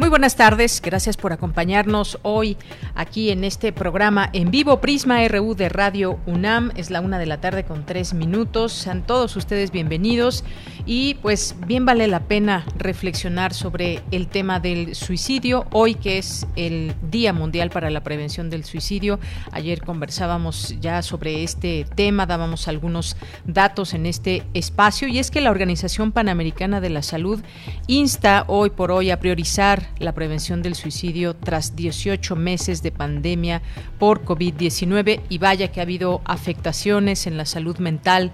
Muy 0.00 0.08
buenas 0.08 0.34
tardes, 0.34 0.80
gracias 0.80 1.18
por 1.18 1.34
acompañarnos 1.34 2.18
hoy 2.22 2.56
aquí 2.94 3.28
en 3.28 3.44
este 3.44 3.70
programa 3.70 4.30
en 4.32 4.50
vivo 4.50 4.80
Prisma 4.80 5.28
RU 5.28 5.54
de 5.54 5.68
Radio 5.68 6.18
UNAM. 6.24 6.72
Es 6.74 6.90
la 6.90 7.02
una 7.02 7.18
de 7.18 7.26
la 7.26 7.42
tarde 7.42 7.64
con 7.64 7.84
tres 7.84 8.14
minutos. 8.14 8.72
Sean 8.72 9.02
todos 9.06 9.36
ustedes 9.36 9.72
bienvenidos 9.72 10.42
y 10.86 11.16
pues 11.16 11.54
bien 11.66 11.84
vale 11.84 12.08
la 12.08 12.20
pena 12.20 12.64
reflexionar 12.78 13.52
sobre 13.52 14.02
el 14.10 14.28
tema 14.28 14.58
del 14.58 14.94
suicidio 14.94 15.66
hoy 15.70 15.96
que 15.96 16.16
es 16.16 16.46
el 16.56 16.94
Día 17.10 17.34
Mundial 17.34 17.68
para 17.68 17.90
la 17.90 18.02
Prevención 18.02 18.48
del 18.48 18.64
Suicidio. 18.64 19.20
Ayer 19.52 19.82
conversábamos 19.82 20.80
ya 20.80 21.02
sobre 21.02 21.42
este 21.42 21.84
tema, 21.94 22.24
dábamos 22.24 22.68
algunos 22.68 23.18
datos 23.44 23.92
en 23.92 24.06
este 24.06 24.44
espacio 24.54 25.08
y 25.08 25.18
es 25.18 25.30
que 25.30 25.42
la 25.42 25.50
Organización 25.50 26.10
Panamericana 26.10 26.80
de 26.80 26.88
la 26.88 27.02
Salud 27.02 27.42
insta 27.86 28.46
hoy 28.48 28.70
por 28.70 28.92
hoy 28.92 29.10
a 29.10 29.20
priorizar 29.20 29.90
la 30.00 30.12
prevención 30.12 30.62
del 30.62 30.74
suicidio 30.74 31.36
tras 31.36 31.76
18 31.76 32.34
meses 32.34 32.82
de 32.82 32.90
pandemia 32.90 33.62
por 33.98 34.24
COVID-19 34.24 35.20
y 35.28 35.38
vaya 35.38 35.68
que 35.68 35.80
ha 35.80 35.84
habido 35.84 36.22
afectaciones 36.24 37.26
en 37.26 37.36
la 37.36 37.44
salud 37.44 37.78
mental 37.78 38.32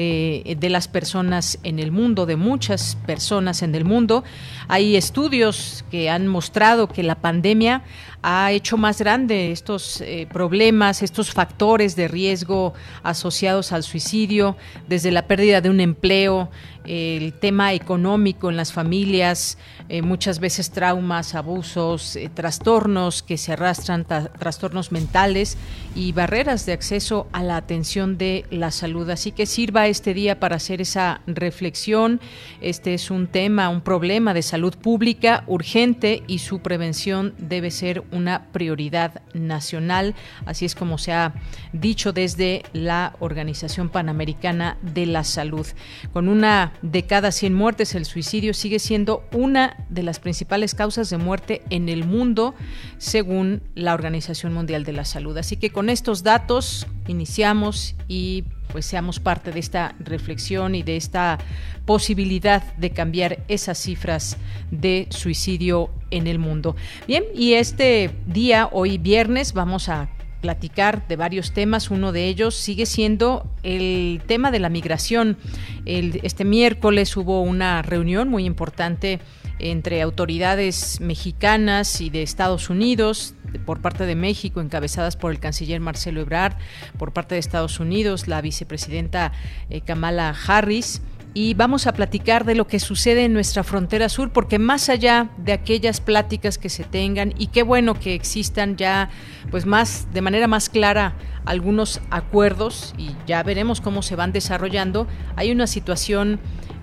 eh, 0.00 0.54
de 0.56 0.70
las 0.70 0.86
personas 0.86 1.58
en 1.64 1.80
el 1.80 1.90
mundo, 1.90 2.24
de 2.24 2.36
muchas 2.36 2.96
personas 3.04 3.62
en 3.62 3.74
el 3.74 3.84
mundo. 3.84 4.22
Hay 4.68 4.94
estudios 4.94 5.84
que 5.90 6.08
han 6.08 6.28
mostrado 6.28 6.86
que 6.86 7.02
la 7.02 7.16
pandemia 7.16 7.82
ha 8.22 8.52
hecho 8.52 8.76
más 8.76 9.00
grande 9.00 9.50
estos 9.50 10.00
eh, 10.00 10.28
problemas, 10.32 11.02
estos 11.02 11.32
factores 11.32 11.96
de 11.96 12.06
riesgo 12.06 12.74
asociados 13.02 13.72
al 13.72 13.82
suicidio, 13.82 14.56
desde 14.88 15.10
la 15.10 15.26
pérdida 15.26 15.60
de 15.60 15.68
un 15.68 15.80
empleo, 15.80 16.48
el 16.84 17.34
tema 17.34 17.74
económico 17.74 18.48
en 18.48 18.56
las 18.56 18.72
familias, 18.72 19.58
eh, 19.90 20.00
muchas 20.00 20.38
veces 20.38 20.70
traumas, 20.70 21.34
abusos, 21.34 22.18
trastornos 22.32 23.22
que 23.22 23.36
se 23.36 23.52
arrastran, 23.52 24.06
trastornos 24.06 24.90
mentales 24.90 25.58
y 25.94 26.12
barreras 26.12 26.64
de 26.64 26.72
acceso 26.72 27.26
a 27.32 27.42
la 27.42 27.56
atención 27.56 28.16
de 28.16 28.46
la 28.50 28.70
salud. 28.70 29.10
Así 29.10 29.32
que 29.32 29.44
sirva 29.44 29.87
este 29.88 30.14
día 30.14 30.40
para 30.40 30.56
hacer 30.56 30.80
esa 30.80 31.20
reflexión. 31.26 32.20
Este 32.60 32.94
es 32.94 33.10
un 33.10 33.26
tema, 33.26 33.68
un 33.68 33.80
problema 33.80 34.34
de 34.34 34.42
salud 34.42 34.74
pública 34.76 35.44
urgente 35.46 36.22
y 36.26 36.38
su 36.38 36.60
prevención 36.60 37.34
debe 37.38 37.70
ser 37.70 38.04
una 38.12 38.46
prioridad 38.52 39.22
nacional. 39.34 40.14
Así 40.46 40.64
es 40.64 40.74
como 40.74 40.98
se 40.98 41.12
ha 41.12 41.34
dicho 41.72 42.12
desde 42.12 42.62
la 42.72 43.16
Organización 43.20 43.88
Panamericana 43.88 44.78
de 44.82 45.06
la 45.06 45.24
Salud. 45.24 45.66
Con 46.12 46.28
una 46.28 46.72
de 46.82 47.04
cada 47.04 47.32
100 47.32 47.54
muertes, 47.54 47.94
el 47.94 48.04
suicidio 48.04 48.54
sigue 48.54 48.78
siendo 48.78 49.24
una 49.32 49.84
de 49.88 50.02
las 50.02 50.20
principales 50.20 50.74
causas 50.74 51.10
de 51.10 51.18
muerte 51.18 51.62
en 51.70 51.88
el 51.88 52.04
mundo, 52.04 52.54
según 52.98 53.62
la 53.74 53.94
Organización 53.94 54.52
Mundial 54.52 54.84
de 54.84 54.92
la 54.92 55.04
Salud. 55.04 55.36
Así 55.36 55.56
que 55.56 55.70
con 55.70 55.90
estos 55.90 56.22
datos 56.22 56.86
iniciamos 57.06 57.94
y 58.06 58.44
pues 58.72 58.86
seamos 58.86 59.20
parte 59.20 59.52
de 59.52 59.60
esta 59.60 59.94
reflexión 59.98 60.74
y 60.74 60.82
de 60.82 60.96
esta 60.96 61.38
posibilidad 61.84 62.62
de 62.76 62.90
cambiar 62.90 63.44
esas 63.48 63.78
cifras 63.78 64.36
de 64.70 65.06
suicidio 65.10 65.90
en 66.10 66.26
el 66.26 66.38
mundo. 66.38 66.76
Bien, 67.06 67.24
y 67.34 67.54
este 67.54 68.10
día, 68.26 68.68
hoy 68.72 68.98
viernes, 68.98 69.52
vamos 69.52 69.88
a 69.88 70.08
platicar 70.40 71.06
de 71.08 71.16
varios 71.16 71.52
temas. 71.52 71.90
Uno 71.90 72.12
de 72.12 72.26
ellos 72.26 72.54
sigue 72.54 72.86
siendo 72.86 73.46
el 73.62 74.22
tema 74.26 74.50
de 74.50 74.60
la 74.60 74.68
migración. 74.68 75.36
este 75.84 76.44
miércoles 76.44 77.16
hubo 77.16 77.42
una 77.42 77.82
reunión 77.82 78.28
muy 78.28 78.44
importante 78.44 79.20
entre 79.58 80.02
autoridades 80.02 81.00
mexicanas 81.00 82.00
y 82.00 82.10
de 82.10 82.22
Estados 82.22 82.70
Unidos, 82.70 83.34
por 83.64 83.80
parte 83.80 84.06
de 84.06 84.14
México, 84.14 84.60
encabezadas 84.60 85.16
por 85.16 85.30
el 85.30 85.40
canciller 85.40 85.80
Marcelo 85.80 86.20
Ebrard, 86.20 86.56
por 86.98 87.12
parte 87.12 87.34
de 87.34 87.40
Estados 87.40 87.80
Unidos, 87.80 88.28
la 88.28 88.40
vicepresidenta 88.40 89.32
eh, 89.70 89.80
Kamala 89.80 90.34
Harris. 90.46 91.02
Y 91.34 91.54
vamos 91.54 91.86
a 91.86 91.92
platicar 91.92 92.44
de 92.44 92.54
lo 92.54 92.66
que 92.66 92.80
sucede 92.80 93.24
en 93.24 93.34
nuestra 93.34 93.62
frontera 93.62 94.08
sur, 94.08 94.32
porque 94.32 94.58
más 94.58 94.88
allá 94.88 95.28
de 95.36 95.52
aquellas 95.52 96.00
pláticas 96.00 96.58
que 96.58 96.68
se 96.70 96.84
tengan, 96.84 97.34
y 97.36 97.48
qué 97.48 97.62
bueno 97.62 97.94
que 97.94 98.14
existan 98.14 98.76
ya, 98.76 99.10
pues 99.50 99.66
más, 99.66 100.08
de 100.12 100.22
manera 100.22 100.48
más 100.48 100.68
clara, 100.68 101.14
algunos 101.44 102.00
acuerdos, 102.10 102.94
y 102.96 103.10
ya 103.26 103.42
veremos 103.42 103.80
cómo 103.80 104.02
se 104.02 104.16
van 104.16 104.32
desarrollando, 104.32 105.06
hay 105.36 105.52
una 105.52 105.66
situación 105.66 106.40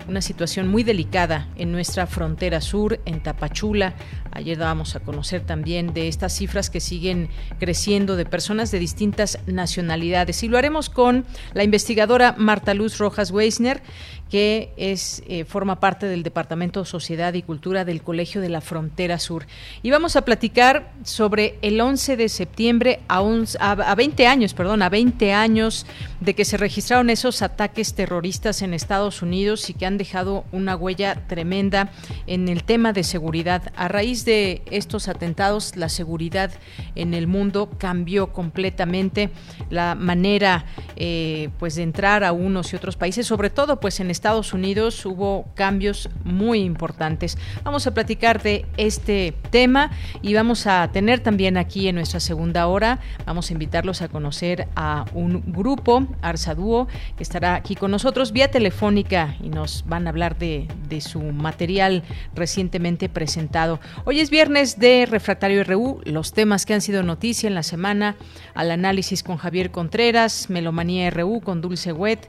una 0.08 0.20
situación 0.20 0.68
muy 0.68 0.82
delicada 0.82 1.48
en 1.56 1.72
nuestra 1.72 2.06
frontera 2.06 2.60
sur, 2.60 3.00
en 3.04 3.22
Tapachula. 3.22 3.94
Ayer 4.32 4.58
dábamos 4.58 4.96
a 4.96 5.00
conocer 5.00 5.42
también 5.42 5.94
de 5.94 6.08
estas 6.08 6.32
cifras 6.34 6.70
que 6.70 6.80
siguen 6.80 7.28
creciendo 7.58 8.16
de 8.16 8.26
personas 8.26 8.70
de 8.70 8.78
distintas 8.78 9.38
nacionalidades. 9.46 10.42
Y 10.42 10.48
lo 10.48 10.58
haremos 10.58 10.90
con 10.90 11.24
la 11.54 11.64
investigadora 11.64 12.34
Marta 12.38 12.74
Luz 12.74 12.98
Rojas 12.98 13.30
Weisner, 13.30 13.82
que 14.30 14.72
es, 14.76 15.22
eh, 15.28 15.44
forma 15.44 15.78
parte 15.78 16.06
del 16.06 16.22
Departamento 16.22 16.80
de 16.80 16.86
Sociedad 16.86 17.34
y 17.34 17.42
Cultura 17.42 17.84
del 17.84 18.02
Colegio 18.02 18.40
de 18.40 18.48
la 18.48 18.60
Frontera 18.60 19.18
Sur. 19.18 19.46
Y 19.82 19.90
vamos 19.90 20.16
a 20.16 20.24
platicar 20.24 20.92
sobre 21.04 21.58
el 21.62 21.80
11 21.80 22.16
de 22.16 22.28
septiembre 22.28 23.00
a, 23.08 23.20
a 23.20 23.94
20 23.94 24.26
años, 24.26 24.54
perdón, 24.54 24.82
a 24.82 24.88
20 24.88 25.32
años 25.32 25.86
de 26.20 26.34
que 26.34 26.44
se 26.44 26.56
registraron 26.56 27.10
esos 27.10 27.42
ataques 27.42 27.94
terroristas 27.94 28.62
en 28.62 28.74
Estados 28.74 29.22
Unidos 29.22 29.70
y 29.70 29.74
que 29.74 29.86
han 29.86 29.98
dejado 29.98 30.44
una 30.50 30.76
huella 30.76 31.26
tremenda 31.28 31.90
en 32.26 32.48
el 32.48 32.64
tema 32.64 32.92
de 32.92 33.04
seguridad. 33.04 33.72
A 33.76 33.88
raíz 33.88 34.24
de 34.24 34.62
estos 34.70 35.08
atentados, 35.08 35.76
la 35.76 35.88
seguridad 35.88 36.50
en 36.94 37.14
el 37.14 37.26
mundo 37.26 37.70
cambió 37.78 38.32
completamente 38.32 39.30
la 39.70 39.94
manera 39.94 40.66
eh, 40.96 41.50
pues 41.58 41.76
de 41.76 41.82
entrar 41.82 42.24
a 42.24 42.32
unos 42.32 42.72
y 42.72 42.76
otros 42.76 42.96
países, 42.96 43.26
sobre 43.26 43.50
todo 43.50 43.78
pues 43.78 44.00
en 44.00 44.10
Estados 44.16 44.54
Unidos 44.54 45.04
hubo 45.04 45.44
cambios 45.54 46.08
muy 46.24 46.60
importantes. 46.60 47.36
Vamos 47.64 47.86
a 47.86 47.92
platicar 47.92 48.42
de 48.42 48.64
este 48.78 49.34
tema 49.50 49.90
y 50.22 50.32
vamos 50.32 50.66
a 50.66 50.90
tener 50.90 51.20
también 51.20 51.58
aquí 51.58 51.86
en 51.86 51.96
nuestra 51.96 52.18
segunda 52.18 52.66
hora, 52.66 52.98
vamos 53.26 53.50
a 53.50 53.52
invitarlos 53.52 54.00
a 54.00 54.08
conocer 54.08 54.68
a 54.74 55.04
un 55.12 55.52
grupo 55.52 56.06
Arsaduo, 56.22 56.88
que 57.18 57.22
estará 57.22 57.56
aquí 57.56 57.76
con 57.76 57.90
nosotros 57.90 58.32
vía 58.32 58.50
telefónica 58.50 59.36
y 59.42 59.50
nos 59.50 59.84
van 59.86 60.06
a 60.06 60.10
hablar 60.10 60.38
de, 60.38 60.66
su 61.00 61.20
material 61.20 62.04
recientemente 62.34 63.10
presentado. 63.10 63.80
Hoy 64.06 64.20
es 64.20 64.30
viernes 64.30 64.78
de 64.78 65.04
Refractario 65.04 65.62
RU, 65.62 66.00
los 66.04 66.32
temas 66.32 66.64
que 66.64 66.72
han 66.72 66.80
sido 66.80 67.02
noticia 67.02 67.48
en 67.48 67.54
la 67.54 67.62
semana, 67.62 68.16
al 68.54 68.70
análisis 68.70 69.22
con 69.22 69.36
Javier 69.36 69.70
Contreras, 69.70 70.48
Melomanía 70.48 71.10
RU 71.10 71.42
con 71.42 71.60
Dulce 71.60 71.92
Wet, 71.92 72.26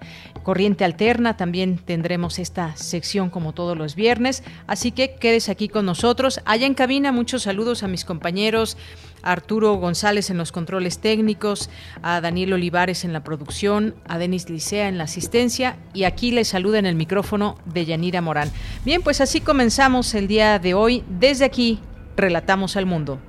Corriente 0.47 0.85
Alterna, 0.85 1.35
también 1.35 1.77
tendremos 1.77 2.39
esta 2.39 2.73
sección 2.77 3.29
como 3.29 3.51
todos 3.51 3.77
los 3.77 3.95
viernes, 3.95 4.45
así 4.65 4.93
que 4.93 5.15
quedes 5.15 5.49
aquí 5.49 5.67
con 5.67 5.85
nosotros. 5.85 6.39
Allá 6.45 6.65
en 6.65 6.73
cabina, 6.73 7.11
muchos 7.11 7.43
saludos 7.43 7.83
a 7.83 7.89
mis 7.89 8.05
compañeros 8.05 8.77
Arturo 9.23 9.73
González 9.73 10.29
en 10.29 10.37
los 10.37 10.53
controles 10.53 10.99
técnicos, 10.99 11.69
a 12.01 12.21
Daniel 12.21 12.53
Olivares 12.53 13.03
en 13.03 13.11
la 13.11 13.25
producción, 13.25 13.93
a 14.07 14.17
Denis 14.17 14.49
Licea 14.49 14.87
en 14.87 14.97
la 14.97 15.03
asistencia 15.03 15.75
y 15.93 16.05
aquí 16.05 16.31
les 16.31 16.47
saluda 16.47 16.79
en 16.79 16.85
el 16.85 16.95
micrófono 16.95 17.57
de 17.65 17.85
Yanira 17.85 18.21
Morán. 18.21 18.49
Bien, 18.85 19.01
pues 19.01 19.19
así 19.19 19.41
comenzamos 19.41 20.13
el 20.13 20.29
día 20.29 20.59
de 20.59 20.73
hoy. 20.73 21.03
Desde 21.09 21.43
aquí, 21.43 21.81
Relatamos 22.15 22.77
al 22.77 22.85
Mundo. 22.85 23.19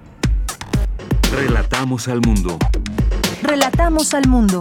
Relatamos 1.33 2.07
al 2.07 2.21
Mundo. 2.21 2.57
Relatamos 3.43 4.15
al 4.15 4.29
Mundo. 4.29 4.61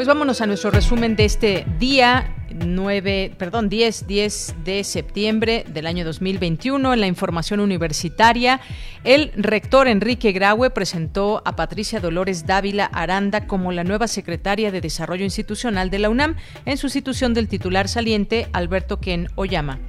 Pues 0.00 0.08
vámonos 0.08 0.40
a 0.40 0.46
nuestro 0.46 0.70
resumen 0.70 1.14
de 1.14 1.26
este 1.26 1.66
día 1.78 2.34
9, 2.54 3.34
perdón, 3.36 3.68
10, 3.68 4.06
10 4.06 4.54
de 4.64 4.82
septiembre 4.82 5.66
del 5.68 5.86
año 5.86 6.06
2021 6.06 6.94
en 6.94 7.00
la 7.02 7.06
información 7.06 7.60
universitaria. 7.60 8.62
El 9.04 9.30
rector 9.36 9.88
Enrique 9.88 10.32
Graue 10.32 10.70
presentó 10.70 11.42
a 11.44 11.54
Patricia 11.54 12.00
Dolores 12.00 12.46
Dávila 12.46 12.86
Aranda 12.86 13.46
como 13.46 13.72
la 13.72 13.84
nueva 13.84 14.08
secretaria 14.08 14.72
de 14.72 14.80
Desarrollo 14.80 15.24
Institucional 15.24 15.90
de 15.90 15.98
la 15.98 16.08
UNAM 16.08 16.36
en 16.64 16.78
sustitución 16.78 17.34
del 17.34 17.48
titular 17.48 17.86
saliente 17.86 18.48
Alberto 18.54 19.00
Ken 19.00 19.28
Oyama. 19.34 19.80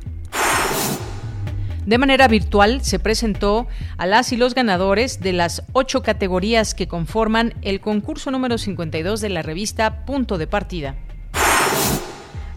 De 1.85 1.97
manera 1.97 2.27
virtual 2.27 2.81
se 2.83 2.99
presentó 2.99 3.67
a 3.97 4.05
las 4.05 4.31
y 4.31 4.37
los 4.37 4.53
ganadores 4.53 5.19
de 5.19 5.33
las 5.33 5.63
ocho 5.73 6.03
categorías 6.03 6.75
que 6.75 6.87
conforman 6.87 7.55
el 7.63 7.81
concurso 7.81 8.29
número 8.29 8.59
52 8.59 9.19
de 9.19 9.29
la 9.29 9.41
revista 9.41 10.05
Punto 10.05 10.37
de 10.37 10.45
Partida. 10.45 10.95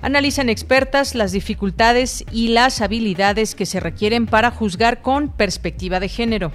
Analizan 0.03 0.51
expertas 0.51 1.15
las 1.15 1.33
dificultades 1.33 2.27
y 2.31 2.49
las 2.49 2.83
habilidades 2.83 3.55
que 3.55 3.65
se 3.65 3.81
requieren 3.81 4.27
para 4.27 4.51
juzgar 4.51 5.01
con 5.01 5.31
perspectiva 5.31 6.01
de 6.01 6.09
género. 6.09 6.53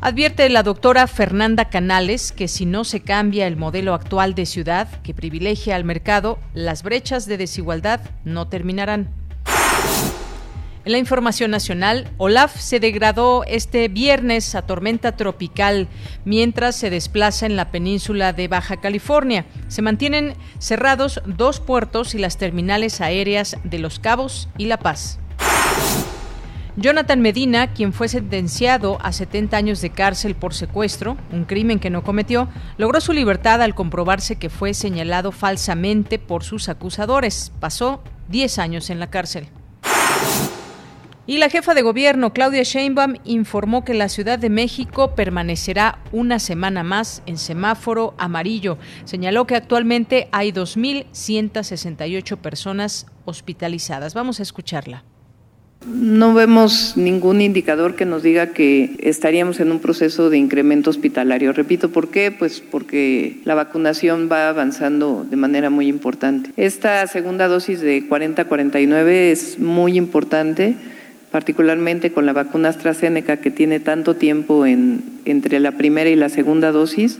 Advierte 0.00 0.48
la 0.50 0.62
doctora 0.62 1.08
Fernanda 1.08 1.68
Canales 1.68 2.30
que 2.30 2.46
si 2.46 2.66
no 2.66 2.84
se 2.84 3.00
cambia 3.00 3.48
el 3.48 3.56
modelo 3.56 3.94
actual 3.94 4.34
de 4.34 4.46
ciudad 4.46 4.88
que 5.02 5.14
privilegia 5.14 5.74
al 5.74 5.84
mercado, 5.84 6.38
las 6.54 6.84
brechas 6.84 7.26
de 7.26 7.38
desigualdad 7.38 8.00
no 8.24 8.46
terminarán. 8.46 9.21
En 10.84 10.90
la 10.90 10.98
información 10.98 11.52
nacional, 11.52 12.10
Olaf 12.18 12.58
se 12.58 12.80
degradó 12.80 13.44
este 13.46 13.86
viernes 13.86 14.56
a 14.56 14.62
tormenta 14.62 15.16
tropical 15.16 15.86
mientras 16.24 16.74
se 16.74 16.90
desplaza 16.90 17.46
en 17.46 17.54
la 17.54 17.70
península 17.70 18.32
de 18.32 18.48
Baja 18.48 18.78
California. 18.78 19.46
Se 19.68 19.80
mantienen 19.80 20.34
cerrados 20.58 21.22
dos 21.24 21.60
puertos 21.60 22.16
y 22.16 22.18
las 22.18 22.36
terminales 22.36 23.00
aéreas 23.00 23.58
de 23.62 23.78
Los 23.78 24.00
Cabos 24.00 24.48
y 24.58 24.64
La 24.64 24.76
Paz. 24.78 25.20
Jonathan 26.74 27.20
Medina, 27.20 27.74
quien 27.74 27.92
fue 27.92 28.08
sentenciado 28.08 28.98
a 29.02 29.12
70 29.12 29.56
años 29.56 29.82
de 29.82 29.90
cárcel 29.90 30.34
por 30.34 30.52
secuestro, 30.52 31.16
un 31.30 31.44
crimen 31.44 31.78
que 31.78 31.90
no 31.90 32.02
cometió, 32.02 32.48
logró 32.76 33.00
su 33.00 33.12
libertad 33.12 33.62
al 33.62 33.76
comprobarse 33.76 34.34
que 34.34 34.50
fue 34.50 34.74
señalado 34.74 35.30
falsamente 35.30 36.18
por 36.18 36.42
sus 36.42 36.68
acusadores. 36.68 37.52
Pasó 37.60 38.02
10 38.30 38.58
años 38.58 38.90
en 38.90 38.98
la 38.98 39.10
cárcel. 39.10 39.48
Y 41.32 41.38
la 41.38 41.48
jefa 41.48 41.72
de 41.72 41.80
gobierno, 41.80 42.34
Claudia 42.34 42.62
Sheinbaum, 42.62 43.14
informó 43.24 43.86
que 43.86 43.94
la 43.94 44.10
Ciudad 44.10 44.38
de 44.38 44.50
México 44.50 45.14
permanecerá 45.14 45.98
una 46.12 46.38
semana 46.38 46.82
más 46.82 47.22
en 47.24 47.38
semáforo 47.38 48.12
amarillo. 48.18 48.76
Señaló 49.06 49.46
que 49.46 49.56
actualmente 49.56 50.28
hay 50.30 50.52
2.168 50.52 52.36
personas 52.36 53.06
hospitalizadas. 53.24 54.12
Vamos 54.12 54.40
a 54.40 54.42
escucharla. 54.42 55.04
No 55.86 56.34
vemos 56.34 56.98
ningún 56.98 57.40
indicador 57.40 57.96
que 57.96 58.04
nos 58.04 58.22
diga 58.22 58.48
que 58.48 58.94
estaríamos 59.00 59.58
en 59.58 59.72
un 59.72 59.80
proceso 59.80 60.28
de 60.28 60.36
incremento 60.36 60.90
hospitalario. 60.90 61.54
Repito, 61.54 61.90
¿por 61.90 62.08
qué? 62.08 62.30
Pues 62.30 62.60
porque 62.60 63.40
la 63.46 63.54
vacunación 63.54 64.28
va 64.30 64.50
avanzando 64.50 65.24
de 65.24 65.36
manera 65.36 65.70
muy 65.70 65.88
importante. 65.88 66.50
Esta 66.58 67.06
segunda 67.06 67.48
dosis 67.48 67.80
de 67.80 68.06
40-49 68.06 69.08
es 69.08 69.58
muy 69.58 69.96
importante 69.96 70.76
particularmente 71.32 72.12
con 72.12 72.26
la 72.26 72.34
vacuna 72.34 72.68
AstraZeneca 72.68 73.38
que 73.38 73.50
tiene 73.50 73.80
tanto 73.80 74.14
tiempo 74.14 74.66
en, 74.66 75.02
entre 75.24 75.58
la 75.58 75.72
primera 75.72 76.10
y 76.10 76.14
la 76.14 76.28
segunda 76.28 76.70
dosis, 76.70 77.18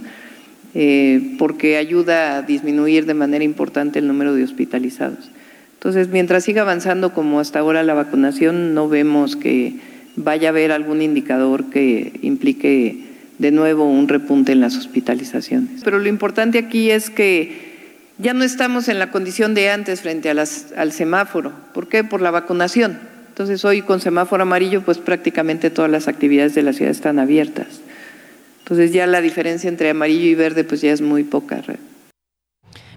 eh, 0.74 1.34
porque 1.38 1.78
ayuda 1.78 2.36
a 2.36 2.42
disminuir 2.42 3.06
de 3.06 3.14
manera 3.14 3.42
importante 3.42 3.98
el 3.98 4.06
número 4.06 4.34
de 4.34 4.44
hospitalizados. 4.44 5.30
Entonces, 5.74 6.08
mientras 6.08 6.44
siga 6.44 6.62
avanzando 6.62 7.14
como 7.14 7.40
hasta 7.40 7.58
ahora 7.58 7.82
la 7.82 7.94
vacunación, 7.94 8.74
no 8.74 8.88
vemos 8.88 9.34
que 9.34 9.76
vaya 10.14 10.48
a 10.48 10.50
haber 10.50 10.72
algún 10.72 11.00
indicador 11.00 11.70
que 11.70 12.12
implique 12.22 13.06
de 13.38 13.50
nuevo 13.50 13.90
un 13.90 14.08
repunte 14.08 14.52
en 14.52 14.60
las 14.60 14.76
hospitalizaciones. 14.76 15.82
Pero 15.82 15.98
lo 15.98 16.08
importante 16.08 16.58
aquí 16.58 16.90
es 16.90 17.08
que 17.08 17.72
ya 18.18 18.34
no 18.34 18.44
estamos 18.44 18.88
en 18.88 18.98
la 18.98 19.10
condición 19.10 19.54
de 19.54 19.70
antes 19.70 20.02
frente 20.02 20.30
al 20.30 20.92
semáforo. 20.92 21.52
¿Por 21.72 21.88
qué? 21.88 22.04
Por 22.04 22.20
la 22.20 22.30
vacunación. 22.30 23.11
Entonces 23.32 23.64
hoy 23.64 23.80
con 23.80 23.98
semáforo 23.98 24.42
amarillo 24.42 24.82
pues 24.82 24.98
prácticamente 24.98 25.70
todas 25.70 25.90
las 25.90 26.06
actividades 26.06 26.54
de 26.54 26.60
la 26.60 26.74
ciudad 26.74 26.90
están 26.90 27.18
abiertas. 27.18 27.80
Entonces 28.58 28.92
ya 28.92 29.06
la 29.06 29.22
diferencia 29.22 29.70
entre 29.70 29.88
amarillo 29.88 30.26
y 30.26 30.34
verde 30.34 30.64
pues 30.64 30.82
ya 30.82 30.92
es 30.92 31.00
muy 31.00 31.24
poca. 31.24 31.62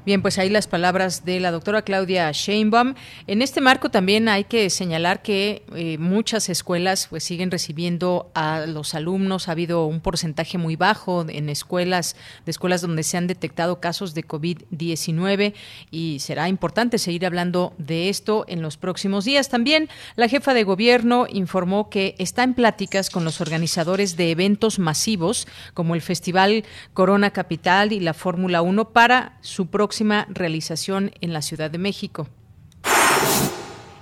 Bien, 0.05 0.21
pues 0.21 0.37
ahí 0.37 0.49
las 0.51 0.67
palabras 0.67 1.25
de 1.25 1.39
la 1.39 1.49
doctora 1.49 1.81
Claudia 1.81 2.31
Sheinbaum. 2.31 2.93
En 3.25 3.41
este 3.41 3.59
marco 3.59 3.89
también 3.89 4.29
hay 4.29 4.43
que 4.43 4.69
señalar 4.69 5.23
que 5.23 5.63
eh, 5.75 5.97
muchas 5.97 6.47
escuelas 6.47 7.07
pues 7.09 7.23
siguen 7.23 7.49
recibiendo 7.49 8.29
a 8.35 8.67
los 8.67 8.93
alumnos. 8.93 9.47
Ha 9.47 9.53
habido 9.53 9.87
un 9.87 10.01
porcentaje 10.01 10.59
muy 10.59 10.75
bajo 10.75 11.25
en 11.27 11.49
escuelas, 11.49 12.15
de 12.45 12.51
escuelas 12.51 12.81
donde 12.81 13.01
se 13.01 13.17
han 13.17 13.25
detectado 13.25 13.79
casos 13.79 14.13
de 14.13 14.23
COVID-19 14.27 15.55
y 15.89 16.19
será 16.19 16.49
importante 16.49 16.99
seguir 16.99 17.25
hablando 17.25 17.73
de 17.79 18.09
esto 18.09 18.45
en 18.47 18.61
los 18.61 18.77
próximos 18.77 19.25
días. 19.25 19.49
También 19.49 19.89
la 20.15 20.27
jefa 20.27 20.53
de 20.53 20.65
gobierno 20.65 21.25
informó 21.31 21.89
que 21.89 22.13
está 22.19 22.43
en 22.43 22.53
pláticas 22.53 23.09
con 23.09 23.23
los 23.23 23.41
organizadores 23.41 24.17
de 24.17 24.29
eventos 24.29 24.77
masivos 24.77 25.47
como 25.73 25.95
el 25.95 26.03
Festival 26.03 26.63
Corona 26.93 27.31
Capital 27.31 27.91
y 27.91 27.99
la 28.01 28.13
Fórmula 28.13 28.61
1 28.61 28.89
para 28.89 29.39
su 29.41 29.65
próximo 29.65 29.94
realización 30.29 31.11
en 31.21 31.33
la 31.33 31.41
Ciudad 31.41 31.71
de 31.71 31.77
México. 31.77 32.27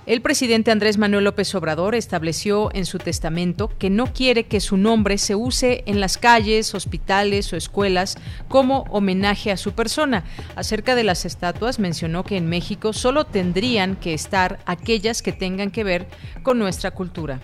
El 0.06 0.20
presidente 0.20 0.70
Andrés 0.70 0.98
Manuel 0.98 1.24
López 1.24 1.54
Obrador 1.54 1.94
estableció 1.94 2.68
en 2.74 2.84
su 2.84 2.98
testamento 2.98 3.70
que 3.78 3.88
no 3.88 4.12
quiere 4.12 4.44
que 4.44 4.60
su 4.60 4.76
nombre 4.76 5.16
se 5.16 5.34
use 5.34 5.82
en 5.86 5.98
las 5.98 6.18
calles, 6.18 6.74
hospitales 6.74 7.50
o 7.54 7.56
escuelas 7.56 8.16
como 8.48 8.80
homenaje 8.90 9.50
a 9.50 9.56
su 9.56 9.72
persona. 9.72 10.24
Acerca 10.56 10.94
de 10.94 11.04
las 11.04 11.24
estatuas 11.24 11.78
mencionó 11.78 12.22
que 12.22 12.36
en 12.36 12.50
México 12.50 12.92
solo 12.92 13.24
tendrían 13.24 13.96
que 13.96 14.12
estar 14.12 14.58
aquellas 14.66 15.22
que 15.22 15.32
tengan 15.32 15.70
que 15.70 15.84
ver 15.84 16.06
con 16.42 16.58
nuestra 16.58 16.90
cultura. 16.90 17.40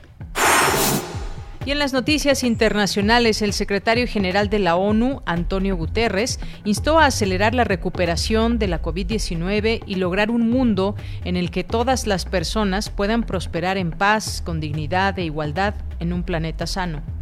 Y 1.67 1.73
en 1.73 1.79
las 1.79 1.93
noticias 1.93 2.43
internacionales, 2.43 3.43
el 3.43 3.53
secretario 3.53 4.07
general 4.07 4.49
de 4.49 4.59
la 4.59 4.77
ONU, 4.77 5.21
Antonio 5.27 5.77
Guterres, 5.77 6.41
instó 6.65 6.99
a 6.99 7.07
acelerar 7.07 7.55
la 7.55 7.65
recuperación 7.65 8.59
de 8.59 8.67
la 8.67 8.81
COVID-19 8.81 9.83
y 9.87 9.95
lograr 9.97 10.31
un 10.31 10.49
mundo 10.49 10.97
en 11.25 11.37
el 11.37 11.51
que 11.51 11.62
todas 11.62 12.07
las 12.07 12.25
personas 12.25 12.89
puedan 12.89 13.25
prosperar 13.25 13.77
en 13.77 13.91
paz, 13.91 14.41
con 14.43 14.59
dignidad 14.59 15.19
e 15.19 15.25
igualdad 15.25 15.75
en 15.99 16.15
un 16.15 16.23
planeta 16.23 16.67
sano. 16.67 17.19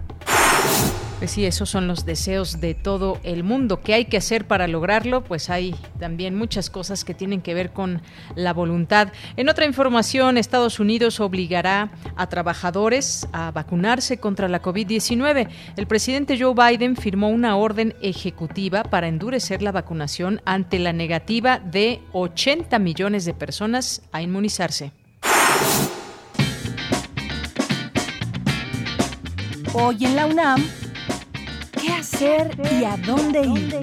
Pues 1.19 1.33
sí, 1.33 1.45
esos 1.45 1.69
son 1.69 1.89
los 1.89 2.07
deseos 2.07 2.61
de 2.61 2.75
todo 2.75 3.19
el 3.25 3.43
mundo. 3.43 3.81
¿Qué 3.81 3.93
hay 3.93 4.05
que 4.05 4.19
hacer 4.19 4.47
para 4.47 4.69
lograrlo? 4.69 5.25
Pues 5.25 5.51
hay 5.51 5.75
también 5.99 6.37
muchas 6.37 6.71
cosas 6.71 7.05
que 7.05 7.13
tienen 7.13 7.41
que 7.41 7.55
ver 7.55 7.73
con 7.73 8.03
la 8.37 8.53
voluntad. 8.53 9.09
En 9.37 9.49
otra 9.49 9.67
información, 9.67 10.39
Estados 10.39 10.79
Unidos 10.79 11.19
obligará 11.19 11.91
a 12.15 12.29
trabajadores 12.29 13.27
a 13.33 13.51
vacunarse 13.51 14.19
contra 14.19 14.47
la 14.47 14.63
COVID-19. 14.63 15.49
El 15.77 15.87
presidente 15.89 16.39
Joe 16.39 16.55
Biden 16.55 16.95
firmó 16.97 17.31
una 17.31 17.57
orden 17.57 17.97
ejecutiva 18.01 18.85
para 18.85 19.09
endurecer 19.09 19.61
la 19.61 19.73
vacunación 19.73 20.41
ante 20.45 20.79
la 20.79 20.93
negativa 20.93 21.59
de 21.59 22.01
80 22.13 22.79
millones 22.79 23.25
de 23.25 23.35
personas 23.35 24.03
a 24.13 24.23
inmunizarse. 24.23 24.93
Hoy 29.75 30.05
en 30.05 30.17
la 30.17 30.27
UNAM 30.27 30.65
qué 31.89 31.95
hacer 31.95 32.51
y 32.79 32.85
a 32.85 32.97
dónde 32.99 33.41
ir. 33.41 33.81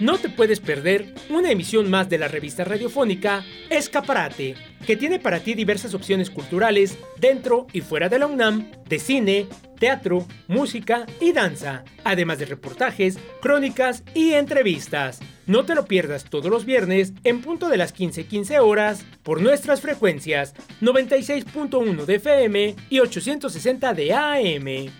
No 0.00 0.18
te 0.18 0.30
puedes 0.30 0.58
perder 0.58 1.14
una 1.28 1.50
emisión 1.50 1.90
más 1.90 2.08
de 2.08 2.18
la 2.18 2.26
revista 2.26 2.64
radiofónica 2.64 3.44
Escaparate, 3.68 4.56
que 4.86 4.96
tiene 4.96 5.20
para 5.20 5.40
ti 5.40 5.54
diversas 5.54 5.94
opciones 5.94 6.30
culturales 6.30 6.98
dentro 7.18 7.66
y 7.72 7.82
fuera 7.82 8.08
de 8.08 8.18
la 8.18 8.26
UNAM, 8.26 8.70
de 8.88 8.98
cine, 8.98 9.46
teatro, 9.78 10.26
música 10.48 11.06
y 11.20 11.32
danza, 11.32 11.84
además 12.02 12.38
de 12.38 12.46
reportajes, 12.46 13.18
crónicas 13.40 14.02
y 14.14 14.32
entrevistas. 14.32 15.20
No 15.46 15.64
te 15.64 15.74
lo 15.74 15.84
pierdas 15.84 16.24
todos 16.24 16.50
los 16.50 16.64
viernes 16.64 17.12
en 17.22 17.42
punto 17.42 17.68
de 17.68 17.76
las 17.76 17.94
15:15 17.94 18.58
horas 18.58 19.04
por 19.22 19.40
nuestras 19.40 19.82
frecuencias 19.82 20.54
96.1 20.80 22.06
de 22.06 22.14
FM 22.14 22.74
y 22.88 23.00
860 23.00 23.94
de 23.94 24.14
AM. 24.14 24.90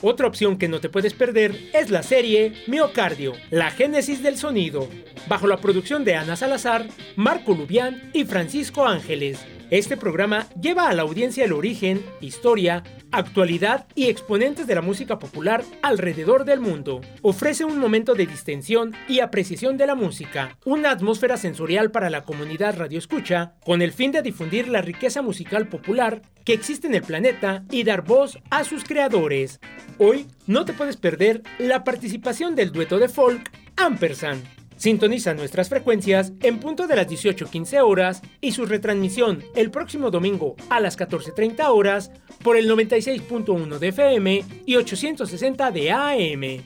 Otra 0.00 0.28
opción 0.28 0.58
que 0.58 0.68
no 0.68 0.80
te 0.80 0.88
puedes 0.88 1.12
perder 1.12 1.56
es 1.74 1.90
la 1.90 2.04
serie 2.04 2.52
Miocardio, 2.68 3.32
la 3.50 3.72
génesis 3.72 4.22
del 4.22 4.36
sonido, 4.36 4.88
bajo 5.26 5.48
la 5.48 5.56
producción 5.56 6.04
de 6.04 6.14
Ana 6.14 6.36
Salazar, 6.36 6.86
Marco 7.16 7.52
Lubián 7.52 8.10
y 8.12 8.24
Francisco 8.24 8.86
Ángeles. 8.86 9.44
Este 9.70 9.98
programa 9.98 10.48
lleva 10.58 10.88
a 10.88 10.94
la 10.94 11.02
audiencia 11.02 11.44
el 11.44 11.52
origen, 11.52 12.02
historia, 12.22 12.82
actualidad 13.12 13.86
y 13.94 14.06
exponentes 14.06 14.66
de 14.66 14.74
la 14.74 14.80
música 14.80 15.18
popular 15.18 15.62
alrededor 15.82 16.46
del 16.46 16.58
mundo. 16.58 17.02
Ofrece 17.20 17.66
un 17.66 17.78
momento 17.78 18.14
de 18.14 18.26
distensión 18.26 18.94
y 19.08 19.20
apreciación 19.20 19.76
de 19.76 19.86
la 19.86 19.94
música, 19.94 20.56
una 20.64 20.90
atmósfera 20.90 21.36
sensorial 21.36 21.90
para 21.90 22.08
la 22.08 22.24
comunidad 22.24 22.78
radioescucha, 22.78 23.56
con 23.62 23.82
el 23.82 23.92
fin 23.92 24.10
de 24.10 24.22
difundir 24.22 24.68
la 24.68 24.80
riqueza 24.80 25.20
musical 25.20 25.68
popular 25.68 26.22
que 26.46 26.54
existe 26.54 26.86
en 26.86 26.94
el 26.94 27.02
planeta 27.02 27.64
y 27.70 27.84
dar 27.84 28.04
voz 28.04 28.38
a 28.48 28.64
sus 28.64 28.84
creadores. 28.84 29.60
Hoy 29.98 30.28
no 30.46 30.64
te 30.64 30.72
puedes 30.72 30.96
perder 30.96 31.42
la 31.58 31.84
participación 31.84 32.54
del 32.54 32.72
dueto 32.72 32.98
de 32.98 33.10
folk 33.10 33.50
Ampersand 33.76 34.57
Sintoniza 34.78 35.34
nuestras 35.34 35.68
frecuencias 35.68 36.32
en 36.40 36.60
punto 36.60 36.86
de 36.86 36.94
las 36.94 37.08
18.15 37.08 37.82
horas 37.84 38.22
y 38.40 38.52
su 38.52 38.64
retransmisión 38.64 39.42
el 39.56 39.72
próximo 39.72 40.12
domingo 40.12 40.54
a 40.70 40.78
las 40.78 40.96
14.30 40.96 41.66
horas 41.68 42.12
por 42.44 42.56
el 42.56 42.70
96.1 42.70 43.78
de 43.78 43.88
FM 43.88 44.44
y 44.66 44.76
860 44.76 45.70
de 45.72 45.90
AM. 45.90 46.62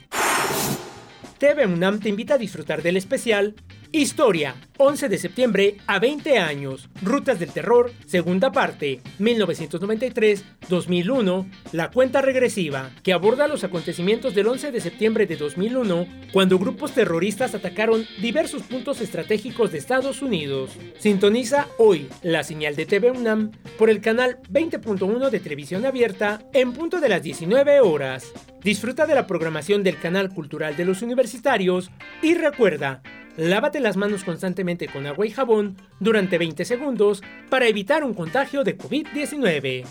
TV 1.38 1.66
UNAM 1.66 2.00
te 2.00 2.10
invita 2.10 2.34
a 2.34 2.38
disfrutar 2.38 2.82
del 2.82 2.98
especial 2.98 3.54
Historia, 3.94 4.54
11 4.78 5.10
de 5.10 5.18
septiembre 5.18 5.76
a 5.86 5.98
20 5.98 6.38
años, 6.38 6.88
Rutas 7.02 7.38
del 7.38 7.52
Terror, 7.52 7.92
segunda 8.06 8.50
parte, 8.50 9.02
1993-2001, 9.18 11.46
La 11.72 11.90
cuenta 11.90 12.22
regresiva, 12.22 12.88
que 13.02 13.12
aborda 13.12 13.48
los 13.48 13.64
acontecimientos 13.64 14.34
del 14.34 14.46
11 14.46 14.72
de 14.72 14.80
septiembre 14.80 15.26
de 15.26 15.36
2001, 15.36 16.06
cuando 16.32 16.58
grupos 16.58 16.92
terroristas 16.92 17.54
atacaron 17.54 18.06
diversos 18.22 18.62
puntos 18.62 19.02
estratégicos 19.02 19.72
de 19.72 19.78
Estados 19.78 20.22
Unidos. 20.22 20.70
Sintoniza 20.98 21.68
hoy 21.76 22.08
la 22.22 22.44
señal 22.44 22.76
de 22.76 22.86
TV 22.86 23.10
UNAM 23.10 23.50
por 23.76 23.90
el 23.90 24.00
canal 24.00 24.38
20.1 24.50 25.28
de 25.28 25.40
televisión 25.40 25.84
abierta 25.84 26.40
en 26.54 26.72
punto 26.72 26.98
de 26.98 27.10
las 27.10 27.22
19 27.22 27.80
horas. 27.80 28.32
Disfruta 28.62 29.04
de 29.04 29.14
la 29.14 29.26
programación 29.26 29.82
del 29.82 29.98
canal 29.98 30.30
cultural 30.30 30.78
de 30.78 30.86
los 30.86 31.02
universitarios 31.02 31.90
y 32.22 32.32
recuerda, 32.34 33.02
Lávate 33.36 33.80
las 33.80 33.96
manos 33.96 34.24
constantemente 34.24 34.88
con 34.88 35.06
agua 35.06 35.26
y 35.26 35.30
jabón 35.30 35.76
durante 36.00 36.36
20 36.38 36.64
segundos 36.64 37.22
para 37.48 37.66
evitar 37.66 38.04
un 38.04 38.14
contagio 38.14 38.62
de 38.62 38.76
COVID-19. 38.76 39.86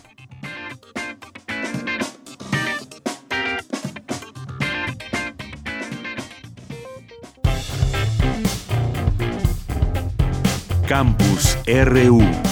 Campus 10.87 11.57
RU 11.65 12.50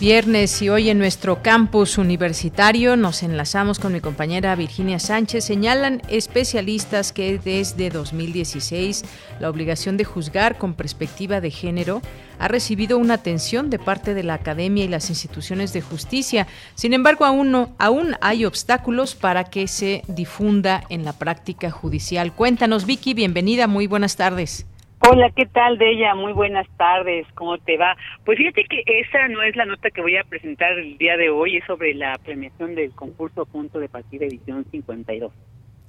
Viernes 0.00 0.62
y 0.62 0.70
hoy 0.70 0.88
en 0.88 0.96
nuestro 0.96 1.42
campus 1.42 1.98
universitario 1.98 2.96
nos 2.96 3.22
enlazamos 3.22 3.78
con 3.78 3.92
mi 3.92 4.00
compañera 4.00 4.54
Virginia 4.54 4.98
Sánchez. 4.98 5.44
Señalan 5.44 6.00
especialistas 6.08 7.12
que 7.12 7.38
desde 7.38 7.90
2016 7.90 9.04
la 9.40 9.50
obligación 9.50 9.98
de 9.98 10.04
juzgar 10.04 10.56
con 10.56 10.72
perspectiva 10.72 11.42
de 11.42 11.50
género 11.50 12.00
ha 12.38 12.48
recibido 12.48 12.96
una 12.96 13.12
atención 13.12 13.68
de 13.68 13.78
parte 13.78 14.14
de 14.14 14.22
la 14.22 14.32
academia 14.32 14.84
y 14.84 14.88
las 14.88 15.10
instituciones 15.10 15.74
de 15.74 15.82
justicia. 15.82 16.46
Sin 16.76 16.94
embargo, 16.94 17.26
aún, 17.26 17.50
no, 17.50 17.74
aún 17.78 18.16
hay 18.22 18.46
obstáculos 18.46 19.14
para 19.14 19.44
que 19.44 19.68
se 19.68 20.02
difunda 20.08 20.82
en 20.88 21.04
la 21.04 21.12
práctica 21.12 21.70
judicial. 21.70 22.32
Cuéntanos, 22.32 22.86
Vicky, 22.86 23.12
bienvenida, 23.12 23.66
muy 23.66 23.86
buenas 23.86 24.16
tardes. 24.16 24.64
Hola, 25.02 25.30
¿qué 25.34 25.46
tal, 25.46 25.78
Bella? 25.78 26.14
Muy 26.14 26.34
buenas 26.34 26.66
tardes, 26.76 27.26
¿cómo 27.34 27.56
te 27.56 27.78
va? 27.78 27.96
Pues 28.26 28.36
fíjate 28.36 28.64
que 28.64 28.82
esa 28.86 29.28
no 29.28 29.42
es 29.42 29.56
la 29.56 29.64
nota 29.64 29.90
que 29.90 30.02
voy 30.02 30.18
a 30.18 30.24
presentar 30.24 30.72
el 30.72 30.98
día 30.98 31.16
de 31.16 31.30
hoy, 31.30 31.56
es 31.56 31.64
sobre 31.64 31.94
la 31.94 32.18
premiación 32.18 32.74
del 32.74 32.90
concurso 32.90 33.46
Punto 33.46 33.80
de 33.80 33.88
Partida 33.88 34.26
Edición 34.26 34.66
52. 34.70 35.32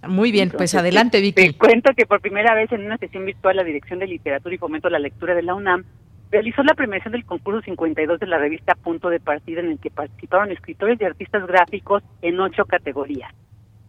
Muy 0.08 0.32
bien, 0.32 0.50
pues 0.50 0.76
adelante, 0.76 1.20
Vicky. 1.20 1.52
Te 1.52 1.58
cuento 1.58 1.92
que 1.94 2.06
por 2.06 2.22
primera 2.22 2.56
vez 2.56 2.72
en 2.72 2.86
una 2.86 2.98
sesión 2.98 3.26
virtual 3.26 3.58
la 3.58 3.66
Dirección 3.66 4.00
de 4.00 4.08
Literatura 4.08 4.56
y 4.56 4.58
Fomento 4.58 4.88
a 4.88 4.92
la 4.92 5.00
Lectura 5.00 5.36
de 5.36 5.44
la 5.44 5.56
UNAM 5.56 5.84
realizó 6.32 6.64
la 6.64 6.74
premiación 6.74 7.12
del 7.12 7.26
concurso 7.26 7.62
52 7.64 8.18
de 8.18 8.28
la 8.28 8.38
revista 8.38 8.76
Punto 8.76 9.10
de 9.10 9.20
Partida 9.20 9.60
en 9.60 9.72
el 9.72 9.80
que 9.80 9.92
participaron 9.92 10.54
escritores 10.54 11.00
y 11.02 11.04
artistas 11.04 11.46
gráficos 11.46 12.02
en 12.22 12.40
ocho 12.40 12.64
categorías. 12.64 13.34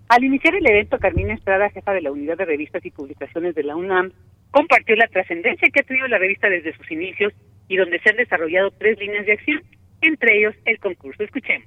Al 0.09 0.25
iniciar 0.25 0.57
el 0.57 0.69
evento, 0.69 0.99
Carmina 0.99 1.33
Estrada, 1.33 1.71
jefa 1.71 1.93
de 1.93 2.03
la 2.03 2.11
Unidad 2.11 2.37
de 2.37 2.45
Revistas 2.45 2.85
y 2.85 2.91
Publicaciones 2.91 3.55
de 3.55 3.63
la 3.63 3.77
UNAM, 3.77 4.11
compartió 4.53 4.95
la 4.95 5.09
trascendencia 5.09 5.69
que 5.71 5.81
ha 5.81 5.83
tenido 5.85 6.07
la 6.07 6.19
revista 6.19 6.49
desde 6.49 6.77
sus 6.77 6.89
inicios 6.93 7.33
y 7.67 7.77
donde 7.77 7.99
se 8.01 8.11
han 8.11 8.17
desarrollado 8.17 8.71
tres 8.79 8.99
líneas 9.01 9.27
de 9.27 9.33
acción, 9.33 9.63
entre 10.03 10.39
ellos 10.39 10.55
el 10.65 10.79
concurso. 10.79 11.25
Escuchemos 11.25 11.67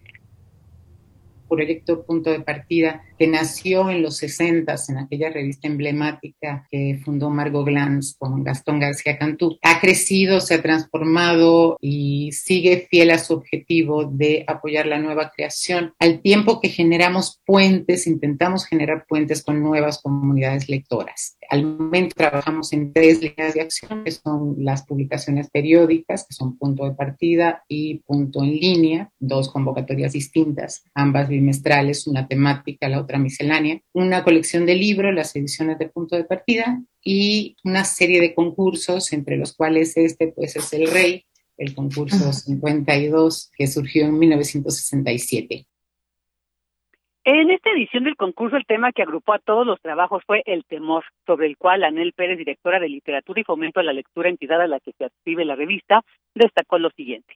proyecto 1.48 2.06
Punto 2.06 2.32
de 2.32 2.42
Partida, 2.42 3.04
que 3.18 3.28
nació 3.28 3.90
en 3.90 4.02
los 4.02 4.18
60 4.18 4.66
en 4.90 4.98
aquella 4.98 5.30
revista 5.30 5.68
emblemática 5.68 6.68
que 6.70 7.00
fundó 7.04 7.30
Margot 7.30 7.66
Glantz 7.66 8.16
con 8.18 8.44
Gastón 8.44 8.80
García 8.80 9.18
Cantú. 9.18 9.58
Ha 9.62 9.80
crecido, 9.80 10.42
se 10.42 10.56
ha 10.56 10.62
transformado 10.62 11.78
y 11.82 12.32
sigue 12.32 12.88
fiel 12.90 13.12
a 13.12 13.20
su 13.20 13.34
objetivo 13.34 14.06
de 14.06 14.44
apoyar 14.48 14.86
la 14.86 15.00
nueva 15.00 15.32
creación, 15.36 15.94
al 16.00 16.22
tiempo 16.22 16.60
que 16.62 16.70
generamos 16.70 17.42
puentes, 17.46 18.08
intentamos 18.08 18.66
generar 18.66 19.06
puentes 19.08 19.44
con 19.44 19.62
nuevas 19.62 20.02
comunidades 20.02 20.70
lectoras. 20.70 21.38
Al 21.50 21.64
momento 21.64 22.16
trabajamos 22.16 22.74
en 22.74 22.92
tres 22.92 23.22
líneas 23.22 23.54
de 23.54 23.62
acción, 23.62 24.04
que 24.04 24.12
son 24.12 24.56
las 24.60 24.86
publicaciones 24.86 25.50
periódicas, 25.50 26.26
que 26.28 26.34
son 26.34 26.58
punto 26.58 26.86
de 26.86 26.96
partida 26.96 27.64
y 27.68 28.00
punto 28.00 28.44
en 28.44 28.52
línea, 28.52 29.12
dos 29.20 29.50
convocatorias 29.50 30.14
distintas, 30.14 30.84
ambas 30.94 31.30
bimestrales, 31.46 32.08
una 32.08 32.28
temática, 32.28 32.90
la 32.90 33.00
otra 33.00 33.20
miscelánea, 33.20 33.80
una 33.94 34.24
colección 34.24 34.66
de 34.66 34.76
libros, 34.76 35.14
las 35.14 35.36
ediciones 35.36 35.78
de 35.78 35.90
punto 35.90 36.16
de 36.16 36.24
partida 36.24 36.82
y 37.04 37.56
una 37.64 37.84
serie 37.84 38.20
de 38.20 38.34
concursos, 38.34 39.14
entre 39.14 39.38
los 39.38 39.56
cuales 39.56 39.96
este 39.96 40.34
pues 40.36 40.56
es 40.56 40.74
el 40.74 40.88
rey, 40.92 41.26
el 41.58 41.76
concurso 41.76 42.34
52 42.34 43.52
que 43.56 43.68
surgió 43.68 44.06
en 44.06 44.18
1967. 44.18 45.68
En 47.28 47.50
esta 47.50 47.72
edición 47.72 48.04
del 48.04 48.16
concurso, 48.16 48.56
el 48.56 48.66
tema 48.66 48.92
que 48.92 49.02
agrupó 49.02 49.34
a 49.34 49.40
todos 49.40 49.66
los 49.66 49.82
trabajos 49.82 50.24
fue 50.28 50.44
el 50.46 50.64
temor, 50.66 51.04
sobre 51.26 51.48
el 51.48 51.58
cual 51.58 51.84
Anel 51.84 52.14
Pérez, 52.14 52.38
directora 52.38 52.80
de 52.80 52.90
literatura 52.90 53.42
y 53.42 53.44
fomento 53.44 53.80
a 53.80 53.84
la 53.84 53.94
lectura, 53.94 54.30
entidad 54.30 54.62
a 54.62 54.68
la 54.68 54.80
que 54.80 54.92
se 54.96 55.06
adscribe 55.06 55.44
la 55.44 55.56
revista, 55.56 56.04
destacó 56.36 56.78
lo 56.78 56.92
siguiente. 56.92 57.36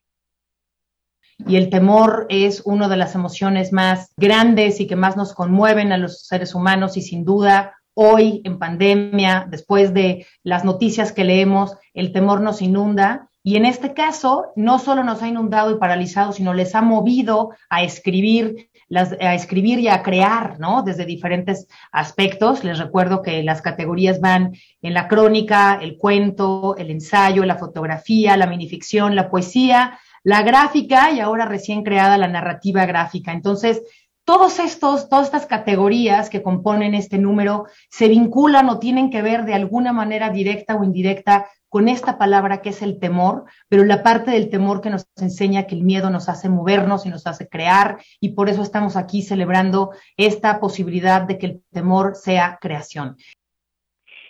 Y 1.48 1.56
el 1.56 1.70
temor 1.70 2.26
es 2.30 2.62
una 2.66 2.88
de 2.88 2.98
las 2.98 3.16
emociones 3.16 3.72
más 3.72 4.12
grandes 4.18 4.80
y 4.80 4.88
que 4.88 4.96
más 4.96 5.16
nos 5.16 5.34
conmueven 5.34 5.92
a 5.92 5.98
los 5.98 6.26
seres 6.26 6.54
humanos 6.54 6.98
y 6.98 7.02
sin 7.02 7.24
duda 7.24 7.76
hoy 7.94 8.42
en 8.46 8.60
pandemia, 8.60 9.46
después 9.50 9.94
de 9.94 10.26
las 10.44 10.64
noticias 10.64 11.12
que 11.12 11.26
leemos, 11.26 11.76
el 11.94 12.14
temor 12.14 12.40
nos 12.40 12.62
inunda 12.62 13.30
y 13.42 13.56
en 13.56 13.66
este 13.66 13.94
caso, 13.94 14.52
no 14.56 14.80
solo 14.80 15.04
nos 15.04 15.22
ha 15.22 15.28
inundado 15.28 15.72
y 15.72 15.80
paralizado, 15.80 16.34
sino 16.34 16.54
les 16.54 16.76
ha 16.76 16.82
movido 16.82 17.52
a 17.70 17.84
escribir, 17.84 18.70
a 18.94 19.34
escribir 19.34 19.80
y 19.80 19.88
a 19.88 20.04
crear, 20.04 20.60
¿no? 20.60 20.84
Desde 20.84 21.06
diferentes 21.06 21.68
aspectos. 21.92 22.66
Les 22.66 22.78
recuerdo 22.78 23.22
que 23.22 23.42
las 23.44 23.62
categorías 23.62 24.20
van 24.20 24.54
en 24.82 24.94
la 24.94 25.08
crónica, 25.08 25.80
el 25.82 25.98
cuento, 25.98 26.76
el 26.78 26.92
ensayo, 26.92 27.46
la 27.46 27.58
fotografía, 27.58 28.36
la 28.36 28.48
minificción, 28.48 29.16
la 29.16 29.30
poesía, 29.30 29.98
la 30.24 30.42
gráfica 30.44 31.12
y 31.12 31.20
ahora 31.20 31.46
recién 31.46 31.84
creada 31.84 32.18
la 32.18 32.28
narrativa 32.28 32.86
gráfica. 32.86 33.32
Entonces, 33.32 33.82
todos 34.30 34.60
estos, 34.60 35.10
todas 35.10 35.26
estas 35.26 35.48
categorías 35.48 36.30
que 36.30 36.44
componen 36.44 36.94
este 36.94 37.18
número 37.18 37.66
se 37.90 38.08
vinculan 38.08 38.70
o 38.70 38.78
tienen 38.78 39.10
que 39.10 39.24
ver 39.24 39.44
de 39.44 39.56
alguna 39.56 39.92
manera 39.92 40.30
directa 40.30 40.76
o 40.76 40.84
indirecta 40.84 41.48
con 41.68 41.88
esta 41.88 42.18
palabra 42.18 42.62
que 42.62 42.70
es 42.70 42.82
el 42.82 43.00
temor, 43.00 43.46
pero 43.70 43.86
la 43.86 44.04
parte 44.04 44.32
del 44.32 44.50
temor 44.50 44.82
que 44.82 44.90
nos 44.90 45.08
enseña 45.16 45.68
que 45.68 45.76
el 45.76 45.84
miedo 45.84 46.10
nos 46.10 46.30
hace 46.30 46.50
movernos 46.50 47.06
y 47.06 47.10
nos 47.10 47.28
hace 47.28 47.48
crear, 47.48 48.00
y 48.20 48.30
por 48.30 48.50
eso 48.50 48.64
estamos 48.64 48.96
aquí 48.96 49.22
celebrando 49.22 49.92
esta 50.18 50.60
posibilidad 50.60 51.22
de 51.22 51.38
que 51.38 51.46
el 51.46 51.64
temor 51.72 52.16
sea 52.16 52.58
creación. 52.60 53.18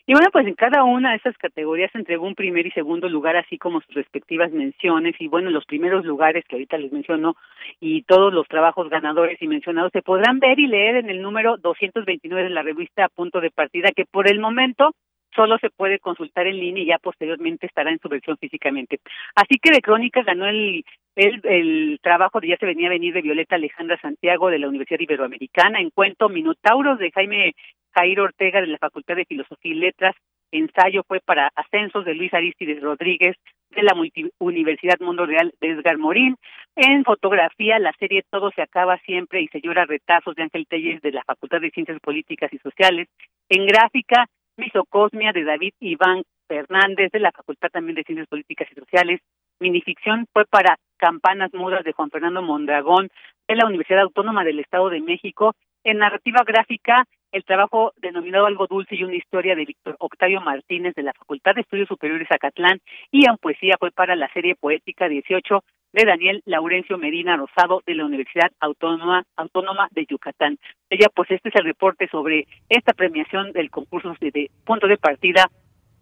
Y 0.09 0.13
bueno, 0.13 0.29
pues 0.31 0.47
en 0.47 0.55
cada 0.55 0.85
una 0.85 1.11
de 1.11 1.17
esas 1.17 1.37
categorías 1.37 1.93
entregó 1.93 2.25
un 2.25 2.33
primer 2.33 2.65
y 2.65 2.71
segundo 2.71 3.07
lugar, 3.07 3.37
así 3.37 3.59
como 3.59 3.79
sus 3.79 3.93
respectivas 3.93 4.51
menciones. 4.51 5.13
Y 5.19 5.27
bueno, 5.27 5.51
los 5.51 5.65
primeros 5.65 6.03
lugares 6.03 6.43
que 6.49 6.55
ahorita 6.55 6.79
les 6.79 6.91
menciono 6.91 7.35
y 7.79 8.01
todos 8.01 8.33
los 8.33 8.47
trabajos 8.47 8.89
ganadores 8.89 9.39
y 9.39 9.47
mencionados 9.47 9.91
se 9.93 10.01
podrán 10.01 10.39
ver 10.39 10.57
y 10.57 10.65
leer 10.65 10.95
en 10.95 11.11
el 11.11 11.21
número 11.21 11.57
229 11.57 12.41
de 12.41 12.49
la 12.49 12.63
revista 12.63 13.07
Punto 13.09 13.39
de 13.39 13.51
Partida, 13.51 13.91
que 13.95 14.05
por 14.05 14.27
el 14.27 14.39
momento 14.39 14.95
solo 15.35 15.57
se 15.59 15.69
puede 15.69 15.99
consultar 15.99 16.47
en 16.47 16.59
línea 16.59 16.83
y 16.83 16.87
ya 16.87 16.97
posteriormente 16.97 17.65
estará 17.65 17.91
en 17.91 17.99
su 17.99 18.09
versión 18.09 18.37
físicamente. 18.37 18.99
Así 19.35 19.59
que 19.61 19.71
de 19.71 19.81
Crónicas 19.81 20.25
ganó 20.25 20.47
el, 20.47 20.83
el, 21.15 21.41
el 21.43 21.99
trabajo 22.01 22.39
de 22.39 22.49
Ya 22.49 22.57
se 22.57 22.65
venía 22.65 22.87
a 22.87 22.91
venir 22.91 23.13
de 23.13 23.21
Violeta 23.21 23.55
Alejandra 23.55 23.99
Santiago 24.01 24.49
de 24.49 24.59
la 24.59 24.67
Universidad 24.67 24.99
Iberoamericana, 24.99 25.79
en 25.79 25.89
cuento 25.89 26.29
Minotauros 26.29 26.99
de 26.99 27.11
Jaime 27.11 27.53
Jairo 27.93 28.23
Ortega 28.23 28.61
de 28.61 28.67
la 28.67 28.77
Facultad 28.77 29.15
de 29.15 29.25
Filosofía 29.25 29.71
y 29.71 29.75
Letras, 29.75 30.15
ensayo 30.51 31.03
fue 31.07 31.19
para 31.19 31.51
Ascensos 31.55 32.05
de 32.05 32.15
Luis 32.15 32.33
Aristides 32.33 32.81
Rodríguez 32.81 33.35
de 33.71 33.83
la 33.83 33.93
Universidad 34.39 34.99
Mundo 34.99 35.25
Real 35.25 35.53
de 35.61 35.69
Edgar 35.69 35.97
Morín. 35.97 36.35
En 36.75 37.03
fotografía, 37.03 37.77
la 37.79 37.93
serie 37.99 38.23
Todo 38.29 38.51
se 38.51 38.61
acaba 38.61 38.97
siempre 38.99 39.41
y 39.41 39.47
se 39.47 39.61
llora 39.61 39.85
retazos 39.85 40.35
de 40.35 40.43
Ángel 40.43 40.65
Telles 40.67 41.01
de 41.01 41.11
la 41.11 41.23
Facultad 41.23 41.61
de 41.61 41.71
Ciencias 41.71 41.99
Políticas 41.99 42.51
y 42.53 42.57
Sociales. 42.59 43.07
En 43.49 43.65
gráfica, 43.67 44.25
Misocosmia 44.59 45.31
de 45.31 45.43
David 45.43 45.73
Iván 45.79 46.23
Fernández 46.47 47.11
de 47.11 47.19
la 47.19 47.31
Facultad 47.31 47.69
también 47.69 47.95
de 47.95 48.03
Ciencias 48.03 48.27
Políticas 48.27 48.67
y 48.71 48.75
Sociales. 48.75 49.21
Minificción 49.59 50.27
fue 50.33 50.45
para 50.45 50.77
Campanas 50.97 51.53
Mudas 51.53 51.83
de 51.83 51.93
Juan 51.93 52.09
Fernando 52.09 52.41
Mondragón 52.41 53.09
de 53.47 53.55
la 53.55 53.65
Universidad 53.65 54.01
Autónoma 54.01 54.43
del 54.43 54.59
Estado 54.59 54.89
de 54.89 55.01
México. 55.01 55.53
En 55.83 55.97
narrativa 55.97 56.43
gráfica, 56.45 57.05
el 57.31 57.43
trabajo 57.45 57.93
denominado 57.97 58.45
Algo 58.45 58.67
Dulce 58.67 58.95
y 58.95 59.03
una 59.03 59.15
historia 59.15 59.55
de 59.55 59.65
Víctor 59.65 59.95
Octavio 59.99 60.41
Martínez 60.41 60.95
de 60.95 61.03
la 61.03 61.13
Facultad 61.13 61.55
de 61.55 61.61
Estudios 61.61 61.87
Superiores 61.87 62.27
Acatlán 62.31 62.79
y 63.11 63.29
en 63.29 63.37
poesía 63.37 63.75
fue 63.79 63.91
para 63.91 64.15
la 64.15 64.31
serie 64.33 64.55
poética 64.55 65.07
18 65.07 65.63
de 65.93 66.05
Daniel 66.05 66.41
Laurencio 66.45 66.97
Medina 66.97 67.37
Rosado 67.37 67.81
de 67.85 67.95
la 67.95 68.05
Universidad 68.05 68.51
Autónoma 68.59 69.23
Autónoma 69.35 69.87
de 69.91 70.05
Yucatán. 70.09 70.57
Ella, 70.89 71.07
pues 71.13 71.31
este 71.31 71.49
es 71.49 71.55
el 71.55 71.65
reporte 71.65 72.07
sobre 72.09 72.47
esta 72.69 72.93
premiación 72.93 73.51
del 73.51 73.69
concurso 73.69 74.15
de, 74.19 74.31
de 74.31 74.51
punto 74.65 74.87
de 74.87 74.97
partida 74.97 75.49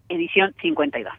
edición 0.09 0.53
52. 0.61 1.13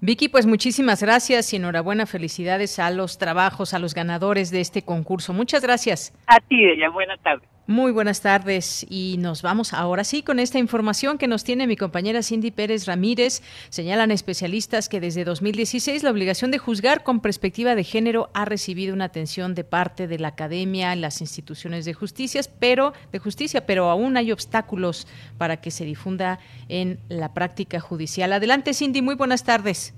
Vicky, 0.00 0.28
pues 0.28 0.46
muchísimas 0.46 1.02
gracias 1.02 1.52
y 1.52 1.56
enhorabuena, 1.56 2.04
felicidades 2.04 2.78
a 2.78 2.90
los 2.90 3.18
trabajos, 3.18 3.72
a 3.72 3.78
los 3.78 3.94
ganadores 3.94 4.50
de 4.50 4.60
este 4.60 4.82
concurso. 4.82 5.32
Muchas 5.32 5.62
gracias. 5.62 6.12
A 6.26 6.38
ti, 6.38 6.64
ella, 6.64 6.90
buena 6.90 7.16
tarde. 7.16 7.46
Muy 7.68 7.90
buenas 7.90 8.22
tardes 8.22 8.86
y 8.88 9.16
nos 9.18 9.42
vamos 9.42 9.74
ahora 9.74 10.04
sí 10.04 10.22
con 10.22 10.38
esta 10.38 10.56
información 10.56 11.18
que 11.18 11.26
nos 11.26 11.42
tiene 11.42 11.66
mi 11.66 11.76
compañera 11.76 12.22
Cindy 12.22 12.52
Pérez 12.52 12.86
Ramírez. 12.86 13.42
Señalan 13.70 14.12
especialistas 14.12 14.88
que 14.88 15.00
desde 15.00 15.24
2016 15.24 16.04
la 16.04 16.12
obligación 16.12 16.52
de 16.52 16.58
juzgar 16.58 17.02
con 17.02 17.20
perspectiva 17.20 17.74
de 17.74 17.82
género 17.82 18.28
ha 18.34 18.44
recibido 18.44 18.94
una 18.94 19.06
atención 19.06 19.56
de 19.56 19.64
parte 19.64 20.06
de 20.06 20.20
la 20.20 20.28
academia, 20.28 20.94
las 20.94 21.20
instituciones 21.20 21.84
de 21.84 21.94
justicia, 21.94 22.40
pero 22.60 22.92
de 23.10 23.18
justicia, 23.18 23.66
pero 23.66 23.90
aún 23.90 24.16
hay 24.16 24.30
obstáculos 24.30 25.08
para 25.36 25.56
que 25.56 25.72
se 25.72 25.84
difunda 25.84 26.38
en 26.68 27.00
la 27.08 27.34
práctica 27.34 27.80
judicial. 27.80 28.32
Adelante 28.32 28.74
Cindy, 28.74 29.02
muy 29.02 29.16
buenas 29.16 29.44
tardes. 29.44 29.92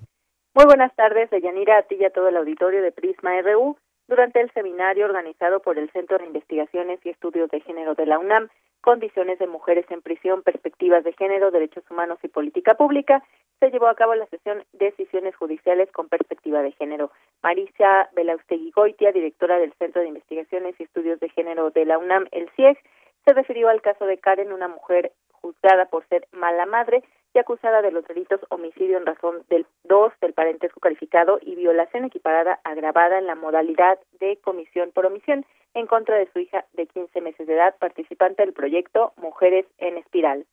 Muy 0.55 0.65
buenas 0.65 0.95
tardes, 0.97 1.29
Deyanira, 1.29 1.77
a 1.77 1.83
ti 1.83 1.97
y 2.01 2.05
a 2.07 2.11
todo 2.11 2.29
el 2.29 2.37
auditorio 2.39 2.81
de 2.81 2.93
Prisma 2.93 3.39
RU 3.43 3.77
durante 4.09 4.41
el 4.41 4.51
seminario 4.53 5.05
organizado 5.05 5.61
por 5.61 5.79
el 5.79 5.91
Centro 5.91 6.19
de 6.19 6.27
Investigaciones 6.27 6.99
y 7.05 7.11
Estudios 7.11 7.51
de 7.51 7.61
Género 7.61 7.95
de 7.95 8.07
la 8.07 8.19
UNAM, 8.19 8.49
Condiciones 8.81 9.39
de 9.39 9.47
Mujeres 9.47 9.85
en 9.91 10.03
Prisión, 10.03 10.43
Perspectivas 10.43 11.05
de 11.05 11.13
Género, 11.13 11.51
Derechos 11.51 11.85
Humanos 11.91 12.19
y 12.23 12.29
Política 12.29 12.75
Pública, 12.75 13.23
se 13.61 13.71
llevó 13.71 13.89
a 13.89 13.95
cabo 13.95 14.15
la 14.15 14.27
sesión 14.27 14.65
Decisiones 14.73 15.37
Judiciales 15.37 15.91
con 15.93 16.09
Perspectiva 16.09 16.63
de 16.63 16.73
Género. 16.73 17.11
Marisa 17.43 18.09
Belaustegui 18.15 18.71
Goitia, 18.71 19.13
directora 19.13 19.59
del 19.59 19.75
Centro 19.75 20.01
de 20.01 20.09
Investigaciones 20.09 20.75
y 20.79 20.85
Estudios 20.85 21.21
de 21.21 21.29
Género 21.29 21.71
de 21.71 21.85
la 21.85 21.99
UNAM, 21.99 22.27
el 22.31 22.49
CIEG, 22.57 22.79
se 23.25 23.35
refirió 23.35 23.69
al 23.69 23.83
caso 23.83 24.07
de 24.07 24.19
Karen, 24.19 24.53
una 24.53 24.69
mujer 24.69 25.13
juzgada 25.41 25.87
por 25.87 26.07
ser 26.09 26.27
mala 26.33 26.67
madre, 26.67 27.03
y 27.35 27.39
acusada 27.39 27.83
de 27.83 27.93
los 27.93 28.07
delitos 28.07 28.41
homicidio 28.49 28.97
en 28.97 29.07
razón 29.07 29.45
del 29.51 29.67
2 29.85 30.13
del 30.21 30.33
parentesco 30.33 30.81
calificado 30.81 31.39
y 31.43 31.55
violación 31.57 32.05
equiparada 32.05 32.61
agravada 32.65 33.19
en 33.19 33.27
la 33.27 33.35
modalidad 33.35 33.99
de 34.21 34.39
comisión 34.43 34.91
por 34.95 35.07
omisión 35.07 35.45
en 35.75 35.87
contra 35.87 36.17
de 36.17 36.29
su 36.33 36.39
hija 36.39 36.65
de 36.73 36.87
15 36.87 37.21
meses 37.21 37.47
de 37.47 37.55
edad, 37.55 37.75
participante 37.79 38.43
del 38.43 38.55
proyecto 38.55 39.13
Mujeres 39.17 39.67
en 39.79 39.99
Espiral. 39.99 40.47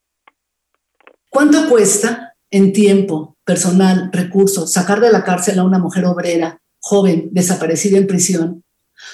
¿Cuánto 1.29 1.69
cuesta 1.69 2.35
en 2.51 2.73
tiempo, 2.73 3.35
personal, 3.45 4.09
recursos, 4.11 4.71
sacar 4.71 4.99
de 4.99 5.11
la 5.11 5.23
cárcel 5.23 5.59
a 5.59 5.63
una 5.63 5.79
mujer 5.79 6.05
obrera, 6.05 6.59
joven, 6.81 7.29
desaparecida 7.31 7.97
en 7.97 8.07
prisión? 8.07 8.64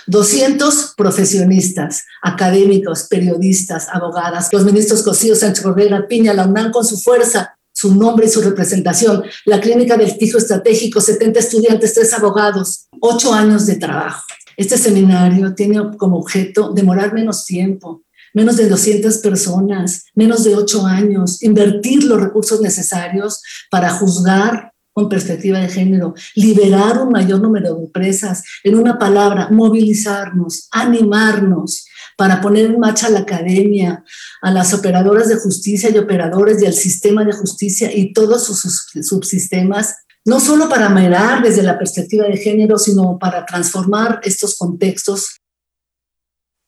200 0.08 0.94
profesionistas, 0.98 2.04
académicos, 2.22 3.08
periodistas, 3.10 3.88
abogadas, 3.92 4.50
los 4.52 4.66
ministros 4.66 5.04
Cosío, 5.04 5.36
Sánchez 5.36 5.64
Cordera, 5.64 6.08
Piña, 6.08 6.34
la 6.34 6.48
UNAM 6.48 6.72
con 6.72 6.86
su 6.86 6.98
fuerza, 6.98 7.58
su 7.74 7.96
nombre 7.96 8.26
y 8.26 8.30
su 8.30 8.42
representación, 8.42 9.24
la 9.46 9.60
clínica 9.60 9.98
del 9.98 10.12
fijo 10.12 10.38
estratégico, 10.38 11.02
70 11.02 11.40
estudiantes, 11.40 11.94
tres 11.94 12.14
abogados, 12.14 12.88
ocho 13.00 13.34
años 13.34 13.66
de 13.66 13.76
trabajo. 13.76 14.24
Este 14.58 14.78
seminario 14.78 15.56
tiene 15.56 15.98
como 15.98 16.18
objeto 16.18 16.74
demorar 16.74 17.14
menos 17.14 17.46
tiempo, 17.46 18.04
menos 18.34 18.58
de 18.58 18.70
200 18.70 19.18
personas, 19.18 20.06
menos 20.16 20.44
de 20.44 20.56
ocho 20.56 20.86
años, 20.86 21.42
invertir 21.42 22.04
los 22.04 22.22
recursos 22.22 22.62
necesarios 22.62 23.42
para 23.70 23.90
juzgar 23.90 24.71
con 24.94 25.08
perspectiva 25.08 25.60
de 25.60 25.70
género, 25.70 26.14
liberar 26.36 27.02
un 27.02 27.10
mayor 27.10 27.42
número 27.42 27.76
de 27.76 27.86
empresas, 27.86 28.44
en 28.64 28.76
una 28.76 29.00
palabra, 29.00 29.48
movilizarnos, 29.50 30.68
animarnos 30.72 31.86
para 32.18 32.42
poner 32.42 32.66
en 32.66 32.80
marcha 32.80 33.10
la 33.10 33.20
academia, 33.20 34.04
a 34.42 34.52
las 34.52 34.74
operadoras 34.74 35.30
de 35.30 35.38
justicia 35.38 35.90
y 35.90 35.98
operadores 35.98 36.60
del 36.60 36.74
sistema 36.74 37.24
de 37.24 37.34
justicia 37.34 37.90
y 37.96 38.14
todos 38.14 38.46
sus 38.46 38.88
subsistemas, 39.02 39.96
no 40.26 40.40
solo 40.40 40.70
para 40.70 40.90
mirar 40.90 41.42
desde 41.42 41.64
la 41.64 41.80
perspectiva 41.80 42.26
de 42.26 42.38
género, 42.38 42.78
sino 42.78 43.18
para 43.18 43.46
transformar 43.46 44.20
estos 44.24 44.56
contextos 44.56 45.41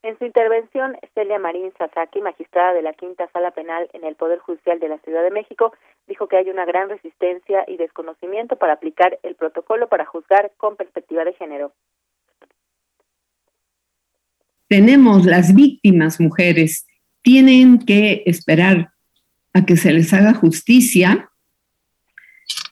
en 0.04 0.20
su 0.20 0.26
intervención, 0.26 0.98
Celia 1.16 1.40
Marín 1.40 1.72
Sasaki, 1.78 2.20
magistrada 2.20 2.74
de 2.74 2.82
la 2.82 2.94
Quinta 2.94 3.30
Sala 3.32 3.52
Penal 3.52 3.90
en 3.94 4.04
el 4.04 4.16
Poder 4.16 4.40
Judicial 4.40 4.80
de 4.80 4.90
la 4.90 5.00
Ciudad 5.00 5.24
de 5.24 5.32
México, 5.32 5.74
dijo 6.08 6.28
que 6.28 6.36
hay 6.36 6.50
una 6.50 6.66
gran 6.66 6.90
resistencia 6.90 7.64
y 7.70 7.78
desconocimiento 7.78 8.58
para 8.58 8.74
aplicar 8.74 9.18
el 9.24 9.36
protocolo 9.36 9.88
para 9.88 10.06
juzgar 10.06 10.52
con 10.58 10.76
perspectiva 10.76 11.24
de 11.24 11.34
género. 11.34 11.74
Tenemos 14.68 15.26
las 15.26 15.56
víctimas 15.56 16.20
mujeres, 16.20 16.86
tienen 17.22 17.80
que 17.80 18.24
esperar 18.26 18.90
a 19.54 19.66
que 19.66 19.78
se 19.78 19.94
les 19.94 20.14
haga 20.14 20.34
justicia. 20.34 21.30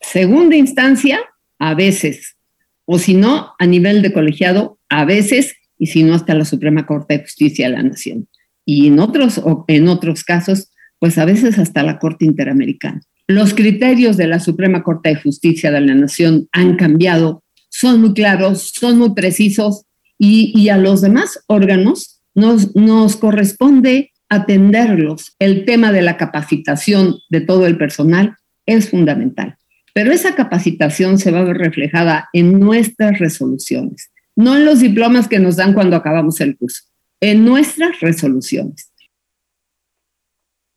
Segunda 0.01 0.57
instancia, 0.57 1.21
a 1.59 1.75
veces, 1.75 2.35
o 2.83 2.97
si 2.97 3.13
no, 3.13 3.53
a 3.57 3.65
nivel 3.65 4.01
de 4.01 4.11
colegiado, 4.11 4.79
a 4.89 5.05
veces 5.05 5.60
y 5.81 5.87
si 5.87 6.03
no 6.03 6.13
hasta 6.13 6.35
la 6.35 6.45
Suprema 6.45 6.85
Corte 6.85 7.17
de 7.17 7.23
Justicia 7.23 7.67
de 7.67 7.75
la 7.75 7.81
Nación. 7.81 8.27
Y 8.65 8.85
en 8.85 8.99
otros, 8.99 9.41
en 9.67 9.87
otros 9.87 10.23
casos, 10.23 10.69
pues 10.99 11.17
a 11.17 11.25
veces 11.25 11.57
hasta 11.57 11.81
la 11.81 11.97
Corte 11.97 12.23
Interamericana. 12.23 13.01
Los 13.27 13.55
criterios 13.55 14.15
de 14.15 14.27
la 14.27 14.39
Suprema 14.39 14.83
Corte 14.83 15.09
de 15.09 15.15
Justicia 15.15 15.71
de 15.71 15.81
la 15.81 15.95
Nación 15.95 16.47
han 16.51 16.75
cambiado, 16.75 17.43
son 17.69 17.99
muy 17.99 18.13
claros, 18.13 18.71
son 18.75 18.99
muy 18.99 19.15
precisos 19.15 19.85
y, 20.19 20.53
y 20.55 20.69
a 20.69 20.77
los 20.77 21.01
demás 21.01 21.39
órganos 21.47 22.21
nos, 22.35 22.75
nos 22.75 23.15
corresponde 23.15 24.11
atenderlos. 24.29 25.35
El 25.39 25.65
tema 25.65 25.91
de 25.91 26.03
la 26.03 26.15
capacitación 26.15 27.15
de 27.31 27.41
todo 27.41 27.65
el 27.65 27.79
personal 27.79 28.35
es 28.67 28.87
fundamental. 28.87 29.57
Pero 29.95 30.11
esa 30.11 30.35
capacitación 30.35 31.17
se 31.17 31.31
va 31.31 31.39
a 31.39 31.45
ver 31.45 31.57
reflejada 31.57 32.29
en 32.33 32.59
nuestras 32.59 33.17
resoluciones 33.17 34.10
no 34.35 34.55
en 34.55 34.65
los 34.65 34.79
diplomas 34.79 35.27
que 35.27 35.39
nos 35.39 35.57
dan 35.57 35.73
cuando 35.73 35.95
acabamos 35.95 36.39
el 36.41 36.57
curso, 36.57 36.83
en 37.19 37.45
nuestras 37.45 37.99
resoluciones. 37.99 38.91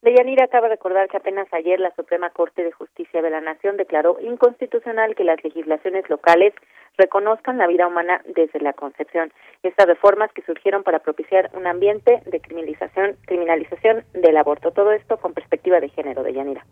Deyanira 0.04 0.44
acaba 0.44 0.68
de 0.68 0.74
recordar 0.74 1.08
que 1.08 1.16
apenas 1.16 1.48
ayer 1.52 1.80
la 1.80 1.94
Suprema 1.96 2.28
Corte 2.28 2.62
de 2.62 2.72
Justicia 2.72 3.22
de 3.22 3.30
la 3.30 3.40
Nación 3.40 3.78
declaró 3.78 4.18
inconstitucional 4.20 5.14
que 5.14 5.24
las 5.24 5.42
legislaciones 5.42 6.04
locales 6.10 6.52
reconozcan 6.98 7.56
la 7.56 7.66
vida 7.66 7.86
humana 7.86 8.20
desde 8.36 8.60
la 8.60 8.74
concepción. 8.74 9.32
Estas 9.62 9.86
reformas 9.86 10.30
que 10.32 10.42
surgieron 10.42 10.82
para 10.82 10.98
propiciar 10.98 11.50
un 11.54 11.66
ambiente 11.66 12.22
de 12.26 12.40
criminalización, 12.40 13.16
criminalización 13.26 14.04
del 14.12 14.36
aborto. 14.36 14.72
Todo 14.72 14.92
esto 14.92 15.16
con 15.16 15.32
perspectiva 15.32 15.80
de 15.80 15.88
género, 15.88 16.22
Deyanira. 16.22 16.66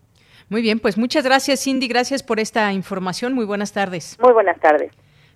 Muy 0.49 0.61
bien, 0.61 0.79
pues 0.79 0.97
muchas 0.97 1.25
gracias, 1.25 1.63
Cindy. 1.63 1.87
Gracias 1.87 2.21
por 2.21 2.39
esta 2.39 2.71
información. 2.71 3.33
Muy 3.33 3.45
buenas 3.45 3.73
tardes. 3.73 4.17
Muy 4.21 4.33
buenas 4.33 4.59
tardes. 4.59 4.91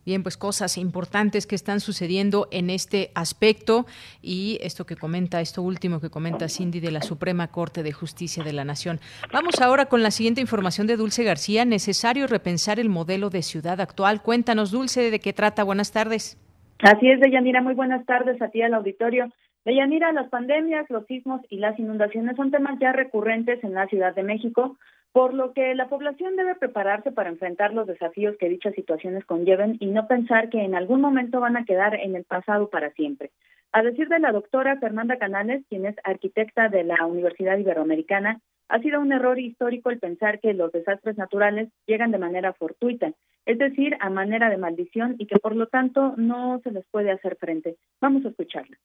Bien, 0.07 0.23
pues 0.23 0.37
cosas 0.37 0.77
importantes 0.77 1.45
que 1.45 1.55
están 1.55 1.81
sucediendo 1.81 2.47
en 2.49 2.69
este 2.69 3.11
aspecto 3.13 3.85
y 4.21 4.57
esto 4.61 4.85
que 4.85 4.95
comenta, 4.95 5.41
esto 5.41 5.61
último 5.61 5.99
que 5.99 6.09
comenta 6.09 6.47
Cindy 6.47 6.79
de 6.79 6.91
la 6.91 7.01
Suprema 7.01 7.49
Corte 7.49 7.83
de 7.83 7.91
Justicia 7.91 8.41
de 8.41 8.53
la 8.53 8.63
Nación. 8.63 9.01
Vamos 9.33 9.59
ahora 9.59 9.87
con 9.87 10.03
la 10.03 10.11
siguiente 10.11 10.39
información 10.39 10.87
de 10.87 10.95
Dulce 10.95 11.25
García. 11.25 11.65
Necesario 11.65 12.25
repensar 12.25 12.79
el 12.79 12.87
modelo 12.87 13.29
de 13.29 13.41
ciudad 13.41 13.81
actual. 13.81 14.21
Cuéntanos, 14.21 14.71
Dulce, 14.71 15.11
de 15.11 15.19
qué 15.19 15.33
trata. 15.33 15.65
Buenas 15.65 15.91
tardes. 15.91 16.37
Así 16.79 17.09
es, 17.09 17.19
Deyanira. 17.19 17.61
Muy 17.61 17.73
buenas 17.73 18.05
tardes 18.05 18.41
a 18.41 18.47
ti 18.47 18.61
al 18.61 18.75
auditorio. 18.75 19.29
Deyanira, 19.65 20.13
las 20.13 20.29
pandemias, 20.29 20.89
los 20.89 21.05
sismos 21.07 21.41
y 21.49 21.57
las 21.57 21.77
inundaciones 21.77 22.37
son 22.37 22.49
temas 22.49 22.79
ya 22.79 22.93
recurrentes 22.93 23.61
en 23.61 23.73
la 23.73 23.87
Ciudad 23.87 24.15
de 24.15 24.23
México 24.23 24.77
por 25.11 25.33
lo 25.33 25.53
que 25.53 25.73
la 25.75 25.89
población 25.89 26.35
debe 26.35 26.55
prepararse 26.55 27.11
para 27.11 27.29
enfrentar 27.29 27.73
los 27.73 27.87
desafíos 27.87 28.35
que 28.37 28.49
dichas 28.49 28.75
situaciones 28.75 29.25
conlleven 29.25 29.77
y 29.79 29.87
no 29.87 30.07
pensar 30.07 30.49
que 30.49 30.61
en 30.61 30.75
algún 30.75 31.01
momento 31.01 31.39
van 31.39 31.57
a 31.57 31.65
quedar 31.65 31.95
en 31.95 32.15
el 32.15 32.23
pasado 32.23 32.69
para 32.69 32.91
siempre. 32.91 33.31
A 33.71 33.81
decir 33.81 34.07
de 34.07 34.19
la 34.19 34.31
doctora 34.31 34.77
Fernanda 34.77 35.17
Canales, 35.17 35.63
quien 35.69 35.85
es 35.85 35.95
arquitecta 36.03 36.69
de 36.69 36.83
la 36.83 37.05
Universidad 37.05 37.57
Iberoamericana, 37.57 38.39
Ha 38.69 38.79
sido 38.81 38.99
un 38.99 39.13
error 39.13 39.39
histórico 39.39 39.89
el 39.91 39.99
pensar 39.99 40.41
que 40.41 40.53
los 40.53 40.73
desastres 40.73 41.17
naturales 41.17 41.69
llegan 41.85 42.11
de 42.11 42.17
manera 42.17 42.51
fortuita, 42.51 43.13
es 43.45 43.57
decir, 43.57 43.95
a 44.01 44.09
manera 44.09 44.49
de 44.49 44.57
maldición 44.57 45.15
y 45.17 45.25
que 45.25 45.39
por 45.39 45.55
lo 45.55 45.67
tanto 45.67 46.15
no 46.17 46.59
se 46.63 46.71
les 46.71 46.85
puede 46.87 47.11
hacer 47.11 47.37
frente. 47.37 47.77
Vamos 48.01 48.25
a 48.25 48.29
escucharla 48.29 48.77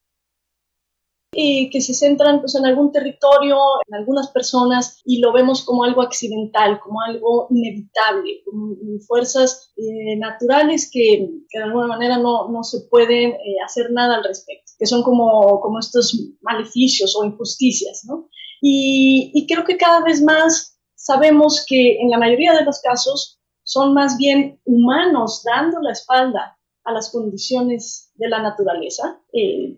y 1.34 1.70
que 1.70 1.80
se 1.80 1.94
centran 1.94 2.40
pues, 2.40 2.54
en 2.54 2.66
algún 2.66 2.92
territorio, 2.92 3.58
en 3.88 3.94
algunas 3.94 4.28
personas 4.30 5.00
y 5.04 5.18
lo 5.18 5.32
vemos 5.32 5.64
como 5.64 5.84
algo 5.84 6.02
accidental, 6.02 6.78
como 6.80 7.00
algo 7.00 7.46
inevitable, 7.50 8.42
como 8.44 8.76
fuerzas 9.06 9.72
eh, 9.76 10.16
naturales 10.18 10.90
que, 10.92 11.30
que, 11.48 11.58
de 11.58 11.64
alguna 11.64 11.86
manera 11.86 12.18
no, 12.18 12.48
no 12.48 12.62
se 12.62 12.82
pueden 12.90 13.30
eh, 13.30 13.56
hacer 13.64 13.90
nada 13.92 14.16
al 14.16 14.24
respecto, 14.24 14.72
que 14.78 14.86
son 14.86 15.02
como, 15.02 15.60
como 15.60 15.78
estos 15.78 16.14
maleficios 16.42 17.16
o 17.16 17.24
injusticias, 17.24 18.04
¿no? 18.06 18.28
Y, 18.60 19.32
y 19.34 19.46
creo 19.46 19.64
que 19.64 19.78
cada 19.78 20.04
vez 20.04 20.22
más 20.22 20.78
sabemos 20.94 21.64
que 21.66 21.98
en 22.00 22.10
la 22.10 22.18
mayoría 22.18 22.52
de 22.52 22.64
los 22.64 22.80
casos 22.80 23.40
son 23.64 23.94
más 23.94 24.18
bien 24.18 24.60
humanos 24.64 25.42
dando 25.44 25.80
la 25.80 25.92
espalda 25.92 26.58
a 26.84 26.92
las 26.92 27.10
condiciones 27.10 28.12
de 28.16 28.28
la 28.28 28.42
naturaleza, 28.42 29.20
eh. 29.32 29.76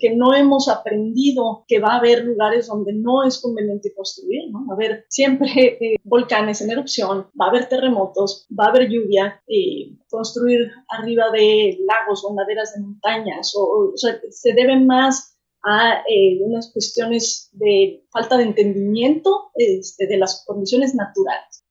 Que, 0.00 0.14
no 0.14 0.34
hemos 0.34 0.68
aprendido 0.68 1.64
que 1.66 1.80
va 1.80 1.94
a 1.94 1.98
haber 1.98 2.24
lugares 2.24 2.66
donde 2.66 2.92
no 2.92 3.24
es 3.24 3.40
conveniente 3.40 3.92
construir, 3.94 4.54
va 4.54 4.60
a 4.70 4.74
haber 4.74 5.04
siempre 5.08 5.48
eh, 5.80 5.96
volcanes 6.04 6.60
en 6.60 6.70
erupción, 6.70 7.28
va 7.40 7.46
a 7.46 7.48
haber 7.48 7.68
terremotos, 7.68 8.46
va 8.58 8.66
a 8.66 8.68
haber 8.68 8.88
lluvia, 8.88 9.42
eh, 9.48 9.96
construir 10.08 10.70
arriba 10.88 11.30
de 11.30 11.78
lagos 11.86 12.24
o 12.24 12.34
laderas 12.34 12.74
de 12.74 12.82
montañas, 12.82 13.52
o, 13.56 13.92
se 13.96 14.52
debe 14.52 14.78
más 14.78 15.36
a 15.64 16.02
unas 16.42 16.72
cuestiones 16.72 17.50
de 17.52 18.04
falta 18.12 18.36
de 18.36 18.44
entendimiento 18.44 19.50
este, 19.54 20.06
de 20.06 20.16
las 20.16 20.44
condiciones 20.46 20.94
naturales. 20.94 21.65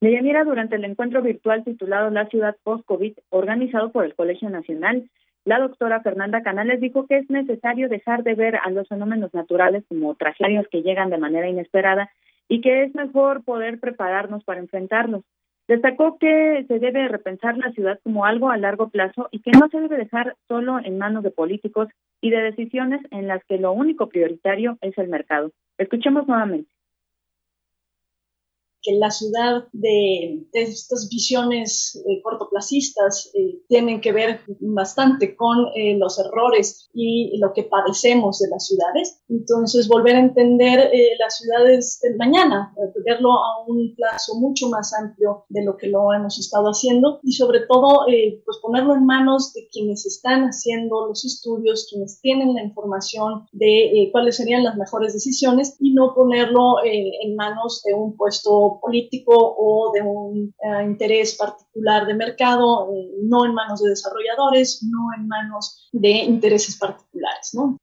Deyanira, 0.00 0.44
durante 0.44 0.76
el 0.76 0.84
encuentro 0.84 1.22
virtual 1.22 1.64
titulado 1.64 2.10
La 2.10 2.26
ciudad 2.26 2.54
post-COVID, 2.62 3.16
organizado 3.30 3.92
por 3.92 4.04
el 4.04 4.14
Colegio 4.14 4.50
Nacional, 4.50 5.08
la 5.46 5.58
doctora 5.58 6.02
Fernanda 6.02 6.42
Canales 6.42 6.80
dijo 6.82 7.06
que 7.06 7.16
es 7.16 7.30
necesario 7.30 7.88
dejar 7.88 8.22
de 8.22 8.34
ver 8.34 8.56
a 8.56 8.68
los 8.68 8.88
fenómenos 8.88 9.32
naturales 9.32 9.84
como 9.88 10.14
tragedias 10.14 10.66
que 10.68 10.82
llegan 10.82 11.08
de 11.08 11.16
manera 11.16 11.48
inesperada 11.48 12.10
y 12.46 12.60
que 12.60 12.82
es 12.82 12.94
mejor 12.94 13.42
poder 13.42 13.80
prepararnos 13.80 14.44
para 14.44 14.60
enfrentarlos. 14.60 15.24
Destacó 15.66 16.18
que 16.18 16.64
se 16.68 16.78
debe 16.78 17.08
repensar 17.08 17.56
la 17.56 17.72
ciudad 17.72 17.98
como 18.02 18.26
algo 18.26 18.50
a 18.50 18.58
largo 18.58 18.90
plazo 18.90 19.28
y 19.30 19.40
que 19.40 19.50
no 19.52 19.68
se 19.68 19.80
debe 19.80 19.96
dejar 19.96 20.36
solo 20.46 20.78
en 20.78 20.98
manos 20.98 21.22
de 21.22 21.30
políticos 21.30 21.88
y 22.20 22.30
de 22.30 22.42
decisiones 22.42 23.00
en 23.10 23.28
las 23.28 23.42
que 23.44 23.56
lo 23.56 23.72
único 23.72 24.08
prioritario 24.08 24.76
es 24.82 24.96
el 24.98 25.08
mercado. 25.08 25.52
Escuchemos 25.78 26.28
nuevamente 26.28 26.68
que 28.86 28.96
la 28.98 29.10
ciudad 29.10 29.64
de, 29.72 30.46
estas 30.52 31.08
visiones 31.10 32.00
eh, 32.08 32.22
cortoplacistas 32.22 33.30
eh, 33.34 33.60
tienen 33.68 34.00
que 34.00 34.12
ver 34.12 34.40
bastante 34.60 35.34
con 35.34 35.66
eh, 35.74 35.96
los 35.98 36.18
errores 36.18 36.88
y 36.94 37.36
lo 37.38 37.52
que 37.52 37.64
padecemos 37.64 38.38
de 38.38 38.48
las 38.48 38.66
ciudades. 38.66 39.20
Entonces, 39.28 39.88
volver 39.88 40.16
a 40.16 40.20
entender 40.20 40.90
las 41.18 41.38
ciudades 41.38 41.98
del 42.02 42.16
mañana, 42.16 42.72
verlo 43.04 43.32
a 43.32 43.64
un 43.66 43.94
plazo 43.94 44.36
mucho 44.36 44.68
más 44.68 44.94
amplio 44.94 45.44
de 45.48 45.64
lo 45.64 45.76
que 45.76 45.88
lo 45.88 46.12
hemos 46.14 46.38
estado 46.38 46.68
haciendo 46.68 47.20
y 47.22 47.32
sobre 47.32 47.60
todo, 47.66 48.06
pues 48.06 48.58
ponerlo 48.62 48.94
en 48.94 49.04
manos 49.04 49.52
de 49.52 49.68
quienes 49.70 50.06
están 50.06 50.44
haciendo 50.44 51.06
los 51.06 51.24
estudios, 51.24 51.86
quienes 51.90 52.20
tienen 52.20 52.54
la 52.54 52.62
información 52.62 53.46
de 53.52 54.08
cuáles 54.12 54.36
serían 54.36 54.64
las 54.64 54.76
mejores 54.76 55.12
decisiones 55.12 55.76
y 55.80 55.92
no 55.92 56.14
ponerlo 56.14 56.76
en 56.84 57.36
manos 57.36 57.82
de 57.84 57.92
un 57.92 58.16
puesto 58.16 58.75
político 58.80 59.32
o 59.36 59.92
de 59.92 60.02
un 60.02 60.54
eh, 60.62 60.84
interés 60.84 61.36
particular 61.36 62.06
de 62.06 62.14
mercado, 62.14 62.92
eh, 62.92 63.10
no 63.22 63.44
en 63.44 63.54
manos 63.54 63.82
de 63.82 63.90
desarrolladores, 63.90 64.82
no 64.90 65.08
en 65.16 65.28
manos 65.28 65.88
de 65.92 66.10
intereses 66.10 66.78
particulares, 66.78 67.52
¿no? 67.54 67.78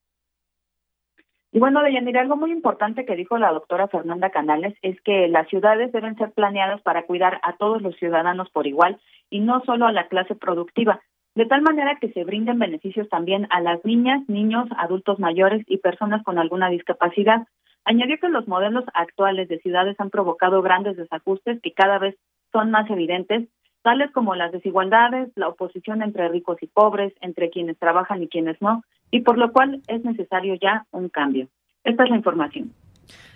Y 1.52 1.60
bueno, 1.60 1.84
Deyanira, 1.84 2.22
algo 2.22 2.36
muy 2.36 2.52
importante 2.52 3.06
que 3.06 3.16
dijo 3.16 3.38
la 3.38 3.54
doctora 3.54 3.88
Fernanda 3.88 4.32
Canales 4.32 4.74
es 4.82 5.00
que 5.02 5.28
las 5.28 5.48
ciudades 5.50 5.92
deben 5.92 6.16
ser 6.18 6.32
planeadas 6.32 6.82
para 6.82 7.06
cuidar 7.06 7.40
a 7.44 7.58
todos 7.58 7.80
los 7.84 7.96
ciudadanos 7.98 8.50
por 8.50 8.66
igual 8.66 9.00
y 9.30 9.40
no 9.40 9.62
solo 9.64 9.86
a 9.86 9.92
la 9.92 10.08
clase 10.08 10.34
productiva, 10.34 11.02
de 11.36 11.46
tal 11.46 11.62
manera 11.62 11.98
que 12.00 12.12
se 12.12 12.24
brinden 12.24 12.58
beneficios 12.58 13.08
también 13.10 13.48
a 13.52 13.62
las 13.62 13.86
niñas, 13.86 14.28
niños, 14.28 14.68
adultos 14.78 15.20
mayores 15.20 15.64
y 15.68 15.78
personas 15.78 16.24
con 16.24 16.40
alguna 16.40 16.70
discapacidad, 16.70 17.48
Añadió 17.86 18.18
que 18.20 18.30
los 18.30 18.48
modelos 18.48 18.86
actuales 18.94 19.50
de 19.50 19.60
ciudades 19.60 20.00
han 20.00 20.10
provocado 20.10 20.62
grandes 20.62 20.98
desajustes 20.98 21.60
que 21.62 21.74
cada 21.74 22.00
vez 22.00 22.16
son 22.52 22.72
más 22.72 22.90
evidentes, 22.90 23.50
tales 23.82 24.12
como 24.12 24.36
las 24.36 24.52
desigualdades, 24.52 25.30
la 25.36 25.50
oposición 25.50 26.02
entre 26.02 26.30
ricos 26.30 26.58
y 26.62 26.68
pobres, 26.68 27.14
entre 27.22 27.50
quienes 27.50 27.78
trabajan 27.78 28.24
y 28.24 28.28
quienes 28.28 28.62
no, 28.62 28.84
y 29.12 29.22
por 29.22 29.38
lo 29.38 29.52
cual 29.52 29.82
es 29.88 30.04
necesario 30.04 30.56
ya 30.56 30.86
un 30.92 31.10
cambio. 31.10 31.48
Esta 31.84 32.04
es 32.04 32.10
la 32.10 32.16
información. 32.16 32.72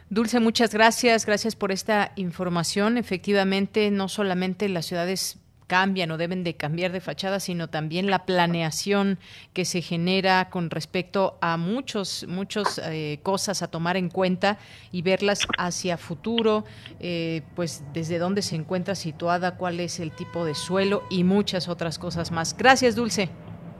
Dulce, 0.09 0.39
muchas 0.39 0.73
gracias. 0.73 1.25
Gracias 1.25 1.57
por 1.57 1.71
esta 1.71 2.13
información. 2.15 2.97
Efectivamente, 2.97 3.91
no 3.91 4.07
solamente 4.07 4.69
las 4.69 4.85
ciudades 4.85 5.43
cambian 5.67 6.09
o 6.11 6.17
deben 6.17 6.43
de 6.43 6.55
cambiar 6.55 6.91
de 6.91 7.01
fachada, 7.01 7.39
sino 7.39 7.67
también 7.67 8.09
la 8.09 8.25
planeación 8.25 9.19
que 9.53 9.65
se 9.65 9.81
genera 9.81 10.49
con 10.49 10.69
respecto 10.69 11.37
a 11.41 11.57
muchos, 11.57 12.25
muchas 12.27 12.81
eh, 12.85 13.19
cosas 13.21 13.61
a 13.61 13.67
tomar 13.67 13.97
en 13.97 14.09
cuenta 14.09 14.57
y 14.91 15.01
verlas 15.01 15.45
hacia 15.57 15.97
futuro, 15.97 16.63
eh, 16.99 17.43
pues 17.55 17.83
desde 17.93 18.17
dónde 18.17 18.41
se 18.41 18.55
encuentra 18.55 18.95
situada, 18.95 19.57
cuál 19.57 19.79
es 19.79 19.99
el 19.99 20.11
tipo 20.11 20.45
de 20.45 20.55
suelo 20.55 21.03
y 21.09 21.23
muchas 21.23 21.67
otras 21.67 21.99
cosas 21.99 22.31
más. 22.31 22.55
Gracias, 22.57 22.95
Dulce. 22.95 23.29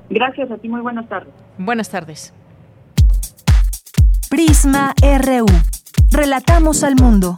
Gracias 0.10 0.52
a 0.52 0.58
ti, 0.58 0.70
muy 0.70 0.82
buenas 0.82 1.08
tardes. 1.10 1.34
Buenas 1.58 1.90
tardes. 1.90 2.34
Prisma 4.30 4.94
RU. 5.02 5.46
Relatamos 6.12 6.84
al 6.84 6.96
mundo. 6.96 7.38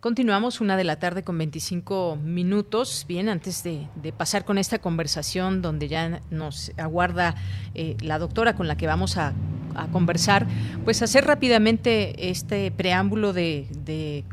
Continuamos 0.00 0.60
una 0.60 0.76
de 0.76 0.84
la 0.84 1.00
tarde 1.00 1.24
con 1.24 1.36
25 1.38 2.20
minutos. 2.22 3.04
Bien, 3.08 3.28
antes 3.28 3.64
de, 3.64 3.88
pasar 4.16 4.44
con 4.44 4.56
esta 4.56 4.78
conversación 4.78 5.60
donde 5.60 5.88
ya 5.88 6.20
nos 6.30 6.70
aguarda 6.76 7.34
eh, 7.74 7.96
la 8.00 8.20
doctora 8.20 8.54
con 8.54 8.68
la 8.68 8.76
que 8.76 8.86
vamos 8.86 9.16
a 9.16 9.34
conversar, 9.86 10.46
pues 10.84 11.02
hacer 11.02 11.24
rápidamente 11.24 12.30
este 12.30 12.70
preámbulo 12.70 13.32
de, 13.32 13.66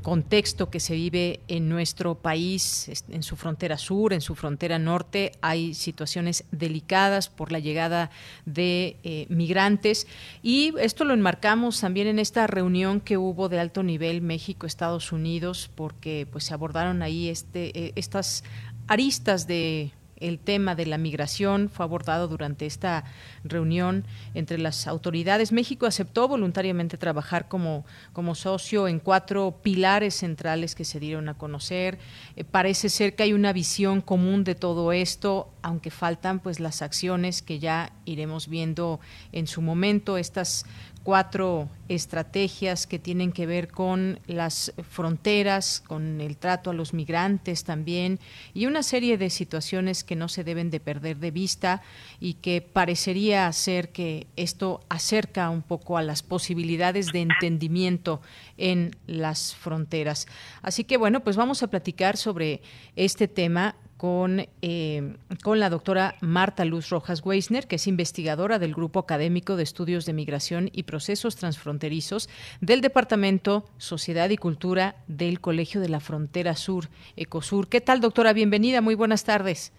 contexto 0.02 0.70
que 0.70 0.80
se 0.80 0.96
vive 0.96 1.40
en 1.48 1.70
nuestro 1.70 2.16
país, 2.16 2.90
en 3.10 3.24
su 3.24 3.36
frontera 3.36 3.78
sur, 3.78 4.14
en 4.14 4.22
su 4.22 4.36
frontera 4.36 4.80
norte. 4.80 5.32
Hay 5.42 5.74
situaciones 5.74 6.46
delicadas 6.52 7.30
por 7.30 7.52
la 7.52 7.60
llegada 7.60 8.10
de 8.46 8.98
eh, 9.04 9.26
migrantes 9.30 10.08
y 10.42 10.74
esto 10.80 11.06
lo 11.06 11.14
enmarcamos 11.14 11.80
también 11.80 12.08
en 12.08 12.20
esta 12.20 12.48
reunión 12.48 13.00
que 13.00 13.18
hubo 13.18 13.50
de 13.50 13.60
alto 13.60 13.84
nivel 13.84 14.22
México-Estados 14.22 15.12
Unidos 15.12 15.55
porque 15.76 16.28
pues 16.32 16.44
se 16.44 16.54
abordaron 16.54 17.02
ahí 17.02 17.30
este, 17.30 17.78
eh, 17.78 17.94
estas 17.96 18.44
aristas 18.88 19.48
de 19.48 19.92
el 20.18 20.40
tema 20.40 20.76
de 20.76 20.86
la 20.86 20.98
migración 20.98 21.70
fue 21.70 21.84
abordado 21.84 22.28
durante 22.28 22.66
esta 22.66 23.04
reunión 23.44 24.06
entre 24.34 24.58
las 24.58 24.88
autoridades. 24.88 25.52
México 25.52 25.86
aceptó 25.86 26.28
voluntariamente 26.28 26.98
trabajar 26.98 27.48
como, 27.48 27.86
como 28.14 28.36
socio 28.36 28.88
en 28.88 29.00
cuatro 29.00 29.60
pilares 29.62 30.16
centrales 30.16 30.76
que 30.76 30.86
se 30.86 31.00
dieron 31.00 31.28
a 31.30 31.38
conocer. 31.38 32.00
Eh, 32.36 32.44
parece 32.44 32.90
ser 32.90 33.16
que 33.16 33.24
hay 33.24 33.34
una 33.34 33.54
visión 33.54 34.02
común 34.02 34.44
de 34.44 34.56
todo 34.56 34.92
esto, 34.94 35.50
aunque 35.62 35.92
faltan 35.92 36.40
pues 36.40 36.60
las 36.60 36.82
acciones 36.82 37.42
que 37.42 37.60
ya 37.60 37.92
iremos 38.06 38.48
viendo 38.48 39.00
en 39.32 39.48
su 39.48 39.62
momento. 39.62 40.18
Estas 40.18 40.66
cuatro 41.06 41.70
estrategias 41.88 42.88
que 42.88 42.98
tienen 42.98 43.32
que 43.32 43.46
ver 43.46 43.68
con 43.68 44.20
las 44.26 44.74
fronteras, 44.90 45.84
con 45.86 46.20
el 46.20 46.36
trato 46.36 46.72
a 46.72 46.74
los 46.74 46.96
migrantes 46.96 47.64
también 47.64 48.20
y 48.56 48.66
una 48.66 48.82
serie 48.82 49.20
de 49.20 49.30
situaciones 49.30 50.04
que 50.04 50.16
no 50.16 50.28
se 50.30 50.44
deben 50.44 50.72
de 50.72 50.80
perder 50.80 51.18
de 51.18 51.30
vista 51.30 51.84
y 52.20 52.34
que 52.34 52.60
parecería 52.62 53.54
ser 53.54 53.90
que 53.90 54.26
esto 54.36 54.84
acerca 54.90 55.52
un 55.52 55.62
poco 55.62 56.00
a 56.00 56.02
las 56.02 56.24
posibilidades 56.24 57.12
de 57.12 57.22
entendimiento 57.22 58.20
en 58.58 58.96
las 59.06 59.54
fronteras. 59.54 60.26
Así 60.64 60.86
que 60.86 60.98
bueno, 60.98 61.20
pues 61.20 61.36
vamos 61.36 61.62
a 61.62 61.68
platicar 61.68 62.18
sobre 62.18 62.64
este 62.96 63.28
tema 63.28 63.76
con, 63.98 64.42
eh, 64.62 65.16
con 65.44 65.60
la 65.60 65.70
doctora 65.70 66.16
Marta 66.22 66.66
Luz 66.66 66.90
Rojas 66.90 67.26
Weisner, 67.26 67.68
que 67.68 67.78
es 67.78 67.88
investigadora 67.88 68.60
del 68.60 68.74
Grupo 68.74 69.00
Académico 69.00 69.56
de 69.56 69.64
Estudios 69.64 70.06
de 70.06 70.14
Migración 70.14 70.70
y 70.72 70.84
Procesos 70.84 71.36
Transfronterizos 71.36 72.30
del 72.62 72.82
Departamento 72.82 73.66
Sociedad 73.78 74.30
y 74.30 74.38
Cultura 74.38 74.96
del 75.08 75.40
Colegio 75.40 75.82
de 75.82 75.90
la 75.90 76.00
Frontera 76.00 76.56
Sur, 76.56 76.86
Ecosur. 77.16 77.70
¿Qué 77.70 77.82
tal, 77.82 78.02
doctora? 78.02 78.34
Bienvenida, 78.34 78.82
muy 78.82 78.96
buenas 78.96 79.24
tardes. 79.24 79.74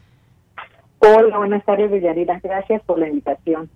Hola, 0.99 1.37
buenas 1.37 1.65
tardes, 1.65 1.91
Villarira. 1.91 2.41
Gracias 2.43 2.83
por 2.85 2.99
la 2.99 3.09
invitación. 3.09 3.69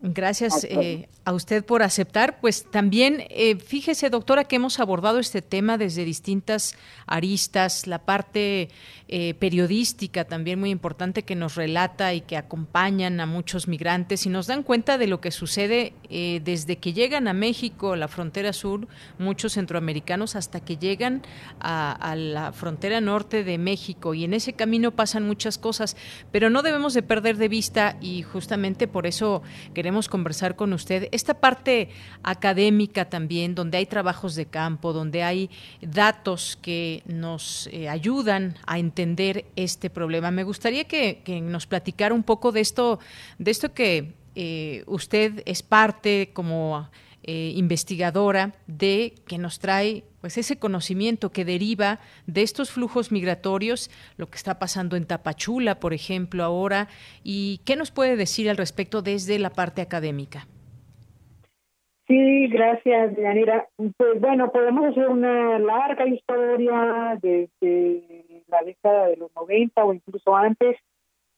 Gracias 0.00 0.64
eh, 0.70 1.08
a 1.24 1.32
usted 1.32 1.64
por 1.64 1.82
aceptar. 1.82 2.38
Pues 2.40 2.70
también, 2.70 3.24
eh, 3.30 3.56
fíjese, 3.56 4.10
doctora, 4.10 4.44
que 4.44 4.54
hemos 4.54 4.78
abordado 4.78 5.18
este 5.18 5.42
tema 5.42 5.76
desde 5.76 6.04
distintas 6.04 6.76
aristas, 7.06 7.88
la 7.88 7.98
parte 8.04 8.68
eh, 9.08 9.34
periodística 9.34 10.24
también 10.24 10.60
muy 10.60 10.70
importante 10.70 11.24
que 11.24 11.34
nos 11.34 11.56
relata 11.56 12.14
y 12.14 12.20
que 12.20 12.36
acompañan 12.36 13.18
a 13.18 13.26
muchos 13.26 13.66
migrantes 13.66 14.24
y 14.24 14.28
nos 14.28 14.46
dan 14.46 14.62
cuenta 14.62 14.98
de 14.98 15.08
lo 15.08 15.20
que 15.20 15.32
sucede 15.32 15.94
desde 16.08 16.76
que 16.76 16.92
llegan 16.92 17.26
a 17.26 17.32
México, 17.32 17.96
la 17.96 18.08
frontera 18.08 18.52
sur, 18.52 18.86
muchos 19.18 19.54
centroamericanos, 19.54 20.36
hasta 20.36 20.60
que 20.60 20.76
llegan 20.76 21.22
a, 21.58 21.92
a 21.92 22.14
la 22.14 22.52
frontera 22.52 23.00
norte 23.00 23.42
de 23.42 23.58
México. 23.58 24.14
Y 24.14 24.24
en 24.24 24.32
ese 24.32 24.52
camino 24.52 24.92
pasan 24.92 25.26
muchas 25.26 25.58
cosas, 25.58 25.96
pero 26.30 26.50
no 26.50 26.62
debemos 26.62 26.94
de 26.94 27.02
perder 27.02 27.36
de 27.36 27.48
vista 27.48 27.96
y 28.00 28.22
justamente 28.22 28.86
por 28.86 29.06
eso 29.06 29.42
queremos 29.74 29.87
queremos 29.88 30.10
conversar 30.10 30.54
con 30.54 30.74
usted. 30.74 31.08
Esta 31.12 31.32
parte 31.32 31.88
académica 32.22 33.08
también, 33.08 33.54
donde 33.54 33.78
hay 33.78 33.86
trabajos 33.86 34.34
de 34.34 34.44
campo, 34.44 34.92
donde 34.92 35.22
hay 35.22 35.48
datos 35.80 36.58
que 36.60 37.02
nos 37.06 37.70
eh, 37.72 37.88
ayudan 37.88 38.58
a 38.66 38.78
entender 38.78 39.46
este 39.56 39.88
problema. 39.88 40.30
Me 40.30 40.44
gustaría 40.44 40.84
que, 40.84 41.22
nos 41.42 41.66
platicara 41.66 42.14
un 42.14 42.22
poco 42.22 42.52
de 42.52 42.60
esto, 42.60 42.98
de 43.38 43.50
esto 43.50 43.72
que 43.72 44.12
eh, 44.34 44.84
usted 44.86 45.42
es 45.46 45.62
parte 45.62 46.32
como 46.34 46.90
eh, 47.22 47.54
investigadora 47.56 48.52
de 48.66 49.14
que 49.26 49.38
nos 49.38 49.58
trae 49.58 50.04
pues 50.20 50.38
ese 50.38 50.58
conocimiento 50.58 51.30
que 51.30 51.44
deriva 51.44 52.00
de 52.26 52.42
estos 52.42 52.70
flujos 52.70 53.12
migratorios, 53.12 53.90
lo 54.16 54.26
que 54.26 54.36
está 54.36 54.58
pasando 54.58 54.96
en 54.96 55.06
Tapachula, 55.06 55.80
por 55.80 55.92
ejemplo, 55.92 56.44
ahora, 56.44 56.88
y 57.22 57.60
qué 57.64 57.76
nos 57.76 57.90
puede 57.90 58.16
decir 58.16 58.50
al 58.50 58.56
respecto 58.56 59.02
desde 59.02 59.38
la 59.38 59.50
parte 59.50 59.82
académica. 59.82 60.46
Sí, 62.08 62.48
gracias, 62.48 63.14
Yanira. 63.18 63.68
Pues 63.76 64.18
bueno, 64.18 64.50
podemos 64.50 64.86
hacer 64.86 65.08
una 65.08 65.58
larga 65.58 66.06
historia 66.06 67.18
desde 67.20 68.42
la 68.48 68.62
década 68.64 69.08
de 69.08 69.16
los 69.18 69.30
90 69.36 69.84
o 69.84 69.92
incluso 69.92 70.34
antes, 70.34 70.76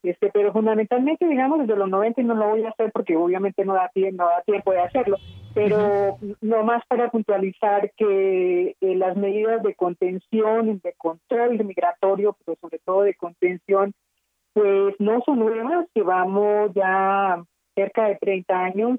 este, 0.02 0.30
pero 0.32 0.52
fundamentalmente, 0.52 1.26
digamos, 1.26 1.60
desde 1.60 1.76
los 1.76 1.88
90 1.88 2.20
y 2.20 2.24
no 2.24 2.34
lo 2.34 2.48
voy 2.48 2.64
a 2.64 2.70
hacer 2.70 2.90
porque 2.92 3.16
obviamente 3.16 3.64
no 3.64 3.74
da, 3.74 3.90
no 4.12 4.24
da 4.26 4.42
tiempo 4.42 4.72
de 4.72 4.80
hacerlo, 4.80 5.18
pero 5.54 6.16
no 6.40 6.64
más 6.64 6.82
para 6.86 7.10
puntualizar 7.10 7.92
que 7.96 8.76
eh, 8.80 8.94
las 8.96 9.16
medidas 9.16 9.62
de 9.62 9.74
contención, 9.74 10.80
de 10.82 10.94
control 10.96 11.62
migratorio, 11.64 12.36
pero 12.44 12.56
sobre 12.60 12.78
todo 12.78 13.02
de 13.02 13.14
contención, 13.14 13.92
pues 14.54 14.94
no 14.98 15.20
son 15.20 15.40
nuevas, 15.40 15.86
llevamos 15.94 16.72
ya 16.74 17.42
cerca 17.74 18.06
de 18.06 18.16
30 18.16 18.58
años 18.58 18.98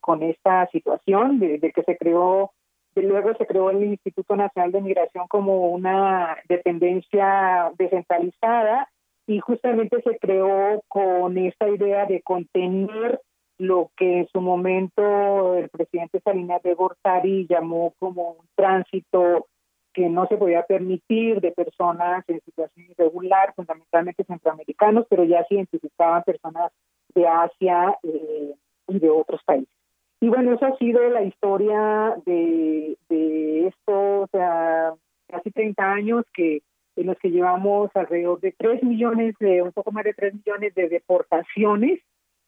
con 0.00 0.22
esta 0.22 0.68
situación, 0.68 1.38
desde 1.38 1.72
que 1.72 1.82
se 1.82 1.96
creó, 1.96 2.52
luego 2.94 3.34
se 3.34 3.46
creó 3.46 3.70
el 3.70 3.84
Instituto 3.84 4.36
Nacional 4.36 4.72
de 4.72 4.80
Migración 4.80 5.26
como 5.28 5.70
una 5.70 6.36
dependencia 6.48 7.72
descentralizada 7.76 8.88
y 9.26 9.40
justamente 9.40 10.00
se 10.02 10.18
creó 10.18 10.82
con 10.88 11.36
esta 11.38 11.68
idea 11.68 12.06
de 12.06 12.22
contener 12.22 13.20
lo 13.58 13.90
que 13.96 14.20
en 14.20 14.28
su 14.28 14.40
momento 14.40 15.56
el 15.56 15.68
presidente 15.70 16.20
Salinas 16.20 16.62
de 16.62 16.74
Gortari 16.74 17.46
llamó 17.48 17.94
como 17.98 18.32
un 18.32 18.46
tránsito 18.54 19.46
que 19.94 20.08
no 20.10 20.26
se 20.26 20.36
podía 20.36 20.62
permitir 20.64 21.40
de 21.40 21.52
personas 21.52 22.22
en 22.28 22.40
situación 22.42 22.86
irregular, 22.90 23.54
fundamentalmente 23.56 24.24
centroamericanos, 24.24 25.06
pero 25.08 25.24
ya 25.24 25.42
se 25.44 25.54
identificaban 25.54 26.22
personas 26.22 26.70
de 27.14 27.26
Asia 27.26 27.98
eh, 28.02 28.54
y 28.88 28.98
de 28.98 29.08
otros 29.08 29.40
países. 29.44 29.74
Y 30.20 30.28
bueno, 30.28 30.52
eso 30.52 30.66
ha 30.66 30.76
sido 30.76 31.08
la 31.08 31.22
historia 31.22 32.14
de, 32.26 32.96
de 33.08 33.68
esto, 33.68 34.20
o 34.20 34.26
sea, 34.30 34.92
casi 35.28 35.50
30 35.50 35.82
años 35.82 36.24
que 36.34 36.60
en 36.96 37.06
los 37.06 37.18
que 37.18 37.30
llevamos 37.30 37.90
alrededor 37.94 38.40
de 38.40 38.52
3 38.52 38.82
millones, 38.82 39.34
de 39.38 39.62
un 39.62 39.72
poco 39.72 39.92
más 39.92 40.04
de 40.04 40.14
3 40.14 40.34
millones 40.34 40.74
de 40.74 40.88
deportaciones 40.88 42.00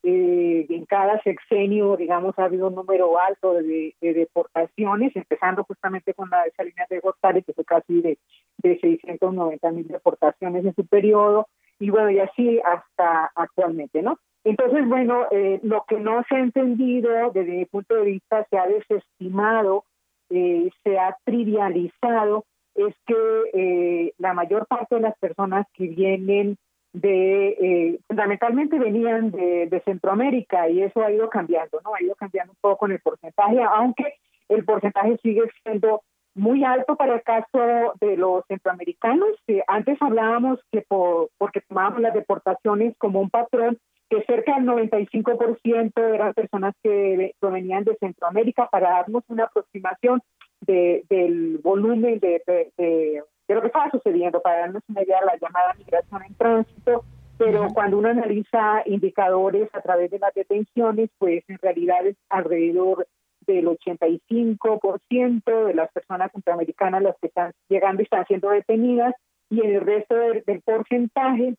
eh, 0.04 0.66
en 0.68 0.86
cada 0.86 1.20
sexenio, 1.22 1.96
digamos, 1.96 2.38
ha 2.38 2.44
habido 2.44 2.68
un 2.68 2.76
número 2.76 3.18
alto 3.18 3.54
de, 3.54 3.94
deportaciones, 4.00 5.14
empezando 5.16 5.64
justamente 5.64 6.14
con 6.14 6.30
la 6.30 6.44
de 6.44 6.52
Salinas 6.52 6.88
de 6.88 7.00
Gortari, 7.00 7.42
que 7.42 7.52
fue 7.52 7.64
casi 7.64 8.00
de, 8.00 8.18
de 8.58 8.78
690 8.78 9.70
mil 9.72 9.88
deportaciones 9.88 10.64
en 10.64 10.74
su 10.74 10.86
periodo, 10.86 11.48
y 11.80 11.90
bueno, 11.90 12.10
y 12.10 12.20
así 12.20 12.60
hasta 12.64 13.30
actualmente, 13.34 14.02
¿no? 14.02 14.18
Entonces, 14.44 14.88
bueno, 14.88 15.26
eh, 15.30 15.60
lo 15.62 15.84
que 15.88 15.98
no 15.98 16.24
se 16.28 16.36
ha 16.36 16.40
entendido 16.40 17.10
desde 17.32 17.52
mi 17.52 17.64
punto 17.64 17.96
de 17.96 18.04
vista, 18.04 18.46
se 18.50 18.56
ha 18.56 18.66
desestimado, 18.66 19.84
eh, 20.30 20.70
se 20.84 20.98
ha 20.98 21.16
trivializado, 21.24 22.44
es 22.78 22.94
que 23.06 24.12
la 24.18 24.34
mayor 24.34 24.66
parte 24.66 24.94
de 24.94 25.00
las 25.02 25.18
personas 25.18 25.66
que 25.74 25.88
vienen 25.88 26.56
de 26.92 27.48
eh, 27.48 28.00
fundamentalmente 28.06 28.78
venían 28.78 29.30
de, 29.30 29.82
Centroamérica 29.84 30.68
y 30.68 30.82
eso 30.82 31.02
ha 31.02 31.10
ido 31.10 31.28
cambiando, 31.28 31.80
¿no? 31.84 31.94
Ha 31.94 32.02
ido 32.02 32.14
cambiando 32.14 32.52
un 32.52 32.58
poco 32.60 32.86
en 32.86 32.92
el 32.92 33.00
porcentaje, 33.00 33.62
aunque 33.62 34.14
el 34.48 34.64
porcentaje 34.64 35.16
sigue 35.22 35.42
siendo 35.62 36.02
muy 36.34 36.64
alto 36.64 36.96
para 36.96 37.14
el 37.14 37.22
caso 37.22 37.94
de 38.00 38.16
los 38.16 38.44
centroamericanos. 38.46 39.30
antes 39.66 40.00
hablábamos 40.00 40.60
que 40.70 40.82
por, 40.82 41.30
porque 41.38 41.60
tomábamos 41.62 42.00
las 42.00 42.14
deportaciones 42.14 42.94
como 42.98 43.20
un 43.20 43.30
patrón, 43.30 43.78
que 44.10 44.22
cerca 44.24 44.54
del 44.54 44.64
95% 44.64 46.14
eran 46.14 46.32
personas 46.34 46.74
que 46.82 47.34
provenían 47.40 47.84
de 47.84 47.96
Centroamérica 47.96 48.68
para 48.70 48.90
darnos 48.90 49.22
una 49.28 49.44
aproximación 49.44 50.22
de, 50.60 51.04
del 51.08 51.58
volumen 51.58 52.20
de, 52.20 52.42
de 52.76 53.22
de 53.48 53.54
lo 53.54 53.62
que 53.62 53.68
estaba 53.68 53.90
sucediendo, 53.90 54.42
para 54.42 54.60
darnos 54.60 54.82
una 54.88 55.02
idea 55.02 55.20
de 55.20 55.26
la 55.26 55.38
llamada 55.38 55.74
migración 55.74 56.22
en 56.22 56.34
tránsito, 56.34 57.04
pero 57.38 57.68
cuando 57.72 57.98
uno 57.98 58.10
analiza 58.10 58.82
indicadores 58.84 59.70
a 59.72 59.80
través 59.80 60.10
de 60.10 60.18
las 60.18 60.34
detenciones, 60.34 61.08
pues 61.18 61.42
en 61.48 61.56
realidad 61.58 62.06
es 62.06 62.16
alrededor 62.28 63.08
del 63.46 63.66
85% 63.66 65.66
de 65.66 65.74
las 65.74 65.90
personas 65.92 66.30
centroamericanas 66.32 67.02
las 67.02 67.16
que 67.20 67.28
están 67.28 67.52
llegando 67.70 68.02
están 68.02 68.26
siendo 68.26 68.50
detenidas 68.50 69.14
y 69.48 69.64
el 69.64 69.80
resto 69.80 70.14
del, 70.14 70.62
porcentaje, 70.62 71.54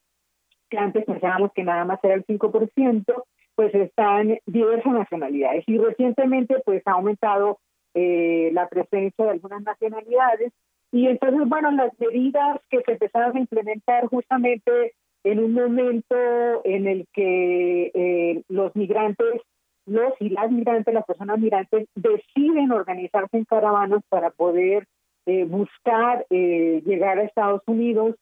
que 0.69 0.77
antes 0.77 1.05
pensábamos 1.05 1.51
que 1.53 1.63
nada 1.63 1.85
más 1.85 1.99
era 2.03 2.13
el 2.13 2.25
5%, 2.27 3.23
pues 3.55 3.73
están 3.73 4.37
diversas 4.45 4.93
nacionalidades. 4.93 5.63
Y 5.65 5.79
recientemente 5.79 6.61
pues 6.63 6.83
ha 6.85 6.91
aumentado 6.91 7.57
eh, 7.93 8.49
la 8.53 8.67
presencia 8.67 9.25
de 9.25 9.31
algunas 9.31 9.61
nacionalidades. 9.63 10.51
Y 10.91 11.07
entonces, 11.07 11.47
bueno, 11.47 11.71
las 11.71 11.91
medidas 11.99 12.59
que 12.69 12.81
se 12.81 12.93
empezaron 12.93 13.37
a 13.37 13.39
implementar 13.39 14.07
justamente 14.07 14.93
en 15.23 15.39
un 15.39 15.53
momento 15.53 16.15
en 16.63 16.87
el 16.87 17.07
que 17.13 17.91
eh, 17.93 18.43
los 18.47 18.75
migrantes, 18.75 19.41
los 19.85 20.13
y 20.19 20.29
las 20.29 20.51
migrantes, 20.51 20.93
las 20.93 21.05
personas 21.05 21.39
migrantes, 21.39 21.87
deciden 21.95 22.71
organizarse 22.71 23.37
en 23.37 23.45
caravanas 23.45 24.01
para 24.09 24.31
poder 24.31 24.85
eh, 25.25 25.45
buscar 25.45 26.25
eh, 26.29 26.81
llegar 26.85 27.19
a 27.19 27.23
Estados 27.23 27.61
Unidos 27.67 28.15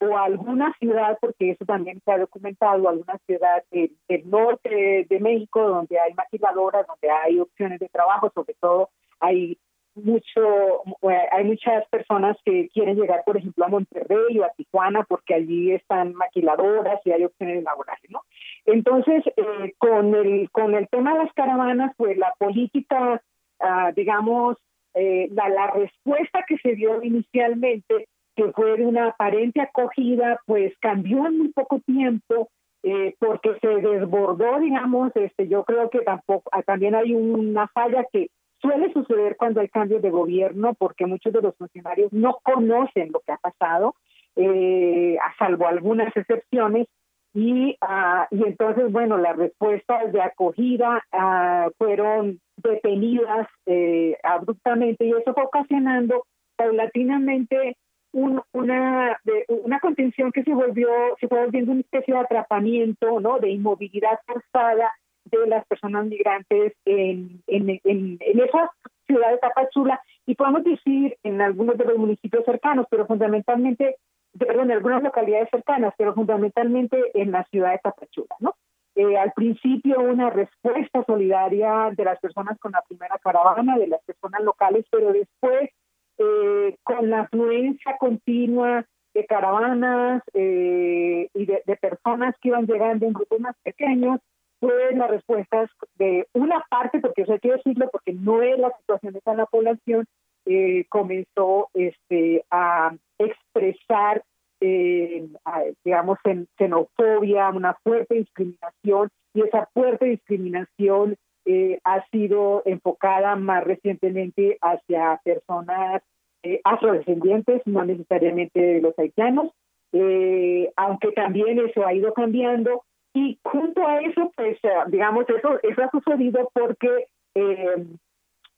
o 0.00 0.16
a 0.16 0.24
alguna 0.24 0.74
ciudad, 0.78 1.18
porque 1.20 1.50
eso 1.50 1.64
también 1.64 2.00
se 2.04 2.12
ha 2.12 2.18
documentado, 2.18 2.88
alguna 2.88 3.18
ciudad 3.26 3.64
del 3.70 4.30
norte 4.30 5.06
de 5.08 5.20
México, 5.20 5.62
donde 5.62 5.98
hay 5.98 6.12
maquiladoras, 6.14 6.86
donde 6.86 7.10
hay 7.10 7.40
opciones 7.40 7.80
de 7.80 7.88
trabajo, 7.88 8.30
sobre 8.34 8.54
todo 8.60 8.90
hay 9.20 9.58
mucho, 9.94 10.82
hay 11.30 11.44
muchas 11.44 11.86
personas 11.88 12.36
que 12.44 12.68
quieren 12.70 12.96
llegar, 12.96 13.22
por 13.24 13.36
ejemplo, 13.36 13.64
a 13.64 13.68
Monterrey 13.68 14.38
o 14.38 14.44
a 14.44 14.50
Tijuana 14.50 15.04
porque 15.04 15.34
allí 15.34 15.72
están 15.72 16.14
maquiladoras 16.14 17.00
y 17.04 17.12
hay 17.12 17.24
opciones 17.24 17.62
laborales, 17.62 18.10
¿no? 18.10 18.22
Entonces, 18.66 19.22
eh, 19.36 19.74
con 19.78 20.14
el 20.14 20.50
con 20.50 20.74
el 20.74 20.88
tema 20.88 21.12
de 21.12 21.24
las 21.24 21.32
caravanas, 21.34 21.92
pues 21.96 22.18
la 22.18 22.32
política, 22.38 23.22
ah, 23.60 23.92
digamos, 23.94 24.56
eh, 24.94 25.28
la 25.32 25.70
respuesta 25.70 26.44
que 26.46 26.56
se 26.58 26.74
dio 26.74 27.02
inicialmente, 27.02 28.08
que 28.36 28.52
fue 28.52 28.76
de 28.76 28.86
una 28.86 29.08
aparente 29.08 29.60
acogida, 29.60 30.40
pues 30.46 30.72
cambió 30.80 31.26
en 31.26 31.38
muy 31.38 31.48
poco 31.48 31.80
tiempo 31.80 32.48
eh, 32.82 33.14
porque 33.18 33.56
se 33.60 33.68
desbordó, 33.68 34.60
digamos, 34.60 35.12
este, 35.14 35.48
yo 35.48 35.64
creo 35.64 35.88
que 35.90 36.00
tampoco, 36.00 36.50
ah, 36.52 36.62
también 36.62 36.94
hay 36.94 37.14
una 37.14 37.68
falla 37.68 38.04
que 38.12 38.28
Suele 38.64 38.90
suceder 38.94 39.36
cuando 39.36 39.60
hay 39.60 39.68
cambios 39.68 40.00
de 40.00 40.08
gobierno 40.08 40.72
porque 40.72 41.04
muchos 41.04 41.34
de 41.34 41.42
los 41.42 41.54
funcionarios 41.56 42.10
no 42.14 42.38
conocen 42.42 43.10
lo 43.12 43.20
que 43.20 43.32
ha 43.32 43.36
pasado 43.36 43.94
eh, 44.36 45.18
a 45.18 45.36
salvo 45.36 45.68
algunas 45.68 46.16
excepciones, 46.16 46.86
y, 47.34 47.76
uh, 47.82 48.26
y 48.30 48.44
entonces, 48.44 48.90
bueno, 48.92 49.18
las 49.18 49.36
respuestas 49.36 50.12
de 50.12 50.22
acogida 50.22 51.02
uh, 51.12 51.70
fueron 51.76 52.40
detenidas 52.56 53.48
eh, 53.66 54.16
abruptamente 54.22 55.04
y 55.04 55.10
eso 55.10 55.34
fue 55.34 55.42
ocasionando 55.42 56.24
paulatinamente 56.56 57.76
un, 58.14 58.40
una, 58.52 59.18
de, 59.24 59.44
una 59.48 59.80
contención 59.80 60.30
que 60.30 60.44
se 60.44 60.54
volvió, 60.54 60.88
se 61.20 61.28
fue 61.28 61.44
volviendo 61.44 61.72
una 61.72 61.80
especie 61.80 62.14
de 62.14 62.20
atrapamiento, 62.20 63.20
¿no? 63.20 63.38
De 63.38 63.50
inmovilidad 63.50 64.20
forzada 64.24 64.92
de 65.24 65.46
las 65.48 65.66
personas 65.66 66.06
migrantes 66.06 66.74
en, 66.84 67.42
en, 67.46 67.68
en, 67.68 68.18
en 68.20 68.40
esa 68.40 68.70
ciudad 69.06 69.30
de 69.30 69.38
Tapachula 69.38 70.00
y 70.26 70.34
podemos 70.36 70.62
decir 70.64 71.16
en 71.24 71.40
algunos 71.40 71.76
de 71.76 71.84
los 71.84 71.98
municipios 71.98 72.44
cercanos, 72.44 72.86
pero 72.88 73.06
fundamentalmente 73.06 73.96
en 74.38 74.70
algunas 74.70 75.02
localidades 75.02 75.48
cercanas, 75.50 75.92
pero 75.98 76.14
fundamentalmente 76.14 76.96
en 77.14 77.32
la 77.32 77.44
ciudad 77.44 77.72
de 77.72 77.78
Tapachula, 77.78 78.36
¿no? 78.38 78.54
Eh, 78.96 79.18
al 79.18 79.32
principio 79.32 79.98
una 79.98 80.30
respuesta 80.30 81.02
solidaria 81.04 81.90
de 81.96 82.04
las 82.04 82.20
personas 82.20 82.56
con 82.60 82.70
la 82.70 82.82
primera 82.82 83.18
caravana, 83.18 83.76
de 83.76 83.88
las 83.88 84.00
personas 84.04 84.42
locales, 84.42 84.86
pero 84.88 85.12
después 85.12 85.70
eh, 86.18 86.76
con 86.82 87.10
la 87.10 87.22
afluencia 87.22 87.96
continua 87.98 88.84
de 89.14 89.24
caravanas 89.26 90.22
eh, 90.34 91.28
y 91.32 91.46
de, 91.46 91.62
personas 91.80 92.34
que 92.40 92.48
iban 92.48 92.66
llegando 92.66 93.06
en 93.06 93.12
grupos 93.12 93.40
más 93.40 93.56
pequeños, 93.62 94.20
pues 94.58 94.96
las 94.96 95.10
respuestas 95.10 95.70
de 95.96 96.26
una 96.32 96.64
parte, 96.68 96.98
porque 97.00 97.22
eso 97.22 97.32
hay 97.32 97.38
que 97.38 97.52
decirlo, 97.52 97.88
porque 97.90 98.12
no 98.12 98.42
es 98.42 98.58
la 98.58 98.72
situación 98.78 99.14
de 99.14 99.36
la 99.36 99.46
población, 99.46 100.06
eh, 100.46 100.84
comenzó 100.88 101.68
este, 101.74 102.44
a 102.50 102.94
expresar, 103.18 104.24
eh, 104.60 105.28
a, 105.44 105.62
digamos, 105.84 106.18
en 106.24 106.48
xenofobia, 106.58 107.50
una 107.50 107.74
fuerte 107.82 108.14
discriminación, 108.14 109.10
y 109.32 109.42
esa 109.42 109.68
fuerte 109.72 110.06
discriminación 110.06 111.16
eh, 111.44 111.78
ha 111.84 112.06
sido 112.08 112.62
enfocada 112.64 113.36
más 113.36 113.64
recientemente 113.64 114.58
hacia 114.60 115.20
personas 115.24 116.02
eh, 116.42 116.60
afrodescendientes, 116.64 117.62
no 117.66 117.84
necesariamente 117.84 118.60
de 118.60 118.80
los 118.82 118.98
haitianos, 118.98 119.50
eh, 119.92 120.70
aunque 120.76 121.12
también 121.12 121.58
eso 121.58 121.86
ha 121.86 121.94
ido 121.94 122.12
cambiando. 122.12 122.82
Y 123.14 123.38
junto 123.44 123.86
a 123.86 124.00
eso, 124.00 124.32
pues, 124.36 124.58
digamos, 124.88 125.24
eso, 125.28 125.58
eso 125.62 125.82
ha 125.82 125.90
sucedido 125.90 126.50
porque 126.52 127.06
eh, 127.34 127.86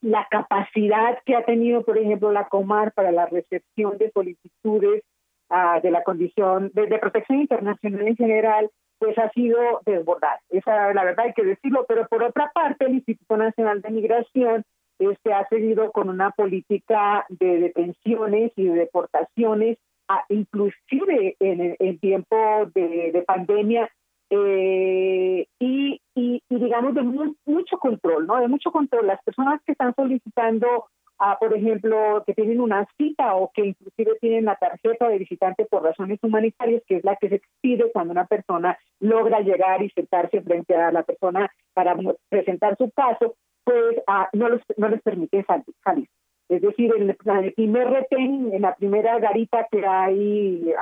la 0.01 0.27
capacidad 0.31 1.19
que 1.25 1.37
ha 1.37 1.45
tenido, 1.45 1.83
por 1.83 1.99
ejemplo, 1.99 2.33
la 2.33 2.49
Comar 2.49 2.93
para 2.93 3.13
la 3.13 3.27
recepción 3.27 3.99
de 3.99 4.11
solicitudes 4.11 5.03
uh, 5.51 5.81
de 5.83 5.91
la 5.91 6.03
condición 6.03 6.71
de, 6.75 6.99
protección 6.99 7.41
internacional 7.41 8.07
en 8.07 8.17
general, 8.17 8.71
pues 8.99 9.17
ha 9.19 9.31
sido 9.31 9.59
desbordada. 9.85 10.41
Esa 10.49 10.93
la 10.95 11.05
verdad 11.05 11.27
hay 11.27 11.33
que 11.35 11.45
decirlo, 11.45 11.85
pero 11.89 12.07
por 12.09 12.23
otra 12.23 12.51
parte 12.55 12.87
el 12.87 12.95
Instituto 12.95 13.37
Nacional 13.37 13.83
de 13.83 13.91
Migración 13.91 14.65
este 14.99 15.35
ha 15.35 15.47
seguido 15.49 15.93
con 15.93 16.09
una 16.09 16.31
política 16.31 17.27
de 17.29 17.59
detenciones 17.59 18.53
y 18.57 18.65
de 18.65 18.75
deportaciones, 18.75 19.77
a, 20.09 20.25
inclusive 20.31 21.37
en 21.41 21.77
el 21.79 22.01
tiempo 22.01 22.37
de, 22.75 23.11
de 23.13 23.23
pandemia 23.23 23.91
eh, 24.31 25.47
y, 25.61 26.01
digamos 26.49 26.95
de 26.95 27.03
mucho 27.03 27.79
control, 27.79 28.27
¿no? 28.27 28.41
De 28.41 28.49
mucho 28.49 28.71
control. 28.71 29.07
Las 29.07 29.23
personas 29.23 29.61
que 29.65 29.73
están 29.73 29.95
solicitando, 29.95 30.87
uh, 31.21 31.39
por 31.39 31.57
ejemplo, 31.57 32.23
que 32.27 32.35
tienen 32.35 32.61
una 32.61 32.87
cita 32.97 33.35
o 33.35 33.51
que 33.53 33.67
inclusive 33.67 34.17
tienen 34.21 34.45
la 34.47 34.57
tarjeta 34.57 35.09
de 35.09 35.19
visitante 35.19 35.65
por 35.67 35.83
razones 35.83 36.19
humanitarias, 36.23 36.83
que 36.87 36.97
es 36.97 37.05
la 37.05 37.17
que 37.17 37.29
se 37.29 37.37
expide 37.37 37.91
cuando 37.93 38.13
una 38.13 38.27
persona 38.27 38.79
logra 39.01 39.41
llegar 39.41 39.83
y 39.83 39.91
sentarse 39.91 40.41
frente 40.43 40.75
a 40.75 40.93
la 40.93 41.03
persona 41.03 41.51
para 41.75 41.97
presentar 42.29 42.77
su 42.77 42.91
caso, 42.91 43.35
pues 43.65 43.97
uh, 44.09 44.37
no, 44.37 44.49
los, 44.49 44.63
no 44.77 44.89
les 44.89 45.03
permite 45.03 45.45
salir. 45.85 46.09
Es 46.49 46.63
decir, 46.63 46.93
en 46.97 47.11
el, 47.11 47.53
primer 47.55 47.91
retén, 47.91 48.53
en 48.53 48.63
la 48.63 48.75
primera 48.77 49.19
garita 49.19 49.67
que 49.71 49.85
hay 49.85 50.73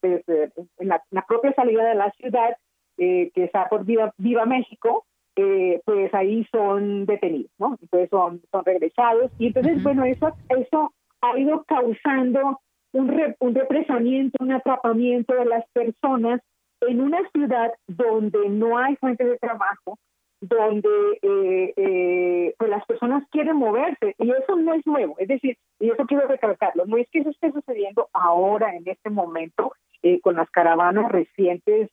desde, 0.00 0.52
en, 0.78 0.88
la, 0.88 0.96
en 0.96 1.02
la 1.10 1.26
propia 1.26 1.52
salida 1.52 1.84
de 1.84 1.94
la 1.94 2.10
ciudad, 2.12 2.56
eh, 2.98 3.30
que 3.34 3.44
está 3.44 3.68
por 3.68 3.84
Viva, 3.84 4.12
Viva 4.16 4.46
México, 4.46 5.04
eh, 5.36 5.80
pues 5.84 6.12
ahí 6.14 6.46
son 6.50 7.06
detenidos, 7.06 7.50
¿no? 7.58 7.76
Entonces 7.80 8.10
son, 8.10 8.40
son 8.50 8.64
regresados. 8.64 9.30
Y 9.38 9.48
entonces, 9.48 9.82
bueno, 9.82 10.04
eso, 10.04 10.32
eso 10.48 10.92
ha 11.20 11.38
ido 11.38 11.64
causando 11.64 12.60
un, 12.92 13.08
re, 13.08 13.36
un 13.40 13.54
represamiento, 13.54 14.42
un 14.42 14.52
atrapamiento 14.52 15.34
de 15.34 15.44
las 15.44 15.64
personas 15.72 16.40
en 16.80 17.00
una 17.00 17.18
ciudad 17.30 17.72
donde 17.86 18.48
no 18.48 18.78
hay 18.78 18.96
fuentes 18.96 19.26
de 19.26 19.38
trabajo, 19.38 19.98
donde 20.40 20.88
eh, 21.22 21.72
eh, 21.76 22.54
pues 22.58 22.70
las 22.70 22.84
personas 22.86 23.24
quieren 23.30 23.56
moverse 23.56 24.14
y 24.18 24.30
eso 24.30 24.56
no 24.56 24.74
es 24.74 24.86
nuevo, 24.86 25.16
es 25.18 25.28
decir, 25.28 25.56
y 25.80 25.90
eso 25.90 26.04
quiero 26.06 26.26
recalcarlo, 26.28 26.84
no 26.86 26.98
es 26.98 27.08
que 27.10 27.20
eso 27.20 27.30
esté 27.30 27.52
sucediendo 27.52 28.08
ahora 28.12 28.74
en 28.74 28.86
este 28.86 29.10
momento 29.10 29.72
eh, 30.02 30.20
con 30.20 30.36
las 30.36 30.50
caravanas 30.50 31.10
recientes 31.10 31.90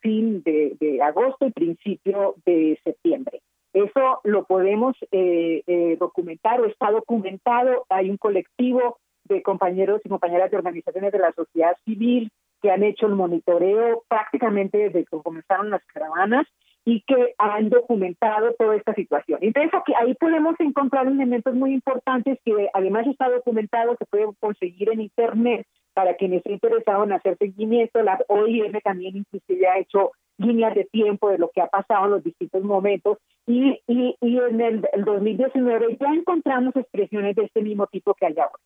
fin 0.00 0.42
de, 0.42 0.76
de, 0.80 1.02
agosto 1.02 1.46
y 1.46 1.52
principio 1.52 2.34
de 2.44 2.78
septiembre. 2.84 3.40
Eso 3.72 4.20
lo 4.24 4.44
podemos 4.44 4.96
eh, 5.12 5.62
eh, 5.66 5.96
documentar 5.98 6.60
o 6.60 6.66
está 6.66 6.90
documentado. 6.90 7.86
Hay 7.88 8.10
un 8.10 8.18
colectivo 8.18 8.98
de 9.24 9.42
compañeros 9.42 10.00
y 10.04 10.08
compañeras 10.08 10.50
de 10.50 10.58
organizaciones 10.58 11.12
de 11.12 11.18
la 11.18 11.32
sociedad 11.32 11.76
civil 11.84 12.30
que 12.60 12.70
han 12.70 12.82
hecho 12.82 13.06
el 13.06 13.14
monitoreo 13.14 14.04
prácticamente 14.08 14.78
desde 14.78 15.04
que 15.04 15.16
comenzaron 15.18 15.70
las 15.70 15.84
caravanas 15.86 16.46
y 16.84 17.02
que 17.02 17.34
han 17.38 17.70
documentado 17.70 18.54
toda 18.58 18.76
esta 18.76 18.94
situación. 18.94 19.38
Entonces 19.42 19.72
aquí 19.74 19.92
ahí 19.98 20.14
podemos 20.14 20.54
encontrar 20.58 21.06
elementos 21.06 21.54
muy 21.54 21.72
importantes 21.72 22.38
que 22.44 22.68
además 22.74 23.06
está 23.06 23.30
documentado, 23.30 23.96
se 23.96 24.06
puede 24.06 24.26
conseguir 24.38 24.90
en 24.90 25.00
internet 25.00 25.66
para 25.94 26.14
quienes 26.14 26.38
estén 26.38 26.54
interesados 26.54 27.06
en 27.06 27.12
hacer 27.12 27.36
seguimiento. 27.38 28.02
La 28.02 28.18
OIM 28.28 28.72
también 28.82 29.16
inclusive 29.16 29.66
ha 29.68 29.78
hecho 29.78 30.12
líneas 30.38 30.74
de 30.74 30.84
tiempo 30.84 31.30
de 31.30 31.38
lo 31.38 31.50
que 31.50 31.60
ha 31.60 31.66
pasado 31.66 32.06
en 32.06 32.10
los 32.12 32.24
distintos 32.24 32.62
momentos 32.62 33.18
y, 33.46 33.80
y, 33.86 34.16
y 34.20 34.38
en 34.38 34.60
el, 34.60 34.88
el 34.92 35.04
2019 35.04 35.98
ya 36.00 36.08
encontramos 36.08 36.74
expresiones 36.76 37.36
de 37.36 37.44
este 37.44 37.62
mismo 37.62 37.86
tipo 37.86 38.14
que 38.14 38.26
hay 38.26 38.38
ahora. 38.38 38.58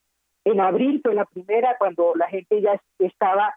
En 0.45 0.61
abril 0.61 1.01
fue 1.03 1.15
la 1.15 1.25
primera 1.25 1.77
cuando 1.79 2.15
la 2.15 2.29
gente 2.29 2.61
ya 2.61 2.81
estaba 2.99 3.55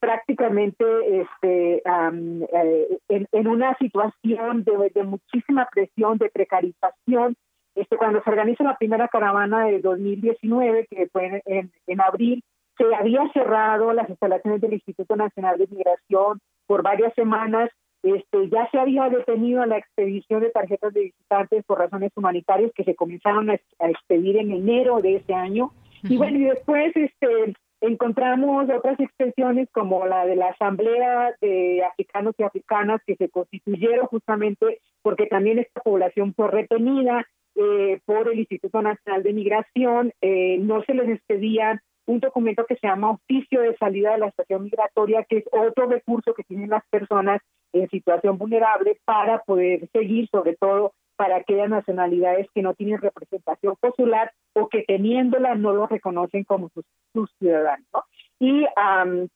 prácticamente 0.00 0.84
este, 1.20 1.82
um, 1.86 2.42
eh, 2.42 2.98
en, 3.08 3.26
en, 3.32 3.46
una 3.46 3.74
situación 3.78 4.64
de, 4.64 4.90
de, 4.94 5.02
muchísima 5.02 5.66
presión, 5.72 6.18
de 6.18 6.28
precarización. 6.28 7.36
Este, 7.74 7.96
cuando 7.96 8.22
se 8.22 8.30
organiza 8.30 8.64
la 8.64 8.76
primera 8.76 9.08
caravana 9.08 9.66
de 9.66 9.80
2019, 9.80 10.86
que 10.90 11.08
fue 11.08 11.26
en, 11.26 11.42
en, 11.46 11.72
en 11.86 12.00
abril, 12.00 12.44
se 12.76 12.94
había 12.94 13.28
cerrado 13.32 13.92
las 13.92 14.08
instalaciones 14.08 14.60
del 14.60 14.74
Instituto 14.74 15.16
Nacional 15.16 15.58
de 15.58 15.68
Migración 15.68 16.40
por 16.66 16.82
varias 16.82 17.14
semanas. 17.14 17.70
Este, 18.02 18.50
ya 18.50 18.68
se 18.70 18.78
había 18.78 19.08
detenido 19.08 19.64
la 19.64 19.78
expedición 19.78 20.42
de 20.42 20.50
tarjetas 20.50 20.92
de 20.92 21.04
visitantes 21.04 21.64
por 21.64 21.78
razones 21.78 22.12
humanitarias 22.16 22.70
que 22.74 22.84
se 22.84 22.94
comenzaron 22.94 23.50
a, 23.50 23.56
a 23.78 23.88
expedir 23.88 24.36
en 24.36 24.50
enero 24.50 25.00
de 25.00 25.16
ese 25.16 25.32
año. 25.32 25.66
Uh 25.66 26.06
-huh. 26.06 26.12
Y 26.12 26.16
bueno, 26.18 26.38
y 26.38 26.44
después 26.44 26.94
este, 26.94 27.54
encontramos 27.80 28.68
otras 28.70 28.98
expresiones 29.00 29.68
como 29.72 30.06
la 30.06 30.26
de 30.26 30.36
la 30.36 30.48
Asamblea 30.48 31.34
de 31.40 31.82
Africanos 31.84 32.34
y 32.38 32.42
Africanas 32.42 33.00
que 33.06 33.16
se 33.16 33.28
constituyeron 33.28 34.06
justamente 34.06 34.80
porque 35.02 35.26
también 35.26 35.58
esta 35.58 35.80
población 35.80 36.34
fue 36.34 36.50
retenida 36.50 37.26
eh, 37.56 38.00
por 38.04 38.28
el 38.28 38.38
Instituto 38.38 38.82
Nacional 38.82 39.22
de 39.22 39.32
Migración, 39.32 40.12
eh, 40.20 40.58
no 40.60 40.82
se 40.82 40.94
les 40.94 41.08
expedían 41.08 41.80
un 42.06 42.20
documento 42.20 42.66
que 42.66 42.76
se 42.76 42.86
llama 42.86 43.12
oficio 43.12 43.60
de 43.60 43.76
salida 43.76 44.12
de 44.12 44.18
la 44.18 44.28
estación 44.28 44.64
migratoria, 44.64 45.24
que 45.24 45.38
es 45.38 45.44
otro 45.52 45.86
recurso 45.86 46.34
que 46.34 46.44
tienen 46.44 46.70
las 46.70 46.84
personas 46.88 47.40
en 47.72 47.88
situación 47.88 48.38
vulnerable 48.38 48.98
para 49.04 49.40
poder 49.40 49.88
seguir, 49.92 50.28
sobre 50.30 50.56
todo 50.56 50.92
para 51.16 51.36
aquellas 51.36 51.68
nacionalidades 51.68 52.48
que 52.54 52.62
no 52.62 52.74
tienen 52.74 53.00
representación 53.00 53.76
consular 53.80 54.32
o 54.54 54.68
que 54.68 54.82
teniéndola 54.82 55.54
no 55.54 55.72
lo 55.72 55.86
reconocen 55.86 56.44
como 56.44 56.68
sus, 56.70 56.84
sus 57.12 57.30
ciudadanos. 57.38 57.86
¿no? 57.92 58.04
Y, 58.40 58.64
um, 58.64 59.28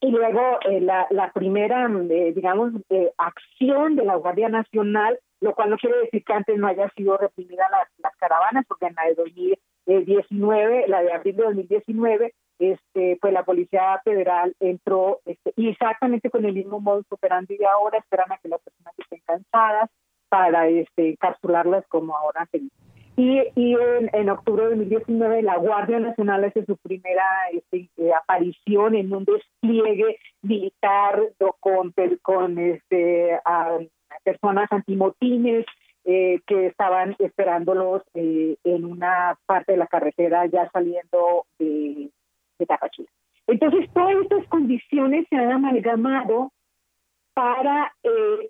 y 0.00 0.10
luego 0.10 0.58
eh, 0.68 0.80
la, 0.80 1.06
la, 1.10 1.32
primera, 1.32 1.88
eh, 2.10 2.32
digamos, 2.34 2.72
eh, 2.90 3.12
acción 3.16 3.96
de 3.96 4.04
la 4.04 4.16
Guardia 4.16 4.48
Nacional, 4.48 5.18
lo 5.40 5.54
cual 5.54 5.70
no 5.70 5.76
quiere 5.76 5.98
decir 5.98 6.24
que 6.24 6.32
antes 6.32 6.58
no 6.58 6.66
haya 6.66 6.90
sido 6.90 7.16
reprimida 7.16 7.68
las, 7.70 7.88
las 7.98 8.16
caravanas, 8.16 8.64
porque 8.66 8.86
en 8.86 8.94
la 8.94 9.04
de 9.04 9.14
2019, 9.86 10.88
la 10.88 11.02
de 11.02 11.12
abril 11.12 11.36
de 11.36 11.42
2019, 11.44 12.34
este, 12.58 13.18
pues 13.20 13.32
la 13.32 13.44
Policía 13.44 14.00
Federal 14.04 14.54
entró 14.60 15.20
este, 15.24 15.52
y 15.56 15.68
exactamente 15.68 16.30
con 16.30 16.44
el 16.44 16.54
mismo 16.54 16.80
modus 16.80 17.06
operandi 17.10 17.56
de 17.56 17.66
ahora, 17.66 17.98
esperan 17.98 18.32
a 18.32 18.38
que 18.38 18.48
las 18.48 18.60
personas 18.60 18.94
estén 18.98 19.20
cansadas, 19.26 19.90
para 20.28 20.68
este, 20.68 21.16
capturarlas 21.18 21.86
como 21.88 22.16
ahora 22.16 22.46
se 22.50 22.60
y, 23.18 23.38
en, 24.12 24.28
octubre 24.28 24.64
de 24.64 24.76
2019 24.76 25.42
la 25.42 25.56
Guardia 25.56 25.98
Nacional 25.98 26.44
hace 26.44 26.66
su 26.66 26.76
primera 26.76 27.24
este, 27.50 27.88
eh, 27.96 28.12
aparición 28.12 28.94
en 28.94 29.10
un 29.10 29.24
despliegue 29.24 30.18
militar 30.42 31.22
con, 31.60 31.94
con 32.20 32.58
este, 32.58 33.40
personas 34.22 34.70
antimotines 34.70 35.64
eh, 36.06 36.40
que 36.46 36.66
estaban 36.66 37.14
esperándolos 37.18 38.02
eh, 38.14 38.56
en 38.64 38.84
una 38.84 39.36
parte 39.44 39.72
de 39.72 39.78
la 39.78 39.86
carretera 39.86 40.46
ya 40.46 40.70
saliendo 40.70 41.44
de, 41.58 42.10
de. 42.58 42.66
Entonces, 43.48 43.90
todas 43.92 44.16
estas 44.22 44.46
condiciones 44.48 45.26
se 45.28 45.36
han 45.36 45.52
amalgamado 45.52 46.52
para 47.34 47.92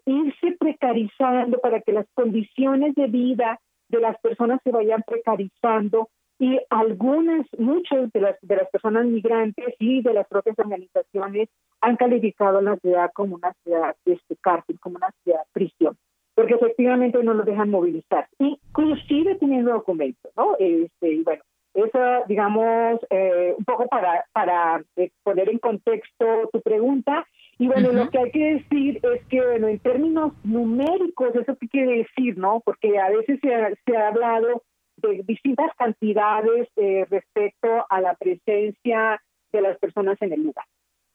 irse 0.04 0.56
precarizando, 0.60 1.58
para 1.58 1.80
que 1.80 1.90
las 1.92 2.06
condiciones 2.14 2.94
de 2.94 3.08
vida 3.08 3.58
de 3.88 4.00
las 4.00 4.16
personas 4.20 4.60
se 4.62 4.70
vayan 4.70 5.02
precarizando 5.04 6.08
y 6.38 6.60
algunas, 6.68 7.46
muchas 7.58 8.12
de 8.12 8.20
las, 8.20 8.36
de 8.42 8.56
las 8.56 8.68
personas 8.68 9.06
migrantes 9.06 9.74
y 9.78 10.02
de 10.02 10.12
las 10.12 10.26
propias 10.28 10.58
organizaciones 10.58 11.48
han 11.80 11.96
calificado 11.96 12.58
a 12.58 12.62
la 12.62 12.76
ciudad 12.76 13.10
como 13.14 13.36
una 13.36 13.54
ciudad 13.64 13.96
este, 14.04 14.36
cárcel, 14.36 14.78
como 14.80 14.96
una 14.96 15.10
ciudad 15.22 15.42
prisión, 15.52 15.96
porque 16.36 16.54
efectivamente 16.54 17.22
no 17.24 17.32
los 17.32 17.46
dejan 17.46 17.70
movilizar, 17.70 18.28
inclusive 18.38 19.36
teniendo 19.36 19.72
documentos, 19.72 20.30
¿no? 20.36 20.54
Este, 20.58 21.14
y 21.14 21.22
bueno, 21.22 21.42
eso, 21.72 21.98
digamos, 22.28 23.00
eh, 23.08 23.54
un 23.56 23.64
poco 23.64 23.86
para, 23.86 24.26
para 24.32 24.84
eh, 24.96 25.10
poner 25.22 25.48
en 25.48 25.58
contexto 25.58 26.50
tu 26.52 26.60
pregunta, 26.60 27.26
y 27.58 27.68
bueno, 27.68 27.90
lo 27.90 28.10
que 28.10 28.18
hay 28.18 28.30
que 28.30 28.54
decir 28.56 29.00
es 29.02 29.26
que, 29.28 29.40
bueno, 29.40 29.68
en 29.68 29.78
términos 29.78 30.34
numéricos, 30.44 31.34
¿eso 31.34 31.56
qué 31.58 31.68
quiere 31.68 32.04
decir, 32.04 32.36
no? 32.36 32.60
Porque 32.62 32.98
a 32.98 33.08
veces 33.08 33.40
se 33.40 33.54
ha, 33.54 33.70
se 33.86 33.96
ha 33.96 34.08
hablado 34.08 34.62
de 34.98 35.22
distintas 35.26 35.74
cantidades 35.78 36.68
eh, 36.76 37.06
respecto 37.08 37.86
a 37.88 38.00
la 38.02 38.14
presencia 38.14 39.22
de 39.52 39.60
las 39.62 39.78
personas 39.78 40.20
en 40.20 40.34
el 40.34 40.42
lugar. 40.42 40.66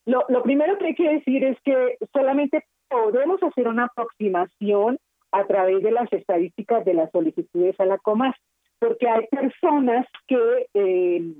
Lo, 0.07 0.25
lo 0.29 0.41
primero 0.41 0.79
que 0.79 0.87
hay 0.87 0.95
que 0.95 1.13
decir 1.13 1.43
es 1.43 1.61
que 1.61 1.97
solamente 2.11 2.65
podemos 2.89 3.41
hacer 3.43 3.67
una 3.67 3.85
aproximación 3.85 4.97
a 5.31 5.45
través 5.45 5.81
de 5.81 5.91
las 5.91 6.11
estadísticas 6.11 6.85
de 6.85 6.93
las 6.93 7.11
solicitudes 7.11 7.79
a 7.79 7.85
la 7.85 7.97
COMAS, 7.97 8.35
porque 8.79 9.07
hay 9.07 9.27
personas 9.27 10.07
que 10.27 10.67
eh, 10.73 11.33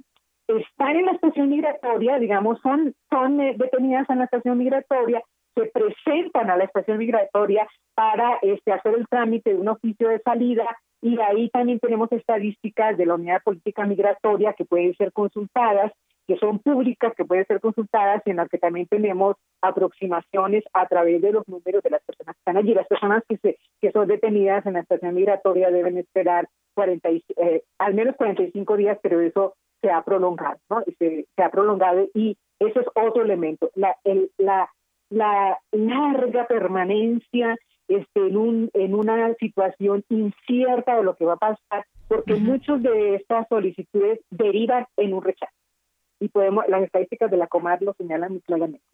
están 0.48 0.96
en 0.96 1.06
la 1.06 1.14
estación 1.14 1.50
migratoria, 1.50 2.20
digamos, 2.20 2.60
son, 2.62 2.94
son 3.10 3.42
eh, 3.42 3.56
detenidas 3.58 4.10
en 4.10 4.20
la 4.20 4.26
estación 4.26 4.58
migratoria, 4.58 5.22
se 5.56 5.66
presentan 5.68 6.50
a 6.50 6.58
la 6.58 6.64
estación 6.66 6.98
migratoria 6.98 7.68
para 7.94 8.38
este, 8.42 8.72
hacer 8.72 8.96
el 8.96 9.08
trámite 9.08 9.54
de 9.54 9.60
un 9.60 9.68
oficio 9.68 10.10
de 10.10 10.20
salida 10.20 10.66
y 11.02 11.20
ahí 11.20 11.50
también 11.50 11.80
tenemos 11.80 12.12
estadísticas 12.12 12.98
de 12.98 13.06
la 13.06 13.16
unidad 13.16 13.42
política 13.44 13.86
migratoria 13.86 14.54
que 14.54 14.66
pueden 14.66 14.96
ser 14.96 15.12
consultadas, 15.12 15.92
que 16.32 16.38
son 16.38 16.60
públicas, 16.60 17.14
que 17.18 17.26
pueden 17.26 17.46
ser 17.46 17.60
consultadas 17.60 18.22
y 18.26 18.30
en 18.30 18.38
las 18.38 18.48
que 18.48 18.58
también 18.58 18.88
tenemos 18.88 19.36
aproximaciones 19.62 20.64
a 20.72 20.88
través 20.88 21.22
de 21.22 21.34
los 21.34 21.46
números 21.46 21.84
de 21.84 21.90
las 21.90 22.02
personas 22.04 22.36
que 22.36 22.40
están 22.40 22.56
allí. 22.56 22.74
Las 22.74 22.88
personas 22.88 23.22
que, 23.28 23.36
se, 23.38 23.58
que 23.82 23.92
son 23.92 24.08
detenidas 24.08 24.66
en 24.66 24.74
la 24.74 24.80
estación 24.80 25.14
migratoria 25.14 25.70
deben 25.72 25.98
esperar 25.98 26.48
40, 26.76 27.10
eh, 27.10 27.64
al 27.80 27.96
menos 27.96 28.16
45 28.16 28.78
días, 28.78 28.98
pero 29.04 29.20
eso 29.20 29.56
se 29.82 29.92
ha 29.92 30.04
prolongado, 30.04 30.58
¿no? 30.70 30.84
Se, 31.00 31.26
se, 31.36 31.44
ha 31.44 31.50
prolongado 31.50 32.08
y 32.14 32.38
ese 32.60 32.80
es 32.80 32.88
otro 32.96 33.24
elemento, 33.24 33.70
la, 33.76 33.98
el, 34.06 34.32
la, 34.38 34.70
la 35.10 35.60
larga 35.74 36.48
permanencia 36.48 37.58
este, 37.90 38.28
en, 38.28 38.38
un, 38.38 38.70
en 38.74 38.96
una 38.96 39.34
situación 39.34 40.06
incierta 40.08 40.96
de 40.96 41.04
lo 41.04 41.16
que 41.18 41.26
va 41.26 41.34
a 41.34 41.38
pasar, 41.38 41.86
porque 42.08 42.36
muchos 42.36 42.82
de 42.82 43.16
estas 43.16 43.50
solicitudes 43.50 44.22
derivan 44.30 44.86
en 44.96 45.14
un 45.14 45.24
rechazo. 45.24 45.61
Y 46.22 46.30
podemos, 46.30 46.66
las 46.70 46.84
estadísticas 46.84 47.30
de 47.30 47.38
la 47.38 47.48
Comar 47.48 47.82
lo 47.82 47.94
señalan 47.94 48.32
muy 48.32 48.42
claramente. 48.42 48.86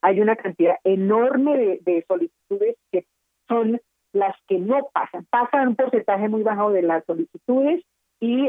hay 0.00 0.20
una 0.20 0.36
cantidad 0.36 0.76
enorme 0.84 1.58
de, 1.58 1.78
de 1.82 2.04
solicitudes 2.08 2.76
que 2.90 3.04
son 3.48 3.80
las 4.12 4.34
que 4.48 4.58
no 4.58 4.88
pasan. 4.92 5.26
Pasan 5.28 5.68
un 5.68 5.76
porcentaje 5.76 6.28
muy 6.28 6.42
bajo 6.42 6.70
de 6.70 6.82
las 6.82 7.04
solicitudes 7.04 7.84
y 8.20 8.48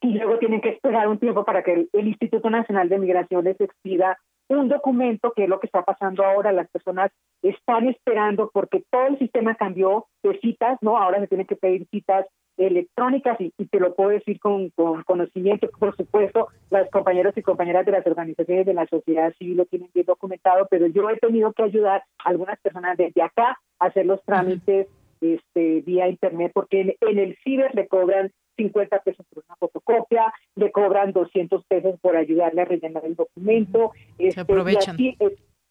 y 0.00 0.12
luego 0.12 0.38
tienen 0.38 0.60
que 0.60 0.70
esperar 0.70 1.08
un 1.08 1.18
tiempo 1.18 1.44
para 1.44 1.62
que 1.62 1.88
el, 1.92 2.08
Instituto 2.08 2.50
Nacional 2.50 2.88
de 2.88 2.98
Migración 2.98 3.44
les 3.44 3.60
expida 3.60 4.18
un 4.48 4.68
documento, 4.68 5.32
que 5.34 5.44
es 5.44 5.48
lo 5.48 5.60
que 5.60 5.66
está 5.66 5.82
pasando 5.82 6.24
ahora, 6.24 6.52
las 6.52 6.70
personas 6.70 7.10
están 7.42 7.88
esperando 7.88 8.50
porque 8.52 8.82
todo 8.90 9.06
el 9.08 9.18
sistema 9.18 9.56
cambió 9.56 10.06
de 10.22 10.38
citas, 10.40 10.78
¿no? 10.80 10.96
Ahora 10.96 11.20
se 11.20 11.26
tienen 11.26 11.46
que 11.46 11.56
pedir 11.56 11.86
citas 11.90 12.26
electrónicas 12.58 13.40
y, 13.40 13.50
te 13.50 13.80
lo 13.80 13.94
puedo 13.94 14.10
decir 14.10 14.38
con, 14.40 14.70
con, 14.70 15.02
conocimiento, 15.04 15.68
por 15.78 15.96
supuesto, 15.96 16.48
las 16.70 16.90
compañeros 16.90 17.36
y 17.36 17.42
compañeras 17.42 17.86
de 17.86 17.92
las 17.92 18.06
organizaciones 18.06 18.66
de 18.66 18.74
la 18.74 18.86
sociedad 18.86 19.32
civil 19.38 19.56
lo 19.58 19.66
tienen 19.66 19.90
bien 19.94 20.06
documentado, 20.06 20.66
pero 20.70 20.86
yo 20.86 21.08
he 21.08 21.16
tenido 21.18 21.52
que 21.52 21.62
ayudar 21.62 22.02
a 22.24 22.28
algunas 22.28 22.58
personas 22.60 22.96
desde 22.96 23.22
acá 23.22 23.58
a 23.78 23.86
hacer 23.86 24.06
los 24.06 24.22
trámites 24.24 24.88
este, 25.20 25.80
vía 25.82 26.08
internet, 26.08 26.52
porque 26.54 26.80
en, 26.80 26.94
en 27.00 27.18
el 27.18 27.36
ciber 27.44 27.74
le 27.74 27.88
cobran 27.88 28.30
50 28.58 28.98
pesos 29.00 29.24
por 29.32 29.44
una 29.46 29.56
fotocopia, 29.56 30.32
le 30.56 30.70
cobran 30.70 31.12
200 31.12 31.64
pesos 31.64 31.98
por 32.00 32.16
ayudarle 32.16 32.62
a 32.62 32.66
rellenar 32.66 33.04
el 33.06 33.14
documento, 33.14 33.92
Se 34.18 34.28
este, 34.28 34.40
aprovechan. 34.42 34.96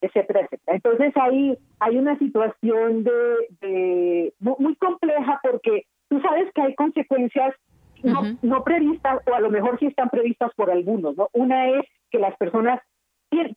etcétera, 0.01 0.41
etcétera. 0.41 0.75
Entonces 0.75 1.13
ahí 1.15 1.57
hay 1.79 1.97
una 1.97 2.17
situación 2.17 3.03
de, 3.03 4.33
muy, 4.39 4.75
compleja 4.75 5.39
porque 5.43 5.85
tú 6.09 6.21
sabes 6.21 6.51
que 6.53 6.61
hay 6.61 6.75
consecuencias 6.75 7.55
no, 8.03 8.21
no 8.41 8.63
previstas 8.63 9.21
o 9.27 9.33
a 9.33 9.39
lo 9.39 9.49
mejor 9.49 9.79
sí 9.79 9.87
están 9.87 10.09
previstas 10.09 10.51
por 10.55 10.69
algunos, 10.69 11.17
¿no? 11.17 11.29
Una 11.33 11.69
es 11.69 11.85
que 12.11 12.19
las 12.19 12.35
personas 12.37 12.79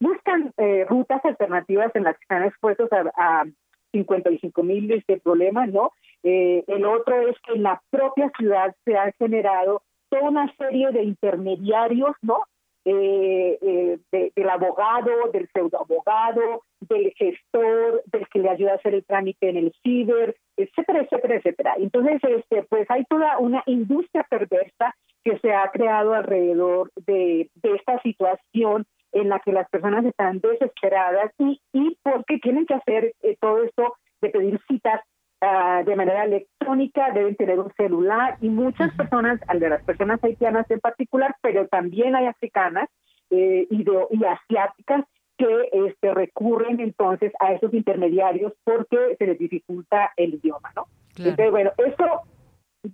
buscan 0.00 0.52
eh, 0.56 0.84
rutas 0.88 1.24
alternativas 1.24 1.94
en 1.94 2.04
las 2.04 2.16
que 2.16 2.22
están 2.22 2.44
expuestos 2.44 2.88
a, 2.92 3.10
a 3.16 3.44
55 3.92 4.62
mil 4.62 4.90
este, 4.92 5.18
problemas, 5.18 5.68
¿no? 5.70 5.92
Eh, 6.22 6.64
el 6.66 6.84
otro 6.84 7.28
es 7.28 7.36
que 7.40 7.54
en 7.54 7.62
la 7.62 7.82
propia 7.90 8.30
ciudad 8.36 8.74
se 8.84 8.96
han 8.96 9.12
generado 9.18 9.82
toda 10.08 10.28
una 10.28 10.52
serie 10.56 10.90
de 10.90 11.04
intermediarios, 11.04 12.16
¿no? 12.22 12.42
Eh, 12.84 13.58
eh, 13.60 14.30
del 14.34 14.48
abogado, 14.48 15.10
del 15.32 15.48
pseudoabogado, 15.52 16.62
del 16.80 17.12
gestor, 17.14 18.02
del 18.06 18.26
que 18.28 18.38
le 18.38 18.48
ayuda 18.48 18.72
a 18.72 18.76
hacer 18.76 18.94
el 18.94 19.04
trámite 19.04 19.50
en 19.50 19.58
el 19.58 19.74
ciber, 19.82 20.36
etcétera, 20.62 21.00
etcétera, 21.00 21.36
etcétera. 21.36 21.74
Entonces, 21.78 22.20
este, 22.22 22.62
pues 22.64 22.86
hay 22.90 23.04
toda 23.04 23.38
una 23.38 23.62
industria 23.66 24.26
perversa 24.28 24.94
que 25.24 25.38
se 25.38 25.52
ha 25.52 25.70
creado 25.70 26.14
alrededor 26.14 26.90
de, 27.06 27.50
de 27.54 27.74
esta 27.74 28.00
situación 28.02 28.86
en 29.12 29.28
la 29.28 29.40
que 29.40 29.52
las 29.52 29.68
personas 29.68 30.04
están 30.04 30.40
desesperadas 30.40 31.32
y, 31.38 31.60
y 31.72 31.98
porque 32.02 32.38
tienen 32.38 32.66
que 32.66 32.74
hacer 32.74 33.12
todo 33.40 33.64
esto 33.64 33.94
de 34.22 34.30
pedir 34.30 34.60
citas 34.68 35.00
Ah, 35.42 35.82
de 35.86 35.96
manera 35.96 36.24
electrónica, 36.24 37.12
deben 37.12 37.34
tener 37.34 37.58
un 37.58 37.72
celular 37.72 38.36
y 38.42 38.50
muchas 38.50 38.94
personas, 38.94 39.40
al 39.46 39.58
de 39.58 39.70
las 39.70 39.82
personas 39.84 40.22
haitianas 40.22 40.70
en 40.70 40.80
particular, 40.80 41.34
pero 41.40 41.66
también 41.66 42.14
hay 42.14 42.26
africanas 42.26 42.90
eh, 43.30 43.66
y, 43.70 43.82
y 44.10 44.24
asiáticas 44.24 45.06
que 45.40 45.86
este, 45.86 46.12
recurren 46.12 46.80
entonces 46.80 47.32
a 47.40 47.54
esos 47.54 47.72
intermediarios 47.72 48.52
porque 48.62 49.16
se 49.18 49.26
les 49.26 49.38
dificulta 49.38 50.12
el 50.16 50.34
idioma, 50.34 50.70
¿no? 50.76 50.86
Entonces, 51.16 51.50
bueno, 51.50 51.70
eso, 51.78 52.04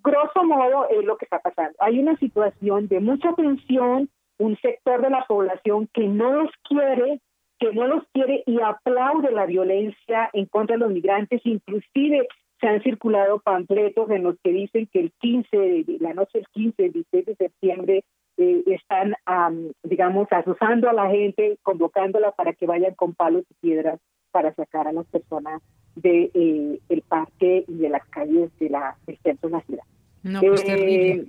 grosso 0.02 0.44
modo, 0.44 0.88
es 0.90 1.04
lo 1.04 1.16
que 1.16 1.24
está 1.24 1.40
pasando. 1.40 1.76
Hay 1.80 1.98
una 1.98 2.16
situación 2.18 2.86
de 2.86 3.00
mucha 3.00 3.32
tensión, 3.34 4.08
un 4.38 4.56
sector 4.58 5.02
de 5.02 5.10
la 5.10 5.24
población 5.26 5.88
que 5.92 6.06
no 6.06 6.32
los 6.32 6.50
quiere, 6.68 7.20
que 7.58 7.72
no 7.72 7.88
los 7.88 8.04
quiere 8.12 8.44
y 8.46 8.60
aplaude 8.60 9.32
la 9.32 9.46
violencia 9.46 10.30
en 10.32 10.46
contra 10.46 10.76
de 10.76 10.80
los 10.80 10.92
migrantes, 10.92 11.40
inclusive 11.44 12.28
se 12.60 12.68
han 12.68 12.80
circulado 12.82 13.40
panfletos 13.40 14.08
en 14.10 14.22
los 14.22 14.36
que 14.42 14.52
dicen 14.52 14.88
que 14.92 15.00
el 15.00 15.12
15, 15.20 15.56
de 15.56 15.96
la 15.98 16.14
noche 16.14 16.38
del 16.38 16.46
15, 16.52 16.84
el 16.84 16.92
16 16.92 17.26
de 17.26 17.34
septiembre, 17.34 18.04
eh, 18.38 18.62
están, 18.66 19.14
digamos, 19.82 20.28
asusando 20.30 20.88
a 20.90 20.92
la 20.92 21.08
gente, 21.08 21.58
convocándola 21.62 22.32
para 22.32 22.52
que 22.52 22.66
vayan 22.66 22.94
con 22.94 23.14
palos 23.14 23.44
y 23.50 23.54
piedras 23.54 24.00
para 24.30 24.54
sacar 24.54 24.86
a 24.86 24.92
las 24.92 25.06
personas 25.06 25.62
del 25.94 26.30
de, 26.32 26.80
eh, 26.88 27.02
parque 27.08 27.64
y 27.66 27.74
de 27.78 27.88
las 27.88 28.06
calles 28.08 28.50
de 28.58 28.68
la, 28.68 28.96
del 29.06 29.16
centro 29.18 29.48
de 29.48 29.56
la 29.56 29.62
ciudad. 29.62 29.84
No, 30.22 30.40
pues 30.40 30.64
eh. 30.68 31.24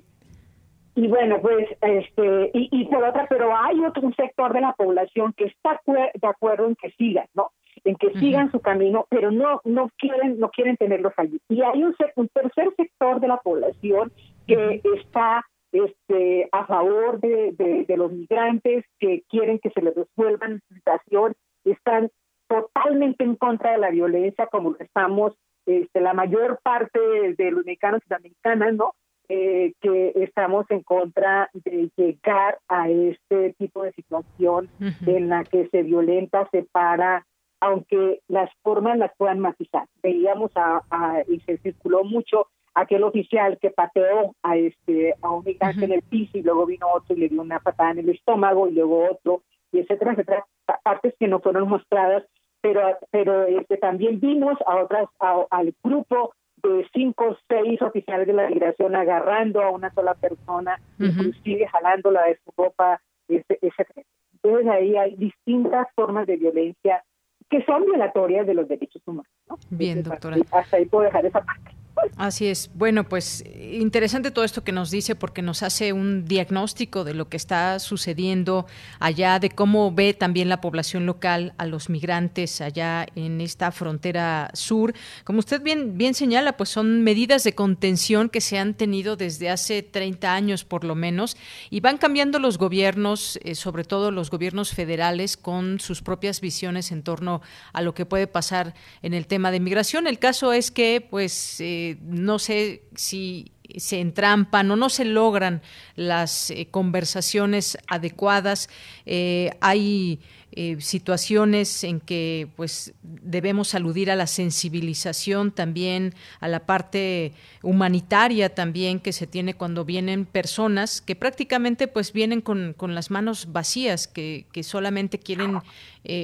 Y 0.95 1.07
bueno, 1.07 1.39
pues, 1.41 1.67
este, 1.79 2.49
y, 2.53 2.69
y 2.71 2.85
por 2.85 3.03
otra, 3.03 3.27
pero 3.29 3.55
hay 3.55 3.79
otro 3.85 4.11
sector 4.17 4.51
de 4.51 4.61
la 4.61 4.73
población 4.73 5.31
que 5.37 5.45
está 5.45 5.79
de 5.85 6.27
acuerdo 6.27 6.67
en 6.67 6.75
que 6.75 6.89
sigan, 6.97 7.27
¿no? 7.35 7.51
En 7.83 7.95
que 7.95 8.11
sigan 8.19 8.51
su 8.51 8.59
camino, 8.59 9.05
pero 9.07 9.29
no, 9.29 9.61
no 9.63 9.91
quieren, 9.99 10.39
no 10.39 10.49
quieren 10.49 10.75
tenerlos 10.75 11.13
allí. 11.17 11.39
Y 11.49 11.61
hay 11.61 11.83
un, 11.83 11.95
un 12.15 12.27
tercer 12.29 12.73
sector 12.75 13.19
de 13.21 13.27
la 13.27 13.37
población 13.37 14.11
que 14.47 14.81
está 14.95 15.45
este, 15.85 16.49
a 16.51 16.65
favor 16.65 17.19
de, 17.19 17.85
de, 17.87 17.97
los 17.97 18.11
migrantes, 18.11 18.85
que 18.99 19.23
quieren 19.29 19.59
que 19.59 19.69
se 19.71 19.81
les 19.81 19.95
resuelva 19.95 20.47
la 20.47 20.59
situación, 20.73 21.33
están 21.63 22.09
totalmente 22.47 23.23
en 23.23 23.35
contra 23.35 23.71
de 23.71 23.77
la 23.77 23.89
violencia, 23.89 24.47
como 24.47 24.75
estamos 24.79 25.35
este, 25.65 25.99
la 25.99 26.13
mayor 26.13 26.59
parte 26.63 26.99
de 27.37 27.51
los 27.51 27.65
mexicanos 27.65 28.01
y 28.05 28.09
las 28.09 28.21
mexicanas, 28.21 28.73
¿no? 28.73 28.93
eh, 29.29 29.73
que 29.81 30.13
estamos 30.15 30.65
en 30.69 30.83
contra 30.83 31.49
de 31.53 31.91
llegar 31.95 32.59
a 32.67 32.89
este 32.89 33.53
tipo 33.57 33.83
de 33.83 33.91
situación 33.91 34.69
en 35.05 35.29
la 35.29 35.43
que 35.43 35.67
se 35.67 35.83
violenta, 35.83 36.47
se 36.51 36.63
para, 36.63 37.25
aunque 37.59 38.21
las 38.27 38.49
formas 38.63 38.97
las 38.97 39.11
puedan 39.17 39.39
matizar. 39.39 39.85
Veíamos 40.01 40.51
a, 40.55 40.81
y 41.27 41.39
se 41.41 41.57
circuló 41.57 42.03
mucho 42.03 42.47
aquel 42.77 43.03
oficial 43.03 43.57
que 43.59 43.71
pateó 43.71 44.35
a 44.43 44.55
este 44.55 45.15
a 45.21 45.31
un 45.31 45.43
migrante 45.43 45.85
en 45.85 45.93
el 45.93 46.03
piso 46.03 46.37
y 46.37 46.43
luego 46.43 46.67
vino 46.67 46.87
otro 46.93 47.15
y 47.15 47.19
le 47.19 47.29
dio 47.29 47.41
una 47.41 47.59
patada 47.59 47.91
en 47.91 47.99
el 47.99 48.09
estómago 48.09 48.67
y 48.67 48.73
luego 48.73 49.09
otro 49.09 49.41
y 49.71 49.79
etcétera 49.79 50.11
etcétera. 50.11 50.45
Partes 50.83 51.15
que 51.19 51.27
no 51.27 51.39
fueron 51.39 51.67
mostradas 51.67 52.23
pero 52.61 52.81
pero 53.09 53.45
este 53.45 53.77
también 53.77 54.19
vimos 54.19 54.57
a 54.67 54.75
otras 54.77 55.07
al 55.49 55.73
grupo 55.83 56.33
de 56.57 56.87
cinco 56.93 57.29
o 57.29 57.37
seis 57.47 57.81
oficiales 57.81 58.27
de 58.27 58.33
la 58.33 58.47
migración 58.47 58.95
agarrando 58.95 59.61
a 59.61 59.71
una 59.71 59.91
sola 59.93 60.13
persona 60.13 60.79
inclusive 60.99 61.67
jalándola 61.67 62.25
de 62.25 62.39
su 62.43 62.53
ropa 62.55 63.01
ese, 63.27 63.59
entonces 63.61 64.67
ahí 64.69 64.95
hay 64.95 65.15
distintas 65.15 65.87
formas 65.95 66.27
de 66.27 66.37
violencia 66.37 67.03
que 67.49 67.63
son 67.65 67.85
violatorias 67.85 68.45
de 68.45 68.53
los 68.53 68.67
derechos 68.67 69.01
humanos 69.05 69.31
bien 69.69 70.03
doctora. 70.03 70.37
hasta 70.51 70.77
ahí 70.77 70.85
puedo 70.85 71.05
dejar 71.05 71.25
esa 71.25 71.41
parte 71.41 71.76
Así 72.15 72.47
es. 72.47 72.69
Bueno, 72.73 73.03
pues 73.03 73.43
interesante 73.71 74.31
todo 74.31 74.43
esto 74.45 74.63
que 74.63 74.71
nos 74.71 74.89
dice 74.91 75.15
porque 75.15 75.41
nos 75.41 75.63
hace 75.63 75.93
un 75.93 76.25
diagnóstico 76.25 77.03
de 77.03 77.13
lo 77.13 77.29
que 77.29 77.37
está 77.37 77.79
sucediendo 77.79 78.65
allá, 78.99 79.39
de 79.39 79.49
cómo 79.49 79.91
ve 79.91 80.13
también 80.13 80.49
la 80.49 80.61
población 80.61 81.05
local 81.05 81.53
a 81.57 81.65
los 81.65 81.89
migrantes 81.89 82.61
allá 82.61 83.05
en 83.15 83.41
esta 83.41 83.71
frontera 83.71 84.49
sur. 84.53 84.93
Como 85.23 85.39
usted 85.39 85.61
bien, 85.61 85.97
bien 85.97 86.13
señala, 86.13 86.57
pues 86.57 86.69
son 86.69 87.03
medidas 87.03 87.43
de 87.43 87.53
contención 87.53 88.29
que 88.29 88.41
se 88.41 88.57
han 88.57 88.73
tenido 88.73 89.15
desde 89.15 89.49
hace 89.49 89.83
30 89.83 90.33
años 90.33 90.63
por 90.63 90.83
lo 90.83 90.95
menos 90.95 91.37
y 91.69 91.79
van 91.81 91.97
cambiando 91.97 92.39
los 92.39 92.57
gobiernos, 92.57 93.39
eh, 93.43 93.55
sobre 93.55 93.83
todo 93.83 94.11
los 94.11 94.29
gobiernos 94.29 94.71
federales, 94.71 95.37
con 95.37 95.79
sus 95.79 96.01
propias 96.01 96.41
visiones 96.41 96.91
en 96.91 97.03
torno 97.03 97.41
a 97.73 97.81
lo 97.81 97.93
que 97.93 98.05
puede 98.05 98.27
pasar 98.27 98.73
en 99.01 99.13
el 99.13 99.27
tema 99.27 99.51
de 99.51 99.59
migración. 99.59 100.07
El 100.07 100.19
caso 100.19 100.53
es 100.53 100.71
que, 100.71 101.05
pues, 101.07 101.59
eh, 101.59 101.86
no 102.01 102.39
sé 102.39 102.83
si 102.95 103.51
se 103.75 103.99
entrampan 103.99 104.71
o 104.71 104.75
no 104.75 104.89
se 104.89 105.05
logran 105.05 105.61
las 105.95 106.51
eh, 106.51 106.67
conversaciones 106.71 107.77
adecuadas. 107.87 108.69
Eh, 109.05 109.51
hay 109.61 110.19
eh, 110.53 110.77
situaciones 110.79 111.83
en 111.83 111.99
que 111.99 112.49
pues 112.55 112.93
debemos 113.03 113.75
aludir 113.75 114.09
a 114.09 114.15
la 114.15 114.25
sensibilización 114.25 115.51
también, 115.51 116.15
a 116.39 116.47
la 116.47 116.65
parte 116.65 117.33
humanitaria 117.61 118.55
también 118.55 118.99
que 118.99 119.13
se 119.13 119.27
tiene 119.27 119.53
cuando 119.53 119.85
vienen 119.85 120.25
personas 120.25 121.01
que 121.01 121.15
prácticamente 121.15 121.87
pues 121.87 122.13
vienen 122.13 122.41
con, 122.41 122.75
las 122.79 123.11
manos 123.11 123.51
vacías, 123.51 124.07
que, 124.07 124.47
que 124.51 124.63
solamente 124.63 125.19
quieren 125.19 125.59